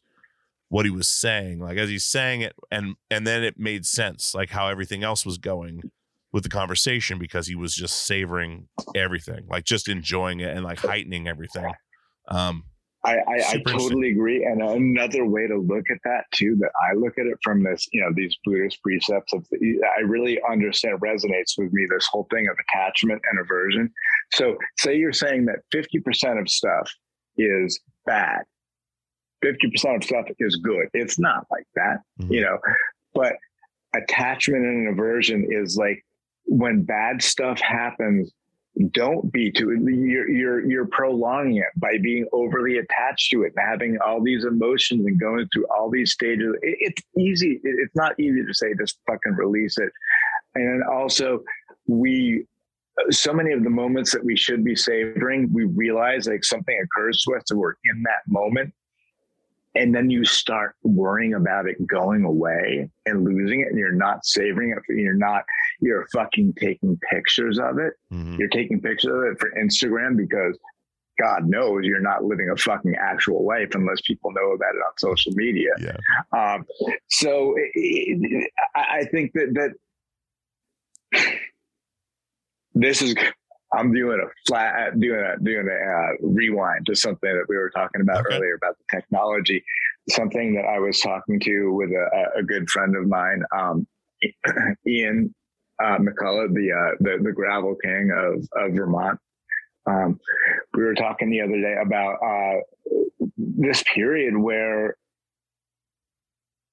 what 0.69 0.85
he 0.85 0.91
was 0.91 1.07
saying. 1.07 1.59
Like 1.59 1.77
as 1.77 1.89
he's 1.89 2.05
saying 2.05 2.41
it, 2.41 2.53
and 2.71 2.95
and 3.11 3.27
then 3.27 3.43
it 3.43 3.59
made 3.59 3.85
sense, 3.85 4.33
like 4.33 4.49
how 4.49 4.67
everything 4.67 5.03
else 5.03 5.25
was 5.25 5.37
going 5.37 5.81
with 6.31 6.43
the 6.43 6.49
conversation 6.49 7.19
because 7.19 7.47
he 7.47 7.55
was 7.55 7.75
just 7.75 8.05
savoring 8.05 8.67
everything, 8.95 9.45
like 9.49 9.65
just 9.65 9.87
enjoying 9.87 10.39
it 10.39 10.55
and 10.55 10.63
like 10.63 10.79
heightening 10.79 11.27
everything. 11.27 11.71
Um, 12.27 12.63
I, 13.05 13.15
I, 13.15 13.43
I 13.49 13.61
totally 13.67 14.11
agree. 14.11 14.45
And 14.45 14.61
another 14.61 15.25
way 15.25 15.45
to 15.47 15.57
look 15.57 15.83
at 15.91 15.97
that 16.05 16.23
too, 16.33 16.55
that 16.61 16.71
I 16.89 16.95
look 16.95 17.17
at 17.19 17.25
it 17.25 17.37
from 17.43 17.61
this, 17.61 17.85
you 17.91 18.01
know, 18.01 18.09
these 18.15 18.35
Buddhist 18.45 18.81
precepts 18.81 19.33
of, 19.33 19.45
the, 19.51 19.81
I 19.97 20.01
really 20.01 20.39
understand 20.49 20.99
resonates 21.01 21.57
with 21.57 21.73
me 21.73 21.85
this 21.89 22.07
whole 22.09 22.27
thing 22.31 22.47
of 22.47 22.55
attachment 22.69 23.21
and 23.29 23.39
aversion. 23.41 23.91
So, 24.33 24.55
say 24.77 24.95
you're 24.95 25.11
saying 25.11 25.45
that 25.45 25.59
50% 25.73 26.39
of 26.39 26.49
stuff 26.49 26.89
is 27.37 27.79
bad, 28.05 28.43
50% 29.43 29.97
of 29.97 30.03
stuff 30.03 30.25
is 30.39 30.55
good. 30.57 30.87
It's 30.93 31.19
not 31.19 31.45
like 31.51 31.67
that, 31.75 31.97
Mhm. 32.21 32.31
you 32.31 32.41
know, 32.41 32.57
but 33.13 33.33
attachment 33.93 34.63
and 34.63 34.87
aversion 34.87 35.45
is 35.49 35.75
like 35.77 36.03
when 36.45 36.83
bad 36.83 37.21
stuff 37.21 37.59
happens, 37.59 38.31
don't 38.91 39.31
be 39.31 39.51
too 39.51 39.71
you're 39.87 40.27
you're 40.27 40.65
you're 40.65 40.87
prolonging 40.87 41.57
it 41.57 41.79
by 41.79 41.93
being 42.01 42.25
overly 42.33 42.79
attached 42.79 43.29
to 43.29 43.43
it 43.43 43.53
and 43.55 43.69
having 43.69 43.97
all 44.03 44.21
these 44.21 44.45
emotions 44.45 45.05
and 45.05 45.19
going 45.19 45.47
through 45.53 45.65
all 45.67 45.91
these 45.91 46.11
stages. 46.11 46.55
It, 46.63 46.77
it's 46.79 47.01
easy 47.17 47.59
it, 47.63 47.75
it's 47.83 47.95
not 47.95 48.19
easy 48.19 48.43
to 48.43 48.53
say 48.53 48.73
just 48.73 48.97
fucking 49.07 49.33
release 49.33 49.77
it. 49.77 49.91
And 50.55 50.83
also 50.83 51.43
we 51.87 52.47
so 53.11 53.31
many 53.31 53.51
of 53.51 53.63
the 53.63 53.69
moments 53.69 54.11
that 54.11 54.25
we 54.25 54.35
should 54.35 54.63
be 54.63 54.75
savoring 54.75 55.51
we 55.53 55.65
realize 55.65 56.27
like 56.27 56.43
something 56.43 56.75
occurs 56.83 57.21
to 57.23 57.35
us 57.35 57.43
and 57.51 57.59
we're 57.59 57.73
in 57.85 58.03
that 58.03 58.21
moment 58.27 58.73
and 59.75 59.93
then 59.93 60.09
you 60.09 60.23
start 60.23 60.75
worrying 60.83 61.33
about 61.33 61.67
it 61.67 61.75
going 61.87 62.23
away 62.23 62.89
and 63.05 63.23
losing 63.23 63.61
it 63.61 63.69
and 63.69 63.77
you're 63.77 63.91
not 63.91 64.25
savoring 64.25 64.71
it 64.71 64.93
you're 64.93 65.15
not 65.15 65.43
you're 65.81 66.07
fucking 66.13 66.53
taking 66.59 66.99
pictures 67.11 67.59
of 67.59 67.77
it 67.77 67.93
mhm. 68.11 68.37
you're 68.37 68.49
taking 68.49 68.79
pictures 68.79 69.11
of 69.11 69.23
it 69.23 69.39
for 69.39 69.51
Instagram 69.59 70.15
because 70.17 70.57
God 71.19 71.45
knows 71.47 71.83
you're 71.83 72.01
not 72.01 72.23
living 72.23 72.49
a 72.49 72.57
fucking 72.57 72.95
actual 72.99 73.45
life 73.45 73.69
unless 73.75 74.01
people 74.01 74.31
know 74.31 74.51
about 74.51 74.73
it 74.73 74.79
on 74.79 74.97
social 74.97 75.31
media. 75.35 75.69
Yeah. 75.79 75.97
Um, 76.35 76.65
so 77.09 77.53
it, 77.55 77.71
it, 77.75 78.51
I 78.75 78.99
I 78.99 79.05
think 79.05 79.31
that 79.33 79.75
that 81.13 81.35
this 82.73 83.01
is 83.01 83.15
I'm 83.75 83.91
doing 83.93 84.19
a 84.23 84.29
flat 84.47 84.99
doing 84.99 85.19
a 85.19 85.43
doing 85.43 85.67
a 85.67 85.71
uh, 85.91 86.09
rewind 86.21 86.85
to 86.87 86.95
something 86.95 87.29
that 87.29 87.45
we 87.49 87.57
were 87.57 87.69
talking 87.71 88.01
about 88.01 88.25
Okay. 88.25 88.35
earlier 88.35 88.55
about 88.55 88.77
the 88.77 88.97
technology. 88.97 89.63
Something 90.09 90.53
that 90.55 90.65
I 90.65 90.79
was 90.79 90.99
talking 90.99 91.39
to 91.39 91.71
with 91.73 91.89
a, 91.89 92.39
a 92.39 92.43
good 92.43 92.69
friend 92.69 92.95
of 92.95 93.07
mine, 93.07 93.41
um, 93.57 93.87
Ian 94.87 95.33
uh, 95.81 95.97
McCullough, 95.97 96.53
the, 96.53 96.71
uh, 96.71 96.95
the 96.99 97.23
the 97.23 97.31
gravel 97.31 97.75
king 97.83 98.11
of 98.15 98.47
of 98.61 98.73
Vermont. 98.73 99.19
Um, 99.85 100.19
we 100.75 100.83
were 100.83 100.95
talking 100.95 101.29
the 101.29 101.41
other 101.41 101.59
day 101.59 101.75
about 101.81 102.15
uh, 102.23 102.59
this 103.37 103.83
period 103.93 104.37
where 104.37 104.95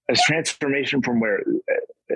a 0.09 0.15
transformation 0.15 1.03
from 1.03 1.21
where 1.21 1.41
uh, 2.11 2.15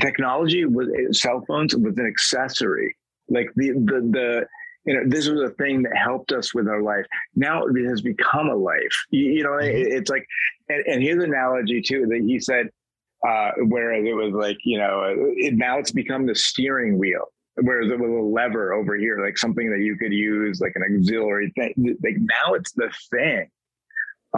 technology 0.00 0.64
was 0.64 0.88
cell 1.18 1.42
phones 1.46 1.74
was 1.76 1.96
an 1.98 2.06
accessory, 2.06 2.96
like 3.28 3.50
the 3.56 3.70
the 3.72 4.00
the 4.12 4.46
you 4.84 4.94
know 4.94 5.02
this 5.06 5.28
was 5.28 5.40
a 5.40 5.50
thing 5.54 5.82
that 5.82 5.96
helped 5.96 6.32
us 6.32 6.54
with 6.54 6.68
our 6.68 6.82
life. 6.82 7.04
Now 7.34 7.64
it 7.64 7.86
has 7.88 8.00
become 8.00 8.48
a 8.48 8.54
life. 8.56 8.96
You, 9.10 9.24
you 9.32 9.42
know, 9.44 9.54
it, 9.58 9.74
it's 9.74 10.10
like, 10.10 10.26
and, 10.68 10.82
and 10.86 11.02
his 11.02 11.22
analogy 11.22 11.82
too 11.82 12.06
that 12.06 12.22
he 12.26 12.38
said 12.40 12.68
uh, 13.26 13.50
whereas 13.66 14.04
it 14.06 14.14
was 14.14 14.32
like 14.32 14.56
you 14.64 14.78
know 14.78 15.02
it, 15.36 15.54
now 15.54 15.78
it's 15.78 15.90
become 15.92 16.26
the 16.26 16.34
steering 16.34 16.98
wheel 16.98 17.24
whereas 17.62 17.90
it 17.90 17.98
was 17.98 18.10
a 18.10 18.22
lever 18.22 18.72
over 18.72 18.96
here 18.96 19.18
like 19.24 19.36
something 19.36 19.68
that 19.70 19.80
you 19.80 19.96
could 19.96 20.12
use 20.12 20.60
like 20.60 20.72
an 20.76 20.82
auxiliary 20.84 21.52
thing 21.56 21.74
like 22.04 22.14
now 22.18 22.54
it's 22.54 22.70
the 22.72 22.88
thing 23.10 23.48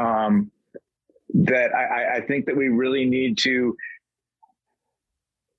um, 0.00 0.50
that 1.34 1.74
I, 1.74 1.84
I- 1.84 2.14
I 2.16 2.20
think 2.22 2.46
that 2.46 2.56
we 2.56 2.68
really 2.68 3.04
need 3.04 3.36
to 3.38 3.76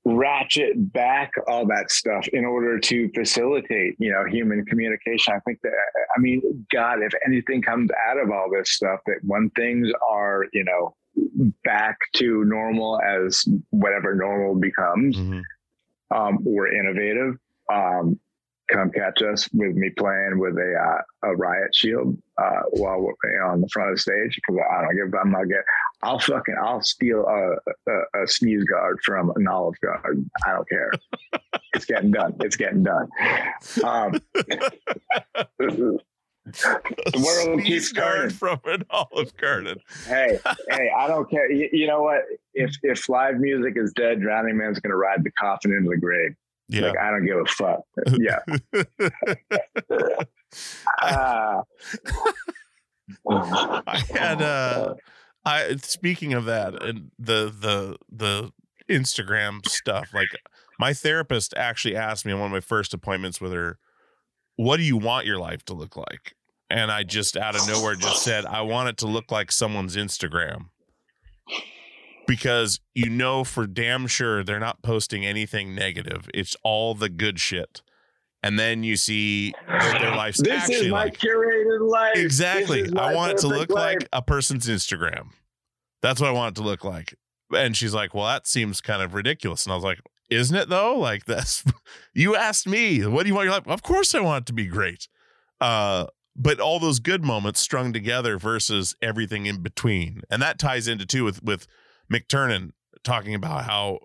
ratchet 0.04 0.92
back 0.94 1.32
all 1.48 1.66
that 1.68 1.92
stuff 1.92 2.28
in 2.30 2.44
order 2.44 2.80
to 2.80 3.08
facilitate 3.14 3.96
you 4.00 4.12
know 4.12 4.26
human 4.26 4.66
communication 4.66 5.32
i 5.34 5.40
think 5.42 5.60
that 5.62 5.72
i 6.18 6.20
mean 6.20 6.42
god 6.74 7.04
if 7.04 7.12
anything 7.26 7.62
comes 7.62 7.92
out 8.10 8.18
of 8.18 8.32
all 8.32 8.50
this 8.52 8.72
stuff 8.72 9.00
that 9.06 9.18
when 9.24 9.48
things 9.52 9.88
are 10.10 10.46
you 10.54 10.64
know 10.64 10.96
back 11.64 11.98
to 12.16 12.44
normal 12.46 13.00
as 13.02 13.46
whatever 13.70 14.16
normal 14.16 14.56
becomes 14.60 15.18
Mhm. 15.18 15.44
um, 16.10 16.38
we're 16.44 16.74
innovative 16.74 17.38
um, 17.72 18.20
come 18.72 18.92
catch 18.92 19.22
us 19.22 19.48
with 19.54 19.76
me 19.76 19.90
playing 19.90 20.40
with 20.40 20.56
a 20.58 20.74
uh, 20.76 21.30
a 21.30 21.36
riot 21.36 21.74
shield 21.74 22.18
uh, 22.38 22.62
while 22.72 23.00
we're 23.00 23.14
you 23.32 23.40
know, 23.40 23.48
on 23.48 23.62
the 23.62 23.68
front 23.70 23.90
of 23.90 23.96
the 23.96 24.02
stage 24.02 24.36
because 24.36 24.62
I 24.72 24.82
don't 24.82 24.96
give 24.96 25.14
I'm 25.20 25.32
not 25.32 25.48
get 25.48 25.64
I'll 26.04 26.20
fucking 26.20 26.56
I'll 26.62 26.82
steal 26.82 27.26
a, 27.28 27.92
a, 27.92 28.24
a 28.24 28.28
sneeze 28.28 28.64
guard 28.64 29.00
from 29.04 29.32
an 29.36 29.48
olive 29.48 29.80
guard. 29.82 30.26
I 30.46 30.54
don't 30.54 30.70
care. 30.70 30.92
It's 31.74 31.86
getting 31.86 32.12
done. 32.12 32.36
It's 32.42 32.58
getting 32.58 32.84
done. 32.84 33.08
Um, 33.82 34.20
the 36.46 37.22
world 37.24 37.62
Sneeze 37.62 37.66
keeps 37.66 37.92
guard 37.92 38.16
turning. 38.16 38.36
from 38.36 38.60
an 38.66 38.84
Olive 38.90 39.36
Garden. 39.38 39.78
hey 40.06 40.40
hey 40.70 40.92
I 40.96 41.08
don't 41.08 41.30
care. 41.30 41.52
You, 41.52 41.70
you 41.72 41.88
know 41.88 42.02
what? 42.02 42.24
If 42.54 42.76
if 42.84 43.08
live 43.08 43.40
music 43.40 43.74
is 43.78 43.94
dead 43.94 44.20
Drowningman's 44.20 44.80
gonna 44.80 44.98
ride 44.98 45.24
the 45.24 45.32
coffin 45.32 45.72
into 45.72 45.90
the 45.90 45.98
grave 45.98 46.36
Yeah. 46.72 46.88
like 46.88 46.98
I 46.98 47.10
don't 47.12 47.26
give 47.26 47.38
a 47.38 47.46
fuck 47.46 47.82
yeah 48.20 48.40
Ah. 51.02 51.64
I 53.30 54.04
had 54.10 54.42
uh 54.42 54.96
I 55.46 55.76
speaking 55.78 56.34
of 56.34 56.46
that 56.46 56.82
and 56.84 57.12
the 57.20 57.54
the 57.58 57.98
the 58.12 58.52
Instagram 58.90 59.66
stuff, 59.68 60.10
like 60.14 60.28
my 60.80 60.94
therapist 60.94 61.54
actually 61.56 61.96
asked 61.96 62.26
me 62.26 62.32
on 62.32 62.40
one 62.40 62.48
of 62.48 62.52
my 62.52 62.60
first 62.60 62.94
appointments 62.94 63.40
with 63.40 63.54
her, 63.54 63.78
what 64.56 64.78
do 64.78 64.84
you 64.84 64.98
want 64.98 65.26
your 65.26 65.38
life 65.38 65.64
to 65.66 65.74
look 65.74 65.96
like? 65.96 66.34
And 66.70 66.92
I 66.92 67.04
just 67.04 67.38
out 67.38 67.56
of 67.56 67.68
nowhere 67.68 67.96
just 67.96 68.24
said, 68.24 68.46
I 68.46 68.62
want 68.62 68.90
it 68.90 68.98
to 68.98 69.08
look 69.08 69.32
like 69.32 69.52
someone's 69.52 69.96
Instagram. 69.96 70.70
Because 72.28 72.80
you 72.94 73.10
know 73.10 73.44
for 73.44 73.68
damn 73.68 74.08
sure 74.08 74.44
they're 74.44 74.60
not 74.60 74.82
posting 74.82 75.26
anything 75.26 75.76
negative. 75.76 76.30
It's 76.34 76.56
all 76.64 76.94
the 76.96 77.10
good 77.10 77.40
shit. 77.40 77.82
And 78.44 78.58
then 78.58 78.84
you 78.84 78.96
see 78.96 79.54
their 79.68 80.16
life's 80.16 80.42
this 80.42 80.64
actually 80.64 80.88
is 80.88 80.92
my 80.92 81.06
like. 81.06 81.18
curated 81.18 81.88
life. 81.88 82.16
Exactly. 82.16 82.90
I 82.98 83.14
want 83.14 83.34
it 83.34 83.38
to 83.40 83.48
look 83.48 83.70
life. 83.70 83.98
like 84.00 84.10
a 84.12 84.22
person's 84.22 84.68
Instagram. 84.68 85.30
That's 86.02 86.20
what 86.20 86.30
I 86.30 86.34
want 86.34 86.58
it 86.58 86.62
to 86.62 86.68
look 86.68 86.84
like. 86.84 87.16
And 87.56 87.78
she's 87.78 87.94
like, 87.94 88.14
Well, 88.14 88.26
that 88.26 88.48
seems 88.48 88.82
kind 88.82 89.02
of 89.04 89.14
ridiculous. 89.14 89.66
And 89.66 89.74
I 89.74 89.76
was 89.76 89.84
like, 89.84 90.00
Isn't 90.30 90.56
it 90.56 90.70
though? 90.70 90.98
Like 90.98 91.26
that's 91.26 91.64
you 92.14 92.36
asked 92.36 92.68
me, 92.68 93.06
what 93.06 93.24
do 93.24 93.30
you 93.30 93.36
want 93.36 93.46
your 93.46 93.54
life? 93.54 93.68
Of 93.68 93.84
course 93.84 94.16
I 94.16 94.22
want 94.22 94.44
it 94.44 94.48
to 94.48 94.54
be 94.54 94.66
great. 94.66 95.08
Uh, 95.60 96.08
but 96.36 96.60
all 96.60 96.80
those 96.80 97.00
good 97.00 97.24
moments 97.24 97.60
strung 97.60 97.94
together 97.94 98.40
versus 98.40 98.96
everything 99.02 99.46
in 99.46 99.62
between. 99.62 100.22
And 100.32 100.42
that 100.42 100.58
ties 100.58 100.88
into 100.88 101.06
too 101.06 101.26
with 101.26 101.44
with 101.44 101.68
McTernan 102.12 102.72
talking 103.04 103.34
about 103.36 103.64
how 103.66 104.00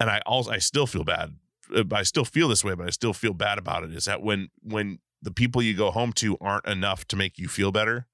and 0.00 0.08
I 0.10 0.20
also 0.26 0.50
I 0.50 0.58
still 0.58 0.86
feel 0.86 1.04
bad. 1.04 1.36
uh, 1.74 1.84
I 1.92 2.02
still 2.02 2.24
feel 2.24 2.48
this 2.48 2.64
way, 2.64 2.74
but 2.74 2.86
I 2.86 2.90
still 2.90 3.12
feel 3.12 3.34
bad 3.34 3.58
about 3.58 3.84
it. 3.84 3.92
Is 3.94 4.04
that 4.06 4.22
when 4.22 4.48
when 4.62 4.98
the 5.22 5.30
people 5.32 5.60
you 5.62 5.74
go 5.74 5.90
home 5.90 6.12
to 6.14 6.36
aren't 6.40 6.66
enough 6.66 7.04
to 7.08 7.16
make 7.16 7.38
you 7.38 7.48
feel 7.48 7.72
better, 7.72 8.06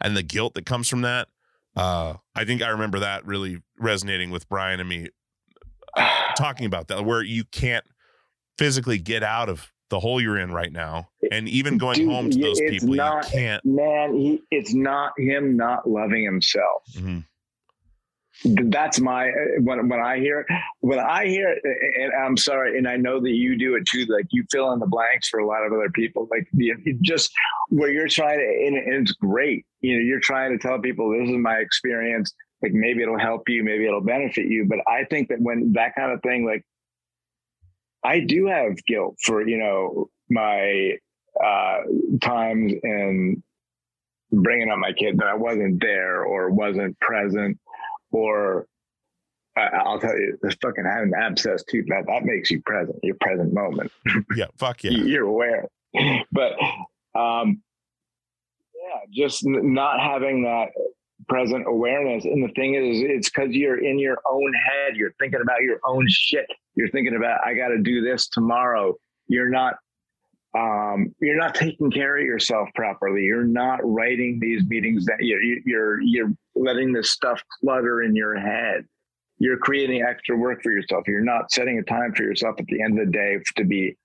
and 0.00 0.16
the 0.16 0.22
guilt 0.22 0.54
that 0.54 0.66
comes 0.66 0.88
from 0.88 1.02
that. 1.02 1.28
Uh, 1.76 2.14
I 2.34 2.44
think 2.44 2.62
I 2.62 2.68
remember 2.70 2.98
that 2.98 3.24
really 3.24 3.62
resonating 3.78 4.30
with 4.30 4.48
Brian 4.48 4.80
and 4.80 4.88
me 4.88 5.08
uh, 5.96 6.08
talking 6.36 6.66
about 6.66 6.88
that, 6.88 7.04
where 7.04 7.22
you 7.22 7.44
can't 7.44 7.84
physically 8.58 8.98
get 8.98 9.22
out 9.22 9.48
of 9.48 9.70
the 9.90 10.00
hole 10.00 10.20
you're 10.20 10.38
in 10.38 10.52
right 10.52 10.72
now, 10.72 11.10
and 11.30 11.48
even 11.48 11.76
going 11.78 11.98
Dude, 11.98 12.08
home 12.10 12.30
to 12.30 12.38
those 12.38 12.58
it's 12.60 12.70
people, 12.82 12.96
not- 12.96 13.24
you 13.26 13.30
can't. 13.30 13.64
Man, 13.64 14.14
he, 14.14 14.42
it's 14.50 14.72
not 14.74 15.12
him 15.18 15.56
not 15.56 15.88
loving 15.88 16.24
himself. 16.24 16.82
Mhm. 16.96 17.24
That's 18.44 19.00
my 19.00 19.30
when 19.58 19.88
when 19.88 20.00
I 20.00 20.18
hear. 20.18 20.46
When 20.80 20.98
I 20.98 21.26
hear 21.26 21.54
and 21.98 22.12
I'm 22.24 22.36
sorry 22.36 22.78
and 22.78 22.88
I 22.88 22.96
know 22.96 23.20
that 23.20 23.30
you 23.30 23.58
do 23.58 23.74
it 23.74 23.86
too 23.86 24.06
like 24.08 24.26
you 24.30 24.44
fill 24.50 24.72
in 24.72 24.78
the 24.78 24.86
blanks 24.86 25.28
for 25.28 25.40
a 25.40 25.46
lot 25.46 25.64
of 25.64 25.72
other 25.72 25.90
people 25.90 26.26
like 26.30 26.48
just 27.02 27.30
where 27.68 27.90
you're 27.90 28.08
trying 28.08 28.38
to 28.38 28.66
and 28.66 29.02
it's 29.02 29.12
great 29.12 29.66
you 29.80 29.96
know 29.96 30.02
you're 30.02 30.20
trying 30.20 30.56
to 30.56 30.58
tell 30.58 30.78
people 30.78 31.10
this 31.10 31.28
is 31.28 31.36
my 31.36 31.56
experience 31.56 32.32
like 32.62 32.72
maybe 32.72 33.02
it'll 33.02 33.18
help 33.18 33.48
you 33.48 33.62
maybe 33.62 33.86
it'll 33.86 34.00
benefit 34.00 34.46
you 34.46 34.66
but 34.68 34.78
I 34.88 35.04
think 35.04 35.28
that 35.28 35.40
when 35.40 35.72
that 35.74 35.94
kind 35.94 36.12
of 36.12 36.22
thing 36.22 36.46
like 36.46 36.64
I 38.02 38.20
do 38.20 38.46
have 38.46 38.82
guilt 38.86 39.16
for 39.22 39.46
you 39.46 39.58
know 39.58 40.08
my 40.30 40.92
uh 41.44 41.78
times 42.22 42.72
and 42.82 43.42
bringing 44.32 44.70
up 44.70 44.78
my 44.78 44.92
kid 44.92 45.18
that 45.18 45.26
I 45.26 45.34
wasn't 45.34 45.80
there 45.80 46.22
or 46.22 46.50
wasn't 46.50 46.98
present 47.00 47.58
or 48.12 48.66
I, 49.56 49.62
I'll 49.84 49.98
tell 50.00 50.16
you, 50.16 50.38
this 50.42 50.54
fucking 50.62 50.84
having 50.84 51.12
an 51.14 51.20
abscess 51.22 51.64
tooth 51.64 51.86
that 51.88 52.04
that 52.06 52.24
makes 52.24 52.50
you 52.50 52.60
present, 52.62 52.98
your 53.02 53.16
present 53.20 53.52
moment. 53.52 53.90
Yeah, 54.36 54.46
fuck 54.58 54.84
yeah. 54.84 54.92
You- 54.92 55.04
You're 55.06 55.26
aware, 55.26 55.66
but 56.32 56.52
um, 57.18 57.62
yeah, 58.74 59.00
just 59.10 59.42
not 59.44 60.00
having 60.00 60.42
that 60.44 60.68
present 61.28 61.64
awareness. 61.66 62.24
And 62.24 62.42
the 62.48 62.52
thing 62.54 62.74
is, 62.74 63.02
it's 63.02 63.28
because 63.30 63.50
you're 63.50 63.82
in 63.84 63.98
your 63.98 64.18
own 64.28 64.52
head. 64.54 64.96
You're 64.96 65.12
thinking 65.20 65.40
about 65.42 65.62
your 65.62 65.78
own 65.84 66.06
shit. 66.08 66.46
You're 66.76 66.88
thinking 66.90 67.16
about 67.16 67.40
I 67.44 67.54
got 67.54 67.68
to 67.68 67.78
do 67.78 68.00
this 68.02 68.28
tomorrow. 68.28 68.94
You're 69.26 69.50
not 69.50 69.74
um, 70.56 71.14
you're 71.20 71.36
not 71.36 71.54
taking 71.54 71.90
care 71.90 72.16
of 72.18 72.24
yourself 72.24 72.68
properly. 72.74 73.22
You're 73.22 73.44
not 73.44 73.78
writing 73.84 74.38
these 74.40 74.64
meetings 74.66 75.04
that 75.06 75.18
you're, 75.20 75.40
you're, 75.64 76.00
you're 76.00 76.32
letting 76.60 76.92
this 76.92 77.10
stuff 77.10 77.42
clutter 77.60 78.02
in 78.02 78.14
your 78.14 78.38
head. 78.38 78.84
You're 79.38 79.56
creating 79.58 80.02
extra 80.02 80.36
work 80.36 80.62
for 80.62 80.70
yourself. 80.70 81.04
You're 81.08 81.24
not 81.24 81.50
setting 81.50 81.78
a 81.78 81.82
time 81.82 82.12
for 82.14 82.22
yourself 82.22 82.56
at 82.58 82.66
the 82.66 82.82
end 82.82 82.98
of 83.00 83.06
the 83.06 83.12
day 83.12 83.38
to 83.56 83.64
be, 83.64 83.96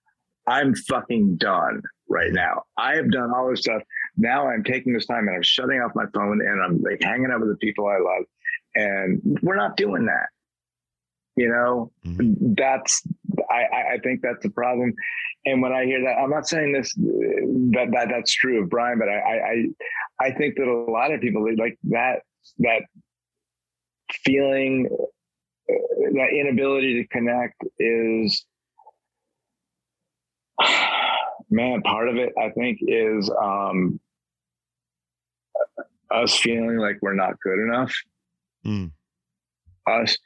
I'm 0.47 0.73
fucking 0.75 1.35
done 1.37 1.81
right 2.07 2.31
now. 2.31 2.63
I 2.77 2.95
have 2.95 3.11
done 3.11 3.31
all 3.35 3.49
this 3.49 3.61
stuff. 3.61 3.81
Now 4.15 4.47
I'm 4.47 4.63
taking 4.63 4.93
this 4.93 5.05
time 5.07 5.27
and 5.27 5.35
I'm 5.35 5.43
shutting 5.43 5.79
off 5.81 5.91
my 5.95 6.05
phone 6.13 6.39
and 6.41 6.63
I'm 6.63 6.81
like 6.81 7.01
hanging 7.01 7.31
out 7.31 7.41
with 7.41 7.49
the 7.49 7.57
people 7.57 7.87
I 7.87 7.97
love. 7.97 8.23
And 8.75 9.39
we're 9.41 9.55
not 9.57 9.75
doing 9.75 10.05
that. 10.05 10.27
You 11.35 11.49
know, 11.49 11.91
Mhm. 12.05 12.55
that's 12.55 13.05
I, 13.51 13.63
I- 13.63 13.93
I 13.95 13.97
think 14.01 14.21
that's 14.21 14.41
the 14.41 14.49
problem. 14.51 14.93
And 15.45 15.61
when 15.61 15.73
I 15.73 15.83
hear 15.83 16.01
that, 16.01 16.17
I'm 16.17 16.29
not 16.29 16.47
saying 16.47 16.71
this 16.71 16.93
that 16.93 17.89
that 17.91 18.07
that's 18.09 18.33
true 18.33 18.63
of 18.63 18.69
Brian, 18.69 18.97
but 18.99 19.09
I 19.09 19.17
I 19.19 19.33
I, 19.49 20.27
I 20.27 20.31
think 20.31 20.55
that 20.55 20.67
a 20.67 20.91
lot 20.91 21.11
of 21.11 21.19
people 21.19 21.45
like 21.57 21.77
that 21.89 22.21
that 22.59 22.81
feeling 24.23 24.87
that 25.67 26.29
inability 26.39 27.01
to 27.01 27.07
connect 27.07 27.61
is 27.79 28.45
man 31.49 31.81
part 31.81 32.07
of 32.09 32.15
it 32.15 32.33
i 32.41 32.49
think 32.51 32.79
is 32.81 33.29
um 33.41 33.99
us 36.11 36.35
feeling 36.37 36.77
like 36.77 36.97
we're 37.01 37.13
not 37.13 37.39
good 37.41 37.59
enough 37.59 37.93
Mm. 38.65 38.91
us 39.87 40.17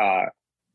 uh 0.00 0.24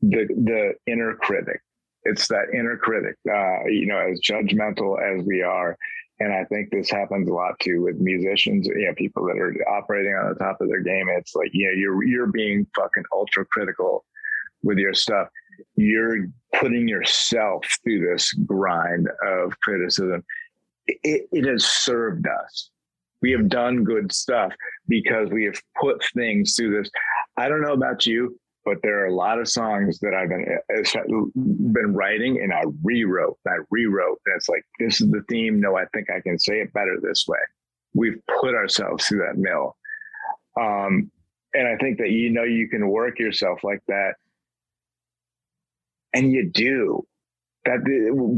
the 0.02 0.26
the 0.30 0.74
inner 0.88 1.16
critic 1.16 1.60
it's 2.04 2.30
that 2.30 2.46
inner 2.54 2.78
critic 2.78 3.16
uh 3.30 3.66
you 3.66 3.86
know 3.86 3.98
as 3.98 4.22
judgmental 4.22 4.96
as 4.98 5.26
we 5.26 5.42
are 5.42 5.78
and 6.22 6.34
i 6.34 6.44
think 6.46 6.70
this 6.70 6.90
happens 6.90 7.28
a 7.30 7.34
lot 7.34 7.60
too 7.60 7.82
with 7.82 7.98
musicians 7.98 8.68
you 8.68 8.86
know 8.86 8.94
people 8.96 9.26
that 9.26 9.38
are 9.38 9.54
operating 9.70 10.14
on 10.14 10.30
the 10.30 10.36
top 10.36 10.62
of 10.62 10.68
their 10.68 10.82
game. 10.82 11.08
It's 11.10 11.36
like 11.36 11.50
you 11.54 11.68
know 11.68 11.74
you're 11.74 12.04
you're 12.04 12.28
being 12.28 12.68
fucking 12.76 13.04
ultra 13.14 13.46
critical 13.46 14.06
with 14.64 14.78
your 14.78 14.94
stuff. 14.94 15.28
You're 15.76 16.28
putting 16.60 16.88
yourself 16.88 17.66
through 17.84 18.08
this 18.08 18.32
grind 18.34 19.10
of 19.26 19.60
criticism. 19.60 20.24
It, 20.88 21.28
it 21.32 21.46
has 21.46 21.66
served 21.66 22.28
us. 22.28 22.70
We 23.22 23.32
have 23.32 23.50
done 23.50 23.84
good 23.84 24.12
stuff 24.12 24.54
because 24.88 25.30
we 25.30 25.44
have 25.46 25.62
put 25.80 26.04
things 26.16 26.56
through 26.56 26.82
this. 26.82 26.92
I 27.38 27.48
don't 27.48 27.62
know 27.62 27.74
about 27.74 28.06
you 28.08 28.40
but 28.66 28.78
there 28.84 29.02
are 29.04 29.08
a 29.08 29.16
lot 29.16 29.40
of 29.40 29.48
songs 29.50 30.00
that 30.00 30.14
I've 30.14 30.30
been 30.30 30.46
uh, 30.70 31.72
been 31.74 31.94
writing 31.94 32.40
and 32.42 32.54
I 32.54 32.64
rewrote. 32.84 33.38
I 33.48 33.58
rewrote, 33.70 34.20
and 34.26 34.36
it's 34.36 34.50
like 34.50 34.64
this 34.80 35.02
is 35.02 35.10
the 35.10 35.24
theme. 35.30 35.60
No, 35.60 35.78
I 35.78 35.86
think 35.94 36.10
I 36.10 36.20
can 36.22 36.38
say 36.38 36.60
it 36.62 36.72
better 36.74 36.98
this 37.02 37.26
way. 37.28 37.40
We've 37.94 38.22
put 38.40 38.54
ourselves 38.56 39.06
through 39.06 39.20
that 39.26 39.38
mill, 39.38 39.76
um, 40.60 41.12
and 41.54 41.68
I 41.68 41.76
think 41.78 41.98
that 41.98 42.10
you 42.12 42.30
know 42.30 42.44
you 42.44 42.70
can 42.70 42.88
work 42.88 43.20
yourself 43.20 43.64
like 43.64 43.82
that, 43.88 44.14
and 46.14 46.32
you 46.32 46.50
do. 46.50 47.06
That 47.66 47.80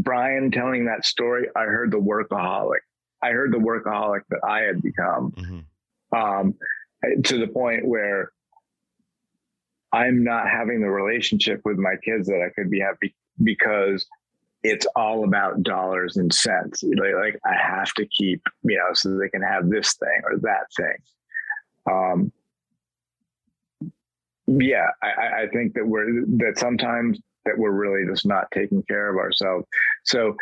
Brian 0.03 0.51
telling 0.51 0.85
that 0.85 1.05
story, 1.05 1.47
I 1.55 1.61
heard 1.63 1.91
the 1.91 1.97
workaholic. 1.99 2.79
I 3.21 3.29
heard 3.29 3.53
the 3.53 3.57
workaholic 3.57 4.21
that 4.29 4.41
I 4.45 4.61
had 4.61 4.81
become 4.81 5.31
Mhm. 5.31 5.63
um, 6.17 6.55
to 7.23 7.37
the 7.37 7.47
point 7.47 7.85
where 7.87 8.31
I'm 9.93 10.23
not 10.23 10.49
having 10.49 10.81
the 10.81 10.89
relationship 10.89 11.61
with 11.63 11.77
my 11.77 11.95
kids 12.03 12.27
that 12.27 12.41
I 12.45 12.49
could 12.53 12.69
be 12.69 12.79
happy 12.79 13.15
because 13.43 14.05
it's 14.63 14.87
all 14.95 15.23
about 15.23 15.61
dollars 15.63 16.17
and 16.17 16.33
cents. 16.33 16.83
Like, 16.83 17.13
like 17.15 17.39
I 17.45 17.53
have 17.55 17.93
to 17.95 18.05
keep, 18.07 18.41
you 18.63 18.77
know, 18.77 18.93
so 18.93 19.17
they 19.17 19.29
can 19.29 19.41
have 19.43 19.69
this 19.69 19.93
thing 19.95 20.21
or 20.23 20.37
that 20.39 20.65
thing. 20.75 21.91
Um, 21.91 22.31
yeah, 24.47 24.87
I, 25.01 25.43
I- 25.43 25.47
think 25.53 25.73
that 25.75 25.85
we're 25.87 26.25
that 26.37 26.57
sometimes 26.57 27.19
that 27.45 27.57
we're 27.57 27.71
really 27.71 28.09
just 28.09 28.25
not 28.25 28.45
taking 28.53 28.81
care 28.83 29.09
of 29.09 29.17
ourselves. 29.17 29.65
So, 30.05 30.35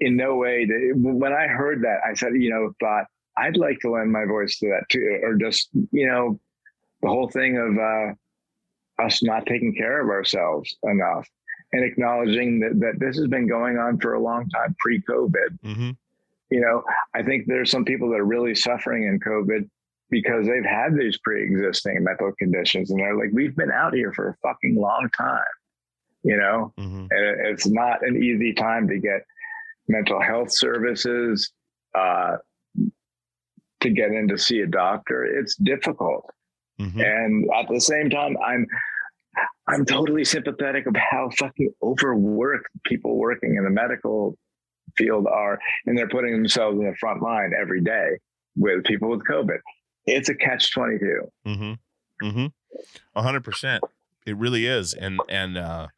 in 0.00 0.16
no 0.16 0.36
way, 0.36 0.66
when 0.94 1.32
I 1.32 1.46
heard 1.46 1.82
that, 1.82 1.98
I 2.08 2.14
said, 2.14 2.32
you 2.34 2.50
know, 2.50 2.72
thought 2.80 3.06
I'd 3.36 3.56
like 3.56 3.78
to 3.80 3.90
lend 3.90 4.12
my 4.12 4.24
voice 4.24 4.58
to 4.58 4.68
that 4.68 4.88
too, 4.90 5.20
or 5.22 5.34
just, 5.36 5.68
you 5.92 6.06
know, 6.06 6.40
the 7.02 7.08
whole 7.08 7.28
thing 7.28 7.56
of 7.56 7.78
uh, 7.78 8.14
us 9.00 9.22
not 9.22 9.46
taking 9.46 9.74
care 9.74 10.00
of 10.02 10.08
ourselves 10.08 10.74
enough 10.84 11.26
and 11.72 11.84
acknowledging 11.84 12.58
that, 12.60 12.78
that 12.80 12.98
this 12.98 13.16
has 13.16 13.28
been 13.28 13.46
going 13.48 13.78
on 13.78 13.98
for 13.98 14.14
a 14.14 14.20
long 14.20 14.48
time 14.50 14.74
pre 14.78 15.00
COVID. 15.02 15.58
Mhm. 15.64 15.96
You 16.50 16.60
know, 16.60 16.82
I 17.14 17.22
think 17.22 17.46
there's 17.46 17.70
some 17.70 17.84
people 17.84 18.10
that 18.10 18.20
are 18.20 18.24
really 18.24 18.54
suffering 18.54 19.04
in 19.04 19.20
COVID 19.20 19.68
because 20.10 20.46
they've 20.46 20.64
had 20.64 20.96
these 20.96 21.16
pre 21.18 21.44
existing 21.44 22.02
mental 22.02 22.32
conditions 22.38 22.90
and 22.90 22.98
they're 22.98 23.16
like, 23.16 23.30
we've 23.32 23.54
been 23.54 23.70
out 23.70 23.94
here 23.94 24.12
for 24.12 24.30
a 24.30 24.36
fucking 24.42 24.74
long 24.74 25.08
time, 25.16 25.44
you 26.24 26.36
know, 26.36 26.72
Mhm. 26.78 27.08
and 27.10 27.46
it's 27.46 27.68
not 27.68 28.04
an 28.06 28.20
easy 28.20 28.52
time 28.52 28.88
to 28.88 28.98
get 28.98 29.24
mental 29.88 30.20
health 30.20 30.48
services, 30.50 31.52
uh, 31.94 32.38
to 33.80 33.90
get 33.90 34.10
in 34.10 34.28
to 34.28 34.36
see 34.36 34.60
a 34.60 34.66
doctor. 34.66 35.24
It's 35.24 35.54
difficult. 35.56 36.28
Mhm. 36.80 37.00
And 37.04 37.48
at 37.54 37.68
the 37.68 37.80
same 37.80 38.10
time, 38.10 38.36
I'm 38.44 38.66
I'm 39.66 39.84
totally 39.84 40.24
sympathetic 40.24 40.86
of 40.86 40.96
how 40.96 41.30
fucking 41.38 41.72
overworked 41.82 42.68
people 42.84 43.16
working 43.16 43.56
in 43.56 43.64
the 43.64 43.70
medical 43.70 44.36
field 44.96 45.26
are, 45.26 45.58
and 45.86 45.96
they're 45.96 46.08
putting 46.08 46.32
themselves 46.32 46.78
in 46.78 46.86
the 46.86 46.96
front 46.96 47.22
line 47.22 47.52
every 47.58 47.80
day 47.80 48.18
with 48.56 48.84
people 48.84 49.10
with 49.10 49.22
COVID. 49.26 49.58
It's 50.06 50.28
a 50.28 50.34
catch 50.34 50.72
twenty 50.72 50.98
two. 50.98 51.30
Mm-hmm. 51.46 52.26
Mm-hmm. 52.26 53.20
Hundred 53.20 53.44
percent. 53.44 53.84
It 54.26 54.36
really 54.36 54.66
is. 54.66 54.92
And 54.94 55.20
and 55.28 55.56
uh, 55.56 55.88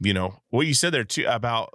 you 0.00 0.12
know, 0.12 0.40
what 0.50 0.66
you 0.66 0.74
said 0.74 0.92
there 0.92 1.04
too 1.04 1.26
about 1.28 1.74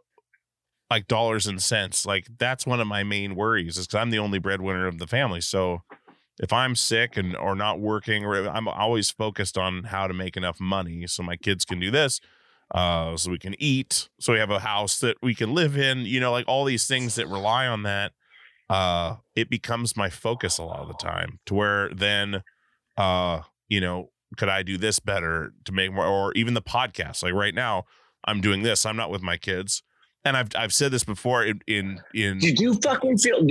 like 0.89 1.07
dollars 1.07 1.47
and 1.47 1.61
cents, 1.61 2.05
like 2.05 2.27
that's 2.38 2.68
one 2.68 2.80
of 2.80 2.88
my 2.88 3.03
main 3.03 3.35
worries 3.35 3.77
is 3.77 3.88
because 3.88 3.99
I'm 3.99 4.10
the 4.10 4.19
only 4.19 4.39
breadwinner 4.39 4.88
of 4.88 4.99
the 4.99 5.07
family. 5.07 5.41
So 5.41 5.84
if 6.39 6.51
I'm 6.51 6.76
sick 6.76 7.18
and 7.18 7.35
or 7.35 7.55
not 7.55 7.80
working, 7.80 8.26
or 8.26 8.35
I'm 8.47 8.68
always 8.68 9.10
focused 9.11 9.57
on 9.57 9.85
how 9.85 10.07
to 10.07 10.14
make 10.14 10.35
enough 10.35 10.60
money 10.60 11.05
so 11.07 11.23
my 11.23 11.35
kids 11.35 11.65
can 11.65 11.80
do 11.80 11.91
this, 11.91 12.19
uh, 12.73 13.15
so 13.18 13.31
we 13.31 13.39
can 13.39 13.55
eat, 13.60 14.10
so 14.19 14.34
we 14.34 14.39
have 14.39 14.49
a 14.49 14.60
house 14.60 14.99
that 14.99 15.18
we 15.22 15.35
can 15.35 15.53
live 15.53 15.77
in, 15.77 15.99
you 15.99 16.19
know, 16.19 16.31
like 16.31 16.45
all 16.47 16.65
these 16.65 16.88
things 16.88 17.15
that 17.15 17.27
rely 17.27 17.68
on 17.68 17.84
that. 17.84 18.14
Uh, 18.69 19.18
it 19.35 19.49
becomes 19.49 19.95
my 19.95 20.10
focus 20.10 20.57
a 20.57 20.64
lot 20.64 20.80
of 20.80 20.88
the 20.88 20.93
time 20.95 21.39
to 21.45 21.53
where 21.53 21.89
then 21.89 22.41
uh 22.97 23.41
you 23.69 23.81
know 23.81 24.10
could 24.38 24.49
i 24.49 24.64
do 24.64 24.77
this 24.77 24.99
better 24.99 25.53
to 25.65 25.72
make 25.72 25.91
more 25.91 26.05
or 26.05 26.31
even 26.34 26.53
the 26.53 26.61
podcast 26.61 27.23
like 27.23 27.34
right 27.34 27.55
now 27.55 27.84
i'm 28.26 28.41
doing 28.41 28.64
this 28.64 28.85
i'm 28.85 28.95
not 28.95 29.10
with 29.10 29.22
my 29.22 29.38
kids 29.38 29.84
and 30.25 30.37
I've 30.37 30.49
I've 30.55 30.73
said 30.73 30.91
this 30.91 31.03
before 31.03 31.43
in 31.43 31.61
in 31.67 32.01
in 32.13 32.39
Did 32.39 32.59
you 32.59 32.75
fucking 32.75 33.17
feel? 33.17 33.45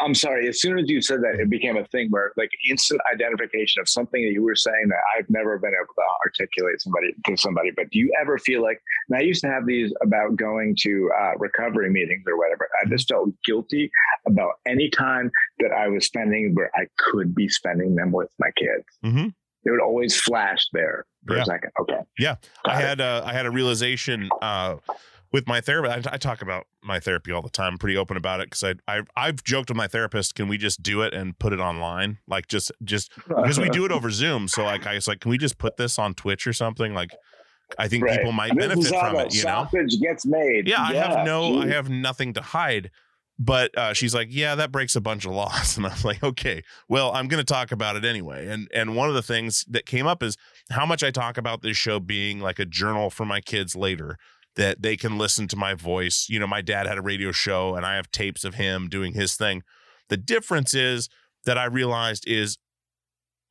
I'm 0.00 0.14
sorry. 0.14 0.48
As 0.48 0.60
soon 0.60 0.78
as 0.78 0.88
you 0.88 1.00
said 1.00 1.20
that, 1.22 1.40
it 1.40 1.48
became 1.48 1.76
a 1.76 1.84
thing 1.86 2.08
where 2.10 2.32
like 2.36 2.50
instant 2.68 3.00
identification 3.12 3.80
of 3.80 3.88
something 3.88 4.22
that 4.22 4.32
you 4.32 4.42
were 4.42 4.54
saying 4.54 4.88
that 4.88 4.98
I've 5.18 5.28
never 5.30 5.58
been 5.58 5.72
able 5.72 5.94
to 5.94 6.02
articulate 6.24 6.80
somebody 6.80 7.14
to 7.26 7.36
somebody. 7.36 7.70
But 7.74 7.90
do 7.90 7.98
you 7.98 8.12
ever 8.20 8.38
feel 8.38 8.62
like? 8.62 8.80
And 9.08 9.18
I 9.18 9.22
used 9.22 9.40
to 9.42 9.48
have 9.48 9.66
these 9.66 9.92
about 10.02 10.36
going 10.36 10.76
to 10.80 11.10
uh, 11.18 11.32
recovery 11.38 11.90
meetings 11.90 12.24
or 12.26 12.36
whatever. 12.36 12.68
I 12.84 12.88
just 12.88 13.08
felt 13.08 13.30
guilty 13.44 13.90
about 14.26 14.52
any 14.66 14.90
time 14.90 15.30
that 15.60 15.72
I 15.72 15.88
was 15.88 16.06
spending 16.06 16.54
where 16.54 16.70
I 16.74 16.86
could 16.98 17.34
be 17.34 17.48
spending 17.48 17.94
them 17.94 18.12
with 18.12 18.28
my 18.38 18.50
kids. 18.56 18.84
Mhm. 19.04 19.34
It 19.64 19.70
would 19.70 19.80
always 19.80 20.20
flash 20.20 20.66
there 20.72 21.06
for 21.26 21.36
Yeah. 21.36 21.42
a 21.42 21.46
second. 21.46 21.70
Okay. 21.80 22.00
Yeah, 22.18 22.34
I 22.64 22.80
it. 22.80 22.84
had 22.84 23.00
a, 23.00 23.22
I 23.24 23.32
had 23.32 23.46
a 23.46 23.50
realization 23.50 24.28
uh, 24.42 24.76
with 25.32 25.46
my 25.48 25.60
therapist. 25.60 26.06
I, 26.06 26.14
I 26.14 26.16
talk 26.18 26.42
about 26.42 26.66
my 26.82 27.00
therapy 27.00 27.32
all 27.32 27.42
the 27.42 27.48
time. 27.50 27.74
I'm 27.74 27.78
pretty 27.78 27.96
open 27.96 28.16
about 28.16 28.40
it 28.40 28.50
because 28.50 28.62
I, 28.62 28.74
I 28.86 29.02
I've 29.16 29.42
joked 29.42 29.70
with 29.70 29.76
my 29.76 29.88
therapist. 29.88 30.34
Can 30.34 30.48
we 30.48 30.58
just 30.58 30.82
do 30.82 31.02
it 31.02 31.14
and 31.14 31.38
put 31.38 31.52
it 31.52 31.60
online? 31.60 32.18
Like 32.28 32.48
just 32.48 32.70
just 32.84 33.12
because 33.26 33.58
we 33.58 33.68
do 33.70 33.84
it 33.84 33.92
over 33.92 34.10
Zoom. 34.10 34.48
So 34.48 34.64
like 34.64 34.86
I 34.86 34.94
was 34.94 35.08
like, 35.08 35.20
can 35.20 35.30
we 35.30 35.38
just 35.38 35.58
put 35.58 35.76
this 35.76 35.98
on 35.98 36.14
Twitch 36.14 36.46
or 36.46 36.52
something? 36.52 36.94
Like 36.94 37.10
I 37.78 37.88
think 37.88 38.04
Right. 38.04 38.18
people 38.18 38.32
might 38.32 38.54
benefit 38.56 38.86
from 38.86 39.16
it. 39.16 39.34
You 39.34 39.44
know? 39.44 39.68
gets 40.00 40.26
made. 40.26 40.68
Yeah, 40.68 40.82
I 40.82 40.94
have 40.94 41.24
no, 41.24 41.62
I 41.62 41.68
have 41.68 41.88
nothing 41.88 42.34
to 42.34 42.42
hide. 42.42 42.90
But 43.38 43.76
uh, 43.76 43.92
she's 43.94 44.14
like, 44.14 44.28
yeah, 44.30 44.54
that 44.54 44.70
breaks 44.70 44.94
a 44.94 45.00
bunch 45.00 45.24
of 45.24 45.32
laws, 45.32 45.76
and 45.78 45.86
I'm 45.86 45.96
like, 46.04 46.22
okay, 46.22 46.62
well, 46.88 47.12
I'm 47.12 47.28
going 47.28 47.44
to 47.44 47.50
talk 47.52 47.72
about 47.72 47.96
it 47.96 48.04
anyway. 48.04 48.46
And 48.46 48.68
and 48.74 48.94
one 48.94 49.08
of 49.08 49.14
the 49.14 49.22
things 49.22 49.64
that 49.70 49.86
came 49.86 50.06
up 50.06 50.22
is 50.22 50.36
how 50.70 50.84
much 50.84 51.02
I 51.02 51.10
talk 51.10 51.38
about 51.38 51.62
this 51.62 51.76
show 51.76 51.98
being 51.98 52.40
like 52.40 52.58
a 52.58 52.66
journal 52.66 53.08
for 53.10 53.24
my 53.24 53.40
kids 53.40 53.74
later 53.74 54.18
that 54.56 54.82
they 54.82 54.96
can 54.96 55.18
listen 55.18 55.48
to 55.48 55.56
my 55.56 55.74
voice. 55.74 56.26
You 56.28 56.38
know, 56.38 56.46
my 56.46 56.60
dad 56.60 56.86
had 56.86 56.98
a 56.98 57.02
radio 57.02 57.32
show, 57.32 57.74
and 57.74 57.86
I 57.86 57.96
have 57.96 58.10
tapes 58.10 58.44
of 58.44 58.54
him 58.54 58.88
doing 58.88 59.14
his 59.14 59.34
thing. 59.34 59.62
The 60.08 60.16
difference 60.16 60.74
is 60.74 61.08
that 61.44 61.58
I 61.58 61.64
realized 61.64 62.24
is, 62.26 62.58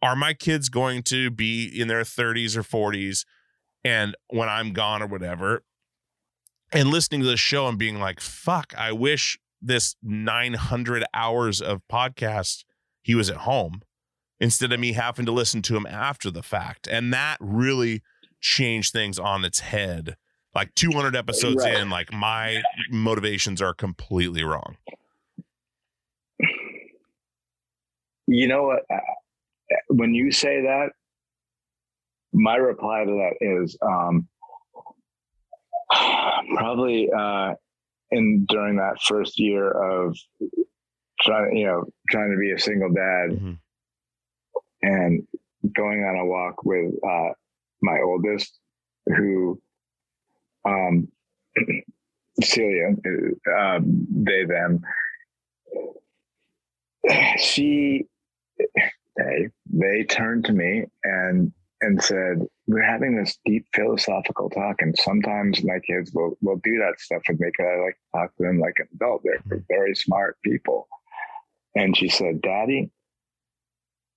are 0.02 0.16
my 0.16 0.34
kids 0.34 0.70
going 0.70 1.04
to 1.04 1.30
be 1.30 1.66
in 1.66 1.88
their 1.88 2.04
30s 2.04 2.56
or 2.56 2.64
40s, 2.64 3.26
and 3.84 4.16
when 4.28 4.50
I'm 4.50 4.74
gone 4.74 5.02
or 5.02 5.08
whatever, 5.08 5.64
and 6.72 6.90
listening 6.90 7.22
to 7.22 7.28
the 7.28 7.38
show 7.38 7.68
and 7.68 7.78
being 7.78 8.00
like, 8.00 8.20
fuck, 8.20 8.74
I 8.78 8.92
wish 8.92 9.38
this 9.62 9.96
900 10.02 11.04
hours 11.14 11.62
of 11.62 11.82
podcast 11.92 12.64
he 13.02 13.16
was 13.16 13.30
at 13.30 13.38
home 13.38 13.82
instead 14.40 14.74
of 14.74 14.80
me 14.80 14.94
having 14.94 15.26
to 15.26 15.32
listen 15.32 15.62
to 15.64 15.76
him 15.76 15.86
after 15.86 16.32
the 16.32 16.42
fact. 16.42 16.88
And 16.88 17.14
that 17.14 17.38
really 17.40 18.02
changed 18.40 18.92
things 18.92 19.20
on 19.20 19.46
its 19.46 19.60
head. 19.60 20.16
Like 20.54 20.74
200 20.76 21.16
episodes 21.16 21.64
Right. 21.64 21.76
in, 21.80 21.90
like 21.90 22.12
my 22.12 22.62
motivations 22.90 23.62
are 23.62 23.74
completely 23.74 24.44
wrong. 24.44 24.76
You 28.28 28.48
know 28.48 28.64
what? 28.64 28.84
Uh, 28.90 28.98
When 29.90 30.14
you 30.14 30.32
say 30.32 30.62
that, 30.62 30.90
my 32.34 32.56
reply 32.56 33.04
to 33.06 33.12
that 33.12 33.36
is 33.42 33.78
um, 33.82 34.28
probably 36.56 37.10
uh, 37.12 37.54
in 38.12 38.46
during 38.50 38.78
that 38.78 39.02
first 39.02 39.40
year 39.40 39.70
of 39.70 40.18
trying, 41.22 41.56
you 41.56 41.66
know, 41.68 41.86
trying 42.10 42.32
to 42.32 42.38
be 42.38 42.52
a 42.52 42.60
single 42.60 42.92
dad 42.92 43.30
Mhm. 43.32 43.58
and 44.82 45.28
going 45.76 46.04
on 46.04 46.18
a 46.18 46.26
walk 46.26 46.64
with 46.66 46.94
uh, 47.08 47.30
my 47.82 48.00
oldest, 48.04 48.60
who, 49.06 49.62
um, 50.66 51.08
Celia, 52.42 52.96
uh, 53.06 53.60
um, 53.60 54.08
they 54.10 54.46
them, 54.46 54.82
she 57.38 58.06
they 59.18 59.50
they 59.72 60.04
turned 60.04 60.46
to 60.46 60.54
me 60.54 60.86
and 61.04 61.52
and 61.82 62.02
said 62.02 62.46
we're 62.68 62.84
having 62.84 63.16
this 63.16 63.38
deep 63.46 63.66
philosophical 63.74 64.50
talk 64.50 64.76
and 64.80 64.96
sometimes 64.98 65.64
my 65.64 65.80
kids 65.80 66.12
will 66.14 66.38
will 66.42 66.60
do 66.64 66.78
that 66.78 67.00
stuff 67.00 67.22
with 67.28 67.40
me 67.40 67.48
because 67.48 67.72
i 67.72 67.84
like 67.84 67.96
to 67.96 68.18
talk 68.18 68.36
to 68.38 68.44
them 68.44 68.60
like 68.60 68.76
an 68.78 68.88
adult. 68.96 69.24
They're 69.24 69.64
very 69.70 69.96
smart 69.96 70.38
people. 70.44 70.88
And 71.76 71.96
she 71.96 72.10
said 72.10 72.42
daddy 72.42 72.92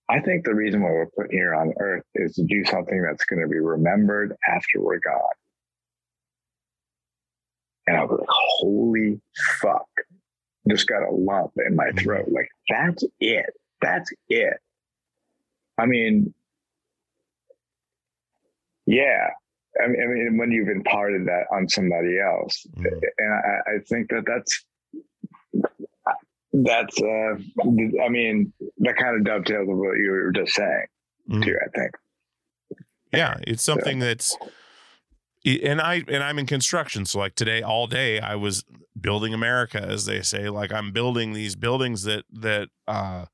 i 0.08 0.20
think 0.20 0.44
the 0.44 0.54
reason 0.54 0.82
why 0.82 0.90
we're 0.90 1.06
put 1.06 1.30
here 1.30 1.54
on 1.54 1.72
earth 1.78 2.04
is 2.14 2.34
to 2.34 2.44
do 2.44 2.64
something 2.64 3.02
that's 3.02 3.24
going 3.24 3.40
to 3.40 3.48
be 3.48 3.58
remembered 3.58 4.36
after 4.48 4.80
we're 4.80 4.98
gone 4.98 5.22
and 7.86 7.96
i 7.96 8.04
was 8.04 8.18
like 8.18 8.28
holy 8.30 9.20
fuck 9.60 9.86
just 10.68 10.86
got 10.86 11.02
a 11.02 11.10
lump 11.10 11.52
in 11.66 11.74
my 11.76 11.90
throat 11.92 12.26
like 12.30 12.48
that's 12.68 13.04
it 13.20 13.46
that's 13.80 14.10
it 14.28 14.54
I 15.76 15.86
mean, 15.86 16.32
yeah. 18.86 19.28
I 19.82 19.88
mean, 19.88 20.00
I 20.02 20.06
mean, 20.06 20.38
when 20.38 20.52
you've 20.52 20.68
imparted 20.68 21.26
that 21.26 21.46
on 21.50 21.68
somebody 21.68 22.18
else, 22.20 22.64
Mhm. 22.76 23.00
and 23.18 23.34
I, 23.34 23.72
I 23.74 23.78
think 23.88 24.08
that 24.10 24.22
that's 24.24 24.64
that's. 26.52 27.02
Uh, 27.02 27.34
I 28.04 28.08
mean, 28.08 28.52
that 28.78 28.96
kind 28.96 29.16
of 29.16 29.24
dovetails 29.24 29.66
with 29.66 29.78
what 29.78 29.98
you 29.98 30.10
were 30.12 30.30
just 30.30 30.54
saying 30.54 30.86
Mhm. 31.28 31.44
too. 31.44 31.58
I 31.60 31.68
think. 31.76 31.90
Yeah, 33.12 33.36
it's 33.46 33.64
something 33.64 33.98
that's 33.98 34.36
and 35.44 35.80
I 35.80 36.02
and 36.08 36.22
I'm 36.22 36.38
in 36.38 36.46
construction, 36.46 37.04
so 37.04 37.18
like 37.18 37.34
today 37.34 37.62
all 37.62 37.86
day 37.86 38.20
I 38.20 38.34
was 38.34 38.64
building 38.98 39.34
America 39.34 39.80
as 39.80 40.06
they 40.06 40.22
say, 40.22 40.48
like 40.48 40.72
I'm 40.72 40.92
building 40.92 41.32
these 41.32 41.56
buildings 41.56 42.04
that 42.04 42.24
that 42.32 42.68
uh 42.88 43.26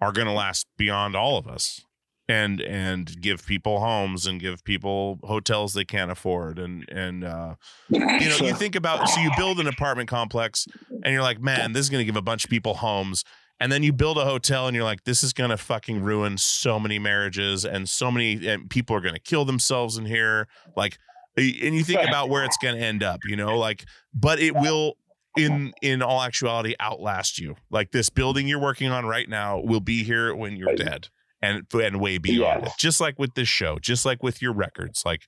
are 0.00 0.12
going 0.12 0.28
to 0.28 0.32
last 0.32 0.66
beyond 0.76 1.16
all 1.16 1.36
of 1.36 1.48
us 1.48 1.80
and 2.28 2.60
and 2.60 3.20
give 3.20 3.44
people 3.44 3.80
homes 3.80 4.26
and 4.26 4.40
give 4.40 4.62
people 4.62 5.18
hotels 5.24 5.72
they 5.72 5.84
can't 5.84 6.10
afford. 6.10 6.58
And 6.58 6.88
and 6.88 7.24
uh 7.24 7.54
you 7.88 7.98
know 8.00 8.36
you 8.40 8.54
think 8.54 8.76
about 8.76 9.08
so 9.08 9.20
you 9.20 9.30
build 9.36 9.58
an 9.58 9.66
apartment 9.66 10.08
complex 10.08 10.66
and 11.02 11.12
you're 11.12 11.22
like 11.22 11.40
man 11.40 11.72
this 11.72 11.82
is 11.82 11.90
going 11.90 12.00
to 12.00 12.04
give 12.04 12.16
a 12.16 12.22
bunch 12.22 12.44
of 12.44 12.50
people 12.50 12.74
homes. 12.74 13.24
And 13.60 13.72
then 13.72 13.82
you 13.82 13.92
build 13.92 14.18
a 14.18 14.24
hotel 14.24 14.68
and 14.68 14.76
you're 14.76 14.84
like 14.84 15.02
this 15.02 15.24
is 15.24 15.32
going 15.32 15.50
to 15.50 15.56
fucking 15.56 16.02
ruin 16.02 16.38
so 16.38 16.78
many 16.78 17.00
marriages 17.00 17.64
and 17.64 17.88
so 17.88 18.10
many 18.12 18.46
and 18.46 18.70
people 18.70 18.94
are 18.94 19.00
going 19.00 19.14
to 19.14 19.20
kill 19.20 19.44
themselves 19.44 19.96
in 19.96 20.04
here. 20.04 20.46
Like 20.76 20.98
and 21.38 21.74
you 21.74 21.82
think 21.84 22.00
about 22.06 22.28
where 22.28 22.44
it's 22.44 22.56
going 22.58 22.76
to 22.76 22.80
end 22.84 23.02
up 23.02 23.20
you 23.26 23.36
know 23.36 23.58
like 23.58 23.84
but 24.14 24.38
it 24.38 24.54
will 24.54 24.94
in 25.36 25.72
in 25.82 26.02
all 26.02 26.20
actuality 26.22 26.74
outlast 26.80 27.38
you. 27.38 27.54
Like 27.70 27.92
this 27.92 28.10
building 28.10 28.48
you're 28.48 28.58
working 28.60 28.90
on 28.90 29.06
right 29.06 29.28
now 29.28 29.60
will 29.60 29.80
be 29.80 30.02
here 30.02 30.34
when 30.34 30.56
you're 30.56 30.74
dead 30.74 31.08
and 31.40 31.64
and 31.72 32.00
way 32.00 32.18
beyond 32.18 32.64
it. 32.66 32.72
Just 32.78 33.00
like 33.00 33.18
with 33.18 33.34
this 33.34 33.46
show 33.48 33.78
just 33.78 34.04
like 34.04 34.22
with 34.22 34.42
your 34.42 34.52
records 34.52 35.02
like 35.06 35.22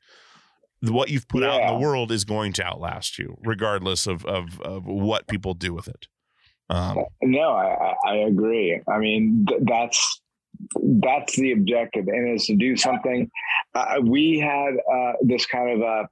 what 0.82 1.10
you've 1.10 1.28
put 1.28 1.42
out 1.44 1.60
in 1.60 1.66
the 1.68 1.78
world 1.78 2.10
is 2.10 2.24
going 2.24 2.52
to 2.54 2.64
outlast 2.64 3.18
you 3.18 3.36
regardless 3.44 4.06
of 4.08 4.24
of, 4.24 4.60
of 4.62 4.84
what 4.86 5.28
people 5.28 5.54
do 5.54 5.72
with 5.74 5.86
it. 5.86 6.08
Um 6.70 7.04
No, 7.22 7.50
I, 7.52 7.66
I- 7.92 8.12
I 8.12 8.16
agree. 8.26 8.80
I 8.88 8.98
mean, 8.98 9.44
th- 9.48 9.60
that's 9.64 10.20
that's 11.00 11.36
the 11.36 11.52
objective, 11.52 12.06
and 12.08 12.36
is 12.36 12.46
to 12.46 12.56
do 12.56 12.76
something. 12.76 13.30
Uh, 13.74 13.96
we 14.02 14.38
had 14.38 14.74
uh, 14.92 15.12
this 15.22 15.46
kind 15.46 15.70
of 15.70 15.82
uh, 15.82 16.06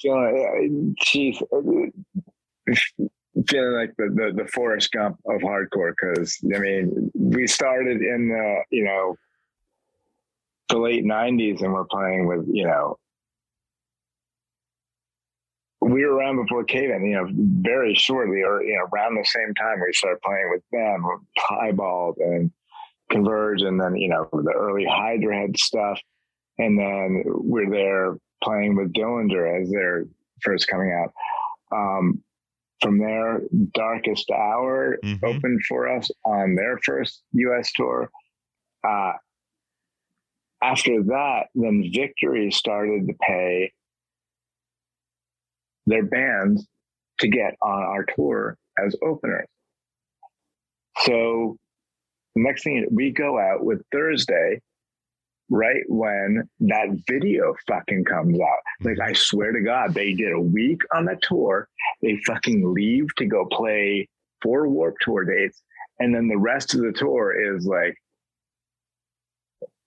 feeling, 0.00 0.94
uh, 0.98 1.04
chief, 1.04 1.40
uh, 1.52 2.74
feeling 3.48 3.74
like 3.74 3.94
the, 3.96 4.08
the 4.14 4.42
the 4.42 4.48
Forrest 4.48 4.92
Gump 4.92 5.18
of 5.26 5.40
hardcore. 5.40 5.92
Because 5.92 6.38
I 6.54 6.58
mean, 6.58 7.10
we 7.14 7.46
started 7.46 8.02
in 8.02 8.28
the 8.28 8.62
you 8.70 8.84
know 8.84 9.16
the 10.68 10.78
late 10.78 11.04
'90s, 11.04 11.62
and 11.62 11.72
we're 11.72 11.84
playing 11.84 12.26
with 12.26 12.46
you 12.50 12.66
know 12.66 12.98
we 15.82 16.06
were 16.06 16.14
around 16.14 16.36
before 16.36 16.62
Cave 16.64 16.90
In, 16.90 17.04
you 17.04 17.16
know, 17.16 17.28
very 17.60 17.92
shortly 17.94 18.42
or, 18.42 18.62
you 18.62 18.76
know, 18.76 18.86
around 18.92 19.16
the 19.16 19.24
same 19.24 19.52
time 19.54 19.80
we 19.80 19.92
started 19.92 20.20
playing 20.22 20.48
with 20.50 20.62
them, 20.70 21.04
Piebald 21.36 22.18
and 22.18 22.52
Converge, 23.12 23.62
and 23.62 23.80
then, 23.80 23.96
you 23.96 24.08
know, 24.08 24.28
the 24.32 24.52
early 24.52 24.84
Hydra 24.84 25.36
Head 25.36 25.56
stuff. 25.56 26.00
And 26.58 26.78
then 26.78 27.22
we're 27.26 27.70
there 27.70 28.16
playing 28.42 28.76
with 28.76 28.92
Dillinger 28.92 29.62
as 29.62 29.70
they're 29.70 30.04
first 30.42 30.66
coming 30.68 30.92
out. 30.92 31.12
Um, 31.72 32.22
from 32.80 32.98
there, 32.98 33.42
Darkest 33.74 34.30
Hour 34.30 34.98
Mhm. 35.04 35.22
opened 35.22 35.60
for 35.68 35.88
us 35.88 36.10
on 36.24 36.56
their 36.56 36.78
first 36.84 37.22
US 37.32 37.72
tour. 37.72 38.10
Uh, 38.82 39.12
after 40.62 41.02
that, 41.04 41.48
then 41.54 41.84
Victory 41.92 42.50
started 42.50 43.06
to 43.06 43.14
pay 43.20 43.72
their 45.86 46.04
bands 46.04 46.66
to 47.18 47.28
get 47.28 47.56
on 47.62 47.82
our 47.82 48.04
tour 48.04 48.56
as 48.78 48.96
openers. 49.02 49.46
So 50.98 51.58
next 52.36 52.64
thing 52.64 52.86
we 52.90 53.10
go 53.10 53.38
out 53.38 53.64
with 53.64 53.82
Thursday, 53.92 54.60
right 55.50 55.82
when 55.88 56.48
that 56.60 56.88
video 57.08 57.54
fucking 57.68 58.04
comes 58.04 58.38
out. 58.40 58.58
Like 58.82 59.00
I 59.00 59.12
swear 59.12 59.52
to 59.52 59.60
God, 59.60 59.94
they 59.94 60.14
did 60.14 60.32
a 60.32 60.40
week 60.40 60.80
on 60.94 61.04
the 61.04 61.18
tour 61.22 61.68
they 62.02 62.16
fucking 62.26 62.72
leave 62.74 63.14
to 63.16 63.26
go 63.26 63.46
play 63.46 64.08
four 64.42 64.68
Warped 64.68 65.02
Tour 65.02 65.24
dates, 65.24 65.62
and 66.00 66.14
then 66.14 66.28
the 66.28 66.36
rest 66.36 66.74
of 66.74 66.80
the 66.80 66.92
tour 66.92 67.56
is 67.56 67.64
like, 67.64 67.96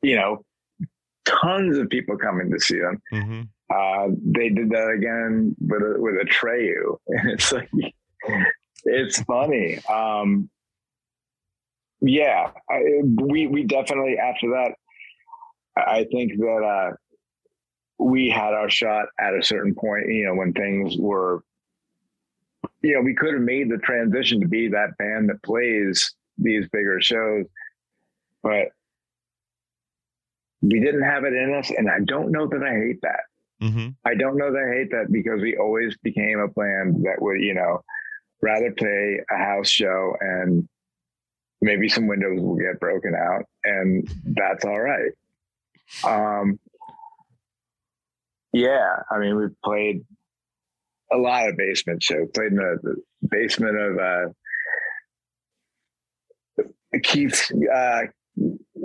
you 0.02 0.16
know, 0.16 0.44
tons 1.26 1.78
of 1.78 1.90
people 1.90 2.18
coming 2.18 2.50
to 2.52 2.60
see 2.60 2.80
them. 2.80 3.02
hmm 3.12 3.42
Uh, 3.70 4.08
they 4.24 4.50
did 4.50 4.70
that 4.70 4.90
again 4.90 5.56
with 5.60 5.82
a, 5.82 5.96
with 6.00 6.16
Atreyu, 6.26 6.98
and 7.08 7.30
it's 7.34 7.52
like 7.52 7.70
it's 8.86 9.22
funny. 9.24 9.80
Um, 9.86 10.50
yeah, 12.06 12.52
I, 12.70 13.02
we 13.04 13.48
we 13.48 13.64
definitely 13.64 14.18
after 14.18 14.50
that, 14.52 14.74
I 15.76 16.06
think 16.12 16.34
that 16.38 16.64
uh, 16.64 16.96
we 17.98 18.30
had 18.30 18.54
our 18.54 18.70
shot 18.70 19.08
at 19.20 19.34
a 19.34 19.44
certain 19.44 19.74
point. 19.74 20.08
You 20.08 20.26
know, 20.28 20.36
when 20.36 20.54
things 20.54 20.96
were, 21.00 21.44
you 22.82 22.94
know, 22.94 23.02
we 23.02 23.16
could 23.16 23.34
have 23.34 23.44
made 23.44 23.70
the 23.70 23.78
transition 23.78 24.40
to 24.42 24.48
be 24.48 24.68
that 24.70 24.98
band 25.00 25.30
that 25.30 25.42
plays 25.44 26.14
these 26.38 26.68
bigger 26.72 27.00
shows, 27.02 27.46
but 28.44 28.68
we 30.62 30.80
didn't 30.80 31.04
have 31.04 31.24
it 31.24 31.34
in 31.34 31.54
us, 31.54 31.72
and 31.76 31.90
I 31.90 32.00
don't 32.06 32.32
know 32.32 32.48
that 32.48 32.64
I 32.64 32.74
hate 32.74 33.02
that. 33.02 33.22
hmm 33.62 33.88
I 34.06 34.16
don't 34.16 34.38
know 34.38 34.52
that 34.52 34.72
I 34.72 34.78
hate 34.78 34.92
that 34.92 35.12
because 35.12 35.42
we 35.42 35.58
always 35.58 35.96
became 36.04 36.40
a 36.40 36.48
band 36.48 37.04
that 37.06 37.22
would, 37.22 37.40
you 37.40 37.54
know, 37.56 37.82
rather 38.42 38.72
play 38.72 39.22
a 39.32 39.38
house 39.38 39.70
show 39.70 40.16
and 40.20 40.68
maybe 41.66 41.90
some 41.90 42.08
windows 42.08 42.40
will 42.40 42.56
get 42.56 42.80
broken 42.80 43.14
out 43.16 43.44
and 43.64 44.08
that's 44.24 44.64
all 44.64 44.80
right. 44.80 45.12
Um, 46.04 46.60
yeah, 48.54 48.98
I 49.12 49.20
mean, 49.20 49.36
we 49.36 49.48
played 49.64 50.06
a 51.12 51.18
lot 51.18 51.50
of 51.50 51.58
basement 51.58 52.04
shows, 52.04 52.30
played 52.34 52.52
in 52.52 52.58
the, 52.58 52.96
basement 53.28 53.78
of, 53.78 53.98
uh, 53.98 54.28
Keith, 57.04 57.52
uh, 57.74 58.02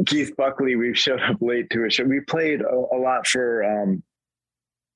Keith 0.06 0.34
Buckley, 0.36 0.74
We've 0.74 0.98
showed 0.98 1.20
up 1.20 1.36
late 1.40 1.70
to 1.70 1.84
a 1.84 1.90
show. 1.90 2.04
We 2.04 2.20
played 2.20 2.62
a, 2.62 2.74
a 2.74 2.98
lot 2.98 3.26
for, 3.26 3.62
um, 3.62 4.02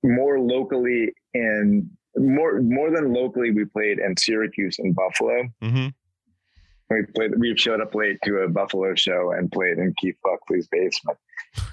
more 0.02 0.40
locally 0.40 1.12
in 1.32 1.90
more 2.16 2.60
more 2.60 2.90
than 2.90 3.12
locally 3.12 3.50
we 3.50 3.64
played 3.64 3.98
in 3.98 4.16
Syracuse 4.16 4.78
and 4.78 4.94
Buffalo. 4.94 5.48
hmm 5.60 5.88
We 6.90 7.02
played 7.14 7.32
we 7.38 7.56
showed 7.56 7.80
up 7.80 7.94
late 7.94 8.18
to 8.24 8.38
a 8.38 8.48
Buffalo 8.48 8.94
show 8.94 9.32
and 9.32 9.50
played 9.50 9.78
in 9.78 9.94
Keith 9.98 10.16
Buckley's 10.22 10.68
basement. 10.68 11.18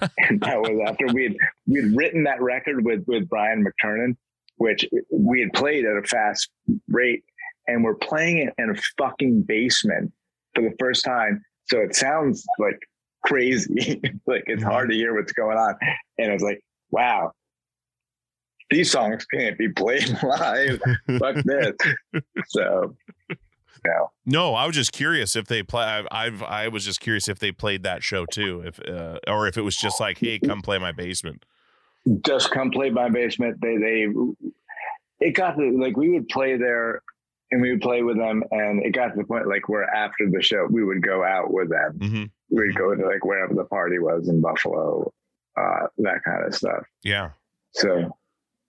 and 0.18 0.40
that 0.40 0.60
was 0.60 0.80
after 0.86 1.06
we'd 1.12 1.36
we 1.66 1.82
had 1.82 1.96
written 1.96 2.24
that 2.24 2.40
record 2.40 2.84
with 2.84 3.04
with 3.06 3.28
Brian 3.28 3.64
McTernan, 3.64 4.16
which 4.56 4.86
we 5.10 5.40
had 5.40 5.52
played 5.52 5.84
at 5.84 5.96
a 5.96 6.02
fast 6.02 6.50
rate 6.88 7.24
and 7.66 7.84
we're 7.84 7.94
playing 7.94 8.38
it 8.38 8.54
in 8.58 8.70
a 8.70 8.74
fucking 8.98 9.42
basement 9.42 10.12
for 10.54 10.62
the 10.62 10.74
first 10.78 11.04
time. 11.04 11.42
So 11.66 11.78
it 11.78 11.94
sounds 11.94 12.44
like 12.58 12.80
crazy. 13.24 14.00
like 14.26 14.44
it's 14.46 14.62
hard 14.62 14.90
to 14.90 14.96
hear 14.96 15.14
what's 15.14 15.32
going 15.32 15.58
on. 15.58 15.74
And 16.18 16.30
I 16.30 16.34
was 16.34 16.42
like, 16.42 16.60
wow, 16.90 17.32
these 18.70 18.90
songs 18.90 19.24
can't 19.26 19.56
be 19.58 19.68
played 19.68 20.16
live. 20.22 20.80
Fuck 21.18 21.36
this. 21.44 21.74
So, 22.48 22.96
No, 24.24 24.54
I 24.54 24.66
was 24.66 24.74
just 24.76 24.92
curious 24.92 25.34
if 25.36 25.46
they 25.46 25.62
play. 25.62 25.84
I- 25.84 26.06
I've 26.10 26.42
I 26.42 26.68
was 26.68 26.84
just 26.84 27.00
curious 27.00 27.28
if 27.28 27.38
they 27.38 27.52
played 27.52 27.82
that 27.82 28.02
show 28.02 28.26
too, 28.26 28.62
if 28.64 28.78
uh, 28.88 29.18
or 29.26 29.46
if 29.48 29.56
it 29.56 29.62
was 29.62 29.76
just 29.76 30.00
like, 30.00 30.18
hey, 30.18 30.38
come 30.38 30.62
play 30.62 30.78
my 30.78 30.92
basement. 30.92 31.44
Just 32.24 32.50
come 32.50 32.70
play 32.70 32.90
my 32.90 33.08
basement. 33.08 33.58
They, 33.60 33.76
they, 33.76 34.06
it 35.20 35.32
got 35.32 35.52
to 35.56 35.70
like 35.80 35.96
we 35.96 36.10
would 36.10 36.28
play 36.28 36.56
there 36.56 37.02
and 37.50 37.62
we 37.62 37.70
would 37.70 37.80
play 37.80 38.02
with 38.02 38.16
them. 38.16 38.42
And 38.50 38.84
it 38.84 38.90
got 38.90 39.08
to 39.08 39.16
the 39.16 39.24
point 39.24 39.46
like 39.48 39.68
where 39.68 39.84
after 39.84 40.28
the 40.30 40.42
show, 40.42 40.66
we 40.70 40.82
would 40.84 41.02
go 41.02 41.22
out 41.24 41.52
with 41.52 41.70
them. 41.70 41.98
hmm 42.00 42.24
We'd 42.54 42.74
go 42.74 42.94
to 42.94 43.06
like 43.06 43.24
wherever 43.24 43.54
the 43.54 43.64
party 43.64 43.98
was 43.98 44.28
in 44.28 44.40
Buffalo, 44.42 45.10
uh, 45.56 45.86
that 45.98 46.22
kind 46.24 46.44
of 46.46 46.54
stuff. 46.54 46.84
Yeah. 47.02 47.30
So, 47.72 48.10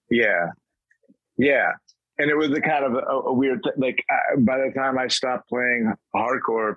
yeah, 0.09 0.51
yeah, 1.37 1.71
and 2.19 2.29
it 2.29 2.35
was 2.35 2.51
a 2.51 2.61
kind 2.61 2.85
of 2.85 2.93
a, 2.93 3.29
a 3.29 3.33
weird 3.33 3.63
th- 3.63 3.75
like. 3.77 4.03
Uh, 4.09 4.39
by 4.39 4.57
the 4.57 4.71
time 4.75 4.97
I 4.97 5.07
stopped 5.07 5.49
playing 5.49 5.91
hardcore, 6.15 6.75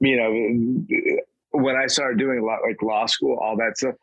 you 0.00 0.16
know, 0.16 1.20
when 1.52 1.76
I 1.76 1.86
started 1.86 2.18
doing 2.18 2.38
a 2.38 2.44
lot 2.44 2.60
like 2.66 2.82
law 2.82 3.06
school, 3.06 3.38
all 3.40 3.56
that 3.56 3.76
stuff, 3.76 3.94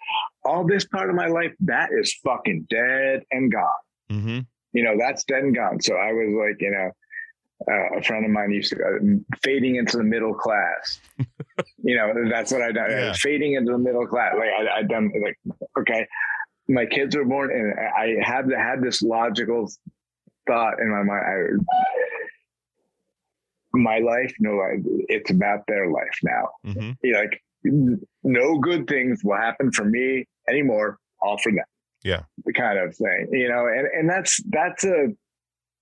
all 0.44 0.66
this 0.66 0.86
part 0.86 1.10
of 1.10 1.16
my 1.16 1.28
life 1.28 1.54
that 1.62 1.90
is 1.92 2.14
fucking 2.24 2.68
dead 2.70 3.22
and 3.32 3.52
gone. 3.52 3.70
hmm 4.10 4.40
You 4.74 4.84
know, 4.84 4.96
that's 4.98 5.24
dead 5.24 5.44
and 5.44 5.56
gone. 5.56 5.82
So 5.82 5.96
I 5.96 6.12
was 6.12 6.34
like, 6.34 6.62
you 6.62 6.72
know. 6.72 6.92
Uh, 7.70 8.00
a 8.00 8.02
friend 8.02 8.26
of 8.26 8.32
mine 8.32 8.50
used 8.50 8.72
to 8.72 8.76
go 8.76 8.98
fading 9.44 9.76
into 9.76 9.96
the 9.96 10.04
middle 10.04 10.34
class. 10.34 11.00
you 11.84 11.96
know, 11.96 12.12
that's 12.28 12.52
what 12.52 12.60
I 12.60 12.72
done. 12.72 12.90
Yeah. 12.90 13.14
Fading 13.14 13.54
into 13.54 13.74
the 13.74 13.78
middle 13.78 14.08
class. 14.08 14.34
Like 14.36 14.50
I, 14.50 14.80
I 14.80 14.82
done 14.82 15.12
like, 15.24 15.38
okay, 15.80 16.08
my 16.74 16.86
kids 16.86 17.16
were 17.16 17.26
born 17.26 17.52
and 17.52 17.74
I 17.80 18.16
had 18.24 18.46
had 18.52 18.82
this 18.82 19.02
logical 19.02 19.72
thought 20.48 20.80
in 20.80 20.90
my 20.90 21.04
mind. 21.04 21.26
I, 21.26 21.38
my 23.74 24.00
life, 24.00 24.34
no, 24.40 24.60
I, 24.60 24.78
it's 25.08 25.32
about 25.32 25.62
their 25.68 25.90
life 25.90 26.18
now. 26.24 26.50
hmm 26.66 26.92
You 27.04 27.14
know, 27.14 27.20
like 27.20 27.42
no 28.24 28.58
good 28.60 28.88
things 28.88 29.22
will 29.24 29.38
happen 29.38 29.72
for 29.72 29.86
me 29.86 30.26
anymore, 30.50 30.98
all 31.22 31.38
for 31.38 31.52
them. 31.52 31.64
Yeah. 32.04 32.24
The 32.46 32.54
kind 32.54 32.80
of 32.80 32.96
thing, 32.96 33.30
you 33.32 33.48
know, 33.48 33.68
and, 33.68 33.88
and 33.88 34.10
that's, 34.10 34.42
that's 34.50 34.84
a 34.84 35.08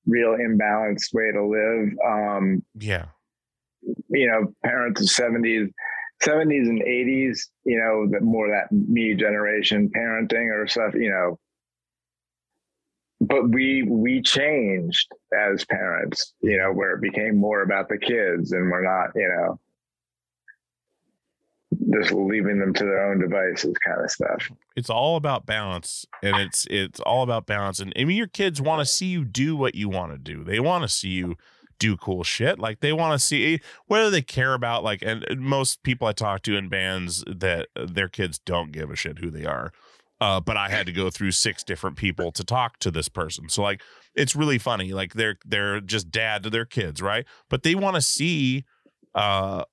real 0.05 0.31
imbalanced 0.37 1.13
way 1.13 1.31
to 1.31 1.43
live. 1.45 1.89
Um, 2.05 2.63
Yeah. 2.75 3.05
you 4.09 4.27
know, 4.27 4.53
parents 4.63 5.01
of 5.01 5.09
seventies, 5.09 5.69
seventies 6.21 6.67
and 6.67 6.81
eighties, 6.81 7.49
you 7.63 7.77
know, 7.77 8.19
more 8.21 8.49
that 8.49 8.71
me 8.71 9.15
generation 9.15 9.89
parenting 9.95 10.53
or 10.53 10.67
stuff, 10.67 10.93
you 10.93 11.09
know. 11.09 11.39
But 13.21 13.49
we 13.49 13.83
we 13.83 14.21
changed 14.21 15.07
as 15.37 15.65
parents, 15.65 16.33
you 16.41 16.57
know, 16.57 16.71
where 16.71 16.95
it 16.95 17.01
became 17.01 17.37
more 17.37 17.61
about 17.61 17.89
the 17.89 17.97
kids 17.97 18.51
and 18.51 18.71
we're 18.71 18.83
not, 18.83 19.11
you 19.15 19.27
know, 19.27 19.59
just 21.99 22.11
leaving 22.13 22.59
them 22.59 22.73
to 22.73 22.83
their 22.83 23.11
own 23.11 23.19
devices 23.19 23.75
kind 23.85 24.03
of 24.03 24.09
stuff. 24.09 24.49
It's 24.75 24.89
all 24.89 25.15
about 25.15 25.45
balance, 25.45 26.05
and 26.23 26.37
it's 26.37 26.65
it's 26.69 26.99
all 27.01 27.23
about 27.23 27.45
balance. 27.45 27.79
And 27.79 27.93
I 27.97 28.05
mean, 28.05 28.17
your 28.17 28.27
kids 28.27 28.61
want 28.61 28.79
to 28.79 28.85
see 28.85 29.07
you 29.07 29.25
do 29.25 29.55
what 29.55 29.75
you 29.75 29.89
want 29.89 30.11
to 30.13 30.17
do. 30.17 30.43
They 30.43 30.59
want 30.59 30.83
to 30.83 30.89
see 30.89 31.09
you 31.09 31.35
do 31.79 31.97
cool 31.97 32.23
shit. 32.23 32.59
Like 32.59 32.81
they 32.81 32.93
want 32.93 33.19
to 33.19 33.25
see 33.25 33.59
whether 33.87 34.09
they 34.09 34.21
care 34.21 34.53
about 34.53 34.83
like. 34.83 35.01
And 35.01 35.25
most 35.39 35.83
people 35.83 36.07
I 36.07 36.11
talk 36.11 36.41
to 36.43 36.55
in 36.55 36.69
bands 36.69 37.23
that 37.25 37.67
their 37.75 38.09
kids 38.09 38.39
don't 38.39 38.71
give 38.71 38.91
a 38.91 38.95
shit 38.95 39.19
who 39.19 39.31
they 39.31 39.45
are. 39.45 39.71
Uh, 40.21 40.41
but 40.41 40.57
I 40.57 40.69
had 40.69 40.85
to 40.85 40.91
go 40.91 41.09
through 41.09 41.31
six 41.31 41.63
different 41.63 41.95
people 41.95 42.31
to 42.33 42.43
talk 42.43 42.77
to 42.79 42.91
this 42.91 43.07
person. 43.07 43.47
So 43.47 43.63
like, 43.63 43.81
it's 44.15 44.35
really 44.35 44.57
funny. 44.57 44.91
Like 44.91 45.13
they're 45.13 45.37
they're 45.45 45.79
just 45.79 46.11
dad 46.11 46.43
to 46.43 46.49
their 46.49 46.65
kids, 46.65 47.01
right? 47.01 47.25
But 47.49 47.63
they 47.63 47.73
want 47.73 47.95
to 47.95 48.01
see 48.01 48.65
uh 49.15 49.63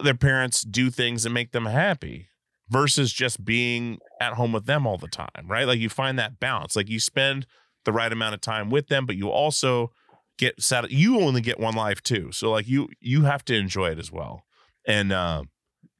their 0.00 0.14
parents 0.14 0.62
do 0.62 0.90
things 0.90 1.22
that 1.22 1.30
make 1.30 1.52
them 1.52 1.66
happy 1.66 2.28
versus 2.68 3.12
just 3.12 3.44
being 3.44 3.98
at 4.20 4.34
home 4.34 4.52
with 4.52 4.66
them 4.66 4.86
all 4.86 4.98
the 4.98 5.08
time, 5.08 5.46
right? 5.46 5.66
Like 5.66 5.78
you 5.78 5.88
find 5.88 6.18
that 6.18 6.40
balance. 6.40 6.76
Like 6.76 6.88
you 6.88 7.00
spend 7.00 7.46
the 7.84 7.92
right 7.92 8.12
amount 8.12 8.34
of 8.34 8.40
time 8.40 8.70
with 8.70 8.88
them, 8.88 9.06
but 9.06 9.16
you 9.16 9.30
also 9.30 9.92
get 10.38 10.60
sat 10.62 10.90
you 10.90 11.20
only 11.20 11.40
get 11.40 11.60
one 11.60 11.74
life 11.74 12.02
too. 12.02 12.32
So 12.32 12.50
like 12.50 12.68
you 12.68 12.88
you 13.00 13.22
have 13.22 13.44
to 13.46 13.54
enjoy 13.54 13.90
it 13.90 13.98
as 13.98 14.10
well. 14.10 14.44
And 14.86 15.12
uh, 15.12 15.44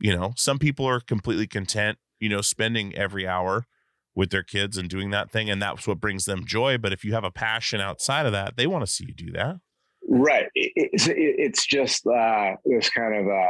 you 0.01 0.15
know, 0.15 0.33
some 0.37 0.59
people 0.59 0.87
are 0.87 1.01
completely 1.01 1.47
content, 1.47 1.99
you 2.21 2.29
know, 2.29 2.41
spending 2.41 2.95
every 2.95 3.27
hour 3.27 3.67
with 4.15 4.31
their 4.31 4.43
kids 4.43 4.77
and 4.77 4.89
doing 4.89 5.11
that 5.11 5.31
thing 5.31 5.51
and 5.51 5.61
that's 5.61 5.87
what 5.87 6.01
brings 6.01 6.25
them 6.25 6.45
joy, 6.45 6.79
but 6.79 6.93
if 6.93 7.05
you 7.05 7.15
have 7.15 7.25
a 7.25 7.31
passion 7.31 7.81
outside 7.81 8.27
of 8.27 8.33
that, 8.33 8.57
they 8.57 8.67
want 8.67 8.85
to 8.85 8.91
see 8.91 9.05
you 9.07 9.15
do 9.15 9.33
that. 9.33 9.57
Right. 10.09 10.47
It, 10.55 10.73
it's, 10.77 11.09
it, 11.09 11.17
it's 11.17 11.67
just 11.67 12.07
uh, 12.07 12.53
this 12.65 12.91
kind 12.91 13.15
of 13.15 13.27
uh, 13.27 13.47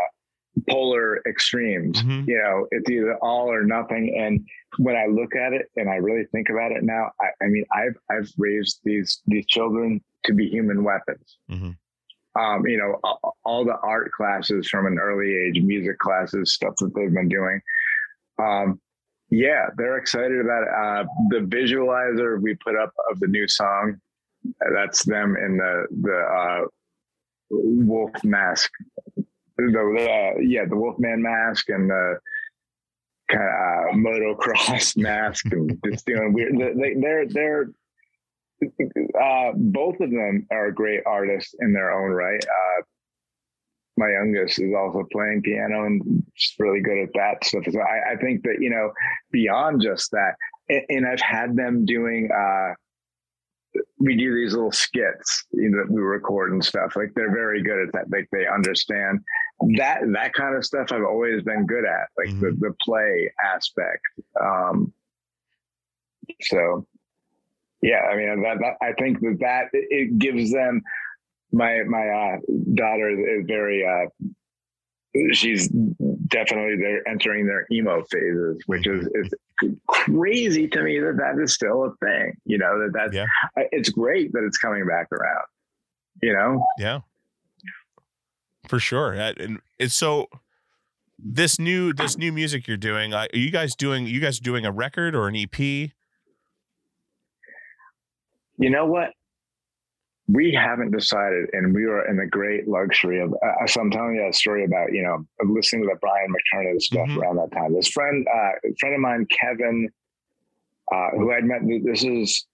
polar 0.69 1.21
extremes. 1.27 2.03
Mhm. 2.03 2.27
You 2.27 2.39
know, 2.39 2.67
it's 2.71 2.89
either 2.89 3.17
all 3.17 3.53
or 3.53 3.65
nothing. 3.65 4.17
And 4.17 4.47
when 4.79 4.97
I 4.97 5.07
look 5.07 5.35
at 5.37 5.53
it 5.53 5.71
and 5.77 5.89
I 5.91 5.97
really 5.97 6.25
think 6.27 6.49
about 6.49 6.73
it 6.73 6.83
now, 6.83 7.11
I, 7.21 7.45
I 7.45 7.49
mean, 7.49 7.65
I've 7.73 7.97
I've 8.11 8.31
raised 8.39 8.81
these 8.85 9.21
these 9.27 9.47
children 9.47 10.03
to 10.25 10.33
be 10.33 10.49
human 10.49 10.85
weapons. 10.85 11.39
Mhm. 11.51 11.77
Um, 12.37 12.67
you 12.67 12.77
know, 12.79 12.99
all, 13.05 13.37
all 13.45 13.65
the 13.65 13.79
art 13.79 14.11
classes 14.13 14.69
from 14.69 14.87
an 14.87 14.99
early 14.99 15.33
age, 15.37 15.63
music 15.63 15.99
classes, 15.99 16.53
stuff 16.53 16.75
that 16.81 16.93
they've 16.95 17.13
been 17.13 17.29
doing. 17.29 17.61
Um, 18.39 18.81
yeah, 19.31 19.69
they're 19.77 19.99
excited 19.99 20.41
about 20.41 20.63
it. 20.65 20.69
Uh, 20.69 21.05
the 21.31 21.47
visualizer 21.47 22.41
we 22.41 22.55
put 22.57 22.77
up 22.77 22.93
of 23.11 23.21
the 23.21 23.29
new 23.29 23.47
song, 23.47 24.01
that's 24.73 25.05
them 25.05 25.37
in 25.37 25.57
the 25.57 25.87
the 26.03 26.19
uh, 26.19 26.67
wolf 27.51 28.13
mask 28.25 28.71
the 29.57 30.35
uh, 30.37 30.41
yeah 30.41 30.65
the 30.69 30.77
Wolfman 30.77 31.23
mask 31.23 31.69
and 31.69 31.89
the 31.91 32.19
kind 33.31 33.43
of 33.43 33.49
uh, 33.49 33.97
motocross 33.97 34.97
mask 34.97 35.47
and 35.53 35.79
just 35.87 36.07
doing 36.07 36.33
weird. 36.33 36.57
They, 36.59 36.95
they're 37.01 37.27
they're 37.29 37.71
uh, 39.21 39.53
both 39.55 40.01
of 40.01 40.11
them 40.11 40.47
are 40.51 40.71
great 40.71 41.01
artists 41.07 41.55
in 41.61 41.73
their 41.73 41.93
own 41.93 42.11
right. 42.11 42.43
Uh, 42.45 42.83
my 43.97 44.11
youngest 44.11 44.59
is 44.59 44.75
also 44.77 45.07
playing 45.13 45.43
piano 45.43 45.85
and 45.85 46.25
she's 46.35 46.57
really 46.59 46.81
good 46.81 46.99
at 46.99 47.11
that 47.15 47.45
stuff. 47.45 47.63
So 47.71 47.81
I, 47.81 48.15
I 48.15 48.17
think 48.17 48.43
that 48.43 48.57
you 48.61 48.71
know 48.71 48.93
beyond 49.31 49.83
just 49.83 50.11
that, 50.11 50.35
and, 50.69 50.83
and 50.89 51.07
I've 51.07 51.21
had 51.21 51.57
them 51.57 51.85
doing. 51.85 52.29
Uh, 52.35 52.75
we 53.99 54.17
do 54.17 54.35
these 54.35 54.53
little 54.55 54.71
skits 54.73 55.45
you 55.53 55.69
know, 55.71 55.79
that 55.79 55.91
we 55.91 56.01
record 56.01 56.53
and 56.53 56.65
stuff. 56.65 56.95
Like 56.97 57.13
they're 57.15 57.35
very 57.35 57.63
good 57.63 57.87
at 57.89 57.93
that. 57.93 58.11
Like 58.11 58.29
they 58.33 58.47
understand 58.47 59.21
that 59.77 60.01
that 60.13 60.33
kind 60.35 60.55
of 60.57 60.65
stuff. 60.65 60.93
I've 60.93 61.03
always 61.05 61.43
been 61.43 61.67
good 61.67 61.85
at, 61.85 62.09
like 62.17 62.39
the 62.41 62.49
Mhm. 62.49 62.61
the 62.61 62.75
play 62.83 63.31
aspect. 63.45 64.03
Um, 64.41 64.93
so 66.43 66.87
yeah, 67.83 68.01
I 68.11 68.17
mean 68.17 68.43
that, 68.43 68.59
that 68.61 68.77
I 68.81 68.93
think 68.93 69.21
that 69.21 69.37
that 69.41 69.69
it- 69.73 69.89
it 69.91 70.19
gives 70.19 70.53
them. 70.53 70.83
My 71.53 71.83
my 71.87 72.09
uh, 72.09 72.37
daughter 72.75 73.11
is 73.11 73.45
very. 73.47 73.85
Uh, 73.87 74.07
she's 75.33 75.71
definitely 76.29 76.77
they're 76.77 77.07
entering 77.09 77.47
their 77.47 77.67
emo 77.71 78.03
phases, 78.11 78.63
which 78.67 78.87
is 78.87 79.07
is 79.15 79.35
crazy 79.87 80.69
to 80.69 80.83
me 80.83 80.99
that 80.99 81.17
that 81.19 81.43
is 81.43 81.55
still 81.55 81.85
a 81.85 81.95
thing. 82.05 82.37
You 82.45 82.59
know 82.59 82.79
that 82.81 82.93
that's 82.93 83.15
Yeah. 83.15 83.27
It's 83.73 83.91
great 83.91 84.33
that 84.33 84.45
it's 84.45 84.59
coming 84.59 84.87
back 84.87 85.11
around. 85.13 85.45
You 86.23 86.33
know, 86.33 86.67
Yeah. 86.79 87.01
For 88.69 88.79
sure. 88.79 89.15
Uh, 89.21 89.35
And 89.39 89.61
it's 89.79 89.95
so 89.95 90.29
this 91.19 91.59
new 91.59 91.93
this 91.93 92.17
new 92.17 92.33
music 92.33 92.67
you're 92.67 92.77
doing, 92.77 93.13
are 93.15 93.29
you 93.33 93.51
guys 93.51 93.75
doing 93.75 94.07
you 94.07 94.21
guys 94.21 94.39
doing 94.39 94.65
a 94.65 94.73
record 94.73 95.15
or 95.15 95.29
an 95.29 95.37
EP? 95.37 95.59
you 98.57 98.71
know 98.71 98.87
what? 98.87 99.11
We 100.27 100.53
haven't 100.55 100.91
decided, 100.91 101.51
and 101.53 101.75
we 101.75 101.85
were 101.87 102.09
in 102.09 102.17
the 102.17 102.27
great 102.27 102.67
luxury 102.67 103.21
of. 103.21 103.35
Uh, 103.35 103.67
so 103.67 103.81
I'm 103.83 103.91
telling 103.91 104.15
you 104.15 104.27
a 104.27 104.33
story 104.33 104.65
about 104.65 104.93
you 104.93 105.03
know 105.03 105.17
of 105.41 105.51
listening 105.51 105.83
to 105.83 105.89
the 105.93 105.99
Brian 106.01 106.33
McTernan 106.33 106.81
stuff 106.81 107.09
Mhm. 107.09 107.19
around 107.19 107.37
that 107.37 107.53
time. 107.53 107.75
This 107.75 107.89
friend, 107.89 108.27
uh, 108.35 108.53
a 108.65 108.75
friend 108.81 108.95
of 108.95 109.01
mine, 109.03 109.27
Kevin, 109.27 109.91
uh, 110.91 111.11
who 111.11 111.31
I'd 111.33 111.45
met. 111.45 111.61
This 111.85 112.05
is. 112.05 112.47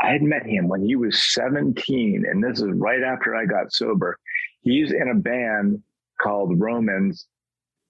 I 0.00 0.12
had 0.12 0.22
met 0.22 0.46
him 0.46 0.68
when 0.68 0.82
he 0.84 0.94
was 0.96 1.32
17, 1.34 2.24
and 2.30 2.44
this 2.44 2.60
is 2.60 2.68
right 2.74 3.02
after 3.02 3.34
I 3.34 3.46
got 3.46 3.72
sober. 3.72 4.16
He's 4.60 4.92
in 4.92 5.08
a 5.08 5.14
band 5.14 5.82
called 6.20 6.60
Romans. 6.60 7.26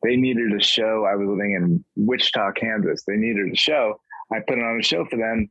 They 0.03 0.17
needed 0.17 0.53
a 0.55 0.63
show. 0.63 1.05
I 1.05 1.17
was 1.17 1.29
living 1.29 1.53
in 1.53 1.85
Wichita, 1.97 2.53
Kansas. 2.53 3.03
They 3.05 3.17
needed 3.17 3.53
a 3.53 3.57
show. 3.57 4.01
I 4.33 4.39
put 4.47 4.59
on 4.59 4.79
a 4.79 4.83
show 4.83 5.05
for 5.07 5.17
them. 5.17 5.51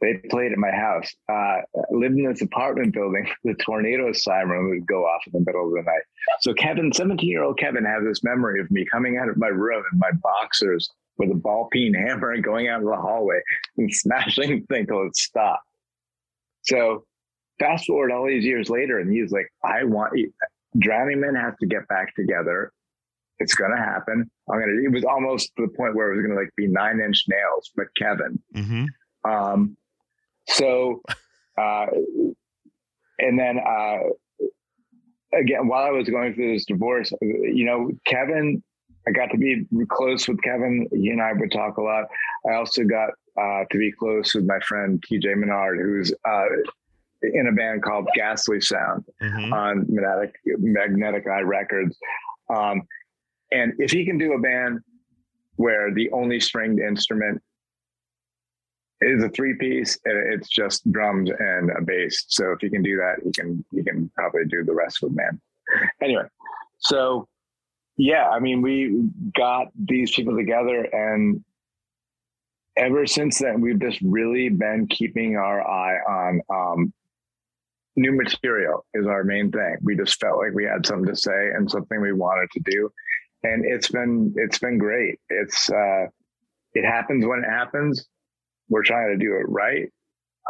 They 0.00 0.20
played 0.30 0.52
at 0.52 0.58
my 0.58 0.70
house. 0.70 1.10
Uh, 1.28 1.62
lived 1.90 2.18
in 2.18 2.26
this 2.26 2.42
apartment 2.42 2.92
building. 2.92 3.26
The 3.44 3.54
tornado 3.54 4.12
siren 4.12 4.68
would 4.70 4.86
go 4.86 5.04
off 5.04 5.22
in 5.26 5.32
the 5.32 5.44
middle 5.46 5.68
of 5.68 5.72
the 5.72 5.82
night. 5.82 6.02
So 6.40 6.52
Kevin, 6.52 6.92
17 6.92 7.28
year 7.28 7.44
old 7.44 7.58
Kevin, 7.58 7.84
has 7.84 8.02
this 8.04 8.24
memory 8.24 8.60
of 8.60 8.70
me 8.70 8.84
coming 8.90 9.18
out 9.18 9.28
of 9.28 9.36
my 9.36 9.48
room 9.48 9.84
in 9.92 9.98
my 9.98 10.10
boxers 10.22 10.90
with 11.18 11.30
a 11.30 11.34
ball 11.34 11.68
peen 11.72 11.94
hammer 11.94 12.32
and 12.32 12.44
going 12.44 12.68
out 12.68 12.80
of 12.80 12.86
the 12.86 12.96
hallway 12.96 13.40
and 13.78 13.92
smashing 13.92 14.60
the 14.60 14.74
thing 14.74 14.86
till 14.86 15.06
it 15.06 15.16
stopped. 15.16 15.62
So 16.62 17.04
fast 17.58 17.86
forward 17.86 18.12
all 18.12 18.26
these 18.26 18.44
years 18.44 18.68
later, 18.68 18.98
and 18.98 19.10
he's 19.10 19.30
like, 19.30 19.48
I 19.64 19.84
want 19.84 20.12
Drowningman 20.76 21.40
has 21.40 21.54
to 21.60 21.66
get 21.66 21.86
back 21.88 22.14
together. 22.14 22.72
It's 23.38 23.54
gonna 23.54 23.78
happen. 23.78 24.30
I'm 24.50 24.60
gonna. 24.60 24.72
It 24.82 24.92
was 24.92 25.04
almost 25.04 25.52
to 25.56 25.66
the 25.66 25.72
point 25.76 25.94
where 25.94 26.12
it 26.12 26.16
was 26.16 26.26
gonna 26.26 26.38
like 26.38 26.50
be 26.56 26.66
nine 26.66 27.00
inch 27.00 27.24
nails, 27.28 27.70
but 27.76 27.86
Kevin. 27.96 28.42
Mm-hmm. 28.54 28.84
Um, 29.30 29.76
so, 30.48 31.02
uh, 31.58 31.86
and 33.18 33.38
then 33.38 33.58
uh, 33.58 33.98
again, 35.38 35.66
while 35.68 35.84
I 35.84 35.90
was 35.90 36.08
going 36.08 36.34
through 36.34 36.52
this 36.54 36.64
divorce, 36.66 37.12
you 37.20 37.64
know, 37.64 37.90
Kevin, 38.06 38.62
I 39.08 39.12
got 39.12 39.26
to 39.26 39.38
be 39.38 39.64
close 39.88 40.26
with 40.28 40.42
Kevin. 40.42 40.88
He 40.92 41.10
and 41.10 41.22
I 41.22 41.32
would 41.32 41.52
talk 41.52 41.76
a 41.76 41.82
lot. 41.82 42.04
I 42.50 42.54
also 42.54 42.84
got 42.84 43.10
uh, 43.40 43.64
to 43.70 43.78
be 43.78 43.92
close 43.92 44.34
with 44.34 44.46
my 44.46 44.58
friend 44.60 45.02
TJ 45.08 45.36
Menard, 45.36 45.78
who's 45.78 46.12
uh, 46.28 46.44
in 47.22 47.48
a 47.48 47.52
band 47.52 47.82
called 47.82 48.08
Ghastly 48.14 48.60
Sound 48.60 49.04
Mm-hmm. 49.22 49.52
on 49.52 49.86
Magnetic 49.88 50.34
Magnetic 50.58 51.26
Eye 51.26 51.40
Records. 51.40 51.96
Um, 52.54 52.82
and 53.52 53.72
if 53.78 53.90
he 53.92 54.04
can 54.04 54.18
do 54.18 54.32
a 54.32 54.38
band 54.38 54.80
where 55.56 55.92
the 55.94 56.10
only 56.10 56.40
stringed 56.40 56.80
instrument 56.80 57.42
is 59.00 59.22
a 59.22 59.28
three 59.28 59.54
piece, 59.54 59.98
and 60.04 60.32
it's 60.32 60.48
just 60.48 60.90
drums 60.90 61.30
and 61.38 61.70
a 61.70 61.82
bass. 61.82 62.24
So 62.28 62.52
if 62.52 62.62
you 62.62 62.70
can 62.70 62.82
do 62.82 62.96
that, 62.96 63.24
you 63.24 63.32
can 63.32 63.64
you 63.72 63.84
can 63.84 64.10
probably 64.14 64.44
do 64.48 64.64
the 64.64 64.74
rest 64.74 65.02
with 65.02 65.12
man. 65.12 65.40
Anyway, 66.02 66.24
so 66.78 67.28
yeah, 67.96 68.28
I 68.28 68.40
mean, 68.40 68.62
we 68.62 69.08
got 69.36 69.68
these 69.74 70.12
people 70.12 70.36
together, 70.36 70.84
and 70.84 71.42
ever 72.76 73.06
since 73.06 73.38
then, 73.38 73.60
we've 73.60 73.80
just 73.80 74.00
really 74.02 74.48
been 74.48 74.86
keeping 74.88 75.36
our 75.36 75.66
eye 75.66 75.98
on 76.08 76.40
um, 76.50 76.92
new 77.96 78.12
material 78.12 78.84
is 78.94 79.06
our 79.06 79.24
main 79.24 79.50
thing. 79.50 79.76
We 79.82 79.96
just 79.96 80.20
felt 80.20 80.38
like 80.38 80.52
we 80.54 80.64
had 80.64 80.84
something 80.86 81.06
to 81.06 81.16
say 81.16 81.50
and 81.54 81.70
something 81.70 82.00
we 82.00 82.12
wanted 82.12 82.50
to 82.52 82.60
do, 82.70 82.90
and 83.42 83.64
it's 83.64 83.88
been 83.88 84.34
it's 84.36 84.58
been 84.58 84.78
great. 84.78 85.18
It's 85.30 85.70
uh, 85.70 86.06
it 86.74 86.84
happens 86.84 87.26
when 87.26 87.40
it 87.40 87.50
happens. 87.50 88.06
We're 88.68 88.84
trying 88.84 89.16
to 89.18 89.24
do 89.24 89.34
it 89.34 89.48
right, 89.48 89.88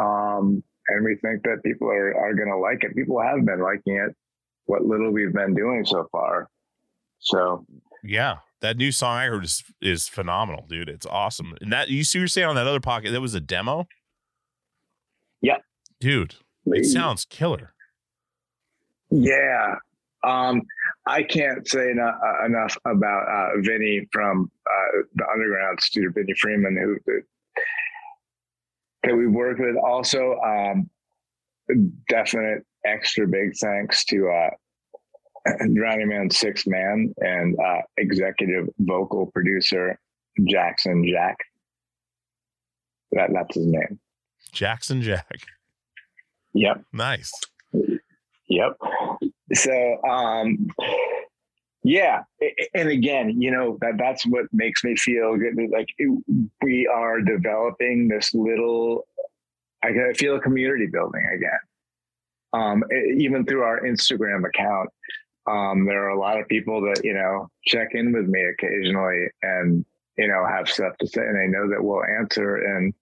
um, 0.01 0.63
and 0.89 1.05
we 1.05 1.17
think 1.17 1.43
that 1.45 1.63
people 1.65 1.89
are 1.89 2.15
are 2.17 2.35
going 2.35 2.49
to 2.49 2.59
like 2.59 2.85
it. 2.85 2.95
People 2.97 3.21
have 3.21 3.45
been 3.45 3.61
liking 3.61 3.97
it. 3.97 4.15
What 4.67 4.83
little 4.83 5.13
we've 5.13 5.33
been 5.33 5.55
doing 5.55 5.85
so 5.85 6.09
far. 6.11 6.49
So 7.19 7.65
Yeah. 8.03 8.37
That 8.63 8.79
new 8.79 8.91
song 8.91 9.17
I 9.17 9.27
heard 9.27 9.45
is 9.45 9.63
is 9.83 10.09
phenomenal, 10.09 10.67
dude. 10.69 10.89
It's 10.89 11.07
awesome. 11.07 11.55
And 11.61 11.73
that 11.73 11.89
you 11.89 12.05
see 12.05 12.19
you're 12.19 12.29
saying 12.29 12.49
on 12.49 12.57
that 12.57 12.67
other 12.67 12.81
pocket, 12.81 13.13
that 13.13 13.21
was 13.21 13.35
a 13.35 13.41
demo? 13.41 13.87
Yeah. 15.43 15.59
Dude, 16.01 16.37
it 16.67 16.87
sounds 16.87 17.27
killer. 17.27 17.75
Yeah. 19.11 19.77
Um, 20.25 20.63
I 21.07 21.23
can't 21.23 21.69
say 21.69 21.93
uh, 21.93 22.47
enough 22.47 22.77
about 22.85 23.29
uh, 23.29 23.61
Vinny 23.61 24.09
from 24.11 24.51
uh, 24.67 25.03
the 25.15 25.25
Underground 25.33 25.81
Studio, 25.81 26.11
Vinny 26.13 26.35
Freeman, 26.35 26.77
who 26.77 26.97
that 29.03 29.15
we 29.15 29.27
work 29.27 29.59
with. 29.59 29.77
Also, 29.77 30.39
um, 30.45 30.89
definite 32.09 32.65
extra 32.85 33.27
big 33.27 33.57
thanks 33.61 34.05
to 34.07 34.29
uh, 34.29 34.51
Drowningman 35.63 36.33
Six 36.33 36.67
Man 36.67 37.15
and 37.19 37.57
uh, 37.59 37.83
executive 37.99 38.69
vocal 38.79 39.31
producer 39.33 39.99
Jackson 40.49 41.05
Jack. 41.09 41.37
That 43.13 43.31
that's 43.33 43.55
his 43.55 43.67
name. 43.67 43.99
Jackson 44.53 45.03
Jack. 45.03 45.41
Yep. 46.55 46.83
Nice. 46.93 47.33
Yep. 48.49 48.79
So, 49.53 50.03
um, 50.09 50.69
yeah, 51.87 52.25
and 52.75 52.89
again, 52.89 53.41
you 53.41 53.53
know 53.53 53.79
that 53.81 53.93
that's 53.97 54.27
what 54.27 54.47
makes 54.53 54.83
me 54.83 54.97
feel 54.97 55.37
good. 55.37 55.55
Like 55.71 55.89
it, 55.99 56.25
we 56.61 56.89
are 56.89 57.21
developing 57.21 58.09
this 58.09 58.35
little. 58.35 59.07
I 59.85 60.13
feel 60.15 60.35
a 60.35 60.41
community 60.41 60.87
building 60.87 61.25
again. 61.33 61.61
Um, 62.53 62.83
even 63.17 63.47
through 63.47 63.63
our 63.63 63.83
Instagram 63.83 64.45
account, 64.49 64.91
um, 65.47 65.87
there 65.87 66.03
are 66.05 66.09
a 66.09 66.19
lot 66.19 66.41
of 66.41 66.49
people 66.49 66.81
that 66.81 67.05
you 67.05 67.15
know 67.15 67.49
check 67.67 67.91
in 67.93 68.13
with 68.13 68.27
me 68.27 68.43
occasionally, 68.45 69.29
and 69.43 69.85
you 70.19 70.27
know 70.27 70.45
have 70.45 70.69
stuff 70.69 70.97
to 70.99 71.07
say, 71.07 71.21
and 71.21 71.39
they 71.39 71.47
know 71.47 71.71
that 71.71 71.85
we'll 71.85 72.03
answer. 72.19 72.57
And 72.57 72.93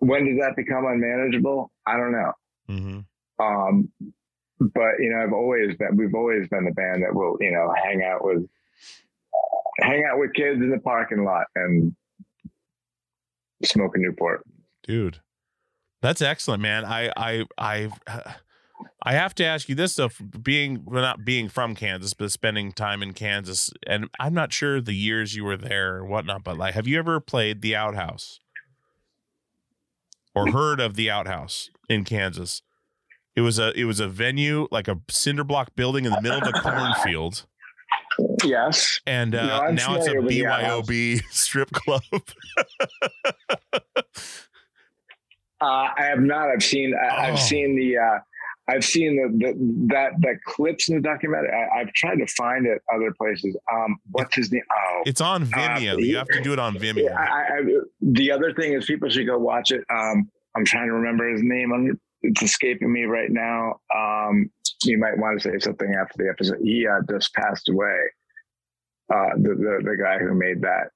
when 0.00 0.26
does 0.26 0.38
that 0.38 0.54
become 0.54 0.84
unmanageable? 0.84 1.70
I 1.86 1.96
don't 1.96 2.12
know. 2.12 2.32
Mm-hmm. 2.68 3.42
Um, 3.42 3.88
but 4.58 4.92
you 4.98 5.10
know, 5.10 5.22
I've 5.22 5.32
always 5.32 5.76
been, 5.76 5.96
we've 5.96 6.14
always 6.14 6.48
been 6.48 6.64
the 6.64 6.72
band 6.72 7.02
that 7.02 7.14
will, 7.14 7.36
you 7.40 7.50
know, 7.50 7.72
hang 7.82 8.02
out 8.02 8.24
with, 8.24 8.44
uh, 8.44 9.84
hang 9.86 10.04
out 10.04 10.18
with 10.18 10.32
kids 10.34 10.60
in 10.60 10.70
the 10.70 10.78
parking 10.78 11.24
lot 11.24 11.46
and 11.54 11.94
smoke 13.64 13.96
a 13.96 13.98
Newport. 13.98 14.42
dude 14.82 15.20
that's 16.02 16.20
excellent 16.20 16.60
man. 16.60 16.84
I 16.84 17.10
i 17.16 17.44
i 17.56 17.90
i 19.02 19.12
have 19.14 19.34
to 19.36 19.44
ask 19.44 19.70
you 19.70 19.74
this 19.74 19.94
though 19.94 20.10
being 20.42 20.84
not 20.86 21.24
being 21.24 21.48
from 21.48 21.74
kansas 21.74 22.12
but 22.12 22.30
spending 22.30 22.72
time 22.72 23.02
in 23.02 23.14
kansas 23.14 23.70
and 23.86 24.10
i'm 24.20 24.34
not 24.34 24.52
sure 24.52 24.82
the 24.82 24.92
years 24.92 25.34
you 25.34 25.44
were 25.44 25.56
there 25.56 25.96
or 25.96 26.04
whatnot 26.04 26.44
but 26.44 26.58
like 26.58 26.74
have 26.74 26.86
you 26.86 26.98
ever 26.98 27.20
played 27.20 27.62
the 27.62 27.74
outhouse? 27.74 28.40
Or 30.34 30.50
heard 30.50 30.80
of 30.80 30.94
the 30.94 31.10
outhouse 31.10 31.70
in 31.88 32.04
kansas 32.04 32.60
it 33.36 33.40
was 33.40 33.58
a 33.58 33.72
it 33.78 33.84
was 33.84 34.00
a 34.00 34.08
venue 34.08 34.66
like 34.70 34.88
a 34.88 34.98
cinder 35.10 35.44
block 35.44 35.74
building 35.76 36.04
in 36.04 36.12
the 36.12 36.20
middle 36.20 36.40
of 36.40 36.48
a 36.48 36.52
cornfield 36.60 37.46
Yes. 38.44 39.00
and 39.06 39.34
uh, 39.34 39.60
I'm 39.64 39.74
now 39.74 39.94
it's 39.96 40.06
a 40.06 40.10
familiar 40.10 40.20
with 40.20 40.28
the 40.30 40.46
outhouse. 40.46 40.86
byob 40.86 41.22
strip 41.30 41.70
club 41.72 42.02
Uh, 45.60 45.88
I 45.96 46.04
have 46.04 46.20
not. 46.20 46.48
I've 46.50 46.62
seen. 46.62 46.94
I, 46.94 47.06
Oh. 47.06 47.32
I've 47.32 47.38
seen 47.40 47.74
the. 47.76 47.96
Uh, 47.96 48.18
I've 48.68 48.84
seen 48.84 49.16
the, 49.16 49.28
the 49.46 49.54
that 49.94 50.12
that 50.20 50.36
clips 50.46 50.88
in 50.88 50.96
the 50.96 51.00
documentary. 51.02 51.50
I, 51.52 51.80
I've 51.80 51.92
tried 51.94 52.16
to 52.16 52.26
find 52.26 52.66
it 52.66 52.82
other 52.94 53.12
places. 53.16 53.56
Um, 53.72 53.96
what's 54.10 54.34
his 54.36 54.52
name? 54.52 54.62
Oh, 54.70 55.02
It's 55.06 55.20
on 55.20 55.46
Vimeo. 55.46 56.04
you 56.04 56.16
have 56.16 56.28
to 56.28 56.40
do 56.42 56.52
it 56.52 56.58
on 56.58 56.74
Vimeo. 56.76 57.14
I, 57.16 57.22
I, 57.22 57.60
the 58.02 58.30
other 58.32 58.52
thing 58.52 58.72
is 58.74 58.84
people 58.84 59.08
should 59.08 59.26
go 59.26 59.38
watch 59.38 59.70
it. 59.70 59.84
Um, 59.90 60.30
I'm 60.56 60.64
trying 60.66 60.88
to 60.88 60.94
remember 60.94 61.28
his 61.30 61.40
name. 61.42 61.98
It's 62.24 62.42
escaping 62.42 62.92
me 62.92 63.04
right 63.04 63.30
now. 63.30 63.80
Um, 63.94 64.50
you 64.84 64.98
might 64.98 65.16
want 65.18 65.40
to 65.40 65.48
say 65.50 65.58
something 65.58 65.94
after 65.94 66.14
the 66.22 66.28
episode. 66.28 66.58
He 66.62 66.86
uh, 66.86 67.00
just 67.10 67.32
passed 67.34 67.68
away. 67.68 67.98
Uh, 69.12 69.30
the, 69.36 69.50
the 69.54 69.80
the 69.90 69.96
guy 70.02 70.18
who 70.18 70.34
made 70.34 70.62
that 70.62 70.88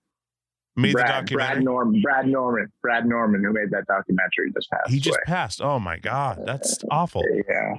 Made 0.76 0.90
the 0.90 0.92
Brad, 0.94 1.08
documentary. 1.26 1.54
Brad 1.54 1.64
Norman, 1.64 2.00
Brad 2.02 2.26
Norman, 2.28 2.72
Brad 2.82 3.06
Norman, 3.06 3.44
who 3.44 3.52
made 3.52 3.70
that 3.70 3.84
documentary, 3.86 4.52
just 4.54 4.70
passed 4.70 4.90
he 4.90 4.98
just 5.00 5.16
away. 5.16 5.22
passed. 5.26 5.60
Oh 5.60 5.78
my 5.78 5.98
god, 5.98 6.42
that's 6.46 6.78
awful. 6.90 7.22
Yeah. 7.48 7.74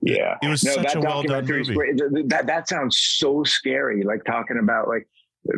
Yeah. 0.00 0.36
It 0.42 0.48
was 0.48 0.60
such 0.62 0.94
a 0.94 1.00
well 1.00 1.22
done 1.22 1.46
movie. 1.46 1.74
great. 1.74 1.96
Th- 1.98 2.10
th- 2.12 2.26
That 2.28 2.46
that 2.46 2.68
sounds 2.68 2.98
so 2.98 3.42
scary. 3.44 4.02
Like 4.02 4.24
talking 4.24 4.58
about 4.62 4.88
like 4.88 5.06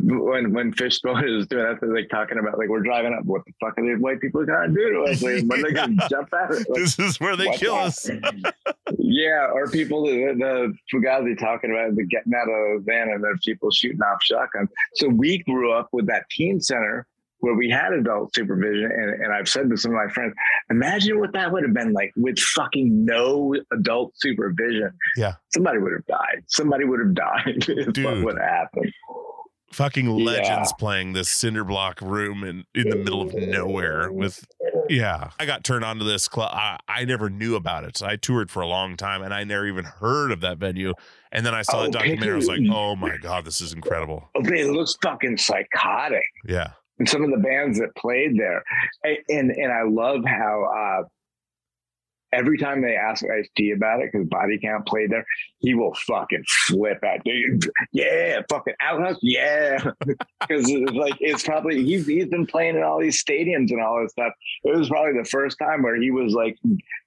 when 0.02 0.52
when 0.52 0.72
Fishbone 0.72 1.24
is 1.28 1.46
doing 1.46 1.64
that, 1.64 1.80
they're 1.80 1.94
like 1.94 2.08
talking 2.10 2.38
about 2.38 2.58
like 2.58 2.68
we're 2.68 2.80
driving 2.82 3.12
up. 3.14 3.24
What 3.24 3.42
the 3.44 3.52
fuck 3.60 3.76
are 3.78 3.82
these 3.84 4.00
white 4.00 4.20
people 4.20 4.44
gonna 4.44 4.68
do 4.72 4.90
to 4.92 5.02
us? 5.10 5.22
Like, 5.22 5.42
when 5.46 5.62
they 5.62 5.72
gonna 5.72 5.96
jump 6.10 6.28
at 6.32 6.50
it? 6.52 6.68
Like, 6.68 6.80
This 6.80 6.98
is 6.98 7.18
where 7.20 7.36
they 7.36 7.50
kill 7.56 7.74
the- 7.74 7.80
us. 7.82 8.08
yeah, 8.98 9.48
or 9.52 9.68
people 9.70 10.04
the, 10.04 10.34
the 10.38 10.74
Fugazi 10.92 11.38
talking 11.38 11.70
about 11.70 11.96
the 11.96 12.04
getting 12.04 12.32
out 12.34 12.48
of 12.48 12.78
the 12.78 12.82
van 12.86 13.08
and 13.10 13.22
there's 13.22 13.40
people 13.44 13.70
shooting 13.70 14.00
off 14.02 14.22
shotguns. 14.22 14.68
So 14.94 15.08
we 15.08 15.38
grew 15.38 15.72
up 15.72 15.88
with 15.92 16.06
that 16.06 16.24
teen 16.30 16.60
center 16.60 17.06
where 17.42 17.54
we 17.54 17.70
had 17.70 17.94
adult 17.94 18.34
supervision, 18.34 18.84
and, 18.94 19.22
and 19.24 19.32
I've 19.32 19.48
said 19.48 19.70
to 19.70 19.76
some 19.78 19.92
of 19.92 19.96
my 19.96 20.12
friends, 20.12 20.34
imagine 20.68 21.18
what 21.18 21.32
that 21.32 21.50
would 21.50 21.62
have 21.62 21.72
been 21.72 21.94
like 21.94 22.12
with 22.14 22.38
fucking 22.38 23.06
no 23.06 23.56
adult 23.72 24.12
supervision. 24.16 24.90
Yeah. 25.16 25.32
somebody 25.48 25.78
would 25.78 25.92
have 25.94 26.04
died. 26.04 26.42
Somebody 26.48 26.84
would 26.84 27.00
have 27.00 27.14
died. 27.14 27.64
is 27.66 28.04
what 28.04 28.22
would 28.22 28.38
have 28.38 28.46
happened? 28.46 28.92
Fucking 29.72 30.06
Yeah. 30.06 30.24
legends 30.24 30.72
playing 30.78 31.12
this 31.12 31.28
cinder 31.28 31.64
block 31.64 32.00
room 32.02 32.42
in 32.44 32.64
in 32.74 32.88
the 32.90 32.96
middle 32.96 33.22
of 33.22 33.34
nowhere 33.34 34.10
with. 34.12 34.44
Yeah, 34.88 35.30
I 35.38 35.46
got 35.46 35.62
turned 35.62 35.84
on 35.84 35.98
to 36.00 36.04
this 36.04 36.26
club. 36.26 36.50
I, 36.52 36.76
I 36.88 37.04
never 37.04 37.30
knew 37.30 37.54
about 37.54 37.84
it. 37.84 37.96
So 37.96 38.06
I 38.08 38.16
toured 38.16 38.50
for 38.50 38.60
a 38.60 38.66
long 38.66 38.96
time, 38.96 39.22
and 39.22 39.32
I 39.32 39.44
never 39.44 39.64
even 39.68 39.84
heard 39.84 40.32
of 40.32 40.40
that 40.40 40.58
venue. 40.58 40.94
And 41.30 41.46
then 41.46 41.54
I 41.54 41.62
saw 41.62 41.82
Oh, 41.82 41.84
the 41.84 41.90
documentary. 41.92 42.32
I 42.32 42.36
was 42.36 42.48
like, 42.48 42.60
"Oh 42.68 42.96
my 42.96 43.16
god, 43.16 43.44
this 43.44 43.60
is 43.60 43.72
incredible!" 43.72 44.28
okay 44.34 44.62
It 44.62 44.72
looks 44.72 44.96
fucking 45.00 45.36
psychotic. 45.36 46.24
Yeah, 46.44 46.72
and 46.98 47.08
some 47.08 47.22
of 47.22 47.30
the 47.30 47.36
bands 47.36 47.78
that 47.78 47.94
played 47.94 48.36
there. 48.36 48.64
And 49.04 49.16
and, 49.28 49.50
and 49.52 49.72
I 49.72 49.82
love 49.84 50.22
how 50.26 50.64
uh, 51.04 51.08
every 52.32 52.58
time 52.58 52.82
they 52.82 52.94
ask 52.96 53.24
Ice 53.24 53.48
T 53.56 53.72
about 53.72 54.00
it, 54.00 54.10
because 54.12 54.26
Body 54.28 54.58
Count 54.62 54.86
played 54.86 55.10
there, 55.10 55.24
he 55.58 55.74
will 55.74 55.94
fucking 56.06 56.44
flip 56.66 57.02
at 57.04 57.24
dude. 57.24 57.68
Yeah, 57.92 58.40
fucking 58.48 58.74
outhouse, 58.80 59.18
yeah. 59.22 59.78
Because 60.48 60.68
it's 60.70 60.92
like 60.92 61.14
it's 61.20 61.44
probably 61.44 61.84
he's 61.84 62.06
he's 62.06 62.26
been 62.26 62.46
playing 62.46 62.76
in 62.76 62.82
all 62.82 62.98
these 62.98 63.22
stadiums 63.22 63.70
and 63.70 63.80
all 63.80 64.00
this 64.02 64.12
stuff. 64.12 64.32
It 64.64 64.76
was 64.76 64.88
probably 64.88 65.20
the 65.20 65.28
first 65.28 65.58
time 65.58 65.82
where 65.82 65.96
he 66.00 66.10
was 66.10 66.32
like 66.32 66.56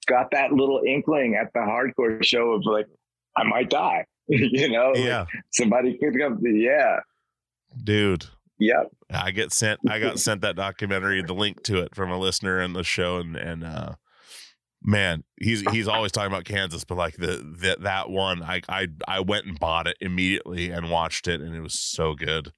got 0.07 0.31
that 0.31 0.51
little 0.53 0.81
inkling 0.87 1.35
at 1.35 1.51
the 1.53 1.59
hardcore 1.59 2.23
show 2.23 2.51
of 2.51 2.65
like, 2.65 2.85
I 3.35 3.43
might 3.43 3.69
die. 3.69 4.05
you 4.27 4.69
know, 4.69 4.91
Like, 4.91 5.03
yeah, 5.03 5.25
somebody 5.51 5.97
could 5.97 6.17
come. 6.17 6.39
Yeah, 6.43 6.99
dude. 7.83 8.25
yep. 8.59 8.89
I 9.11 9.31
get 9.31 9.51
sent 9.51 9.79
I 9.89 9.99
got 9.99 10.19
sent 10.19 10.41
that 10.41 10.55
documentary, 10.55 11.21
the 11.21 11.33
link 11.33 11.63
to 11.63 11.77
it 11.79 11.93
from 11.95 12.11
a 12.11 12.17
listener 12.17 12.61
in 12.61 12.73
the 12.73 12.83
show 12.83 13.17
and 13.17 13.35
and 13.35 13.63
uh 13.63 13.93
man, 14.83 15.23
he's 15.39 15.61
he's 15.71 15.87
always 15.87 16.11
talking 16.11 16.31
about 16.31 16.45
Kansas, 16.45 16.83
but 16.83 16.97
like 16.97 17.15
the, 17.15 17.37
the 17.59 17.77
that 17.81 18.09
one 18.09 18.43
I 18.43 18.61
I 18.67 18.87
I 19.07 19.19
went 19.21 19.45
and 19.45 19.59
bought 19.59 19.87
it 19.87 19.97
immediately 20.01 20.69
and 20.69 20.89
watched 20.89 21.27
it 21.27 21.41
and 21.41 21.55
it 21.55 21.61
was 21.61 21.77
so 21.79 22.13
good. 22.13 22.51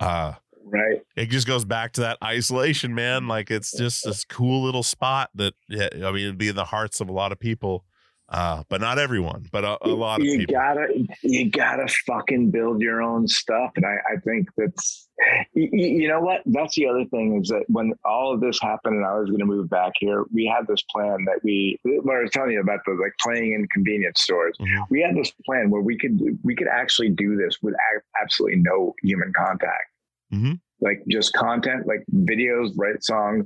Uh 0.00 0.34
Right. 0.64 1.00
it 1.16 1.26
just 1.28 1.48
goes 1.48 1.64
back 1.64 1.92
to 1.94 2.02
that 2.02 2.18
isolation, 2.22 2.94
man. 2.94 3.26
Like 3.26 3.50
it's 3.50 3.76
just 3.76 4.04
this 4.04 4.24
cool 4.24 4.62
little 4.62 4.84
spot 4.84 5.30
that 5.34 5.54
yeah, 5.68 5.88
I 5.92 6.12
mean 6.12 6.22
it'd 6.22 6.38
be 6.38 6.48
in 6.48 6.54
the 6.56 6.64
hearts 6.66 7.00
of 7.00 7.08
a 7.08 7.12
lot 7.12 7.32
of 7.32 7.40
people. 7.40 7.84
Uh, 8.32 8.62
but 8.70 8.80
not 8.80 8.98
everyone, 8.98 9.46
but 9.52 9.62
a, 9.62 9.76
a 9.86 9.88
lot 9.88 10.18
of 10.20 10.26
you 10.26 10.38
people. 10.38 10.54
gotta 10.54 10.86
you 11.22 11.50
gotta 11.50 11.86
fucking 12.06 12.50
build 12.50 12.80
your 12.80 13.02
own 13.02 13.28
stuff 13.28 13.70
and 13.76 13.84
i, 13.84 13.94
I 14.10 14.16
think 14.24 14.48
that's 14.56 15.06
you, 15.54 15.68
you 15.72 16.08
know 16.08 16.20
what 16.20 16.40
that's 16.46 16.74
the 16.74 16.86
other 16.86 17.04
thing 17.10 17.38
is 17.42 17.48
that 17.50 17.64
when 17.68 17.92
all 18.06 18.32
of 18.32 18.40
this 18.40 18.58
happened 18.60 18.96
and 18.96 19.04
i 19.04 19.18
was 19.18 19.28
going 19.28 19.38
to 19.40 19.44
move 19.44 19.68
back 19.68 19.92
here 20.00 20.24
we 20.32 20.46
had 20.46 20.66
this 20.66 20.80
plan 20.90 21.18
that 21.26 21.40
we 21.44 21.78
what 21.84 22.16
i 22.16 22.20
was 22.22 22.30
telling 22.30 22.52
you 22.52 22.60
about 22.60 22.80
the 22.86 22.92
like 22.92 23.12
playing 23.20 23.52
in 23.52 23.68
convenience 23.68 24.22
stores 24.22 24.56
Mhm. 24.58 24.86
we 24.88 25.02
had 25.02 25.14
this 25.14 25.30
plan 25.44 25.68
where 25.70 25.82
we 25.82 25.98
could 25.98 26.18
we 26.42 26.54
could 26.56 26.68
actually 26.68 27.10
do 27.10 27.36
this 27.36 27.58
with 27.62 27.74
absolutely 28.22 28.60
no 28.60 28.94
human 29.02 29.30
contact 29.36 29.90
Mhm. 30.32 30.58
like 30.80 31.02
just 31.08 31.34
content 31.34 31.86
like 31.86 32.02
videos 32.14 32.70
write 32.78 33.04
songs 33.04 33.44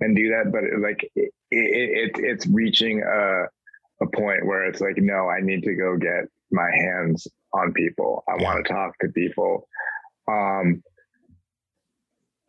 and 0.00 0.14
do 0.14 0.28
that 0.28 0.52
but 0.52 0.62
it, 0.62 0.78
like 0.80 1.02
it, 1.16 1.32
it, 1.50 2.14
it 2.16 2.24
it's 2.24 2.46
reaching 2.46 3.02
a 3.02 3.46
a 4.00 4.06
point 4.06 4.46
where 4.46 4.64
it's 4.64 4.80
like, 4.80 4.96
no, 4.98 5.28
I 5.28 5.40
need 5.40 5.62
to 5.64 5.74
go 5.74 5.96
get 5.96 6.24
my 6.50 6.70
hands 6.74 7.26
on 7.52 7.72
people. 7.72 8.24
I 8.28 8.36
Yeah. 8.38 8.44
want 8.44 8.66
to 8.66 8.72
talk 8.72 8.98
to 9.00 9.08
people. 9.08 9.68
Um, 10.28 10.82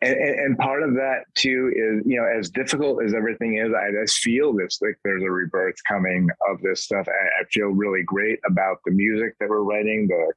and, 0.02 0.16
and, 0.16 0.40
and 0.40 0.58
part 0.58 0.82
of 0.84 0.94
that 0.94 1.24
too 1.36 1.72
is, 1.76 2.06
you 2.06 2.18
know, 2.18 2.26
as 2.26 2.50
difficult 2.50 3.04
as 3.04 3.14
everything 3.14 3.58
is, 3.58 3.74
I 3.74 3.92
just 3.92 4.20
feel 4.20 4.54
this 4.54 4.80
like 4.82 4.98
there's 5.04 5.24
a 5.24 5.30
rebirth 5.32 5.76
coming 5.88 6.30
of 6.50 6.62
this 6.62 6.84
stuff. 6.84 7.08
I, 7.08 7.42
I 7.42 7.44
feel 7.52 7.68
really 7.68 8.04
great 8.04 8.40
about 8.46 8.78
the 8.86 8.92
music 8.92 9.36
that 9.40 9.50
we're 9.50 9.64
writing, 9.64 10.08
the 10.08 10.32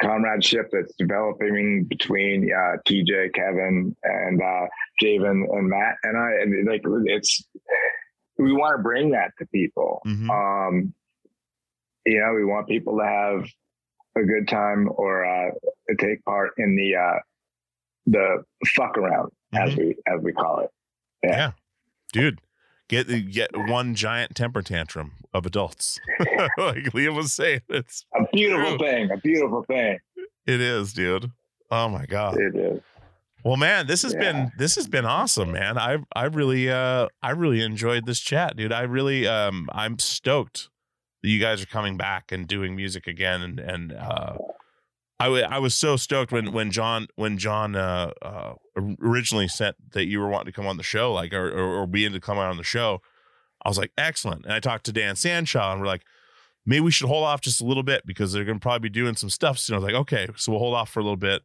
comradeship 0.00 0.68
that's 0.72 0.94
developing 0.98 1.84
between 1.84 2.50
uh, 2.52 2.76
TJ, 2.88 3.34
Kevin, 3.34 3.94
and 4.02 4.42
uh, 4.42 4.66
Javen 5.02 5.44
and 5.56 5.68
Matt 5.68 5.96
and 6.02 6.16
I. 6.16 6.30
And 6.40 6.66
like, 6.66 6.82
it's 7.06 7.44
we 8.42 8.52
want 8.52 8.76
to 8.78 8.82
bring 8.82 9.10
that 9.12 9.32
to 9.38 9.46
people. 9.46 10.00
Mhm. 10.06 10.28
Um, 10.30 10.94
you 12.04 12.18
know, 12.20 12.32
we 12.34 12.44
want 12.44 12.66
people 12.68 12.98
to 12.98 13.04
have 13.04 13.48
a 14.16 14.24
good 14.26 14.48
time 14.48 14.88
or 14.96 15.24
uh, 15.24 15.50
take 15.98 16.24
part 16.24 16.52
in 16.58 16.76
the 16.76 16.96
uh, 16.96 17.18
the 18.06 18.44
fuck 18.76 18.98
around, 18.98 19.30
as 19.54 19.76
we 19.76 19.96
as 20.06 20.20
we 20.20 20.32
call 20.32 20.60
it. 20.60 20.70
Yeah, 21.22 21.52
dude, 22.12 22.40
get 22.88 23.06
get 23.30 23.50
one 23.56 23.94
giant 23.94 24.34
temper 24.34 24.62
tantrum 24.62 25.12
of 25.32 25.46
adults. 25.46 26.00
like 26.58 26.82
Liam 26.92 27.14
was 27.16 27.32
saying, 27.32 27.60
it's 27.68 28.04
A 28.14 28.24
beautiful 28.32 28.76
True. 28.76 28.86
thing, 28.86 29.10
a 29.12 29.16
beautiful 29.18 29.62
thing. 29.64 29.98
it 30.46 30.60
is, 30.60 30.92
dude. 30.92 31.30
Oh 31.70 31.88
my 31.88 32.04
god. 32.04 32.36
It 32.38 32.54
is. 32.56 32.80
Well, 33.44 33.56
man, 33.56 33.86
this 33.86 34.02
has 34.02 34.12
Yeah. 34.14 34.20
been 34.20 34.52
this 34.58 34.76
has 34.76 34.86
been 34.88 35.04
awesome, 35.04 35.52
man. 35.52 35.76
I 35.78 35.98
I 36.14 36.24
really 36.24 36.70
uh 36.70 37.08
I 37.22 37.30
really 37.30 37.60
enjoyed 37.62 38.06
this 38.06 38.20
chat, 38.20 38.56
dude. 38.56 38.72
I 38.72 38.82
really 38.82 39.26
um 39.26 39.68
I'm 39.72 39.98
stoked 39.98 40.68
that 41.22 41.28
you 41.28 41.40
guys 41.40 41.62
are 41.62 41.66
coming 41.66 41.96
back 41.96 42.30
and 42.32 42.46
doing 42.46 42.76
music 42.76 43.06
again 43.06 43.42
and 43.42 43.58
and 43.60 43.92
uh 43.92 44.36
I 45.20 45.28
wa- 45.28 45.46
I 45.48 45.58
was 45.58 45.74
so 45.74 45.96
stoked 45.96 46.32
when 46.32 46.52
when 46.52 46.70
John 46.70 47.06
when 47.16 47.38
John 47.38 47.74
uh, 47.76 48.12
uh 48.22 48.54
originally 49.00 49.48
sent 49.48 49.76
that 49.92 50.06
you 50.06 50.20
were 50.20 50.28
wanting 50.28 50.46
to 50.46 50.56
come 50.56 50.66
on 50.66 50.76
the 50.76 50.82
show 50.82 51.12
like 51.12 51.32
or 51.32 51.48
or, 51.50 51.82
or 51.82 51.86
being 51.86 52.12
to 52.12 52.20
come 52.20 52.38
on 52.38 52.56
the 52.56 52.62
show. 52.64 53.00
I 53.64 53.68
was 53.68 53.78
like, 53.78 53.92
excellent. 53.96 54.44
And 54.44 54.52
I 54.52 54.58
talked 54.58 54.84
to 54.86 54.92
Dan 54.92 55.14
Sandshaw 55.14 55.70
and 55.72 55.80
we're 55.80 55.86
like, 55.86 56.02
maybe 56.66 56.80
we 56.80 56.90
should 56.90 57.06
hold 57.06 57.22
off 57.24 57.40
just 57.40 57.60
a 57.60 57.64
little 57.64 57.84
bit 57.84 58.04
because 58.04 58.32
they're 58.32 58.44
gonna 58.44 58.58
probably 58.58 58.88
be 58.88 58.92
doing 58.92 59.14
some 59.14 59.30
stuff 59.30 59.58
soon. 59.58 59.74
I 59.74 59.78
was 59.78 59.84
like, 59.84 59.94
okay, 59.94 60.28
so 60.36 60.50
we'll 60.52 60.58
hold 60.58 60.74
off 60.74 60.90
for 60.90 60.98
a 60.98 61.04
little 61.04 61.16
bit. 61.16 61.42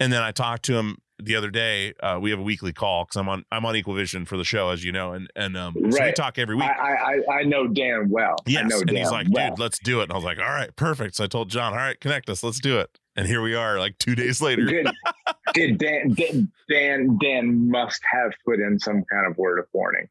And 0.00 0.10
then 0.12 0.22
I 0.22 0.30
talked 0.30 0.64
to 0.66 0.76
him 0.76 0.96
the 1.22 1.36
other 1.36 1.50
day. 1.50 1.92
Uh, 2.00 2.18
we 2.20 2.30
have 2.30 2.38
a 2.38 2.42
weekly 2.42 2.72
call 2.72 3.04
because 3.04 3.16
I'm 3.16 3.28
on 3.28 3.44
I'm 3.50 3.64
on 3.66 3.74
Equal 3.76 3.94
Vision 3.94 4.24
for 4.24 4.36
the 4.36 4.44
show, 4.44 4.70
as 4.70 4.84
you 4.84 4.92
know, 4.92 5.12
and 5.12 5.30
and 5.36 5.56
um, 5.56 5.74
so 5.90 6.04
we 6.04 6.12
talk 6.12 6.38
every 6.38 6.54
week. 6.56 6.64
I 6.64 7.20
I- 7.28 7.34
I 7.40 7.42
know 7.44 7.66
Dan 7.68 8.08
well. 8.10 8.36
I 8.46 8.50
yes, 8.50 8.68
know 8.70 8.78
and 8.78 8.86
Dan 8.88 8.96
he's 8.96 9.10
like, 9.10 9.26
well. 9.30 9.50
dude, 9.50 9.58
let's 9.58 9.78
do 9.78 10.00
it. 10.00 10.04
And 10.04 10.12
I 10.12 10.14
was 10.16 10.24
like, 10.24 10.38
all 10.38 10.44
right, 10.44 10.74
perfect. 10.76 11.16
So 11.16 11.24
I 11.24 11.26
told 11.26 11.50
John, 11.50 11.72
all 11.72 11.78
right, 11.78 11.98
connect 12.00 12.28
us, 12.30 12.42
let's 12.42 12.60
do 12.60 12.78
it. 12.78 12.98
And 13.16 13.26
here 13.26 13.42
we 13.42 13.54
are, 13.54 13.78
like 13.78 13.98
two 13.98 14.14
days 14.14 14.40
later. 14.40 14.64
Did, 14.66 14.86
did 15.54 15.78
Dan, 15.78 16.12
did 16.14 16.48
Dan 16.70 17.18
Dan 17.20 17.68
must 17.70 18.00
have 18.12 18.32
put 18.44 18.60
in 18.60 18.78
some 18.78 19.02
kind 19.12 19.26
of 19.30 19.36
word 19.38 19.58
of 19.58 19.66
warning. 19.72 20.08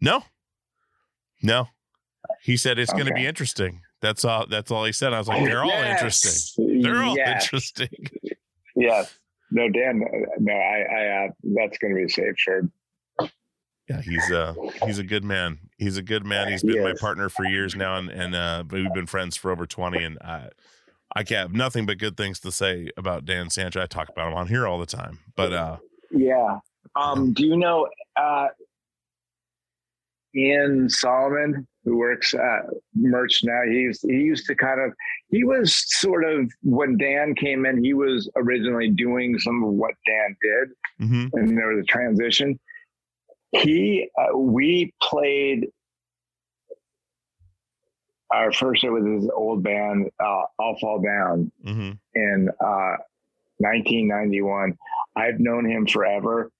No, 0.00 0.22
no. 1.42 1.68
He 2.42 2.56
said 2.56 2.78
it's 2.78 2.92
going 2.92 3.06
to 3.06 3.12
be 3.14 3.26
interesting. 3.26 3.80
That's 4.00 4.24
all. 4.24 4.46
That's 4.46 4.70
all 4.70 4.84
he 4.84 4.92
said. 4.92 5.12
I 5.12 5.18
was 5.18 5.28
like, 5.28 5.44
they're 5.44 5.64
all 5.64 5.70
interesting. 5.70 6.82
They're 6.82 7.02
all 7.02 7.16
Yes. 7.16 7.44
interesting. 7.44 7.88
Yes. 8.76 9.14
No, 9.54 9.68
Dan. 9.68 10.02
No, 10.40 10.52
I. 10.52 10.82
I. 10.82 11.06
Uh, 11.06 11.28
that's 11.54 11.78
going 11.78 11.94
to 11.94 12.02
be 12.02 12.08
safe 12.08 12.34
for. 12.44 12.68
Yeah, 13.88 14.00
he's 14.00 14.32
uh 14.32 14.54
he's 14.84 14.98
a 14.98 15.04
good 15.04 15.24
man. 15.24 15.58
He's 15.78 15.96
a 15.96 16.02
good 16.02 16.26
man. 16.26 16.50
He's 16.50 16.62
been 16.62 16.82
my 16.82 16.94
partner 16.98 17.28
for 17.28 17.44
years 17.44 17.76
now, 17.76 17.96
and 17.96 18.10
and 18.10 18.34
uh, 18.34 18.64
we've 18.68 18.92
been 18.92 19.06
friends 19.06 19.36
for 19.36 19.52
over 19.52 19.64
twenty. 19.64 20.02
And 20.02 20.18
I, 20.22 20.48
I 21.14 21.22
can't 21.22 21.50
have 21.50 21.52
nothing 21.52 21.86
but 21.86 21.98
good 21.98 22.16
things 22.16 22.40
to 22.40 22.50
say 22.50 22.90
about 22.96 23.26
Dan 23.26 23.46
Sandshaw. 23.46 23.82
I 23.82 23.86
talk 23.86 24.08
about 24.08 24.28
him 24.28 24.34
on 24.34 24.48
here 24.48 24.66
all 24.66 24.78
the 24.80 24.86
time. 24.86 25.20
But 25.36 25.52
uh, 25.52 25.76
Yeah. 26.10 26.58
Um. 26.96 27.32
Do 27.32 27.46
you 27.46 27.56
know? 27.56 27.88
Uh. 28.16 28.48
Ian 30.36 30.88
Solomon, 30.90 31.64
who 31.84 31.96
works 31.96 32.32
at 32.34 32.62
merch 32.94 33.40
now. 33.44 33.60
He's 33.68 34.00
he 34.00 34.14
used 34.14 34.46
to 34.46 34.54
kind 34.54 34.80
of 34.80 34.92
he 35.28 35.44
was 35.44 35.74
sort 35.98 36.24
of 36.24 36.50
when 36.62 36.96
Dan 36.96 37.34
came 37.34 37.66
in, 37.66 37.82
he 37.84 37.94
was 37.94 38.28
originally 38.36 38.90
doing 38.90 39.38
some 39.38 39.62
of 39.62 39.70
what 39.70 39.94
Dan 40.06 40.36
did, 40.42 41.08
hmm 41.08 41.26
and 41.34 41.56
there 41.56 41.68
was 41.68 41.82
a 41.82 41.86
transition. 41.86 42.58
He 43.52 44.08
uh, 44.18 44.36
we 44.36 44.92
played 45.02 45.68
our 48.32 48.52
first 48.52 48.82
show 48.82 48.92
with 48.92 49.06
his 49.06 49.30
old 49.34 49.62
band, 49.62 50.10
uh, 50.18 50.42
I'll 50.58 50.76
Fall 50.80 51.00
Down, 51.02 51.52
hmm 51.64 51.92
in 52.14 52.48
uh, 52.60 52.96
1991. 53.58 54.76
I've 55.16 55.38
known 55.38 55.68
him 55.68 55.86
forever. 55.86 56.50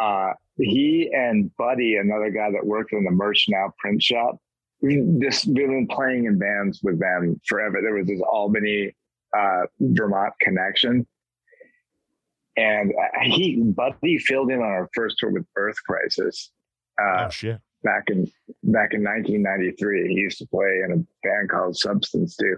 Uh, 0.00 0.32
he 0.56 1.10
and 1.12 1.50
Buddy, 1.56 1.96
another 1.96 2.30
guy 2.30 2.50
that 2.50 2.64
worked 2.64 2.92
in 2.92 3.04
the 3.04 3.10
merch 3.10 3.46
now 3.48 3.72
print 3.78 4.02
shop, 4.02 4.38
just 5.20 5.46
we've 5.46 5.56
been 5.56 5.88
playing 5.88 6.26
in 6.26 6.38
bands 6.38 6.80
with 6.82 7.00
them 7.00 7.40
forever. 7.46 7.80
There 7.82 7.94
was 7.94 8.06
this 8.06 8.20
Albany, 8.20 8.94
uh, 9.36 9.62
Vermont 9.80 10.32
connection, 10.40 11.06
and 12.56 12.92
he 13.22 13.62
Buddy 13.62 14.18
filled 14.18 14.50
in 14.50 14.58
on 14.58 14.64
our 14.64 14.88
first 14.94 15.16
tour 15.18 15.30
with 15.30 15.46
Earth 15.56 15.76
Crisis. 15.86 16.50
Uh, 17.00 17.26
oh 17.26 17.30
shit. 17.30 17.60
back 17.82 18.04
in 18.08 18.24
back 18.64 18.94
in 18.94 19.02
1993. 19.02 20.08
He 20.08 20.14
used 20.14 20.38
to 20.38 20.46
play 20.46 20.82
in 20.84 20.92
a 20.92 21.26
band 21.26 21.50
called 21.50 21.76
Substance 21.76 22.36
too. 22.36 22.56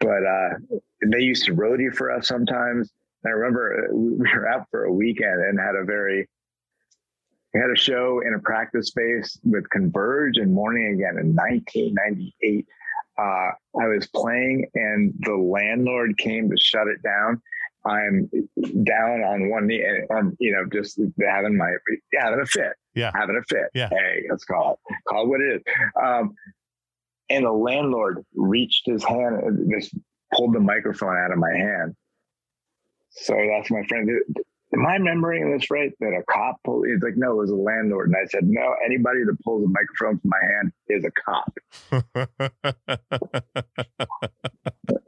But 0.00 0.24
uh, 0.24 0.78
they 1.06 1.20
used 1.20 1.44
to 1.46 1.54
roadie 1.54 1.94
for 1.94 2.12
us 2.12 2.28
sometimes. 2.28 2.92
I 3.26 3.30
remember 3.30 3.88
uh, 3.88 3.94
we 3.94 4.16
were 4.18 4.48
out 4.48 4.66
for 4.70 4.84
a 4.84 4.92
weekend 4.92 5.40
and 5.40 5.58
had 5.58 5.74
a 5.74 5.84
very 5.84 6.28
we 7.58 7.62
had 7.62 7.70
a 7.70 7.76
show 7.76 8.20
in 8.24 8.34
a 8.34 8.38
practice 8.38 8.86
space 8.88 9.36
with 9.42 9.68
Converge 9.70 10.36
and 10.36 10.52
Morning 10.54 10.94
Again 10.94 11.18
in 11.18 11.34
1998. 11.34 12.66
Uh, 13.18 13.22
I 13.22 13.86
was 13.88 14.06
playing 14.14 14.64
and 14.74 15.12
the 15.20 15.34
landlord 15.34 16.16
came 16.18 16.48
to 16.50 16.56
shut 16.56 16.86
it 16.86 17.02
down. 17.02 17.42
I'm 17.84 18.30
down 18.84 19.22
on 19.22 19.50
one 19.50 19.66
knee 19.66 19.82
and 19.82 20.08
um, 20.10 20.36
you 20.38 20.52
know 20.52 20.66
just 20.72 21.00
having 21.26 21.56
my 21.56 21.72
having 22.14 22.40
a 22.40 22.46
fit 22.46 22.74
Yeah. 22.94 23.10
having 23.14 23.36
a 23.36 23.42
fit. 23.48 23.70
Yeah. 23.74 23.88
Hey, 23.88 24.22
let's 24.30 24.44
call 24.44 24.78
it. 24.90 24.94
Call 25.08 25.24
it 25.24 25.28
what 25.28 25.40
it 25.40 25.56
is. 25.56 25.62
Um, 26.00 26.34
and 27.30 27.44
the 27.44 27.50
landlord 27.52 28.24
reached 28.36 28.82
his 28.86 29.02
hand 29.02 29.36
and 29.42 29.72
just 29.72 29.96
pulled 30.34 30.54
the 30.54 30.60
microphone 30.60 31.16
out 31.16 31.32
of 31.32 31.38
my 31.38 31.52
hand. 31.52 31.96
So 33.10 33.34
that's 33.34 33.70
my 33.70 33.82
friend. 33.84 34.08
Am 34.74 34.84
I 34.86 34.94
remembering 34.94 35.50
this 35.50 35.70
right? 35.70 35.92
That 36.00 36.08
a 36.08 36.22
cop 36.30 36.56
pulled, 36.64 36.86
he's 36.86 37.00
like, 37.02 37.16
no, 37.16 37.32
it 37.32 37.36
was 37.36 37.50
a 37.50 37.54
landlord. 37.54 38.08
And 38.08 38.16
I 38.16 38.26
said, 38.26 38.44
no, 38.44 38.74
anybody 38.84 39.20
that 39.24 39.36
pulls 39.42 39.64
a 39.64 39.68
microphone 39.68 40.18
from 40.20 40.30
my 40.30 40.38
hand 40.42 40.72
is 40.88 41.04
a 41.04 41.10
cop. 41.10 41.54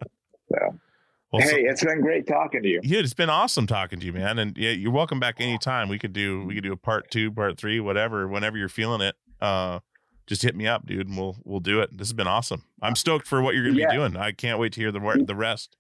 well, 1.33 1.43
so- 1.43 1.49
hey, 1.57 1.63
it's 1.63 1.85
been 1.85 2.01
great 2.01 2.27
talking 2.27 2.63
to 2.63 2.69
you. 2.69 2.81
Dude, 2.81 3.05
it's 3.05 3.15
been 3.15 3.31
awesome 3.31 3.67
talking 3.67 4.01
to 4.01 4.07
you, 4.07 4.13
man. 4.13 4.39
And 4.39 4.57
yeah, 4.57 4.71
you're 4.71 4.91
welcome 4.93 5.21
back 5.21 5.37
anytime. 5.41 5.89
We 5.89 5.99
could 5.99 6.13
do 6.13 6.45
we 6.45 6.55
could 6.55 6.65
do 6.65 6.73
a 6.73 6.77
part 6.77 7.11
two, 7.11 7.31
part 7.31 7.59
three, 7.59 7.81
whatever, 7.81 8.27
whenever 8.29 8.57
you're 8.57 8.69
feeling 8.69 9.01
it. 9.01 9.15
Uh 9.41 9.81
just 10.27 10.43
hit 10.43 10.55
me 10.55 10.67
up, 10.67 10.87
dude, 10.87 11.09
and 11.09 11.17
we'll 11.19 11.37
we'll 11.45 11.61
do 11.61 11.81
it. 11.81 11.91
This 11.97 12.09
has 12.09 12.13
been 12.13 12.27
awesome. 12.29 12.65
I'm 12.83 12.97
stoked 12.97 13.27
for 13.27 13.43
what 13.43 13.55
you're 13.55 13.65
gonna 13.67 13.79
Yeah. 13.79 13.89
be 13.91 13.97
doing. 13.97 14.17
I 14.17 14.33
can't 14.33 14.59
wait 14.59 14.73
to 14.75 14.81
hear 14.81 14.93
the 14.93 15.25
the 15.27 15.35
rest. 15.35 15.77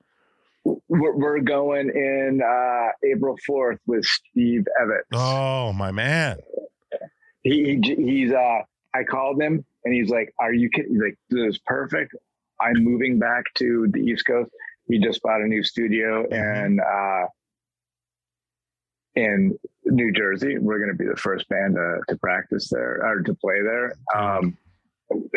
We're, 0.64 1.16
we're 1.16 1.40
going 1.40 1.88
in 1.90 2.40
uh, 2.44 2.88
April 3.04 3.36
4th 3.48 3.78
with 3.86 4.04
Steve 4.04 4.66
Evans. 4.80 5.04
Oh 5.12 5.72
my 5.72 5.90
man. 5.90 6.38
he, 7.42 7.80
he 7.82 7.94
he's 7.96 8.32
uh 8.32 8.60
I 8.94 9.04
called 9.04 9.40
him 9.40 9.64
and 9.84 9.94
he's 9.94 10.10
like, 10.10 10.32
Are 10.38 10.52
you 10.52 10.68
kidding? 10.68 10.92
He's 10.92 11.02
like, 11.02 11.18
This 11.30 11.54
is 11.54 11.58
perfect. 11.64 12.14
I'm 12.60 12.84
moving 12.84 13.18
back 13.18 13.44
to 13.54 13.88
the 13.90 14.00
East 14.00 14.26
Coast. 14.26 14.50
He 14.88 14.98
just 14.98 15.22
bought 15.22 15.40
a 15.40 15.46
new 15.46 15.62
studio 15.62 16.26
and 16.30 16.80
uh 16.80 17.26
in 19.14 19.58
New 19.86 20.12
Jersey. 20.12 20.58
We're 20.58 20.78
gonna 20.78 20.94
be 20.94 21.06
the 21.06 21.16
first 21.16 21.48
band 21.48 21.76
to, 21.76 22.00
to 22.08 22.16
practice 22.18 22.68
there 22.68 23.00
or 23.02 23.22
to 23.22 23.34
play 23.34 23.62
there. 23.62 23.94
Um 24.14 24.56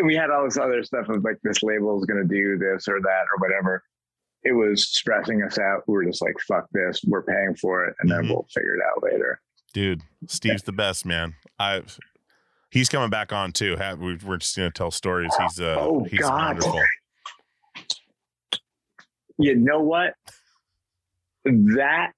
we 0.04 0.16
had 0.16 0.30
all 0.30 0.44
this 0.44 0.58
other 0.58 0.84
stuff 0.84 1.10
of 1.10 1.24
like 1.24 1.40
this 1.44 1.64
label 1.64 1.98
is 2.00 2.06
gonna 2.06 2.26
do 2.26 2.58
this 2.58 2.88
or 2.88 3.00
that 3.00 3.26
or 3.32 3.38
whatever. 3.40 3.84
It 4.44 4.52
was 4.54 4.88
stressing 4.90 5.42
us 5.44 5.58
out. 5.58 5.84
We 5.88 5.94
were 5.94 6.06
just 6.06 6.22
like, 6.22 6.36
fuck 6.48 6.68
this, 6.74 7.02
we're 7.06 7.24
paying 7.24 7.56
for 7.56 7.86
it, 7.86 7.96
and 8.00 8.12
then 8.12 8.24
Mhm. 8.26 8.30
we'll 8.30 8.48
figure 8.54 8.76
it 8.76 8.82
out 8.92 9.04
later. 9.04 9.40
Dude, 9.74 10.02
Steve's 10.28 10.64
the 10.64 10.72
best, 10.72 11.06
man. 11.06 11.36
I 11.60 11.82
he's 12.70 12.90
coming 12.90 13.10
back 13.10 13.32
on 13.34 13.52
too. 13.52 13.76
We, 14.00 14.16
we're 14.18 14.38
just 14.38 14.56
gonna 14.56 14.72
tell 14.72 14.92
stories. 14.92 15.32
He's 15.40 15.60
uh 15.60 15.78
Oh, 15.80 16.04
he's 16.04 16.20
God. 16.20 16.62
wonderful. 16.62 16.82
you 19.38 19.56
know 19.56 19.80
what? 19.82 20.14
That 21.46 22.12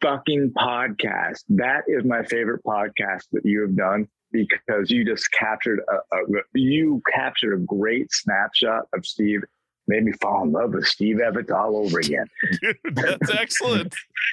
fucking 0.00 0.52
podcast, 0.56 1.44
that 1.50 1.82
is 1.88 2.04
my 2.04 2.22
favorite 2.24 2.62
podcast 2.64 3.24
that 3.32 3.44
you 3.44 3.60
have 3.62 3.76
done 3.76 4.08
because 4.32 4.90
you 4.90 5.04
just 5.04 5.30
captured 5.32 5.80
a, 5.88 6.16
a 6.16 6.20
you 6.54 7.02
captured 7.12 7.54
a 7.54 7.58
great 7.58 8.12
snapshot 8.12 8.84
of 8.94 9.04
Steve. 9.04 9.42
Made 9.90 10.04
me 10.04 10.12
fall 10.20 10.44
in 10.44 10.52
love 10.52 10.72
with 10.72 10.86
Steve 10.86 11.18
Evans 11.18 11.50
all 11.50 11.76
over 11.76 11.98
again. 11.98 12.26
Dude, 12.62 12.76
that's 12.94 13.28
excellent. 13.34 13.92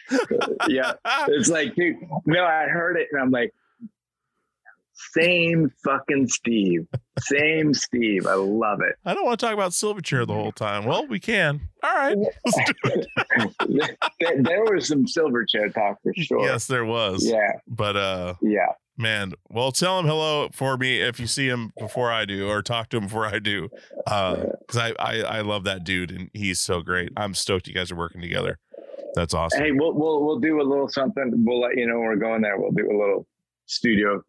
yeah. 0.68 0.94
It's 1.30 1.50
like, 1.50 1.74
dude, 1.74 1.98
no, 2.28 2.46
I 2.46 2.66
heard 2.66 2.96
it 2.96 3.08
and 3.12 3.20
I'm 3.20 3.32
like, 3.32 3.56
same 4.94 5.72
fucking 5.84 6.28
Steve. 6.28 6.88
Same 7.20 7.74
Steve. 7.74 8.28
I 8.28 8.36
love 8.36 8.82
it. 8.82 8.98
I 9.04 9.16
don't 9.16 9.26
want 9.26 9.40
to 9.40 9.46
talk 9.48 9.54
about 9.56 9.72
Silverchair 9.72 10.28
the 10.28 10.34
whole 10.36 10.52
time. 10.52 10.86
Well, 10.86 11.08
we 11.08 11.20
can. 11.20 11.70
All 11.84 11.92
right. 11.92 12.18
Let's 12.46 12.58
do 12.58 12.74
it. 12.86 13.98
there, 14.20 14.44
there 14.44 14.64
was 14.64 14.88
some 14.88 15.06
Silverchair 15.06 15.74
talk 15.74 15.98
for 16.04 16.14
sure. 16.16 16.42
Yes, 16.42 16.68
there 16.68 16.86
was. 16.86 17.26
Yeah. 17.26 17.54
But 17.68 17.96
uh 17.96 18.36
Yeah. 18.44 18.74
Man, 18.98 19.34
well 19.50 19.72
tell 19.72 20.00
him 20.00 20.06
hello 20.06 20.50
for 20.52 20.78
me 20.78 21.00
if 21.02 21.20
you 21.20 21.28
see 21.28 21.48
him 21.48 21.72
before 21.80 22.12
I 22.12 22.26
do 22.26 22.50
or 22.50 22.62
talk 22.62 22.90
to 22.90 22.98
him 22.98 23.04
before 23.04 23.26
I 23.26 23.40
do. 23.40 23.70
Uh 24.06 24.46
cuz 24.68 24.78
I, 24.78 24.94
I 25.00 25.20
I 25.22 25.42
love 25.42 25.64
that 25.66 25.84
dude 25.84 26.12
and 26.12 26.30
he's 26.34 26.60
so 26.60 26.82
great. 26.82 27.10
I'm 27.18 27.34
stoked 27.34 27.68
you 27.68 27.74
guys 27.74 27.92
are 27.92 27.96
working 27.96 28.22
together. 28.22 28.58
That's 29.16 29.34
awesome. 29.34 29.62
Hey, 29.64 29.72
we'll 29.72 29.94
we'll 29.94 30.24
we'll 30.26 30.40
do 30.40 30.62
a 30.62 30.64
little 30.64 30.88
something. 30.90 31.32
We'll 31.46 31.62
let 31.62 31.78
you 31.78 31.88
know 31.88 31.96
when 32.00 32.08
we're 32.08 32.16
going 32.18 32.42
there. 32.42 32.60
We'll 32.60 32.72
do 32.72 32.86
a 32.86 32.98
little 32.98 33.26
studio 33.66 34.22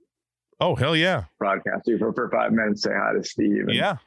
Oh, 0.61 0.75
hell 0.75 0.97
yeah. 0.97 1.25
broadcast 1.39 1.89
for, 2.01 2.13
for 2.13 2.29
five 2.31 2.51
minutes. 2.53 2.83
Say 2.83 2.91
hi 2.93 3.13
to 3.13 3.23
Steve. 3.23 3.67
Yeah. 3.69 3.99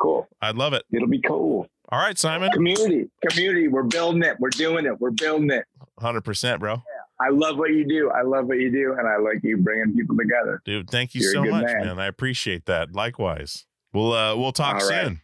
cool. 0.00 0.28
I'd 0.40 0.54
love 0.54 0.72
it. 0.72 0.84
It'll 0.92 1.08
be 1.08 1.20
cool. 1.20 1.66
All 1.90 1.98
right, 1.98 2.16
Simon. 2.16 2.50
Community, 2.52 3.10
community. 3.28 3.66
We're 3.66 3.82
building 3.82 4.22
it. 4.22 4.36
We're 4.38 4.50
doing 4.50 4.86
it. 4.86 5.00
We're 5.00 5.10
building 5.10 5.50
it. 5.50 5.64
100%, 6.00 6.60
bro. 6.60 6.82
I 7.20 7.30
love 7.30 7.56
what 7.56 7.70
you 7.70 7.86
do. 7.88 8.10
I 8.10 8.22
love 8.22 8.46
what 8.46 8.58
you 8.58 8.70
do, 8.70 8.94
and 8.98 9.08
I 9.08 9.16
like 9.16 9.40
you 9.42 9.56
bringing 9.56 9.94
people 9.94 10.16
together. 10.16 10.60
Dude, 10.64 10.90
thank 10.90 11.14
you 11.14 11.22
You're 11.22 11.32
so 11.32 11.44
much, 11.44 11.64
man. 11.64 11.86
man. 11.86 11.98
I 11.98 12.06
appreciate 12.06 12.66
that. 12.66 12.94
Likewise. 12.94 13.64
We'll 13.92 14.12
uh 14.12 14.36
we'll 14.36 14.52
talk 14.52 14.82
All 14.82 14.88
right. 14.88 15.06
soon. 15.06 15.20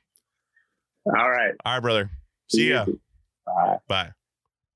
All 1.07 1.31
right. 1.31 1.53
All 1.65 1.75
right, 1.75 1.81
brother. 1.81 2.11
See 2.49 2.71
ya. 2.71 2.87
Bye. 3.45 3.79
Bye. 3.89 4.11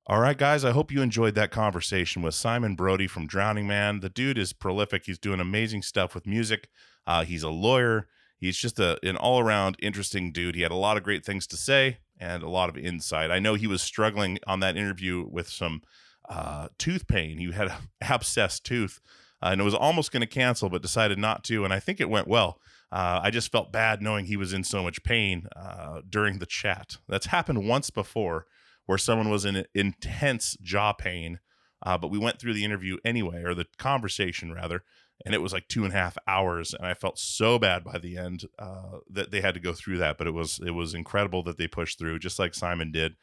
All 0.06 0.20
right, 0.20 0.36
guys. 0.36 0.64
I 0.64 0.72
hope 0.72 0.92
you 0.92 1.00
enjoyed 1.02 1.34
that 1.34 1.50
conversation 1.50 2.22
with 2.22 2.34
Simon 2.34 2.74
Brody 2.74 3.06
from 3.06 3.26
Drowningman. 3.26 4.02
The 4.02 4.08
dude 4.10 4.38
is 4.38 4.52
prolific. 4.52 5.04
He's 5.06 5.18
doing 5.18 5.40
amazing 5.40 5.82
stuff 5.82 6.14
with 6.14 6.26
music. 6.26 6.68
Uh, 7.06 7.24
he's 7.24 7.42
a 7.42 7.50
lawyer. 7.50 8.08
He's 8.38 8.56
just 8.58 8.78
a, 8.78 8.98
an 9.02 9.16
all 9.16 9.40
around 9.40 9.76
interesting 9.80 10.30
dude. 10.30 10.54
He 10.54 10.62
had 10.62 10.70
a 10.72 10.76
lot 10.76 10.96
of 10.96 11.02
great 11.02 11.24
things 11.24 11.46
to 11.48 11.56
say 11.56 11.98
and 12.20 12.42
a 12.42 12.48
lot 12.48 12.68
of 12.68 12.76
insight. 12.76 13.30
I 13.30 13.38
know 13.38 13.54
he 13.54 13.66
was 13.66 13.82
struggling 13.82 14.38
on 14.46 14.60
that 14.60 14.76
interview 14.76 15.26
with 15.28 15.48
some 15.48 15.82
uh, 16.28 16.68
tooth 16.78 17.06
pain. 17.06 17.38
He 17.38 17.52
had 17.52 17.68
an 17.68 17.74
abscessed 18.02 18.62
tooth 18.62 19.00
uh, 19.42 19.50
and 19.50 19.60
it 19.60 19.64
was 19.64 19.74
almost 19.74 20.12
going 20.12 20.22
to 20.22 20.26
cancel, 20.26 20.68
but 20.68 20.82
decided 20.82 21.18
not 21.18 21.44
to. 21.44 21.64
And 21.64 21.72
I 21.72 21.80
think 21.80 22.00
it 22.00 22.08
went 22.08 22.28
well. 22.28 22.60
Uh, 22.90 23.20
I 23.22 23.30
just 23.30 23.52
felt 23.52 23.72
bad 23.72 24.00
knowing 24.00 24.26
he 24.26 24.36
was 24.36 24.52
in 24.52 24.64
so 24.64 24.82
much 24.82 25.02
pain 25.02 25.48
uh, 25.54 26.00
during 26.08 26.38
the 26.38 26.46
chat. 26.46 26.96
That's 27.08 27.26
happened 27.26 27.68
once 27.68 27.90
before 27.90 28.46
where 28.86 28.98
someone 28.98 29.28
was 29.28 29.44
in 29.44 29.64
intense 29.74 30.56
jaw 30.62 30.92
pain, 30.92 31.40
uh, 31.84 31.98
but 31.98 32.08
we 32.08 32.18
went 32.18 32.38
through 32.38 32.54
the 32.54 32.64
interview 32.64 32.96
anyway, 33.04 33.42
or 33.42 33.52
the 33.52 33.66
conversation 33.78 34.52
rather, 34.52 34.84
and 35.24 35.34
it 35.34 35.42
was 35.42 35.52
like 35.52 35.66
two 35.66 35.84
and 35.84 35.92
a 35.92 35.96
half 35.96 36.16
hours, 36.28 36.72
and 36.72 36.86
I 36.86 36.94
felt 36.94 37.18
so 37.18 37.58
bad 37.58 37.82
by 37.82 37.98
the 37.98 38.16
end 38.16 38.44
uh, 38.60 38.98
that 39.10 39.32
they 39.32 39.40
had 39.40 39.54
to 39.54 39.60
go 39.60 39.72
through 39.72 39.98
that. 39.98 40.18
But 40.18 40.28
it 40.28 40.34
was 40.34 40.60
it 40.64 40.70
was 40.70 40.94
incredible 40.94 41.42
that 41.42 41.58
they 41.58 41.66
pushed 41.66 41.98
through, 41.98 42.20
just 42.20 42.38
like 42.38 42.54
Simon 42.54 42.92
did. 42.92 43.16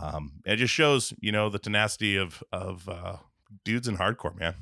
Um, 0.00 0.40
it 0.44 0.56
just 0.56 0.72
shows, 0.72 1.12
you 1.20 1.32
know, 1.32 1.48
the 1.48 1.58
tenacity 1.58 2.16
of 2.16 2.42
of 2.52 2.88
uh, 2.88 3.16
dudes 3.64 3.88
in 3.88 3.96
hardcore, 3.96 4.38
man. 4.38 4.54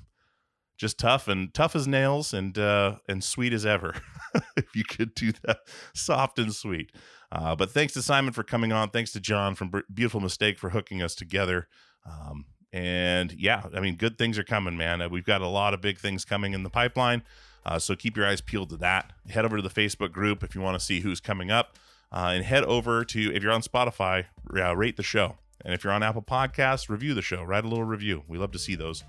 Just 0.78 0.98
tough 0.98 1.28
and 1.28 1.52
tough 1.54 1.76
as 1.76 1.86
nails, 1.86 2.32
and 2.32 2.56
uh, 2.58 2.96
and 3.08 3.22
sweet 3.22 3.52
as 3.52 3.64
ever. 3.64 3.94
if 4.56 4.74
you 4.74 4.84
could 4.84 5.14
do 5.14 5.32
that, 5.44 5.58
soft 5.94 6.38
and 6.38 6.54
sweet. 6.54 6.92
Uh, 7.30 7.56
but 7.56 7.70
thanks 7.70 7.94
to 7.94 8.02
Simon 8.02 8.32
for 8.32 8.42
coming 8.42 8.72
on. 8.72 8.90
Thanks 8.90 9.12
to 9.12 9.20
John 9.20 9.54
from 9.54 9.72
Beautiful 9.92 10.20
Mistake 10.20 10.58
for 10.58 10.70
hooking 10.70 11.02
us 11.02 11.14
together. 11.14 11.68
Um, 12.06 12.44
and 12.72 13.32
yeah, 13.32 13.64
I 13.74 13.80
mean, 13.80 13.96
good 13.96 14.18
things 14.18 14.38
are 14.38 14.44
coming, 14.44 14.76
man. 14.76 15.00
Uh, 15.00 15.08
we've 15.08 15.24
got 15.24 15.40
a 15.40 15.46
lot 15.46 15.72
of 15.72 15.80
big 15.80 15.98
things 15.98 16.24
coming 16.24 16.52
in 16.52 16.62
the 16.62 16.70
pipeline. 16.70 17.22
Uh, 17.64 17.78
so 17.78 17.94
keep 17.94 18.16
your 18.16 18.26
eyes 18.26 18.40
peeled 18.40 18.70
to 18.70 18.76
that. 18.78 19.12
Head 19.30 19.44
over 19.44 19.56
to 19.56 19.62
the 19.62 19.70
Facebook 19.70 20.12
group 20.12 20.42
if 20.42 20.54
you 20.54 20.60
want 20.60 20.78
to 20.78 20.84
see 20.84 21.00
who's 21.00 21.20
coming 21.20 21.50
up, 21.50 21.78
uh, 22.12 22.32
and 22.34 22.44
head 22.44 22.64
over 22.64 23.04
to 23.04 23.34
if 23.34 23.42
you're 23.42 23.52
on 23.52 23.62
Spotify, 23.62 24.26
uh, 24.54 24.76
rate 24.76 24.96
the 24.96 25.02
show, 25.02 25.36
and 25.64 25.72
if 25.72 25.82
you're 25.82 25.92
on 25.92 26.02
Apple 26.02 26.22
Podcasts, 26.22 26.88
review 26.88 27.14
the 27.14 27.22
show. 27.22 27.42
Write 27.42 27.64
a 27.64 27.68
little 27.68 27.84
review. 27.84 28.22
We 28.28 28.38
love 28.38 28.52
to 28.52 28.58
see 28.58 28.74
those. 28.74 29.02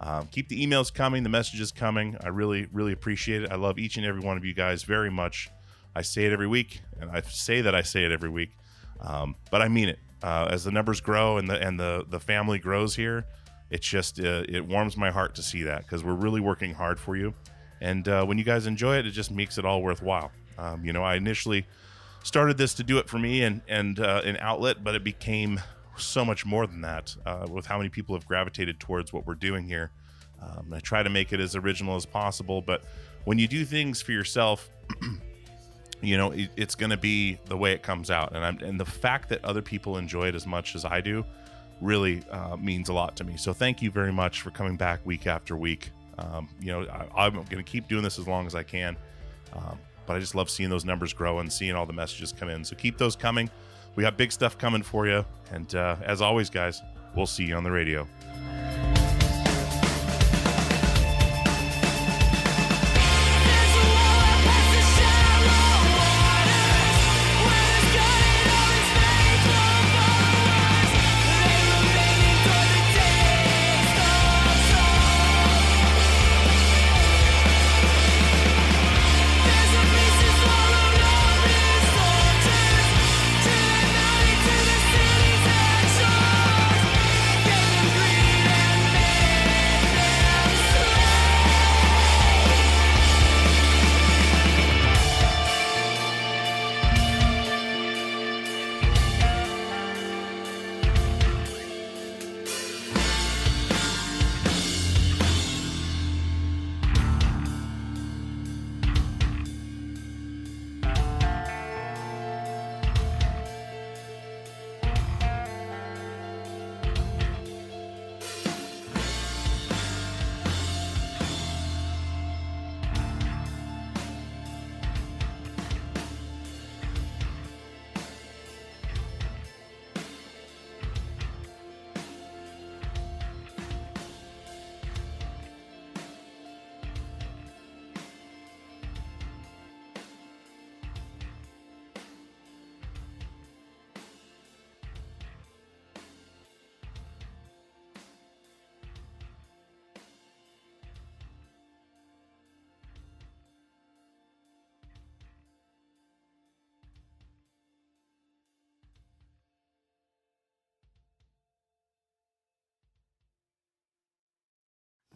Um, 0.00 0.28
keep 0.30 0.48
the 0.48 0.64
emails 0.64 0.92
coming, 0.92 1.22
the 1.22 1.28
messages 1.28 1.72
coming. 1.72 2.16
I 2.22 2.28
really, 2.28 2.68
really 2.72 2.92
appreciate 2.92 3.42
it. 3.42 3.50
I 3.50 3.56
love 3.56 3.78
each 3.78 3.96
and 3.96 4.06
every 4.06 4.20
one 4.20 4.36
of 4.36 4.44
you 4.44 4.54
guys 4.54 4.84
very 4.84 5.10
much. 5.10 5.50
I 5.94 6.02
say 6.02 6.24
it 6.24 6.32
every 6.32 6.46
week, 6.46 6.80
and 7.00 7.10
I 7.10 7.20
say 7.22 7.60
that 7.62 7.74
I 7.74 7.82
say 7.82 8.04
it 8.04 8.12
every 8.12 8.30
week, 8.30 8.50
um, 9.00 9.34
but 9.50 9.62
I 9.62 9.68
mean 9.68 9.88
it. 9.88 9.98
Uh, 10.22 10.48
as 10.50 10.64
the 10.64 10.72
numbers 10.72 11.00
grow 11.00 11.38
and 11.38 11.48
the 11.48 11.60
and 11.60 11.78
the 11.78 12.04
the 12.08 12.18
family 12.18 12.58
grows 12.58 12.96
here, 12.96 13.24
it's 13.70 13.86
just 13.86 14.20
uh, 14.20 14.44
it 14.48 14.66
warms 14.66 14.96
my 14.96 15.10
heart 15.10 15.34
to 15.36 15.42
see 15.42 15.62
that 15.62 15.82
because 15.82 16.02
we're 16.04 16.14
really 16.14 16.40
working 16.40 16.74
hard 16.74 16.98
for 16.98 17.16
you, 17.16 17.34
and 17.80 18.06
uh, 18.08 18.24
when 18.24 18.38
you 18.38 18.44
guys 18.44 18.66
enjoy 18.66 18.96
it, 18.96 19.06
it 19.06 19.12
just 19.12 19.30
makes 19.30 19.58
it 19.58 19.64
all 19.64 19.82
worthwhile. 19.82 20.30
Um, 20.58 20.84
you 20.84 20.92
know, 20.92 21.02
I 21.02 21.14
initially 21.14 21.66
started 22.22 22.58
this 22.58 22.74
to 22.74 22.82
do 22.82 22.98
it 22.98 23.08
for 23.08 23.18
me 23.18 23.42
and 23.42 23.62
and 23.68 24.00
uh, 24.00 24.22
an 24.24 24.36
outlet, 24.40 24.82
but 24.82 24.94
it 24.94 25.04
became 25.04 25.60
so 25.96 26.24
much 26.24 26.46
more 26.46 26.66
than 26.66 26.80
that 26.82 27.14
uh, 27.26 27.46
with 27.50 27.66
how 27.66 27.76
many 27.76 27.88
people 27.88 28.14
have 28.14 28.26
gravitated 28.26 28.78
towards 28.78 29.12
what 29.12 29.26
we're 29.26 29.34
doing 29.34 29.66
here. 29.66 29.90
Um, 30.40 30.72
I 30.72 30.80
try 30.80 31.02
to 31.02 31.10
make 31.10 31.32
it 31.32 31.40
as 31.40 31.56
original 31.56 31.96
as 31.96 32.06
possible, 32.06 32.62
but 32.62 32.84
when 33.24 33.38
you 33.38 33.48
do 33.48 33.64
things 33.64 34.00
for 34.00 34.12
yourself, 34.12 34.70
you 36.00 36.16
know 36.16 36.30
it, 36.30 36.50
it's 36.56 36.74
going 36.74 36.90
to 36.90 36.96
be 36.96 37.38
the 37.46 37.56
way 37.56 37.72
it 37.72 37.82
comes 37.82 38.10
out, 38.10 38.34
and 38.34 38.44
I'm 38.44 38.58
and 38.58 38.78
the 38.78 38.86
fact 38.86 39.28
that 39.30 39.44
other 39.44 39.62
people 39.62 39.98
enjoy 39.98 40.28
it 40.28 40.34
as 40.34 40.46
much 40.46 40.74
as 40.74 40.84
I 40.84 41.00
do 41.00 41.24
really 41.80 42.22
uh, 42.30 42.56
means 42.56 42.88
a 42.88 42.92
lot 42.92 43.16
to 43.16 43.24
me. 43.24 43.36
So 43.36 43.52
thank 43.52 43.82
you 43.82 43.90
very 43.90 44.12
much 44.12 44.42
for 44.42 44.50
coming 44.50 44.76
back 44.76 45.04
week 45.04 45.26
after 45.26 45.56
week. 45.56 45.90
Um, 46.18 46.48
you 46.60 46.72
know 46.72 46.86
I, 46.86 47.26
I'm 47.26 47.34
going 47.34 47.48
to 47.48 47.62
keep 47.62 47.88
doing 47.88 48.02
this 48.02 48.18
as 48.18 48.28
long 48.28 48.46
as 48.46 48.54
I 48.54 48.62
can. 48.62 48.96
Um, 49.52 49.78
but 50.08 50.16
I 50.16 50.20
just 50.20 50.34
love 50.34 50.48
seeing 50.48 50.70
those 50.70 50.86
numbers 50.86 51.12
grow 51.12 51.38
and 51.38 51.52
seeing 51.52 51.74
all 51.74 51.84
the 51.84 51.92
messages 51.92 52.32
come 52.32 52.48
in. 52.48 52.64
So 52.64 52.74
keep 52.74 52.96
those 52.96 53.14
coming. 53.14 53.50
We 53.94 54.02
got 54.02 54.16
big 54.16 54.32
stuff 54.32 54.56
coming 54.56 54.82
for 54.82 55.06
you. 55.06 55.24
And 55.52 55.72
uh, 55.74 55.96
as 56.02 56.22
always, 56.22 56.48
guys, 56.48 56.82
we'll 57.14 57.26
see 57.26 57.44
you 57.44 57.54
on 57.54 57.62
the 57.62 57.70
radio. 57.70 58.08